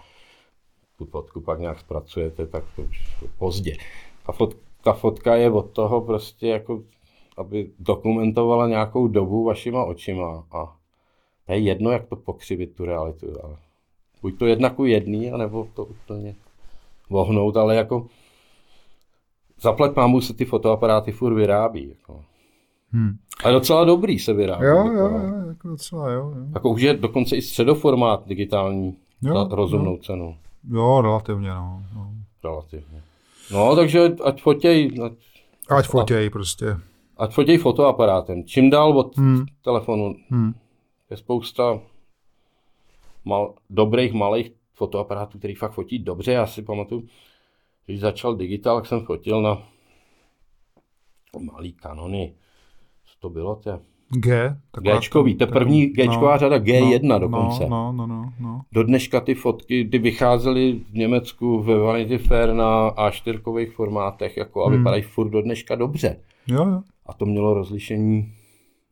tu 0.98 1.06
fotku 1.06 1.42
pak 1.42 1.60
nějak 1.60 1.80
zpracujete, 1.80 2.48
tak 2.48 2.64
to 2.76 2.82
už 2.82 3.02
pozdě. 3.38 3.78
A 4.26 4.32
fot, 4.32 4.56
ta 4.84 4.94
fotka 4.94 5.36
je 5.36 5.52
od 5.52 5.72
toho 5.72 6.02
prostě 6.02 6.48
jako, 6.48 6.84
aby 7.38 7.72
dokumentovala 7.80 8.68
nějakou 8.68 9.08
dobu 9.08 9.44
vašima 9.44 9.86
očima 9.86 10.46
a 10.52 10.78
to 11.46 11.54
je 11.54 11.60
jedno, 11.60 11.92
jak 11.92 12.06
to 12.06 12.16
pokřivit 12.16 12.76
tu 12.76 12.86
realitu, 12.86 13.28
ale 13.44 13.58
buď 14.22 14.40
to 14.40 14.46
jednak 14.46 14.80
u 14.80 14.86
jedný, 14.86 15.32
anebo 15.32 15.68
to 15.74 15.86
úplně 15.86 16.36
vohnout, 17.10 17.58
ale 17.58 17.76
jako 17.76 18.08
zaplať 19.62 19.96
mámu 19.96 20.22
se 20.22 20.34
ty 20.34 20.46
fotoaparáty 20.46 21.12
furt 21.12 21.34
vyrábí. 21.34 21.90
Jako. 21.90 22.24
Hmm. 22.92 23.12
A 23.44 23.52
docela 23.52 23.84
dobrý 23.84 24.20
se 24.20 24.34
vyrábí. 24.34 24.66
Jo, 24.66 24.78
jako, 24.78 24.90
jo, 24.90 25.10
jo, 25.10 25.48
jako 25.48 25.68
docela, 25.68 26.10
jo, 26.10 26.34
jo. 26.36 26.46
Jako 26.54 26.70
už 26.70 26.82
je 26.82 26.94
dokonce 26.94 27.36
i 27.36 27.42
středoformát 27.42 28.28
digitální 28.28 28.96
jo, 29.22 29.34
za 29.34 29.56
rozumnou 29.56 29.92
jo. 29.92 29.98
cenu. 29.98 30.38
Jo, 30.70 31.02
relativně, 31.02 31.50
no. 31.50 31.84
no. 31.96 32.12
Relativně. 32.44 33.04
No, 33.52 33.76
takže 33.76 34.12
ať 34.24 34.42
fotěj. 34.42 34.92
Ať, 35.06 35.14
ať 35.70 35.86
fotěj 35.86 36.30
prostě. 36.30 36.78
Ať 37.18 37.34
fotěj 37.34 37.58
fotoaparátem. 37.58 38.44
Čím 38.44 38.70
dál 38.70 38.98
od 38.98 39.18
hmm. 39.18 39.46
telefonu 39.64 40.16
hmm. 40.30 40.54
je 41.10 41.18
spousta 41.18 41.80
mal, 43.26 43.54
dobrých 43.70 44.14
malých 44.14 44.52
fotoaparátů, 44.74 45.38
který 45.38 45.56
fakt 45.56 45.72
fotí 45.72 46.00
dobře. 46.00 46.32
Já 46.32 46.48
si 46.48 46.62
pamatuju, 46.62 47.08
když 47.92 48.02
začal 48.02 48.36
digitál, 48.36 48.78
tak 48.78 48.86
jsem 48.86 49.00
fotil 49.00 49.42
na 49.42 49.58
malý 51.40 51.74
kanony. 51.74 52.34
Co 53.06 53.14
to 53.20 53.30
bylo? 53.30 53.56
To 53.56 53.80
G? 54.14 54.58
Gčkový, 54.82 55.36
to 55.36 55.48
první 55.48 55.86
Gčková 55.86 56.32
no, 56.32 56.38
řada 56.38 56.58
G1 56.58 57.00
no, 57.04 57.20
dokonce. 57.20 57.68
No, 57.70 57.92
no, 57.92 58.08
no, 58.08 58.34
no. 58.40 58.62
Do 58.72 58.84
dneška 58.84 59.20
ty 59.20 59.36
fotky, 59.36 59.86
ty 59.86 60.00
vycházely 60.00 60.80
v 60.92 60.94
Německu 60.94 61.62
ve 61.62 61.78
Vanity 61.78 62.18
Fair 62.18 62.54
na 62.54 62.92
A4 62.92 63.72
formátech 63.72 64.38
jako, 64.38 64.64
a 64.64 64.70
hmm. 64.70 64.78
vypadají 64.78 65.02
furt 65.04 65.30
do 65.30 65.42
dneška 65.42 65.76
dobře. 65.76 66.18
Jo, 66.48 66.66
jo. 66.66 66.82
A 67.06 67.14
to 67.14 67.26
mělo 67.26 67.54
rozlišení 67.54 68.34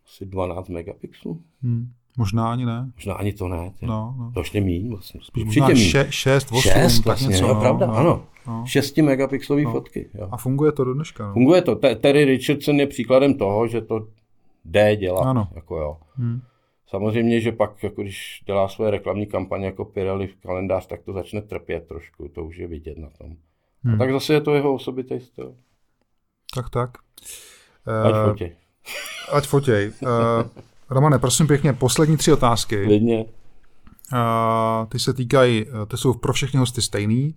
asi 0.07 0.25
12 0.25 0.69
megapixelů. 0.69 1.41
Hmm. 1.61 1.91
Možná 2.17 2.51
ani 2.51 2.65
ne. 2.65 2.91
Možná 2.95 3.13
ani 3.13 3.33
to 3.33 3.47
ne. 3.47 3.73
No, 3.81 4.15
no. 4.17 4.31
To 4.33 4.39
ještě 4.39 4.61
míň 4.61 4.89
vlastně. 4.89 5.19
Spíš 5.23 5.43
možná 5.43 5.67
míň. 5.67 5.77
Še, 5.77 6.07
6, 6.09 6.51
8, 6.51 6.61
6 6.61 7.05
vlastně, 7.05 7.27
něco, 7.27 7.47
no, 7.47 7.61
pravda, 7.61 7.87
no, 7.87 7.93
ano. 7.93 8.23
No. 8.49 8.63
6 8.65 8.97
megapixelové 8.97 9.63
no. 9.63 9.71
fotky. 9.71 10.09
Jo. 10.13 10.29
A 10.31 10.37
funguje 10.37 10.71
to 10.71 10.83
do 10.83 10.93
dneška. 10.93 11.27
No. 11.27 11.33
Funguje 11.33 11.61
to. 11.61 11.75
Terry 11.75 12.25
Richardson 12.25 12.79
je 12.79 12.87
příkladem 12.87 13.33
toho, 13.33 13.67
že 13.67 13.81
to 13.81 14.07
jde 14.65 14.95
dělat. 14.95 15.21
Ano. 15.21 15.47
Jako 15.55 15.77
jo. 15.77 15.97
Hmm. 16.15 16.41
Samozřejmě, 16.87 17.41
že 17.41 17.51
pak, 17.51 17.83
jako 17.83 18.01
když 18.01 18.43
dělá 18.45 18.67
svoje 18.67 18.91
reklamní 18.91 19.25
kampaně 19.25 19.65
jako 19.65 19.85
Pirelli 19.85 20.27
v 20.27 20.35
kalendář, 20.35 20.87
tak 20.87 21.01
to 21.01 21.13
začne 21.13 21.41
trpět 21.41 21.87
trošku, 21.87 22.27
to 22.27 22.43
už 22.43 22.57
je 22.57 22.67
vidět 22.67 22.97
na 22.97 23.09
tom. 23.17 23.35
Hmm. 23.83 23.95
A 23.95 23.97
tak 23.97 24.11
zase 24.11 24.33
je 24.33 24.41
to 24.41 24.55
jeho 24.55 24.73
osobitý 24.73 25.19
styl. 25.19 25.55
Tak, 26.55 26.69
tak. 26.69 26.89
Ať 28.03 28.13
uh, 28.13 28.25
fotěj. 28.29 28.55
Ať 29.31 29.47
fotěj. 29.47 29.91
Uh, 30.01 30.09
Romane, 30.89 31.19
prosím 31.19 31.47
pěkně, 31.47 31.73
poslední 31.73 32.17
tři 32.17 32.33
otázky. 32.33 32.85
Vidně. 32.85 33.25
Uh, 34.13 34.85
ty 34.89 34.99
se 34.99 35.13
týkají, 35.13 35.65
ty 35.87 35.97
jsou 35.97 36.13
pro 36.13 36.33
všechny 36.33 36.59
hosty 36.59 36.81
stejný. 36.81 37.35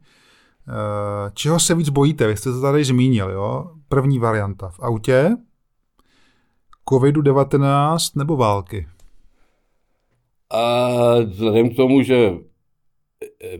Uh, 0.68 1.30
čeho 1.34 1.60
se 1.60 1.74
víc 1.74 1.88
bojíte? 1.88 2.26
Vy 2.26 2.36
jste 2.36 2.52
to 2.52 2.60
tady 2.60 2.84
zmínil, 2.84 3.30
jo? 3.30 3.70
První 3.88 4.18
varianta 4.18 4.68
v 4.68 4.80
autě, 4.80 5.36
covidu-19 6.90 8.18
nebo 8.18 8.36
války? 8.36 8.86
A 10.50 10.88
vzhledem 11.24 11.70
k 11.70 11.76
tomu, 11.76 12.02
že 12.02 12.32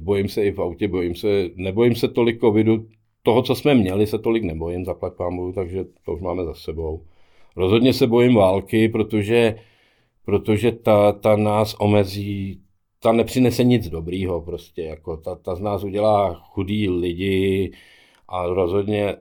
bojím 0.01 0.29
se 0.29 0.43
i 0.45 0.53
v 0.53 0.61
autě, 0.61 0.89
bojím 0.89 1.15
se, 1.15 1.29
nebojím 1.57 1.95
se 1.95 2.09
tolik 2.09 2.41
covidu, 2.41 2.89
toho, 3.23 3.43
co 3.43 3.55
jsme 3.55 3.75
měli, 3.75 4.07
se 4.07 4.19
tolik 4.19 4.45
nebojím, 4.45 4.85
zaplať 4.85 5.13
pámu, 5.13 5.53
takže 5.53 5.85
to 6.05 6.13
už 6.13 6.21
máme 6.21 6.45
za 6.45 6.55
sebou. 6.55 7.05
Rozhodně 7.57 7.93
se 7.93 8.07
bojím 8.07 8.35
války, 8.35 8.89
protože, 8.89 9.57
protože 10.25 10.73
ta, 10.73 11.13
ta 11.13 11.37
nás 11.37 11.77
omezí, 11.79 12.61
ta 13.03 13.13
nepřinese 13.13 13.65
nic 13.65 13.89
dobrýho 13.89 14.41
prostě, 14.41 14.83
jako 14.83 15.17
ta, 15.17 15.35
ta 15.35 15.55
z 15.55 15.61
nás 15.61 15.85
udělá 15.85 16.35
chudý 16.35 16.89
lidi 16.89 17.73
a 18.29 18.47
rozhodně 18.47 19.17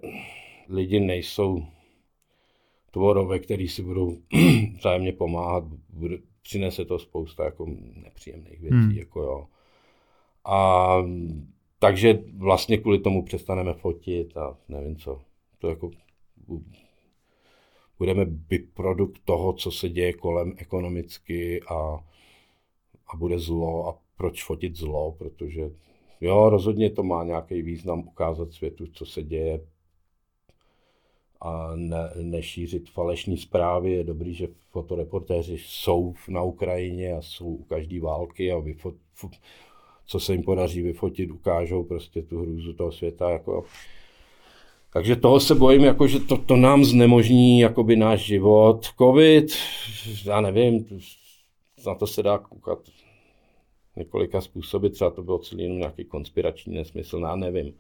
lidi 0.69 0.99
nejsou 0.99 1.65
tvorové, 2.91 3.39
který 3.39 3.67
si 3.67 3.83
budou 3.83 4.17
vzájemně 4.77 5.11
pomáhat, 5.11 5.63
bude, 5.89 6.17
přinese 6.41 6.85
to 6.85 6.99
spousta 6.99 7.45
jako 7.45 7.65
nepříjemných 8.03 8.61
věcí, 8.61 8.75
hmm. 8.75 8.97
jako 8.97 9.21
jo. 9.21 9.47
A 10.45 10.97
takže 11.79 12.19
vlastně 12.37 12.77
kvůli 12.77 12.99
tomu 12.99 13.23
přestaneme 13.23 13.73
fotit 13.73 14.37
a 14.37 14.57
nevím 14.69 14.95
co. 14.95 15.21
To 15.59 15.69
jako 15.69 15.91
budeme 17.99 18.25
produkt 18.73 19.19
toho, 19.25 19.53
co 19.53 19.71
se 19.71 19.89
děje 19.89 20.13
kolem 20.13 20.53
ekonomicky 20.57 21.61
a, 21.61 21.99
a 23.13 23.17
bude 23.17 23.39
zlo 23.39 23.87
a 23.87 23.97
proč 24.17 24.43
fotit 24.43 24.75
zlo, 24.75 25.15
protože 25.17 25.71
jo, 26.21 26.49
rozhodně 26.49 26.89
to 26.89 27.03
má 27.03 27.23
nějaký 27.23 27.61
význam 27.61 27.99
ukázat 27.99 28.53
světu, 28.53 28.87
co 28.93 29.05
se 29.05 29.23
děje 29.23 29.61
a 31.41 31.71
ne, 31.75 32.09
nešířit 32.21 32.89
falešní 32.89 33.37
zprávy. 33.37 33.91
Je 33.91 34.03
dobrý, 34.03 34.33
že 34.33 34.47
fotoreportéři 34.71 35.57
jsou 35.57 36.13
na 36.29 36.43
Ukrajině 36.43 37.13
a 37.13 37.21
jsou 37.21 37.45
u 37.45 37.63
každé 37.63 38.01
války 38.01 38.51
a 38.51 38.59
vyfot, 38.59 38.95
co 40.05 40.19
se 40.19 40.33
jim 40.33 40.43
podaří 40.43 40.81
vyfotit, 40.81 41.31
ukážou 41.31 41.83
prostě 41.83 42.21
tu 42.21 42.41
hrůzu 42.41 42.73
toho 42.73 42.91
světa. 42.91 43.29
Jako. 43.29 43.63
Takže 44.93 45.15
toho 45.15 45.39
se 45.39 45.55
bojím, 45.55 45.83
jako, 45.83 46.07
že 46.07 46.19
to, 46.19 46.37
to 46.37 46.55
nám 46.55 46.85
znemožní 46.85 47.59
jakoby 47.59 47.95
náš 47.95 48.25
život. 48.25 48.85
Covid, 48.97 49.53
já 50.25 50.41
nevím, 50.41 50.85
na 51.85 51.95
to 51.95 52.07
se 52.07 52.23
dá 52.23 52.37
koukat 52.37 52.79
několika 53.95 54.41
způsoby, 54.41 54.87
třeba 54.87 55.11
to 55.11 55.23
bylo 55.23 55.39
celý 55.39 55.63
jenom 55.63 55.77
nějaký 55.77 56.05
konspirační 56.05 56.75
nesmysl, 56.75 57.19
já 57.23 57.35
nevím. 57.35 57.73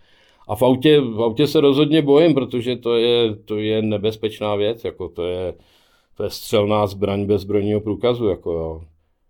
A 0.47 0.55
v 0.55 0.61
autě, 0.61 0.99
v 0.99 1.21
autě 1.21 1.47
se 1.47 1.61
rozhodně 1.61 2.01
bojím, 2.01 2.33
protože 2.33 2.75
to 2.75 2.95
je, 2.95 3.35
to 3.35 3.57
je 3.57 3.81
nebezpečná 3.81 4.55
věc, 4.55 4.83
jako 4.83 5.09
to 5.09 5.27
je, 5.27 5.53
to 6.15 6.23
je 6.23 6.29
střelná 6.29 6.87
zbraň 6.87 7.25
bez 7.25 7.41
zbrojního 7.41 7.81
průkazu, 7.81 8.27
jako 8.27 8.51
jo. 8.51 8.83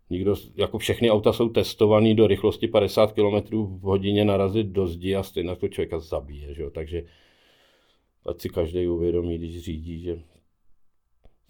Nikdo, 0.10 0.36
jako 0.56 0.78
všechny 0.78 1.12
auta 1.12 1.34
jsou 1.34 1.50
testované 1.50 2.14
do 2.14 2.28
rychlosti 2.28 2.68
50 2.68 3.12
km 3.12 3.58
v 3.58 3.82
hodině 3.82 4.26
narazit 4.26 4.68
do 4.68 4.88
zdi 4.88 5.16
a 5.16 5.24
stejně 5.24 5.56
to 5.56 5.68
člověka 5.68 6.00
zabije, 6.00 6.54
že 6.54 6.62
jo? 6.62 6.70
takže 6.70 7.04
ať 8.26 8.42
si 8.42 8.50
každý 8.50 8.88
uvědomí, 8.88 9.38
když 9.38 9.64
řídí, 9.64 10.00
že 10.00 10.22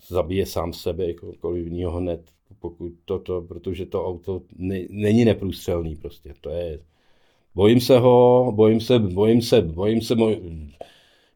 zabije 0.08 0.46
sám 0.46 0.74
sebe, 0.74 1.08
jakoukoliv 1.08 1.66
jiného 1.66 1.92
hned, 1.92 2.32
pokud 2.60 2.92
toto, 3.06 3.42
protože 3.42 3.86
to 3.86 4.08
auto 4.08 4.42
ne, 4.58 4.80
není 4.90 5.26
neprůstřelný 5.26 5.96
prostě, 5.96 6.34
to 6.42 6.50
je, 6.50 6.80
bojím 7.56 7.82
se 7.82 8.00
ho, 8.00 8.52
bojím 8.56 8.82
se, 8.82 9.00
bojím 9.00 9.42
se, 9.42 9.62
bojím 9.62 10.02
se, 10.02 10.16
moj, 10.16 10.42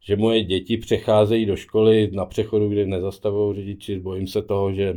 že 0.02 0.16
moje 0.16 0.44
děti 0.44 0.78
přecházejí 0.78 1.46
do 1.46 1.56
školy 1.56 2.12
na 2.14 2.26
přechodu, 2.26 2.70
kde 2.70 2.86
nezastavují 2.86 3.56
řidiči, 3.56 4.00
bojím 4.00 4.28
se 4.28 4.42
toho, 4.42 4.74
že 4.74 4.96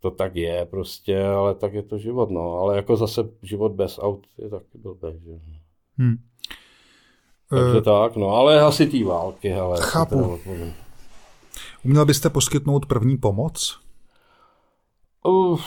to 0.00 0.10
tak 0.10 0.36
je 0.36 0.66
prostě, 0.70 1.22
ale 1.22 1.54
tak 1.54 1.74
je 1.74 1.82
to 1.82 1.98
život, 1.98 2.30
no. 2.30 2.52
Ale 2.52 2.76
jako 2.76 2.96
zase 2.96 3.28
život 3.42 3.72
bez 3.72 3.98
aut 3.98 4.26
je 4.38 4.48
taky 4.50 4.78
blbý, 4.78 5.20
že? 5.24 5.32
Hmm. 5.98 6.16
Takže 7.50 7.78
uh, 7.78 7.82
tak, 7.82 8.16
no, 8.16 8.28
ale 8.28 8.60
asi 8.60 8.86
té 8.86 9.04
války, 9.04 9.48
hele. 9.48 9.76
Chápu. 9.80 10.38
Uměl 11.84 12.06
byste 12.06 12.30
poskytnout 12.30 12.86
první 12.86 13.16
pomoc? 13.16 13.80
Uh, 15.24 15.60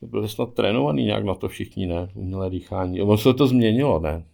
byli 0.00 0.28
snad 0.28 0.54
trénovaný 0.54 1.04
nějak 1.04 1.24
na 1.24 1.34
to 1.34 1.48
všichni, 1.48 1.86
ne? 1.86 2.08
Umělé 2.14 2.50
dýchání. 2.50 3.02
Ono 3.02 3.18
se 3.18 3.34
to 3.34 3.46
změnilo, 3.46 3.98
ne? 3.98 4.24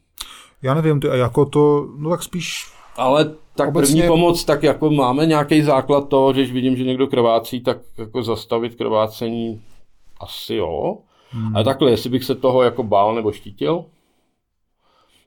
Já 0.62 0.74
nevím, 0.74 1.01
ty, 1.01 1.09
a 1.09 1.15
jako 1.15 1.47
to, 1.47 1.89
no 1.97 2.11
tak 2.11 2.23
spíš 2.23 2.77
ale 2.97 3.35
tak 3.55 3.69
Obecně... 3.69 3.95
první 3.95 4.09
pomoc, 4.09 4.45
tak 4.45 4.62
jako 4.62 4.91
máme 4.91 5.27
nějaký 5.27 5.62
základ 5.62 6.09
toho, 6.09 6.33
že 6.33 6.41
když 6.41 6.53
vidím, 6.53 6.77
že 6.77 6.85
někdo 6.85 7.07
krvácí, 7.07 7.61
tak 7.61 7.78
jako 7.99 8.23
zastavit 8.23 8.74
krvácení 8.74 9.62
asi 10.20 10.55
jo. 10.55 10.99
Hmm. 11.31 11.57
Ale 11.57 11.65
takhle, 11.65 11.91
jestli 11.91 12.11
bych 12.11 12.24
se 12.24 12.35
toho 12.35 12.62
jako 12.62 12.83
bál 12.83 13.15
nebo 13.15 13.33
štítil, 13.33 13.85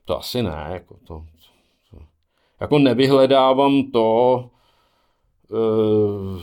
to 0.06 0.20
asi 0.20 0.44
ne. 0.44 0.68
Jako, 0.70 0.96
to, 1.08 1.24
to, 1.92 1.98
jako 2.60 2.80
nevyhledávám 2.80 3.84
to, 3.92 4.50
uh, 5.50 6.42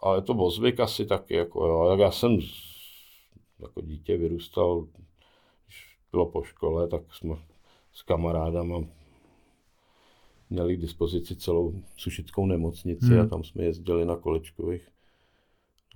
ale 0.00 0.22
to 0.22 0.34
bozvyk 0.34 0.80
asi 0.80 1.06
taky. 1.06 1.34
Jako, 1.34 1.66
jo. 1.66 1.90
Jak 1.90 1.98
já 1.98 2.10
jsem 2.10 2.38
jako 3.60 3.80
dítě 3.80 4.16
vyrůstal, 4.16 4.86
když 5.66 5.96
bylo 6.12 6.26
po 6.26 6.42
škole, 6.42 6.88
tak 6.88 7.14
jsme 7.14 7.36
s 7.92 8.02
kamarádama 8.02 8.84
měli 10.50 10.76
k 10.76 10.80
dispozici 10.80 11.36
celou 11.36 11.74
sušickou 11.96 12.46
nemocnici 12.46 13.06
hmm. 13.06 13.20
a 13.20 13.26
tam 13.26 13.44
jsme 13.44 13.64
jezdili 13.64 14.04
na 14.04 14.16
kolečkových 14.16 14.88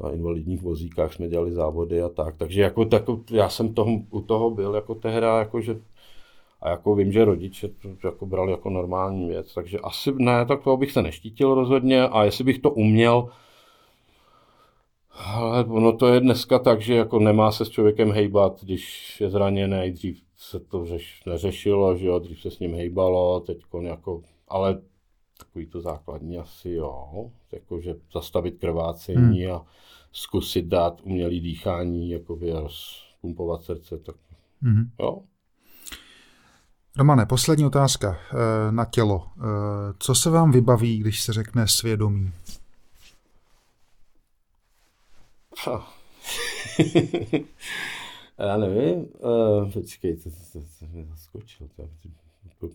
na 0.03 0.11
invalidních 0.11 0.62
vozíkách 0.62 1.12
jsme 1.12 1.29
dělali 1.29 1.53
závody 1.53 2.03
a 2.03 2.09
tak. 2.09 2.37
Takže 2.37 2.62
jako, 2.62 2.85
tak, 2.85 3.05
já 3.31 3.49
jsem 3.49 3.74
toho, 3.74 3.91
u 4.11 4.20
toho 4.20 4.51
byl 4.51 4.74
jako 4.74 4.95
tehda, 4.95 5.39
jako 5.39 5.61
že, 5.61 5.81
a 6.61 6.70
jako 6.70 6.95
vím, 6.95 7.12
že 7.12 7.24
rodiče 7.24 7.69
to 7.69 8.07
jako 8.07 8.27
brali 8.27 8.51
jako 8.51 8.70
normální 8.70 9.29
věc, 9.29 9.55
takže 9.55 9.79
asi 9.79 10.12
ne, 10.19 10.47
tak 10.47 10.62
toho 10.62 10.77
bych 10.77 10.93
se 10.93 11.03
neštítil 11.03 11.55
rozhodně 11.55 12.03
a 12.03 12.24
jestli 12.24 12.45
bych 12.45 12.59
to 12.59 12.70
uměl, 12.70 13.29
ale 15.14 15.64
ono 15.64 15.93
to 15.93 16.09
je 16.09 16.20
dneska 16.20 16.59
tak, 16.59 16.80
že 16.80 16.94
jako 16.94 17.18
nemá 17.18 17.52
se 17.52 17.64
s 17.64 17.68
člověkem 17.68 18.12
hejbat, 18.12 18.64
když 18.64 19.16
je 19.20 19.30
zraněný, 19.30 19.90
dřív 19.90 20.22
se 20.36 20.60
to 20.60 20.86
řeš, 20.86 21.22
neřešilo, 21.26 21.97
že 21.97 22.06
jo, 22.06 22.18
dřív 22.18 22.40
se 22.40 22.51
s 22.51 22.59
ním 22.59 22.74
hejbalo, 22.74 23.40
teď 23.40 23.62
jako 23.82 24.22
ale 24.48 24.80
takový 25.39 25.66
to 25.66 25.80
základní 25.80 26.39
asi 26.39 26.70
jo, 26.70 27.30
jakože 27.52 27.94
zastavit 28.12 28.59
krvácení 28.60 29.43
hmm. 29.44 29.55
a 29.55 29.66
zkusit 30.12 30.66
dát 30.66 31.01
umělý 31.02 31.40
dýchání, 31.40 32.10
jakoby 32.10 32.52
a 32.52 32.68
pumpovat 33.20 33.62
srdce, 33.62 33.98
tak 33.98 34.16
hmm. 34.62 34.90
jo. 35.01 35.18
Romane, 36.97 37.26
poslední 37.26 37.64
otázka 37.64 38.16
eh, 38.16 38.72
na 38.72 38.84
tělo. 38.84 39.26
Eh, 39.39 39.43
co 39.98 40.14
se 40.14 40.30
vám 40.30 40.52
vybaví, 40.52 40.98
když 40.98 41.22
se 41.22 41.32
řekne 41.32 41.68
svědomí? 41.68 42.32
Já 48.39 48.57
nevím. 48.57 49.09
Uh, 49.19 49.70
počkej, 49.73 50.16
to, 50.16 50.31
to, 50.31 50.37
to, 50.53 50.61
to 50.79 50.87
mě 50.87 51.05
zaskočilo. 51.05 51.69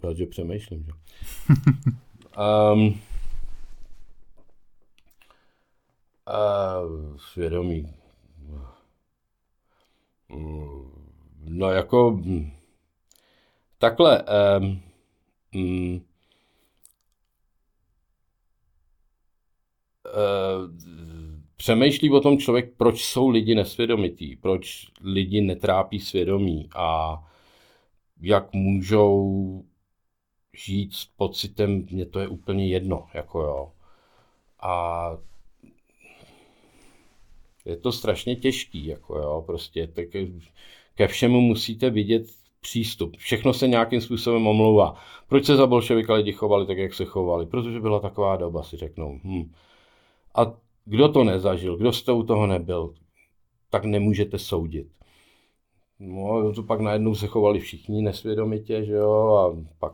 To, 0.02 0.14
že 0.14 0.26
přemýšlím. 0.26 0.84
Že? 0.84 0.92
um, 2.74 2.88
uh, 6.28 7.18
svědomí. 7.18 7.94
No 11.40 11.70
jako 11.72 12.22
takhle. 13.78 14.24
Um, 14.60 14.82
um, 15.56 16.02
uh, 20.06 20.72
přemýšlí 21.58 22.12
o 22.12 22.20
tom 22.20 22.38
člověk, 22.38 22.74
proč 22.78 23.04
jsou 23.04 23.30
lidi 23.30 23.56
nesvědomití, 23.56 24.36
proč 24.36 24.88
lidi 25.02 25.42
netrápí 25.42 26.00
svědomí 26.00 26.70
a 26.76 27.18
jak 28.22 28.54
můžou 28.54 29.64
žít 30.54 30.94
s 30.94 31.06
pocitem, 31.06 31.86
mně 31.92 32.06
to 32.06 32.20
je 32.20 32.28
úplně 32.28 32.68
jedno, 32.68 33.08
jako 33.14 33.42
jo. 33.42 33.72
A 34.62 35.12
je 37.66 37.78
to 37.78 37.92
strašně 37.92 38.36
těžký, 38.36 38.86
jako 38.86 39.18
jo, 39.20 39.44
prostě 39.46 39.88
tak 39.88 40.06
ke 40.96 41.08
všemu 41.08 41.42
musíte 41.42 41.90
vidět 41.90 42.28
přístup. 42.62 43.18
Všechno 43.18 43.54
se 43.54 43.68
nějakým 43.68 44.02
způsobem 44.02 44.48
omlouvá. 44.48 44.96
Proč 45.28 45.46
se 45.46 45.56
za 45.56 45.68
bolševika 45.68 46.14
lidi 46.14 46.34
chovali 46.34 46.66
tak, 46.68 46.78
jak 46.78 46.94
se 46.94 47.06
chovali? 47.06 47.46
Protože 47.46 47.80
byla 47.80 48.00
taková 48.00 48.36
doba, 48.36 48.64
si 48.64 48.78
řeknou. 48.78 49.20
Hm. 49.24 49.52
A 50.36 50.54
kdo 50.88 51.10
to 51.10 51.24
nezažil, 51.24 51.78
kdo 51.78 51.94
jste 51.94 52.12
u 52.12 52.24
toho 52.24 52.48
nebyl, 52.48 52.94
tak 53.70 53.86
nemůžete 53.86 54.40
soudit. 54.40 54.88
No, 56.00 56.54
to 56.54 56.64
pak 56.64 56.80
najednou 56.80 57.16
se 57.16 57.28
chovali 57.28 57.60
všichni 57.60 58.02
nesvědomitě, 58.02 58.86
že 58.86 58.94
jo, 58.94 59.28
a 59.28 59.66
pak 59.80 59.94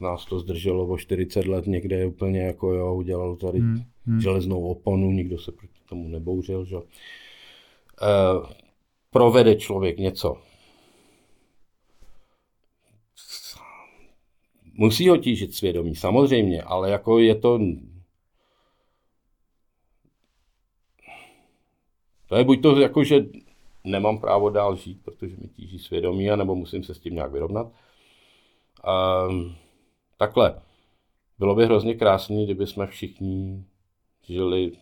nás 0.00 0.24
to 0.24 0.38
zdrželo 0.38 0.86
o 0.86 0.98
40 0.98 1.46
let 1.46 1.66
někde 1.66 2.06
úplně 2.06 2.40
jako 2.40 2.72
jo, 2.72 2.94
udělal 2.94 3.36
tady 3.36 3.58
hmm, 3.58 3.82
hmm. 4.06 4.20
železnou 4.20 4.68
oponu, 4.68 5.10
nikdo 5.10 5.38
se 5.38 5.52
proti 5.52 5.80
tomu 5.88 6.08
nebouřil, 6.08 6.64
že? 6.64 6.76
provede 9.10 9.54
člověk 9.54 9.98
něco, 9.98 10.36
musí 14.74 15.08
ho 15.08 15.16
tížit 15.16 15.54
svědomí, 15.54 15.96
samozřejmě, 15.96 16.62
ale 16.62 16.90
jako 16.90 17.18
je 17.18 17.34
to... 17.34 17.60
To 22.28 22.36
je 22.36 22.44
buď 22.44 22.62
to 22.62 22.80
jako, 22.80 23.04
že 23.04 23.26
nemám 23.84 24.18
právo 24.18 24.50
dál 24.50 24.76
žít, 24.76 25.00
protože 25.04 25.36
mi 25.36 25.48
tíží 25.48 25.78
svědomí, 25.78 26.26
nebo 26.36 26.54
musím 26.54 26.84
se 26.84 26.94
s 26.94 26.98
tím 26.98 27.14
nějak 27.14 27.32
vyrovnat. 27.32 27.72
Um, 29.28 29.54
takhle. 30.16 30.60
Bylo 31.38 31.54
by 31.54 31.64
hrozně 31.64 31.94
krásné, 31.94 32.44
kdyby 32.44 32.66
jsme 32.66 32.86
všichni 32.86 33.64
žili 34.22 34.72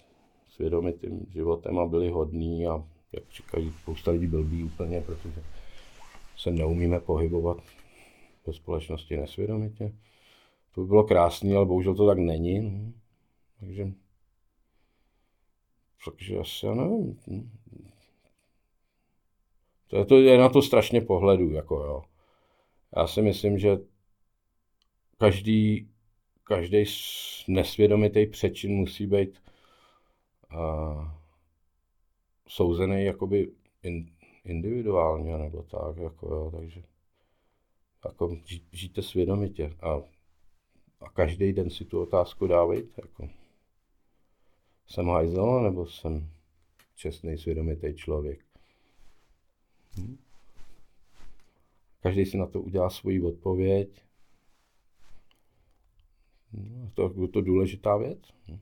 svědomitým 0.49 1.27
životem 1.31 1.79
a 1.79 1.87
byli 1.87 2.11
hodní 2.11 2.67
a 2.67 2.85
jak 3.13 3.25
říkají 3.37 3.73
spousta 3.83 4.11
lidí 4.11 4.27
blbý 4.27 4.65
úplně, 4.65 5.01
protože 5.01 5.43
se 6.37 6.51
neumíme 6.51 7.01
pohybovat 7.01 7.59
ve 8.47 8.53
společnosti 8.53 9.17
nesvědomitě. 9.17 9.93
To 10.75 10.81
by 10.81 10.87
bylo 10.87 11.05
krásné, 11.05 11.57
ale 11.57 11.67
bohužel 11.67 11.95
to 11.95 12.07
tak 12.07 12.19
není. 12.19 12.61
No. 12.61 12.93
Takže, 13.61 13.93
takže 16.05 16.39
asi 16.39 16.67
já 16.67 16.75
nevím. 16.75 17.19
To 19.87 19.97
je, 19.97 20.05
to 20.05 20.21
je 20.21 20.39
na 20.39 20.49
to 20.49 20.63
strašně 20.63 21.01
pohledu. 21.01 21.51
Jako 21.51 21.75
jo. 21.77 22.05
Já 22.97 23.07
si 23.07 23.23
myslím, 23.23 23.59
že 23.59 23.79
každý, 25.19 25.89
každý 26.45 26.85
nesvědomitý 27.49 28.27
přečin 28.27 28.73
musí 28.73 29.07
být 29.07 29.43
uh, 30.53 31.09
souzený 32.49 33.05
jakoby 33.05 33.53
in, 33.83 34.11
individuálně 34.45 35.39
nebo 35.39 35.63
tak, 35.63 35.97
jako 35.97 36.35
jo, 36.35 36.51
takže 36.57 36.83
jako 38.05 38.37
žijte 38.73 39.03
svědomitě 39.03 39.77
a, 39.81 40.01
a 41.01 41.11
každý 41.11 41.53
den 41.53 41.71
si 41.71 41.85
tu 41.85 42.03
otázku 42.03 42.47
dávejte, 42.47 43.03
jako 43.03 43.29
jsem 44.89 45.09
hajzel 45.09 45.63
nebo 45.63 45.87
jsem 45.87 46.29
čestný, 46.97 47.39
svědomitý 47.39 47.95
člověk. 47.95 48.41
Hm? 49.99 50.17
Každý 52.03 52.27
si 52.27 52.37
na 52.37 52.47
to 52.47 52.61
udělá 52.61 52.91
svoji 52.91 53.23
odpověď. 53.23 54.03
No, 56.53 56.91
to 56.95 57.15
je 57.23 57.29
to 57.29 57.41
důležitá 57.41 57.97
věc. 57.97 58.19
Hm? 58.49 58.59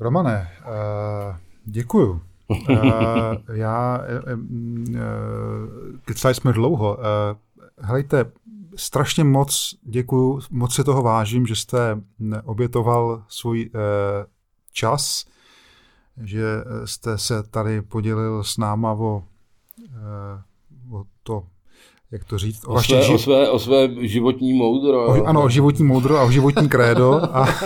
Romane, 0.00 0.48
uh, 0.60 1.36
děkuju. 1.64 2.22
uh, 2.50 2.66
já, 3.54 3.98
uh, 3.98 4.40
kecali 6.04 6.34
jsme 6.34 6.52
dlouho. 6.52 6.96
Uh, 6.96 7.02
helejte, 7.78 8.32
strašně 8.76 9.24
moc 9.24 9.74
děkuju, 9.82 10.40
moc 10.50 10.74
se 10.74 10.84
toho 10.84 11.02
vážím, 11.02 11.46
že 11.46 11.56
jste 11.56 12.00
obětoval 12.44 13.24
svůj 13.28 13.70
uh, 13.74 13.80
čas, 14.72 15.24
že 16.22 16.44
jste 16.84 17.18
se 17.18 17.42
tady 17.42 17.82
podělil 17.82 18.44
s 18.44 18.56
náma 18.56 18.92
o, 18.92 19.22
uh, 20.90 20.98
o 20.98 21.04
to, 21.22 21.42
jak 22.10 22.24
to 22.24 22.38
říct, 22.38 22.64
o, 22.64 22.74
o, 22.74 22.82
své, 22.82 23.02
ži... 23.02 23.14
o, 23.14 23.18
své, 23.18 23.50
o 23.50 23.58
své 23.58 24.06
životní 24.06 24.52
moudro. 24.52 25.06
O, 25.06 25.24
ano, 25.24 25.42
o 25.42 25.48
životní 25.48 25.84
moudro 25.84 26.18
a 26.18 26.24
o 26.24 26.30
životní 26.30 26.68
krédo. 26.68 27.36
A 27.36 27.48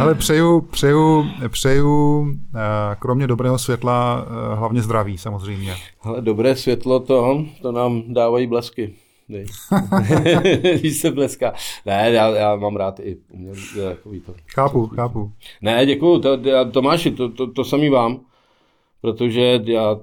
Ale 0.00 0.14
přeju, 0.14 0.60
přeju, 0.60 1.26
přeju 1.48 2.26
eh, 2.54 2.96
kromě 2.98 3.26
dobrého 3.26 3.58
světla 3.58 4.26
eh, 4.26 4.54
hlavně 4.54 4.82
zdraví 4.82 5.18
samozřejmě. 5.18 5.74
Ale 6.02 6.20
dobré 6.20 6.56
světlo 6.56 7.00
to, 7.00 7.44
to 7.62 7.72
nám 7.72 8.02
dávají 8.08 8.46
blesky. 8.46 8.94
Víš 10.82 10.96
se 10.96 11.10
bleská. 11.10 11.54
Ne, 11.86 12.10
já, 12.12 12.28
já 12.28 12.56
mám 12.56 12.76
rád 12.76 13.00
i 13.00 13.16
umělý, 13.30 13.60
takový 13.88 14.20
to. 14.20 14.34
Chápu, 14.54 14.86
chápu. 14.86 15.32
Ne, 15.60 15.86
děkuju, 15.86 16.18
to, 16.18 16.38
Tomáši, 16.70 17.10
to, 17.10 17.28
to, 17.28 17.46
to 17.52 17.64
samý 17.64 17.88
vám, 17.88 18.20
protože 19.00 19.60
já 19.64 19.98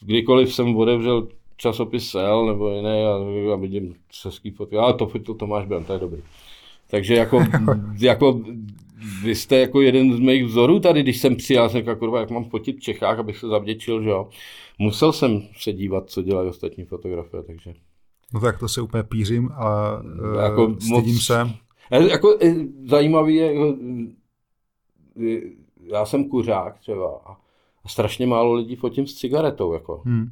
kdykoliv 0.00 0.54
jsem 0.54 0.76
otevřel 0.76 1.28
časopis 1.56 2.10
Sel 2.10 2.46
nebo 2.46 2.70
jiné 2.70 3.06
a, 3.06 3.14
a 3.52 3.56
vidím 3.56 3.94
český 4.08 4.50
fotky, 4.50 4.76
ale 4.76 4.94
to 4.94 5.06
fotil 5.06 5.34
Tomáš 5.34 5.66
Bram, 5.66 5.84
to 5.84 5.92
je 5.92 5.98
dobrý. 5.98 6.22
Takže 6.90 7.14
jako, 7.14 7.44
jako 8.00 8.40
vy 9.22 9.34
jste 9.34 9.58
jako 9.58 9.80
jeden 9.80 10.12
z 10.12 10.18
mých 10.18 10.44
vzorů 10.44 10.80
tady, 10.80 11.02
když 11.02 11.18
jsem 11.18 11.36
přijel, 11.36 11.68
jsem 11.68 11.80
říkal, 11.80 11.96
kurva, 11.96 12.20
jak 12.20 12.30
mám 12.30 12.44
fotit 12.44 12.76
v 12.76 12.80
Čechách, 12.80 13.18
abych 13.18 13.38
se 13.38 13.48
zavděčil, 13.48 14.02
že 14.02 14.08
jo. 14.10 14.28
Musel 14.78 15.12
jsem 15.12 15.42
se 15.58 15.72
dívat, 15.72 16.10
co 16.10 16.22
dělají 16.22 16.48
ostatní 16.48 16.84
fotografie, 16.84 17.42
takže. 17.42 17.74
No 18.34 18.40
tak 18.40 18.58
to 18.58 18.68
se 18.68 18.80
úplně 18.80 19.02
pířím, 19.02 19.50
ale 19.54 20.02
jako 20.44 20.66
uh, 20.66 20.78
stydím 20.78 21.14
moc, 21.14 21.24
se. 21.24 21.50
Jako, 21.90 22.36
eh, 22.42 22.54
zajímavý 22.86 23.34
je, 23.34 23.54
jako, 23.54 23.76
já 25.82 26.04
jsem 26.04 26.28
kuřák 26.28 26.78
třeba 26.78 27.20
a 27.26 27.36
strašně 27.88 28.26
málo 28.26 28.52
lidí 28.52 28.76
fotím 28.76 29.06
s 29.06 29.14
cigaretou, 29.14 29.72
jako. 29.72 30.02
Hmm. 30.04 30.30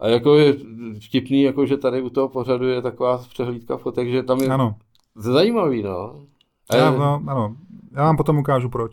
A 0.00 0.08
jako 0.08 0.34
je 0.34 0.54
vtipný, 1.00 1.42
jako 1.42 1.66
že 1.66 1.76
tady 1.76 2.02
u 2.02 2.10
toho 2.10 2.28
pořadu 2.28 2.68
je 2.68 2.82
taková 2.82 3.18
přehlídka 3.18 3.76
fotek, 3.76 4.08
že 4.08 4.22
tam 4.22 4.40
je 4.40 4.48
ano. 4.48 4.76
zajímavý, 5.16 5.82
no. 5.82 6.26
Já, 6.74 6.90
no, 6.90 7.22
ano, 7.26 7.56
já 7.92 8.02
vám 8.02 8.16
potom 8.16 8.38
ukážu 8.38 8.68
proč. 8.68 8.92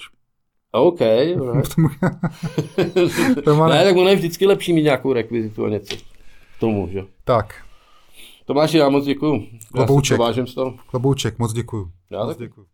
OK, 0.71 0.99
ne, 3.69 3.83
tak 3.83 3.97
ono 3.97 4.09
je 4.09 4.15
vždycky 4.15 4.45
lepší 4.45 4.73
mít 4.73 4.83
nějakou 4.83 5.13
rekvizitu 5.13 5.65
a 5.65 5.69
něco 5.69 5.95
tomu, 6.59 6.87
že? 6.91 7.05
Tak. 7.23 7.68
Tomáši, 8.49 8.77
já 8.77 8.89
moc 8.89 9.05
děkuju. 9.05 9.43
Klobouček. 9.73 10.11
Já 10.11 10.15
si 10.15 10.19
to 10.19 10.23
vážím 10.23 10.47
z 10.47 10.53
toho. 10.53 10.73
Klobouček, 10.87 11.39
moc 11.39 11.53
děkuju. 11.53 11.91
Já 12.09 12.25
moc 12.25 12.37
děkuju. 12.37 12.67